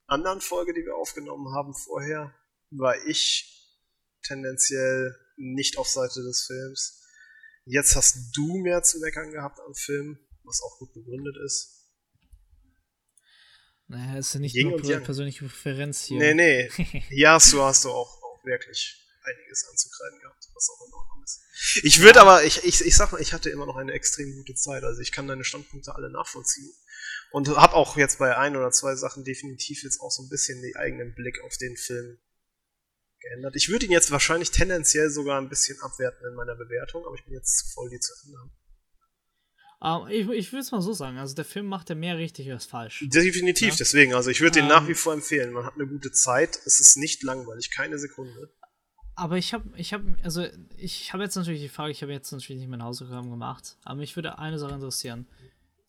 anderen 0.07 0.41
Folge, 0.41 0.73
die 0.73 0.85
wir 0.85 0.95
aufgenommen 0.95 1.53
haben 1.55 1.73
vorher, 1.73 2.33
war 2.69 2.95
ich 3.05 3.51
tendenziell 4.23 5.15
nicht 5.37 5.77
auf 5.77 5.87
Seite 5.87 6.21
des 6.21 6.45
Films. 6.45 7.04
Jetzt 7.65 7.95
hast 7.95 8.17
du 8.35 8.57
mehr 8.57 8.83
zu 8.83 8.99
meckern 8.99 9.31
gehabt 9.31 9.59
am 9.59 9.73
Film, 9.73 10.19
was 10.43 10.61
auch 10.61 10.77
gut 10.79 10.93
begründet 10.93 11.35
ist. 11.45 11.71
Naja, 13.87 14.17
ist 14.17 14.33
ja 14.33 14.39
nicht 14.39 14.55
Yin 14.55 14.69
nur 14.69 14.81
per- 14.81 14.99
persönliche 14.99 15.45
Präferenz 15.45 16.03
hier. 16.03 16.19
Nee, 16.19 16.33
nee. 16.33 16.69
Hast 17.25 17.53
du, 17.53 17.61
hast 17.61 17.85
du 17.85 17.89
auch, 17.91 18.21
auch 18.23 18.43
wirklich 18.45 19.01
einiges 19.23 19.67
anzukreiden 19.69 20.19
gehabt, 20.21 20.47
was 20.53 20.69
auch 20.69 20.87
in 20.87 20.93
Ordnung 20.93 21.23
ist. 21.23 21.41
Ich 21.83 22.01
würde 22.01 22.21
aber, 22.21 22.43
ich, 22.43 22.63
ich, 22.63 22.81
ich 22.85 22.95
sag 22.95 23.11
mal, 23.11 23.21
ich 23.21 23.33
hatte 23.33 23.49
immer 23.49 23.65
noch 23.65 23.75
eine 23.75 23.93
extrem 23.93 24.35
gute 24.35 24.53
Zeit. 24.55 24.83
Also 24.83 25.01
ich 25.01 25.11
kann 25.11 25.27
deine 25.27 25.43
Standpunkte 25.43 25.93
alle 25.95 26.11
nachvollziehen. 26.11 26.71
Und 27.31 27.47
habe 27.49 27.73
auch 27.73 27.97
jetzt 27.97 28.19
bei 28.19 28.37
ein 28.37 28.55
oder 28.55 28.71
zwei 28.71 28.95
Sachen 28.95 29.23
definitiv 29.23 29.83
jetzt 29.83 29.99
auch 29.99 30.11
so 30.11 30.23
ein 30.23 30.29
bisschen 30.29 30.61
den 30.61 30.75
eigenen 30.75 31.13
Blick 31.15 31.41
auf 31.43 31.57
den 31.57 31.75
Film 31.75 32.17
geändert. 33.29 33.55
Ich 33.55 33.69
würde 33.69 33.85
ihn 33.85 33.91
jetzt 33.91 34.11
wahrscheinlich 34.11 34.51
tendenziell 34.51 35.09
sogar 35.09 35.39
ein 35.41 35.49
bisschen 35.49 35.79
abwerten 35.81 36.27
in 36.27 36.35
meiner 36.35 36.55
Bewertung, 36.55 37.05
aber 37.05 37.15
ich 37.15 37.23
bin 37.25 37.33
jetzt 37.33 37.57
zu 37.59 37.73
voll, 37.73 37.89
die 37.89 37.99
zu 37.99 38.13
ändern. 38.25 38.51
Aber 39.79 40.09
ich 40.09 40.27
ich 40.29 40.51
würde 40.51 40.61
es 40.61 40.71
mal 40.71 40.81
so 40.81 40.93
sagen, 40.93 41.17
also 41.17 41.35
der 41.35 41.45
Film 41.45 41.67
macht 41.67 41.89
ja 41.89 41.95
mehr 41.95 42.17
richtig 42.17 42.51
als 42.51 42.65
falsch. 42.65 43.03
Definitiv, 43.07 43.69
Ja. 43.69 43.75
deswegen. 43.77 44.13
Also 44.15 44.29
ich 44.29 44.41
würde 44.41 44.53
den 44.53 44.63
Ähm. 44.63 44.69
nach 44.69 44.87
wie 44.87 44.93
vor 44.95 45.13
empfehlen. 45.13 45.51
Man 45.53 45.65
hat 45.65 45.75
eine 45.75 45.85
gute 45.87 46.11
Zeit. 46.11 46.57
Es 46.65 46.79
ist 46.79 46.97
nicht 46.97 47.23
langweilig, 47.23 47.71
keine 47.71 47.99
Sekunde. 47.99 48.49
Aber 49.15 49.37
ich 49.37 49.53
habe, 49.53 49.69
ich 49.77 49.93
habe, 49.93 50.15
also 50.23 50.45
ich 50.77 51.13
habe 51.13 51.23
jetzt 51.23 51.35
natürlich 51.35 51.61
die 51.61 51.69
Frage, 51.69 51.91
ich 51.91 52.01
habe 52.01 52.11
jetzt 52.11 52.31
natürlich 52.31 52.59
nicht 52.59 52.69
mein 52.69 52.83
Hausaufgaben 52.83 53.29
gemacht, 53.29 53.77
aber 53.83 53.95
mich 53.97 54.15
würde 54.15 54.39
eine 54.39 54.59
Sache 54.59 54.73
interessieren. 54.75 55.27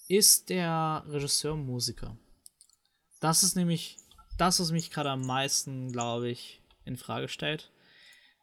Ist 0.09 0.49
der 0.49 1.03
Regisseur 1.09 1.57
Musiker? 1.57 2.16
Das 3.20 3.43
ist 3.43 3.57
nämlich 3.57 3.97
das, 4.39 4.61
was 4.61 4.70
mich 4.70 4.91
gerade 4.93 5.11
am 5.11 5.26
meisten, 5.26 5.91
glaube 5.91 6.28
ich, 6.28 6.62
in 6.87 6.97
Frage 6.97 7.28
stellt. 7.28 7.70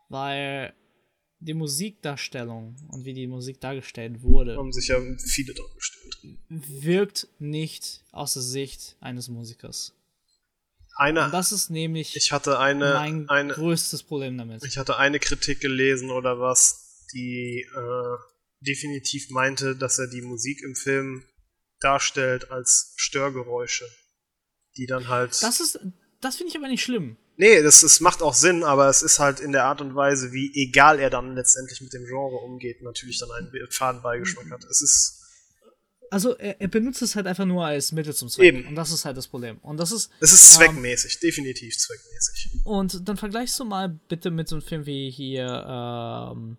Weil 0.09 0.73
die 1.39 1.53
Musikdarstellung 1.53 2.75
und 2.89 3.05
wie 3.05 3.13
die 3.13 3.27
Musik 3.27 3.59
dargestellt 3.59 4.21
wurde, 4.21 4.55
haben 4.55 4.71
sich 4.71 4.87
ja 4.87 4.99
viele 5.17 5.53
dran 5.53 5.65
gestellt. 5.75 6.39
wirkt 6.49 7.27
nicht 7.39 8.03
aus 8.11 8.33
der 8.33 8.43
Sicht 8.43 8.95
eines 9.01 9.27
Musikers. 9.27 9.93
Einer, 10.95 11.25
Und 11.25 11.33
das 11.33 11.51
ist 11.51 11.69
nämlich 11.69 12.15
ich 12.15 12.31
hatte 12.31 12.59
eine, 12.59 12.93
mein 12.93 13.27
eine, 13.27 13.53
größtes 13.53 14.03
Problem 14.03 14.37
damit. 14.37 14.63
ich 14.63 14.77
hatte 14.77 14.97
eine 14.97 15.19
Kritik 15.19 15.59
gelesen 15.59 16.11
oder 16.11 16.39
was, 16.39 17.07
die 17.13 17.65
äh, 17.75 18.17
definitiv 18.59 19.29
meinte, 19.31 19.75
dass 19.75 19.97
er 19.99 20.07
die 20.07 20.21
Musik 20.21 20.61
im 20.61 20.75
Film 20.75 21.25
darstellt 21.79 22.51
als 22.51 22.93
Störgeräusche, 22.95 23.85
die 24.77 24.85
dann 24.85 25.07
halt. 25.07 25.41
Das 25.41 25.59
ist, 25.59 25.79
das 26.21 26.37
finde 26.37 26.51
ich 26.51 26.57
aber 26.57 26.67
nicht 26.67 26.83
schlimm. 26.83 27.17
Nee, 27.37 27.61
das, 27.61 27.81
das 27.81 27.99
macht 27.99 28.21
auch 28.21 28.33
Sinn, 28.33 28.63
aber 28.63 28.89
es 28.89 29.01
ist 29.01 29.19
halt 29.19 29.39
in 29.39 29.51
der 29.51 29.65
Art 29.65 29.81
und 29.81 29.95
Weise, 29.95 30.31
wie 30.31 30.51
egal 30.55 30.99
er 30.99 31.09
dann 31.09 31.35
letztendlich 31.35 31.81
mit 31.81 31.93
dem 31.93 32.05
Genre 32.05 32.37
umgeht, 32.37 32.81
natürlich 32.81 33.19
dann 33.19 33.31
einen 33.31 33.51
Fadenbeigeschmack 33.69 34.51
hat. 34.51 34.63
Es 34.65 34.81
ist 34.81 35.19
Also 36.11 36.35
er, 36.37 36.61
er 36.61 36.67
benutzt 36.67 37.01
es 37.01 37.15
halt 37.15 37.25
einfach 37.27 37.45
nur 37.45 37.65
als 37.65 37.91
Mittel 37.91 38.13
zum 38.13 38.29
Zweck. 38.29 38.45
Eben. 38.45 38.67
Und 38.67 38.75
das 38.75 38.91
ist 38.91 39.05
halt 39.05 39.17
das 39.17 39.27
Problem. 39.27 39.57
Und 39.59 39.77
das 39.77 39.91
ist. 39.91 40.11
es 40.19 40.31
ist 40.31 40.53
Ähm, 40.53 40.57
zweckmäßig, 40.57 41.19
definitiv 41.19 41.77
zweckmäßig. 41.77 42.61
Und 42.65 43.07
dann 43.07 43.17
vergleichst 43.17 43.59
du 43.59 43.65
mal 43.65 43.89
bitte 43.89 44.29
mit 44.31 44.47
so 44.47 44.55
einem 44.55 44.61
Film 44.63 44.85
wie 44.85 45.09
hier 45.09 45.65
ähm, 45.67 46.57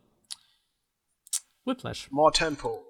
Whiplash. 1.65 2.11
More 2.11 2.33
Tempo. 2.33 2.85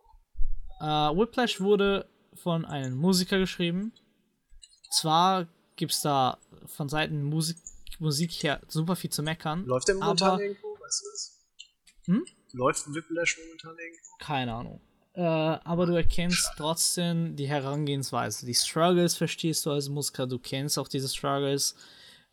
Äh, 0.81 0.85
Whiplash 0.87 1.61
wurde 1.61 2.09
von 2.35 2.65
einem 2.65 2.97
Musiker 2.97 3.39
geschrieben. 3.39 3.93
Zwar 4.91 5.47
gibt 5.77 5.93
es 5.93 6.01
da 6.01 6.39
von 6.67 6.89
Seiten 6.89 7.23
Musik, 7.23 7.57
Musik 8.05 8.31
her 8.43 8.61
super 8.69 8.97
viel 8.97 9.11
zu 9.11 9.23
meckern. 9.23 9.65
Läuft 9.67 9.89
der 9.89 9.97
momentan 9.97 10.33
aber, 10.33 10.43
irgendwo? 10.43 10.69
Weißt 10.81 11.03
du 11.03 11.11
das? 11.11 11.41
Hm? 12.07 12.25
Läuft 12.53 12.95
Whiplash 12.95 13.39
momentan 13.39 13.77
irgendwo? 13.79 14.17
Keine 14.19 14.55
Ahnung. 14.55 14.81
Äh, 15.15 15.23
aber 15.23 15.87
du 15.87 15.95
erkennst 15.95 16.51
trotzdem 16.57 17.37
die 17.37 17.47
Herangehensweise. 17.47 18.47
Die 18.47 18.55
Struggles 18.55 19.17
verstehst 19.17 19.65
du 19.65 19.71
als 19.71 19.89
Musiker, 19.89 20.27
du 20.27 20.39
kennst 20.39 20.79
auch 20.79 20.89
diese 20.89 21.09
Struggles. 21.09 21.75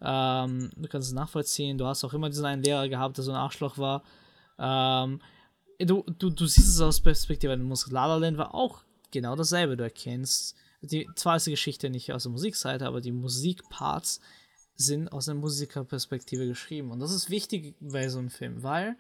Ähm, 0.02 0.72
du 0.76 0.88
kannst 0.88 1.10
es 1.10 1.14
nachvollziehen. 1.14 1.78
Du 1.78 1.86
hast 1.86 2.04
auch 2.04 2.14
immer 2.14 2.30
diesen 2.30 2.46
einen 2.46 2.64
Lehrer 2.64 2.90
gehabt, 2.90 3.18
der 3.18 3.24
so 3.24 3.32
ein 3.32 3.38
Arschloch 3.38 3.78
war. 3.78 4.04
Ähm, 4.58 5.22
du, 5.80 6.04
du, 6.18 6.32
du 6.32 6.46
siehst 6.48 6.70
es 6.70 6.82
aus 6.82 7.00
Perspektive 7.00 7.56
der 7.56 7.64
Musik. 7.64 7.92
La 7.92 8.08
La 8.08 8.16
Land 8.16 8.38
war 8.38 8.56
auch 8.56 8.84
genau 9.12 9.36
dasselbe. 9.36 9.78
Du 9.78 9.84
erkennst, 9.84 10.56
die, 10.82 11.08
zwar 11.16 11.36
ist 11.36 11.46
die 11.46 11.52
Geschichte 11.52 11.92
nicht 11.92 12.12
aus 12.12 12.24
der 12.24 12.32
Musikseite, 12.32 12.88
aber 12.88 13.02
die 13.02 13.12
Musikparts 13.12 14.20
sind 14.76 15.10
aus 15.10 15.26
der 15.26 15.36
Musikerperspektive 15.36 16.48
geschrieben. 16.48 16.92
Und 16.92 17.00
das 17.00 17.12
ist 17.12 17.30
wichtig 17.30 17.76
bei 17.80 18.10
so 18.10 18.20
einem 18.20 18.30
Film, 18.30 18.64
weil, 18.64 18.98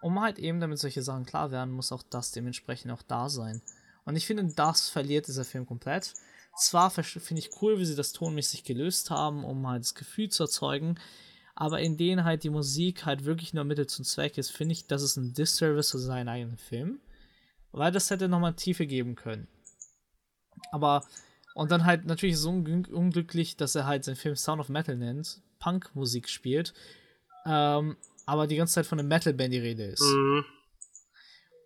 um 0.00 0.20
halt 0.20 0.38
eben, 0.38 0.60
damit 0.60 0.78
solche 0.78 1.02
Sachen 1.02 1.26
klar 1.26 1.50
werden, 1.50 1.74
muss 1.74 1.92
auch 1.92 2.02
das 2.02 2.30
dementsprechend 2.30 2.92
auch 2.92 3.02
da 3.02 3.28
sein. 3.28 3.62
Und 4.04 4.16
ich 4.16 4.26
finde, 4.26 4.52
das 4.54 4.88
verliert 4.88 5.26
dieser 5.26 5.44
Film 5.44 5.66
komplett. 5.66 6.14
Zwar 6.56 6.90
finde 6.90 7.38
ich 7.38 7.50
cool, 7.62 7.78
wie 7.78 7.84
sie 7.84 7.94
das 7.94 8.12
tonmäßig 8.12 8.64
gelöst 8.64 9.10
haben, 9.10 9.44
um 9.44 9.66
halt 9.66 9.82
das 9.82 9.94
Gefühl 9.94 10.28
zu 10.28 10.44
erzeugen, 10.44 10.98
aber 11.54 11.80
in 11.80 11.96
denen 11.96 12.24
halt 12.24 12.44
die 12.44 12.50
Musik 12.50 13.04
halt 13.04 13.24
wirklich 13.24 13.52
nur 13.52 13.64
Mittel 13.64 13.86
zum 13.86 14.04
Zweck 14.04 14.38
ist, 14.38 14.50
finde 14.50 14.72
ich, 14.72 14.86
das 14.86 15.02
ist 15.02 15.16
ein 15.16 15.34
Disservice 15.34 15.90
für 15.90 15.98
seinen 15.98 16.28
eigenen 16.28 16.56
Film. 16.56 17.00
Weil 17.72 17.92
das 17.92 18.10
hätte 18.10 18.28
nochmal 18.28 18.54
Tiefe 18.54 18.86
geben 18.86 19.14
können. 19.14 19.48
Aber, 20.70 21.04
und 21.58 21.72
dann 21.72 21.84
halt 21.84 22.06
natürlich 22.06 22.38
so 22.38 22.50
unglücklich, 22.50 23.56
dass 23.56 23.74
er 23.74 23.84
halt 23.84 24.04
seinen 24.04 24.14
Film 24.14 24.36
Sound 24.36 24.60
of 24.60 24.68
Metal 24.68 24.96
nennt, 24.96 25.42
Punk-Musik 25.58 26.28
spielt, 26.28 26.72
ähm, 27.46 27.96
aber 28.26 28.46
die 28.46 28.54
ganze 28.54 28.74
Zeit 28.74 28.86
von 28.86 29.00
einem 29.00 29.08
Metal-Band 29.08 29.52
die 29.52 29.58
Rede 29.58 29.82
ist. 29.86 30.00
Mhm. 30.00 30.44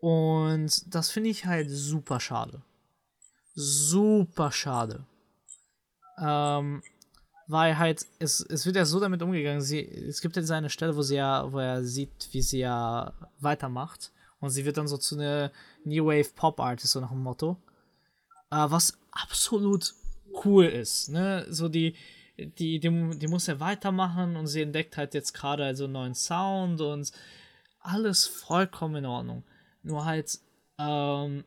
Und 0.00 0.94
das 0.94 1.10
finde 1.10 1.28
ich 1.28 1.44
halt 1.44 1.68
super 1.68 2.20
schade. 2.20 2.62
Super 3.54 4.50
schade. 4.50 5.04
Ähm, 6.18 6.82
weil 7.46 7.76
halt, 7.76 8.06
es, 8.18 8.40
es 8.40 8.64
wird 8.64 8.76
ja 8.76 8.86
so 8.86 8.98
damit 8.98 9.20
umgegangen, 9.20 9.60
sie, 9.60 9.86
es 9.86 10.22
gibt 10.22 10.36
jetzt 10.36 10.50
eine 10.50 10.70
Stelle, 10.70 10.96
wo 10.96 11.02
sie 11.02 11.16
ja, 11.16 11.52
wo 11.52 11.58
er 11.58 11.84
sieht, 11.84 12.30
wie 12.30 12.40
sie 12.40 12.60
ja 12.60 13.12
weitermacht. 13.40 14.10
Und 14.40 14.48
sie 14.48 14.64
wird 14.64 14.78
dann 14.78 14.88
so 14.88 14.96
zu 14.96 15.16
einer 15.16 15.52
New 15.84 16.06
Wave 16.06 16.32
Pop 16.34 16.60
Artist, 16.60 16.92
so 16.92 17.00
nach 17.00 17.10
dem 17.10 17.22
Motto. 17.22 17.58
Äh, 18.52 18.70
was 18.70 18.98
absolut 19.10 19.94
cool 20.44 20.66
ist. 20.66 21.08
Ne? 21.08 21.46
So 21.48 21.68
die, 21.70 21.94
die, 22.36 22.78
die, 22.78 23.18
die 23.18 23.26
muss 23.26 23.46
ja 23.46 23.58
weitermachen 23.60 24.36
und 24.36 24.46
sie 24.46 24.60
entdeckt 24.60 24.96
halt 24.98 25.14
jetzt 25.14 25.32
gerade 25.32 25.64
also 25.64 25.84
einen 25.84 25.94
neuen 25.94 26.14
Sound 26.14 26.82
und 26.82 27.12
alles 27.80 28.26
vollkommen 28.26 28.96
in 28.96 29.06
Ordnung. 29.06 29.42
Nur 29.82 30.04
halt, 30.04 30.38
ähm, 30.78 31.44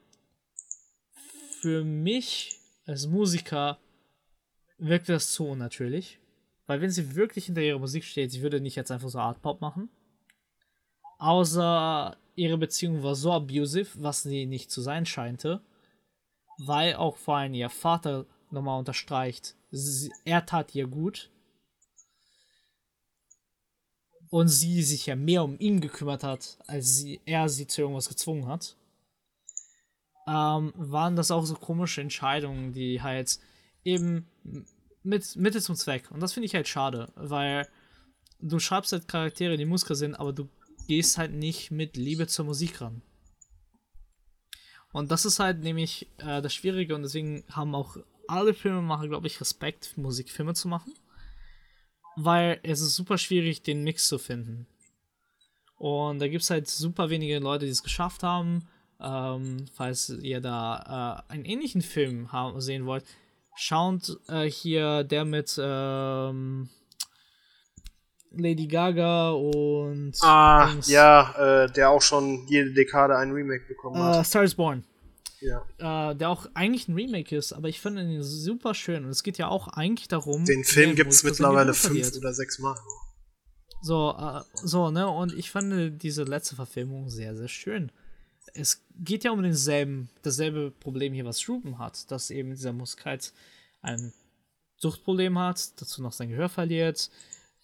für 1.61 1.83
mich 1.83 2.57
als 2.85 3.07
Musiker 3.07 3.77
wirkt 4.77 5.07
das 5.07 5.31
zu 5.31 5.47
unnatürlich. 5.47 6.19
Weil 6.65 6.81
wenn 6.81 6.89
sie 6.89 7.15
wirklich 7.15 7.45
hinter 7.45 7.61
ihrer 7.61 7.79
Musik 7.79 8.03
steht, 8.03 8.31
sie 8.31 8.41
würde 8.41 8.59
nicht 8.59 8.75
jetzt 8.75 8.91
einfach 8.91 9.09
so 9.09 9.19
Art 9.19 9.43
Pop 9.43 9.61
machen. 9.61 9.89
Außer 11.19 12.17
ihre 12.35 12.57
Beziehung 12.57 13.03
war 13.03 13.13
so 13.13 13.31
abusive, 13.31 13.89
was 14.01 14.23
sie 14.23 14.47
nicht 14.47 14.71
zu 14.71 14.81
sein 14.81 15.05
scheinte. 15.05 15.61
Weil 16.57 16.95
auch 16.95 17.17
vor 17.17 17.37
allem 17.37 17.53
ihr 17.53 17.69
Vater 17.69 18.25
nochmal 18.51 18.79
unterstreicht, 18.79 19.55
er 20.23 20.45
tat 20.45 20.73
ihr 20.75 20.87
gut. 20.87 21.29
Und 24.29 24.47
sie 24.47 24.83
sich 24.83 25.05
ja 25.05 25.15
mehr 25.15 25.43
um 25.43 25.57
ihn 25.59 25.81
gekümmert 25.81 26.23
hat, 26.23 26.57
als 26.67 26.95
sie, 26.95 27.21
er 27.25 27.47
sie 27.47 27.67
zu 27.67 27.81
irgendwas 27.81 28.09
gezwungen 28.09 28.47
hat. 28.47 28.75
Ähm, 30.27 30.73
waren 30.75 31.15
das 31.15 31.31
auch 31.31 31.45
so 31.45 31.53
komische 31.55 32.01
Entscheidungen, 32.01 32.73
die 32.73 33.01
halt 33.01 33.39
eben 33.83 34.27
mit 35.03 35.35
Mittel 35.35 35.61
zum 35.61 35.75
Zweck. 35.75 36.09
Und 36.11 36.19
das 36.19 36.33
finde 36.33 36.47
ich 36.47 36.55
halt 36.55 36.67
schade, 36.67 37.11
weil 37.15 37.67
du 38.39 38.59
schreibst 38.59 38.91
halt 38.91 39.07
Charaktere, 39.07 39.57
die 39.57 39.65
Musiker 39.65 39.95
sind, 39.95 40.15
aber 40.15 40.33
du 40.33 40.49
gehst 40.87 41.17
halt 41.17 41.31
nicht 41.31 41.71
mit 41.71 41.95
Liebe 41.95 42.27
zur 42.27 42.45
Musik 42.45 42.81
ran. 42.81 43.01
Und 44.95 45.11
das 45.11 45.25
ist 45.25 45.39
halt 45.39 45.59
nämlich 45.59 46.07
äh, 46.19 46.41
das 46.41 46.53
Schwierige 46.53 46.95
und 46.95 47.01
deswegen 47.01 47.43
haben 47.51 47.75
auch 47.75 47.97
alle 48.29 48.53
Filmemacher, 48.53 49.09
glaube 49.09 49.27
ich, 49.27 49.41
Respekt, 49.41 49.97
Musikfilme 49.97 50.53
zu 50.53 50.69
machen. 50.69 50.93
Weil 52.15 52.61
es 52.63 52.79
ist 52.79 52.95
super 52.95 53.17
schwierig, 53.17 53.61
den 53.61 53.83
Mix 53.83 54.07
zu 54.07 54.17
finden. 54.17 54.67
Und 55.75 56.19
da 56.19 56.29
gibt 56.29 56.43
es 56.43 56.49
halt 56.49 56.69
super 56.69 57.09
wenige 57.09 57.39
Leute, 57.39 57.65
die 57.65 57.71
es 57.71 57.83
geschafft 57.83 58.23
haben. 58.23 58.69
Ähm, 59.01 59.65
falls 59.73 60.07
ihr 60.11 60.39
da 60.39 61.25
äh, 61.27 61.33
einen 61.33 61.43
ähnlichen 61.43 61.81
Film 61.81 62.31
haben, 62.31 62.61
sehen 62.61 62.85
wollt, 62.85 63.03
schaut 63.57 64.17
äh, 64.29 64.49
hier 64.49 65.03
der 65.03 65.25
mit 65.25 65.59
ähm, 65.61 66.69
Lady 68.37 68.67
Gaga 68.67 69.31
und. 69.31 70.13
Ah, 70.21 70.71
Dings. 70.71 70.89
ja, 70.89 71.63
äh, 71.65 71.71
der 71.71 71.89
auch 71.89 72.01
schon 72.01 72.45
jede 72.47 72.73
Dekade 72.73 73.17
ein 73.17 73.31
Remake 73.31 73.65
bekommen 73.67 74.01
hat. 74.01 74.19
Uh, 74.19 74.23
Star 74.23 74.43
is 74.43 74.55
Born. 74.55 74.83
Ja. 75.41 76.11
Äh, 76.11 76.15
der 76.15 76.29
auch 76.29 76.47
eigentlich 76.53 76.87
ein 76.87 76.95
Remake 76.95 77.35
ist, 77.35 77.53
aber 77.53 77.69
ich 77.69 77.79
finde 77.79 78.01
ihn 78.01 78.23
super 78.23 78.73
schön. 78.73 79.05
Und 79.05 79.11
es 79.11 79.21
geht 79.21 79.37
ja 79.37 79.47
auch 79.47 79.67
eigentlich 79.67 80.07
darum. 80.07 80.45
Den 80.45 80.63
Film 80.63 80.95
gibt 80.95 81.11
es 81.11 81.23
mittlerweile 81.23 81.73
fünf 81.73 82.15
oder 82.17 82.33
sechs 82.33 82.59
Mal. 82.59 82.75
So, 83.81 84.15
äh, 84.17 84.41
so, 84.63 84.89
ne? 84.89 85.07
Und 85.07 85.33
ich 85.33 85.51
fand 85.51 86.01
diese 86.01 86.23
letzte 86.23 86.55
Verfilmung 86.55 87.09
sehr, 87.09 87.35
sehr 87.35 87.47
schön. 87.47 87.91
Es 88.53 88.83
geht 88.97 89.23
ja 89.23 89.31
um 89.31 89.43
denselben, 89.43 90.09
dasselbe 90.23 90.71
Problem 90.71 91.13
hier, 91.13 91.25
was 91.25 91.47
Ruben 91.47 91.77
hat, 91.77 92.09
dass 92.09 92.31
eben 92.31 92.51
dieser 92.51 92.73
Muskat 92.73 93.33
ein 93.81 94.13
Suchtproblem 94.77 95.37
hat, 95.37 95.79
dazu 95.79 96.01
noch 96.01 96.13
sein 96.13 96.29
Gehör 96.29 96.49
verliert, 96.49 97.09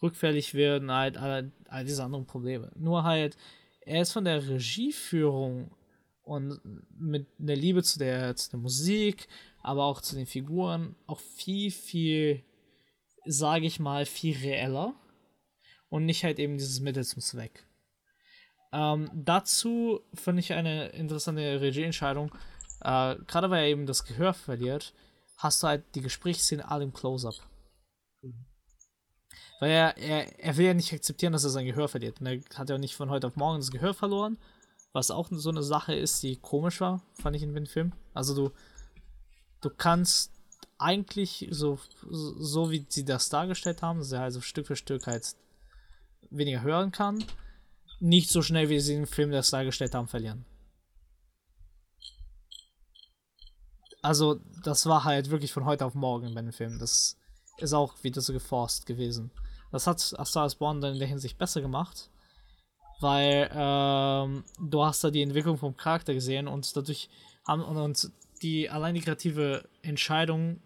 rückfällig 0.02 0.54
wird 0.54 0.84
und 0.84 0.92
halt 0.92 1.18
all, 1.18 1.52
all 1.68 1.86
diese 1.86 2.04
anderen 2.04 2.26
Probleme. 2.26 2.72
Nur 2.76 3.04
halt, 3.04 3.38
er 3.82 4.02
ist 4.02 4.12
von 4.12 4.26
der 4.26 4.48
Regieführung 4.48 5.72
und 6.24 6.60
mit 6.98 7.28
der 7.38 7.56
Liebe 7.56 7.84
zu 7.84 8.00
der, 8.00 8.36
zu 8.36 8.52
der 8.52 8.60
Musik, 8.60 9.28
aber 9.62 9.86
auch 9.86 10.02
zu 10.02 10.16
den 10.16 10.26
Figuren 10.26 10.96
auch 11.08 11.20
viel, 11.20 11.72
viel, 11.72 12.44
sage 13.26 13.66
ich 13.66 13.80
mal, 13.80 14.06
viel 14.06 14.38
reeller 14.38 14.96
und 15.90 16.06
nicht 16.06 16.24
halt 16.24 16.40
eben 16.40 16.58
dieses 16.58 16.80
Mittel 16.80 17.04
zum 17.04 17.22
Zweck. 17.22 17.66
Ähm, 18.74 19.10
dazu 19.14 20.02
finde 20.14 20.40
ich 20.40 20.54
eine 20.54 20.88
interessante 20.90 21.60
Regieentscheidung, 21.60 22.32
äh, 22.82 23.16
gerade 23.28 23.50
weil 23.50 23.64
er 23.64 23.70
eben 23.70 23.86
das 23.86 24.06
Gehör 24.06 24.34
verliert, 24.34 24.94
hast 25.38 25.62
du 25.62 25.68
halt 25.68 25.84
die 25.96 26.02
Gesprächsszene 26.02 26.70
alle 26.70 26.84
im 26.84 26.94
Close-Up. 26.94 27.36
Weil 29.60 29.72
er, 29.72 29.98
er, 29.98 30.40
er 30.40 30.58
will 30.58 30.66
ja 30.66 30.74
nicht 30.74 30.94
akzeptieren, 30.94 31.34
dass 31.34 31.44
er 31.44 31.50
sein 31.50 31.66
Gehör 31.66 31.88
verliert. 31.88 32.20
Und 32.20 32.28
er 32.28 32.40
hat 32.56 32.70
ja 32.70 32.78
nicht 32.78 32.96
von 32.96 33.10
heute 33.10 33.28
auf 33.28 33.36
morgen 33.36 33.60
das 33.60 33.72
Gehör 33.72 33.94
verloren. 33.94 34.38
Was 34.94 35.12
auch 35.12 35.30
so 35.32 35.50
eine 35.50 35.64
Sache 35.64 35.94
ist, 35.94 36.22
die 36.24 36.36
komisch 36.36 36.82
war, 36.82 37.02
fand 37.14 37.36
ich 37.36 37.44
in 37.44 37.54
dem 37.54 37.66
Film. 37.66 37.94
Also 38.14 38.36
du, 38.36 38.52
du 39.62 39.70
kannst 39.70 40.32
eigentlich 40.78 41.48
so, 41.52 41.80
so 42.10 42.72
wie 42.72 42.86
sie 42.90 43.06
das 43.06 43.30
dargestellt 43.30 43.82
haben, 43.82 44.00
dass 44.00 44.12
er 44.12 44.22
also 44.22 44.42
Stück 44.42 44.68
für 44.68 44.76
Stück 44.76 45.08
halt 45.08 45.36
weniger 46.32 46.62
hören 46.62 46.92
kann, 46.92 47.24
nicht 48.00 48.30
so 48.30 48.42
schnell 48.42 48.70
wie 48.70 48.80
sie 48.80 48.96
im 48.96 49.08
Film 49.08 49.32
das 49.32 49.52
dargestellt 49.52 49.94
haben, 49.94 50.08
verlieren. 50.08 50.46
Also, 54.02 54.40
das 54.64 54.88
war 54.88 55.04
halt 55.04 55.30
wirklich 55.30 55.54
von 55.54 55.66
heute 55.66 55.86
auf 55.86 55.94
morgen 55.94 56.34
bei 56.34 56.42
dem 56.42 56.52
Film. 56.52 56.80
Das 56.80 57.18
ist 57.58 57.74
auch 57.74 57.94
wieder 58.04 58.22
so 58.22 58.34
geforst 58.34 58.86
gewesen. 58.86 59.32
Das 59.72 59.88
hat 59.88 60.14
A 60.18 60.26
Star 60.26 60.46
is 60.46 60.56
Born 60.56 60.82
dann 60.82 60.94
in 60.94 61.00
der 61.00 61.08
Hinsicht 61.08 61.38
besser 61.38 61.62
gemacht, 61.62 62.10
weil 63.00 63.50
ähm, 63.54 64.44
du 64.60 64.84
hast 64.84 65.04
da 65.04 65.10
die 65.12 65.22
Entwicklung 65.22 65.58
vom 65.58 65.78
Charakter 65.78 66.14
gesehen 66.14 66.48
und 66.48 66.76
dadurch 66.76 67.10
haben 67.48 67.64
und 67.64 68.12
die 68.42 68.70
allein 68.70 68.96
die 68.96 69.02
kreative 69.02 69.68
Entscheidung, 69.82 70.62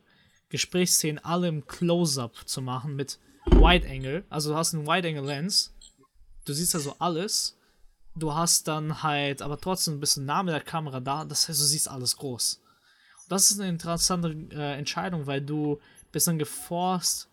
Gesprächsszenen 0.50 1.24
alle 1.24 1.48
im 1.48 1.66
Close-Up 1.68 2.48
zu 2.48 2.62
machen 2.62 2.96
mit 2.96 3.20
Wide 3.46 3.88
Angle. 3.88 4.24
Also 4.30 4.52
du 4.52 4.56
hast 4.56 4.74
einen 4.74 4.88
Wide 4.88 5.08
Angle 5.08 5.26
Lens, 5.26 5.74
du 6.46 6.54
siehst 6.54 6.76
also 6.76 6.96
alles. 7.00 7.58
Du 8.18 8.34
hast 8.34 8.70
dann 8.70 9.04
halt 9.04 9.42
aber 9.42 9.60
trotzdem 9.60 9.96
ein 9.96 10.00
bisschen 10.00 10.26
nah 10.26 10.42
mit 10.42 10.54
der 10.54 10.62
Kamera 10.62 11.02
da, 11.02 11.26
das 11.26 11.50
heißt, 11.50 11.60
du 11.60 11.66
siehst 11.66 11.90
alles 11.90 12.16
groß. 12.16 12.62
Und 13.24 13.32
das 13.32 13.52
ist 13.52 13.60
eine 13.60 13.70
interessante 13.70 14.30
äh, 14.52 14.78
Entscheidung, 14.78 15.28
weil 15.28 15.42
du 15.42 15.82
bist 16.16 16.28
dann 16.28 16.40
geforst, 16.40 17.30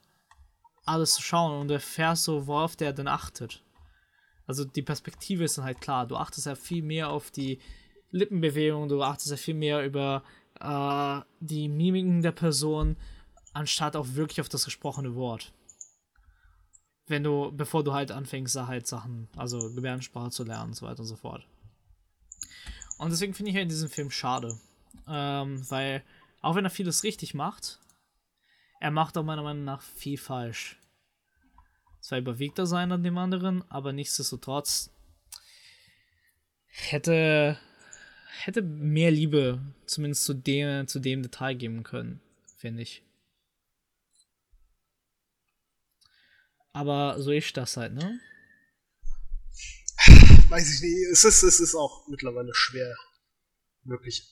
alles 0.84 1.14
zu 1.14 1.22
schauen 1.22 1.60
und 1.60 1.70
erfährst 1.70 2.24
so, 2.24 2.48
worauf 2.48 2.74
der 2.74 2.92
denn 2.92 3.06
achtet. 3.06 3.62
Also 4.48 4.64
die 4.64 4.82
Perspektive 4.82 5.44
ist 5.44 5.56
dann 5.56 5.64
halt 5.64 5.80
klar. 5.80 6.08
Du 6.08 6.16
achtest 6.16 6.46
ja 6.46 6.56
viel 6.56 6.82
mehr 6.82 7.08
auf 7.10 7.30
die 7.30 7.60
Lippenbewegung, 8.10 8.88
du 8.88 9.00
achtest 9.04 9.30
ja 9.30 9.36
viel 9.36 9.54
mehr 9.54 9.86
über 9.86 10.24
äh, 10.58 11.20
die 11.38 11.68
Mimiken 11.68 12.22
der 12.22 12.32
Person, 12.32 12.96
anstatt 13.52 13.94
auch 13.94 14.14
wirklich 14.14 14.40
auf 14.40 14.48
das 14.48 14.64
gesprochene 14.64 15.14
Wort. 15.14 15.52
Wenn 17.06 17.22
du, 17.22 17.52
bevor 17.52 17.84
du 17.84 17.92
halt 17.92 18.10
anfängst, 18.10 18.56
halt 18.56 18.88
Sachen, 18.88 19.28
also 19.36 19.72
Gebärdensprache 19.72 20.30
zu 20.30 20.42
lernen 20.42 20.70
und 20.70 20.74
so 20.74 20.86
weiter 20.86 21.02
und 21.02 21.06
so 21.06 21.14
fort. 21.14 21.46
Und 22.98 23.10
deswegen 23.10 23.32
finde 23.32 23.52
ich 23.52 23.56
halt 23.56 23.70
diesen 23.70 23.88
Film 23.88 24.10
schade. 24.10 24.58
Ähm, 25.06 25.64
weil, 25.70 26.02
auch 26.40 26.56
wenn 26.56 26.64
er 26.64 26.70
vieles 26.70 27.04
richtig 27.04 27.32
macht, 27.32 27.78
er 28.82 28.90
macht 28.90 29.16
auch 29.16 29.22
meiner 29.22 29.44
Meinung 29.44 29.62
nach 29.62 29.80
viel 29.80 30.18
falsch. 30.18 30.76
Zwar 32.00 32.18
überwiegt 32.18 32.58
er 32.58 32.66
sein 32.66 32.90
an 32.90 33.04
dem 33.04 33.16
anderen, 33.16 33.62
aber 33.70 33.92
nichtsdestotrotz 33.92 34.90
hätte, 36.66 37.60
hätte 38.40 38.60
mehr 38.62 39.12
Liebe 39.12 39.62
zumindest 39.86 40.24
zu 40.24 40.34
dem, 40.34 40.88
zu 40.88 40.98
dem 40.98 41.22
Detail 41.22 41.54
geben 41.54 41.84
können, 41.84 42.20
finde 42.56 42.82
ich. 42.82 43.04
Aber 46.72 47.22
so 47.22 47.30
ist 47.30 47.56
das 47.56 47.76
halt, 47.76 47.92
ne? 47.92 48.20
Weiß 50.48 50.74
ich 50.74 50.80
nicht. 50.80 51.06
Es 51.12 51.24
ist, 51.24 51.44
es 51.44 51.60
ist 51.60 51.76
auch 51.76 52.08
mittlerweile 52.08 52.52
schwer, 52.52 52.96
wirklich 53.84 54.26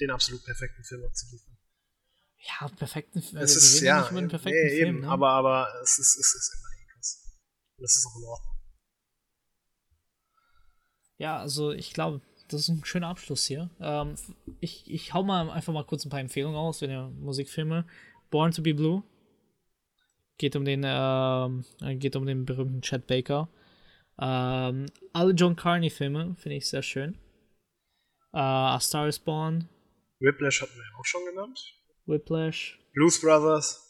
den 0.00 0.10
absolut 0.10 0.44
perfekten 0.44 0.82
Film 0.82 1.04
abzuliefern. 1.04 1.57
Ja, 2.40 2.68
perfekten 2.68 3.20
Film. 3.20 3.42
Es 3.42 3.56
ist, 3.56 3.80
ja, 3.80 4.00
nicht 4.00 4.10
über 4.10 4.18
einen 4.18 4.28
perfekten 4.28 4.66
nee, 4.66 4.76
Film, 4.76 4.96
eben, 4.96 5.00
ne? 5.00 5.08
aber, 5.08 5.30
aber 5.30 5.68
es 5.82 5.98
ist, 5.98 6.16
es 6.16 6.34
ist 6.34 6.54
immerhin 6.56 6.86
krass. 6.94 7.38
Und 7.76 7.82
das 7.82 7.96
ist 7.96 8.06
auch 8.06 8.18
in 8.18 8.24
Ordnung. 8.24 8.54
Ja, 11.18 11.38
also 11.38 11.72
ich 11.72 11.92
glaube, 11.92 12.20
das 12.48 12.62
ist 12.62 12.68
ein 12.68 12.84
schöner 12.84 13.08
Abschluss 13.08 13.44
hier. 13.44 13.70
Ähm, 13.80 14.14
ich, 14.60 14.88
ich 14.90 15.12
hau 15.14 15.22
mal 15.22 15.50
einfach 15.50 15.72
mal 15.72 15.84
kurz 15.84 16.04
ein 16.04 16.10
paar 16.10 16.20
Empfehlungen 16.20 16.56
aus, 16.56 16.80
wenn 16.80 16.90
ihr 16.90 17.08
Musikfilme. 17.08 17.86
Born 18.30 18.52
to 18.52 18.62
be 18.62 18.74
Blue. 18.74 19.02
Geht 20.38 20.54
um 20.54 20.64
den, 20.64 20.82
ähm, 20.84 21.64
geht 21.98 22.14
um 22.14 22.24
den 22.24 22.46
berühmten 22.46 22.82
Chad 22.82 23.06
Baker. 23.08 23.48
Ähm, 24.20 24.86
alle 25.12 25.32
John 25.32 25.56
Carney-Filme 25.56 26.36
finde 26.36 26.56
ich 26.56 26.68
sehr 26.68 26.82
schön. 26.82 27.14
Äh, 28.32 28.38
A 28.38 28.78
Star 28.80 29.08
is 29.08 29.18
Born. 29.18 29.68
Whiplash 30.20 30.62
hatten 30.62 30.76
wir 30.76 30.98
auch 30.98 31.04
schon 31.04 31.24
genannt. 31.24 31.58
Whiplash. 32.08 32.78
Blues 32.94 33.20
Brothers. 33.20 33.80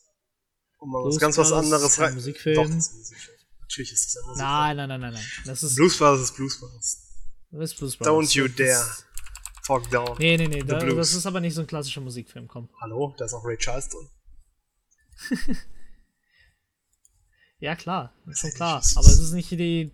Um 0.78 0.90
mal 0.90 1.02
Blues 1.02 1.14
was 1.14 1.20
ganz 1.20 1.36
Brothers 1.36 1.52
was 1.52 1.64
anderes 1.64 1.98
rein. 1.98 2.14
Musikfilm. 2.14 2.56
Doch, 2.56 2.64
das 2.64 2.76
ist 2.76 2.92
ein 2.92 2.98
Musikfilm. 2.98 3.38
Natürlich 3.60 3.92
ist 3.92 4.06
das 4.06 4.16
ein 4.16 4.28
Musikfilm. 4.28 4.48
Nein, 4.48 4.76
nein, 4.76 4.88
nein, 4.88 5.00
nein, 5.00 5.12
nein. 5.14 5.24
Das 5.46 5.62
ist 5.62 5.76
Blues 5.76 5.98
Brothers 5.98 6.20
ist 6.20 6.36
Blues 6.36 6.60
Brothers. 6.60 7.08
Das 7.50 7.70
ist 7.72 7.78
Blues 7.78 7.96
Brothers. 7.96 8.14
Don't 8.14 8.36
you 8.36 8.48
dare. 8.48 8.86
Talk 9.66 9.90
down. 9.90 10.16
Nee, 10.18 10.36
nee, 10.36 10.48
nee. 10.48 10.62
Da, 10.62 10.78
das 10.78 11.14
ist 11.14 11.26
aber 11.26 11.40
nicht 11.40 11.54
so 11.54 11.60
ein 11.60 11.66
klassischer 11.66 12.00
Musikfilm, 12.00 12.48
komm. 12.48 12.68
Hallo, 12.80 13.14
da 13.18 13.26
ist 13.26 13.34
auch 13.34 13.44
Ray 13.44 13.58
Charles 13.58 13.88
drin. 13.88 14.08
ja, 17.58 17.76
klar. 17.76 18.14
Ist 18.26 18.38
schon 18.40 18.52
klar. 18.52 18.82
Aber 18.96 19.06
es 19.06 19.18
ist 19.18 19.32
nicht 19.32 19.50
die. 19.50 19.92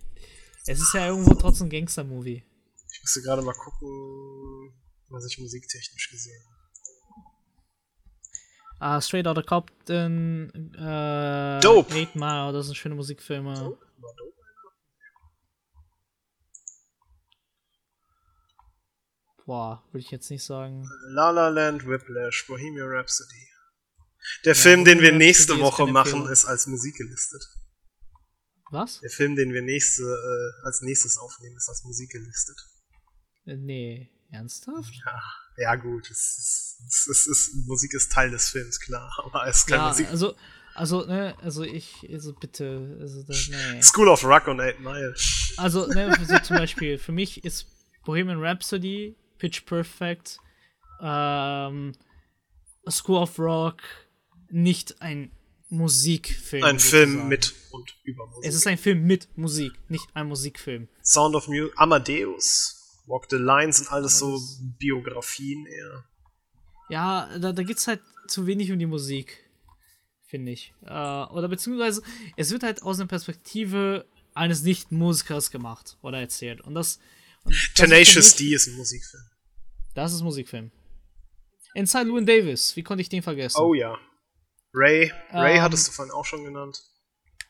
Es 0.67 0.81
ist 0.81 0.95
ja 0.95 1.09
irgendwo 1.09 1.35
trotzdem 1.35 1.67
ein 1.67 1.71
Gangster-Movie. 1.71 2.45
Ich 2.93 3.03
müsste 3.03 3.23
gerade 3.23 3.43
mal 3.43 3.55
gucken, 3.55 4.73
was 5.09 5.27
ich 5.27 5.39
musiktechnisch 5.39 6.11
gesehen 6.11 6.43
habe. 6.47 6.64
Uh, 8.81 9.01
Straight 9.01 9.27
Outta 9.27 9.43
Compton, 9.43 10.51
äh, 10.75 11.61
Dope. 11.61 11.95
Eight 11.95 12.15
Mile, 12.15 12.53
das 12.53 12.67
sind 12.67 12.77
schöne 12.77 12.95
Musikfilme. 12.95 13.55
Dope 13.55 13.85
Boah, 19.47 19.85
würde 19.93 20.01
ich 20.01 20.11
jetzt 20.11 20.31
nicht 20.31 20.45
sagen. 20.45 20.89
La 21.09 21.31
La 21.31 21.49
Land, 21.49 21.87
Whiplash, 21.87 22.47
Bohemian 22.47 22.89
Rhapsody. 22.89 23.47
Der 24.45 24.55
ja, 24.55 24.61
Film, 24.61 24.85
den 24.85 25.01
wir 25.01 25.13
nächste 25.13 25.59
Woche 25.61 25.87
machen, 25.87 26.27
ist 26.29 26.47
als 26.47 26.67
Musik 26.67 26.97
gelistet. 26.97 27.47
Was? 28.71 29.01
Der 29.01 29.11
Film, 29.11 29.37
den 29.37 29.53
wir 29.53 29.61
nächste, 29.61 30.03
äh, 30.03 30.67
als 30.67 30.81
nächstes 30.81 31.19
aufnehmen, 31.19 31.57
ist 31.57 31.69
als 31.69 31.85
Musik 31.85 32.11
gelistet. 32.11 32.57
Äh, 33.45 33.57
nee, 33.57 34.11
ernsthaft? 34.31 34.95
Ja, 35.05 35.23
ja 35.57 35.77
gut, 35.77 36.11
es 36.11 36.79
ist, 36.87 37.09
es 37.09 37.27
ist, 37.27 37.67
Musik 37.67 37.95
ist 37.95 38.13
Teil 38.13 38.31
des 38.31 38.49
Films, 38.49 38.81
klar, 38.81 39.11
aber 39.25 39.47
es 39.47 39.59
ist 39.59 39.67
keine 39.67 39.83
ja, 39.83 39.89
Musik. 39.89 40.09
Also, 40.09 40.35
also, 40.75 41.07
ne, 41.07 41.37
also 41.41 41.63
ich, 41.63 42.07
also 42.13 42.33
bitte, 42.33 42.99
also 43.01 43.23
das, 43.23 43.49
nee. 43.49 43.83
School 43.83 44.09
of 44.09 44.25
Rock 44.25 44.49
und 44.49 44.61
Eight 44.61 44.81
Mile. 44.81 45.15
Also, 45.57 45.87
ne, 45.87 46.17
so 46.27 46.39
zum 46.39 46.57
Beispiel, 46.57 46.99
für 46.99 47.13
mich 47.13 47.45
ist 47.45 47.67
Bohemian 48.05 48.43
Rhapsody, 48.43 49.15
Pitch 49.39 49.65
Perfect, 49.67 50.39
ähm, 51.01 51.93
School 52.89 53.19
of 53.19 53.39
Rock 53.39 53.83
nicht 54.51 55.01
ein 55.01 55.31
Musikfilm. 55.69 56.65
Ein 56.65 56.79
Film 56.79 57.29
mit 57.29 57.55
und 57.71 57.97
über 58.05 58.27
Musik. 58.27 58.45
Es 58.49 58.55
ist 58.55 58.67
ein 58.67 58.79
Film 58.79 59.05
mit 59.05 59.29
Musik, 59.37 59.73
nicht 59.89 60.07
ein 60.15 60.29
Musikfilm. 60.29 60.89
Sound 61.03 61.35
of 61.35 61.49
Music, 61.49 61.73
Amadeus, 61.77 62.84
Walk 63.07 63.27
the 63.31 63.37
Line 63.37 63.73
sind 63.73 63.91
alles 63.93 64.19
so 64.19 64.41
Biografien 64.79 65.67
eher. 65.67 66.05
Ja, 66.89 67.39
da, 67.39 67.53
da 67.53 67.63
es 67.63 67.87
halt 67.87 68.01
zu 68.29 68.47
wenig 68.47 68.73
um 68.73 68.79
die 68.79 68.87
Musik, 68.87 69.45
finde 70.27 70.53
ich. 70.53 70.73
Äh, 70.83 70.89
oder 70.89 71.49
beziehungsweise, 71.49 72.03
es 72.37 72.51
wird 72.51 72.63
halt 72.63 72.83
aus 72.83 72.99
einer 72.99 73.09
Perspektive 73.09 74.07
eines 74.35 74.63
Nicht-Musikers 74.63 75.51
gemacht 75.51 75.97
oder 76.03 76.21
erzählt. 76.21 76.61
Und 76.61 76.75
das. 76.75 76.99
Und 77.45 77.55
Tenacious 77.75 78.37
D 78.37 78.55
ist 78.55 78.67
ein 78.69 78.77
Musikfilm. 78.77 79.25
Das 79.95 80.13
ist 80.13 80.23
Musikfilm. 80.23 80.71
Inside 81.75 82.05
Llewyn 82.05 82.27
Davis, 82.27 82.75
wie 82.77 82.83
konnte 82.83 83.03
ich 83.03 83.09
den 83.09 83.23
vergessen? 83.23 83.61
Oh 83.61 83.75
ja. 83.75 83.99
Ray. 84.73 85.13
Ray 85.31 85.57
ähm, 85.57 85.63
hattest 85.63 85.89
du 85.89 85.93
vorhin 85.93 86.13
auch 86.13 86.25
schon 86.25 86.45
genannt. 86.45 86.83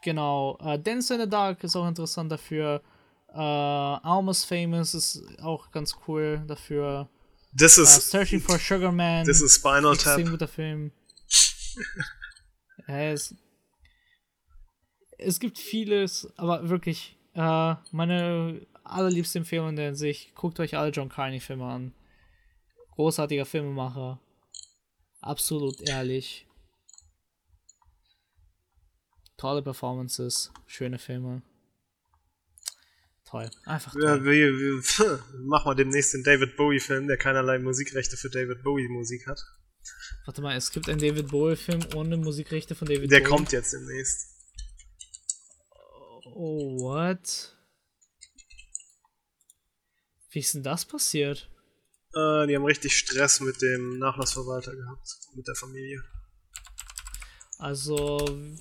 Genau. 0.02 0.59
Uh, 0.60 0.76
Dance 0.76 1.14
in 1.14 1.20
the 1.20 1.28
Dark 1.28 1.64
ist 1.64 1.76
auch 1.76 1.89
interessant 1.89 2.31
dafür. 2.31 2.82
Uh, 3.35 3.98
Almost 4.05 4.47
Famous 4.47 4.94
ist 4.94 5.24
auch 5.40 5.73
ganz 5.73 5.97
cool 6.06 6.44
dafür. 6.47 7.09
This 7.56 7.78
is, 7.78 7.97
uh, 7.97 8.01
Searching 8.01 8.40
for 8.40 8.59
Sugar 8.61 8.93
Man. 8.93 9.24
This 9.24 9.43
is 9.43 9.56
Spinal 9.56 9.97
Tap. 9.97 10.19
Extrem 10.19 10.31
guter 10.31 10.47
Film. 10.47 10.93
ja, 12.89 13.11
es, 13.11 13.35
es 15.19 15.40
gibt 15.40 15.59
vieles, 15.59 16.32
aber 16.36 16.69
wirklich, 16.69 17.19
uh, 17.35 17.74
meine 17.90 18.65
allerliebste 18.85 19.40
Empfehlung 19.40 19.70
in 19.70 19.77
der 19.77 19.86
Hinsicht, 19.86 20.36
guckt 20.36 20.61
euch 20.61 20.77
alle 20.77 20.90
John 20.90 21.09
Carney-Filme 21.09 21.65
an. 21.65 21.93
Großartiger 22.93 23.47
Filmemacher. 23.47 24.20
Absolut 25.20 25.81
ehrlich. 25.89 26.47
Tolle 29.36 29.62
Performances, 29.62 30.52
schöne 30.66 31.01
Filme. 31.01 31.43
Toll, 33.35 33.51
einfach 33.65 33.93
toll. 33.93 34.05
Ja, 34.05 34.24
wir, 34.24 34.52
wir, 34.52 35.24
machen 35.40 35.69
wir 35.69 35.74
demnächst 35.74 36.15
den 36.15 36.23
David 36.23 36.56
Bowie-Film, 36.56 37.09
der 37.09 37.16
keinerlei 37.16 37.59
Musikrechte 37.59 38.16
für 38.16 38.31
David 38.31 38.62
Bowie-Musik 38.62 39.27
hat. 39.27 39.44
Warte 40.24 40.40
mal, 40.40 40.56
es 40.56 40.70
gibt 40.70 40.89
einen 40.89 41.01
David 41.01 41.32
Bowie-Film 41.32 41.81
ohne 41.97 42.16
Musikrechte 42.16 42.77
von 42.77 42.86
David 42.86 43.11
der 43.11 43.19
Bowie. 43.19 43.23
Der 43.23 43.28
kommt 43.28 43.51
jetzt 43.51 43.73
demnächst. 43.73 44.28
Oh, 46.27 46.78
what? 46.78 47.56
Wie 50.31 50.39
ist 50.39 50.55
denn 50.55 50.62
das 50.62 50.85
passiert? 50.85 51.51
Äh, 52.15 52.47
die 52.47 52.55
haben 52.55 52.65
richtig 52.65 52.97
Stress 52.97 53.40
mit 53.40 53.61
dem 53.61 53.98
Nachlassverwalter 53.98 54.77
gehabt, 54.77 55.09
mit 55.35 55.48
der 55.48 55.56
Familie. 55.56 56.05
Also. 57.59 58.19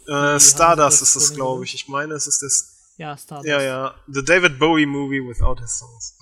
Äh, 0.07 0.39
Stardust 0.39 1.03
ist 1.03 1.15
es, 1.15 1.35
glaube 1.35 1.63
ich. 1.63 1.75
Ich 1.75 1.87
meine, 1.87 2.15
es 2.15 2.25
ist 2.25 2.41
das. 2.41 2.72
Ja, 2.97 3.17
Stardust. 3.17 3.47
Ja, 3.47 3.61
ja. 3.61 3.95
The 4.07 4.23
David 4.23 4.59
Bowie 4.59 4.85
Movie 4.85 5.21
without 5.21 5.59
his 5.59 5.77
songs. 5.77 6.17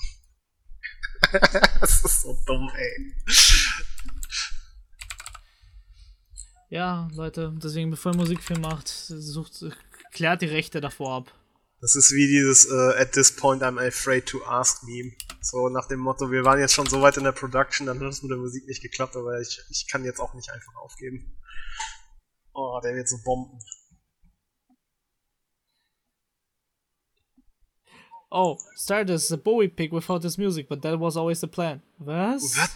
das 1.80 2.04
ist 2.04 2.22
so 2.22 2.38
dumm, 2.46 2.70
ey. 2.76 3.14
Ja, 6.70 7.10
Leute, 7.14 7.54
deswegen, 7.62 7.92
bevor 7.92 8.14
ihr 8.14 8.18
Musikfilm 8.18 8.62
macht, 8.62 8.88
sucht, 8.88 9.66
klärt 10.14 10.42
die 10.42 10.48
Rechte 10.48 10.80
davor 10.80 11.16
ab. 11.16 11.34
Das 11.82 11.96
ist 11.96 12.12
wie 12.14 12.28
dieses 12.28 12.70
uh, 12.70 12.92
At 12.98 13.12
this 13.14 13.36
point 13.36 13.64
I'm 13.64 13.80
afraid 13.80 14.28
to 14.28 14.44
ask 14.46 14.84
Meme. 14.84 15.12
So 15.42 15.68
nach 15.68 15.88
dem 15.88 16.00
Motto, 16.00 16.32
wir 16.32 16.46
waren 16.46 16.60
jetzt 16.60 16.74
schon 16.74 16.86
so 16.86 17.02
weit 17.02 17.18
in 17.18 17.24
der 17.24 17.32
Production, 17.32 17.88
dann 17.88 18.00
hat 18.00 18.08
es 18.08 18.22
mit 18.22 18.30
der 18.30 18.38
Musik 18.38 18.68
nicht 18.68 18.82
geklappt, 18.82 19.16
aber 19.16 19.42
ich, 19.42 19.60
ich 19.70 19.88
kann 19.90 20.06
jetzt 20.06 20.20
auch 20.20 20.34
nicht 20.36 20.52
einfach 20.52 20.76
aufgeben. 20.76 21.38
Oh, 22.54 22.80
der 22.84 22.96
wird 22.96 23.10
so 23.10 23.18
bomben. 23.24 23.60
Oh, 28.32 28.58
Stardust 28.78 29.26
is 29.26 29.32
a 29.32 29.38
Bowie 29.38 29.68
pick 29.68 29.92
without 29.92 30.24
his 30.24 30.38
music, 30.38 30.70
but 30.70 30.82
that 30.84 30.98
was 30.98 31.18
always 31.18 31.42
the 31.42 31.48
plan. 31.48 31.82
Was? 32.00 32.56
What? 32.56 32.72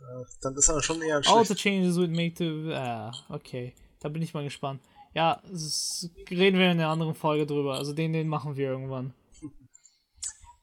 Uh, 0.00 0.24
dann 0.40 0.54
ist 0.54 0.68
er 0.68 0.80
schon 0.82 1.02
eher 1.02 1.16
ein 1.16 1.26
All 1.26 1.44
the 1.44 1.54
changes 1.54 1.96
would 1.96 2.10
make 2.10 2.34
to. 2.36 2.72
Ah, 2.72 3.12
okay. 3.28 3.74
Da 4.00 4.08
bin 4.08 4.22
ich 4.22 4.34
mal 4.34 4.44
gespannt. 4.44 4.80
Ja, 5.14 5.42
reden 6.30 6.58
wir 6.58 6.70
in 6.70 6.78
einer 6.80 6.88
anderen 6.88 7.14
Folge 7.14 7.44
drüber. 7.44 7.74
Also 7.74 7.92
den, 7.92 8.12
den 8.12 8.28
machen 8.28 8.56
wir 8.56 8.68
irgendwann. 8.68 9.14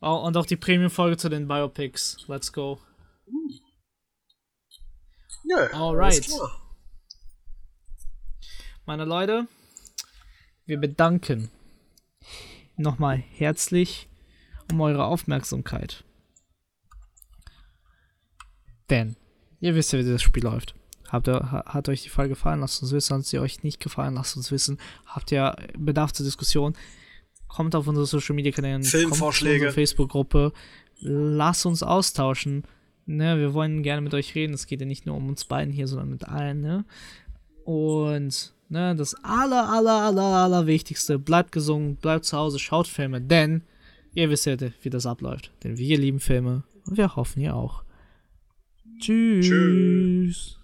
Oh, 0.02 0.16
und 0.26 0.38
auch 0.38 0.46
die 0.46 0.56
Premium-Folge 0.56 1.18
zu 1.18 1.28
den 1.28 1.46
Biopics. 1.46 2.24
Let's 2.30 2.54
go. 2.54 2.80
Ja, 5.44 5.74
Alright. 5.74 6.26
Meine 8.86 9.04
Leute, 9.04 9.46
wir 10.66 10.78
bedanken 10.78 11.52
nochmal 12.80 13.18
herzlich 13.18 14.10
um 14.72 14.82
eure 14.82 15.06
Aufmerksamkeit. 15.06 16.04
Denn 18.90 19.16
ihr 19.60 19.76
wisst 19.76 19.94
ja, 19.94 20.00
wie 20.00 20.10
das 20.10 20.22
Spiel 20.22 20.44
läuft. 20.44 20.76
Habt 21.10 21.28
ihr, 21.28 21.64
hat 21.66 21.90
euch 21.90 22.04
die 22.04 22.10
Folge 22.10 22.30
gefallen? 22.30 22.60
Lasst 22.60 22.82
uns 22.82 22.92
wissen. 22.92 23.18
Hat 23.18 23.26
sie 23.26 23.40
euch 23.40 23.64
nicht 23.64 23.80
gefallen? 23.80 24.14
Lasst 24.14 24.38
uns 24.38 24.52
wissen. 24.52 24.78
Habt 25.06 25.32
ihr 25.32 25.56
Bedarf 25.78 26.12
zur 26.14 26.26
Diskussion? 26.26 26.76
Kommt 27.48 27.76
auf 27.76 27.88
unsere 27.88 28.06
Social 28.06 28.36
Media 28.36 28.52
Kanäle, 28.52 28.84
Filmvorschläge, 28.84 29.72
Facebook-Gruppe. 29.72 30.54
Lasst 31.00 31.66
uns 31.66 31.82
austauschen. 31.82 32.64
Ne, 33.08 33.40
wir 33.40 33.56
wollen 33.56 33.82
gerne 33.82 34.02
mit 34.02 34.14
euch 34.14 34.36
reden. 34.36 34.54
Es 34.54 34.68
geht 34.68 34.82
ja 34.82 34.86
nicht 34.86 35.08
nur 35.08 35.16
um 35.16 35.30
uns 35.30 35.46
beiden 35.46 35.74
hier, 35.74 35.88
sondern 35.88 36.10
mit 36.10 36.26
allen. 36.26 36.62
Ne? 36.62 36.86
Und 37.66 38.54
Ne, 38.72 38.96
das 38.96 39.16
aller, 39.24 39.68
aller, 39.68 40.02
aller, 40.04 40.22
aller 40.22 40.68
Wichtigste. 40.68 41.18
Bleibt 41.18 41.52
gesund, 41.52 42.02
bleibt 42.02 42.26
zu 42.26 42.38
Hause, 42.38 42.60
schaut 42.60 42.88
Filme, 42.88 43.20
denn 43.20 43.64
ihr 44.14 44.30
wisst 44.30 44.46
ja, 44.46 44.56
wie 44.84 44.90
das 44.92 45.08
abläuft. 45.08 45.52
Denn 45.64 45.78
wir 45.78 45.98
lieben 45.98 46.20
Filme 46.20 46.64
und 46.86 46.98
wir 46.98 47.16
hoffen 47.16 47.42
ihr 47.42 47.56
auch. 47.56 47.84
Tschüss. 49.00 49.48
Tschüss. 49.48 50.59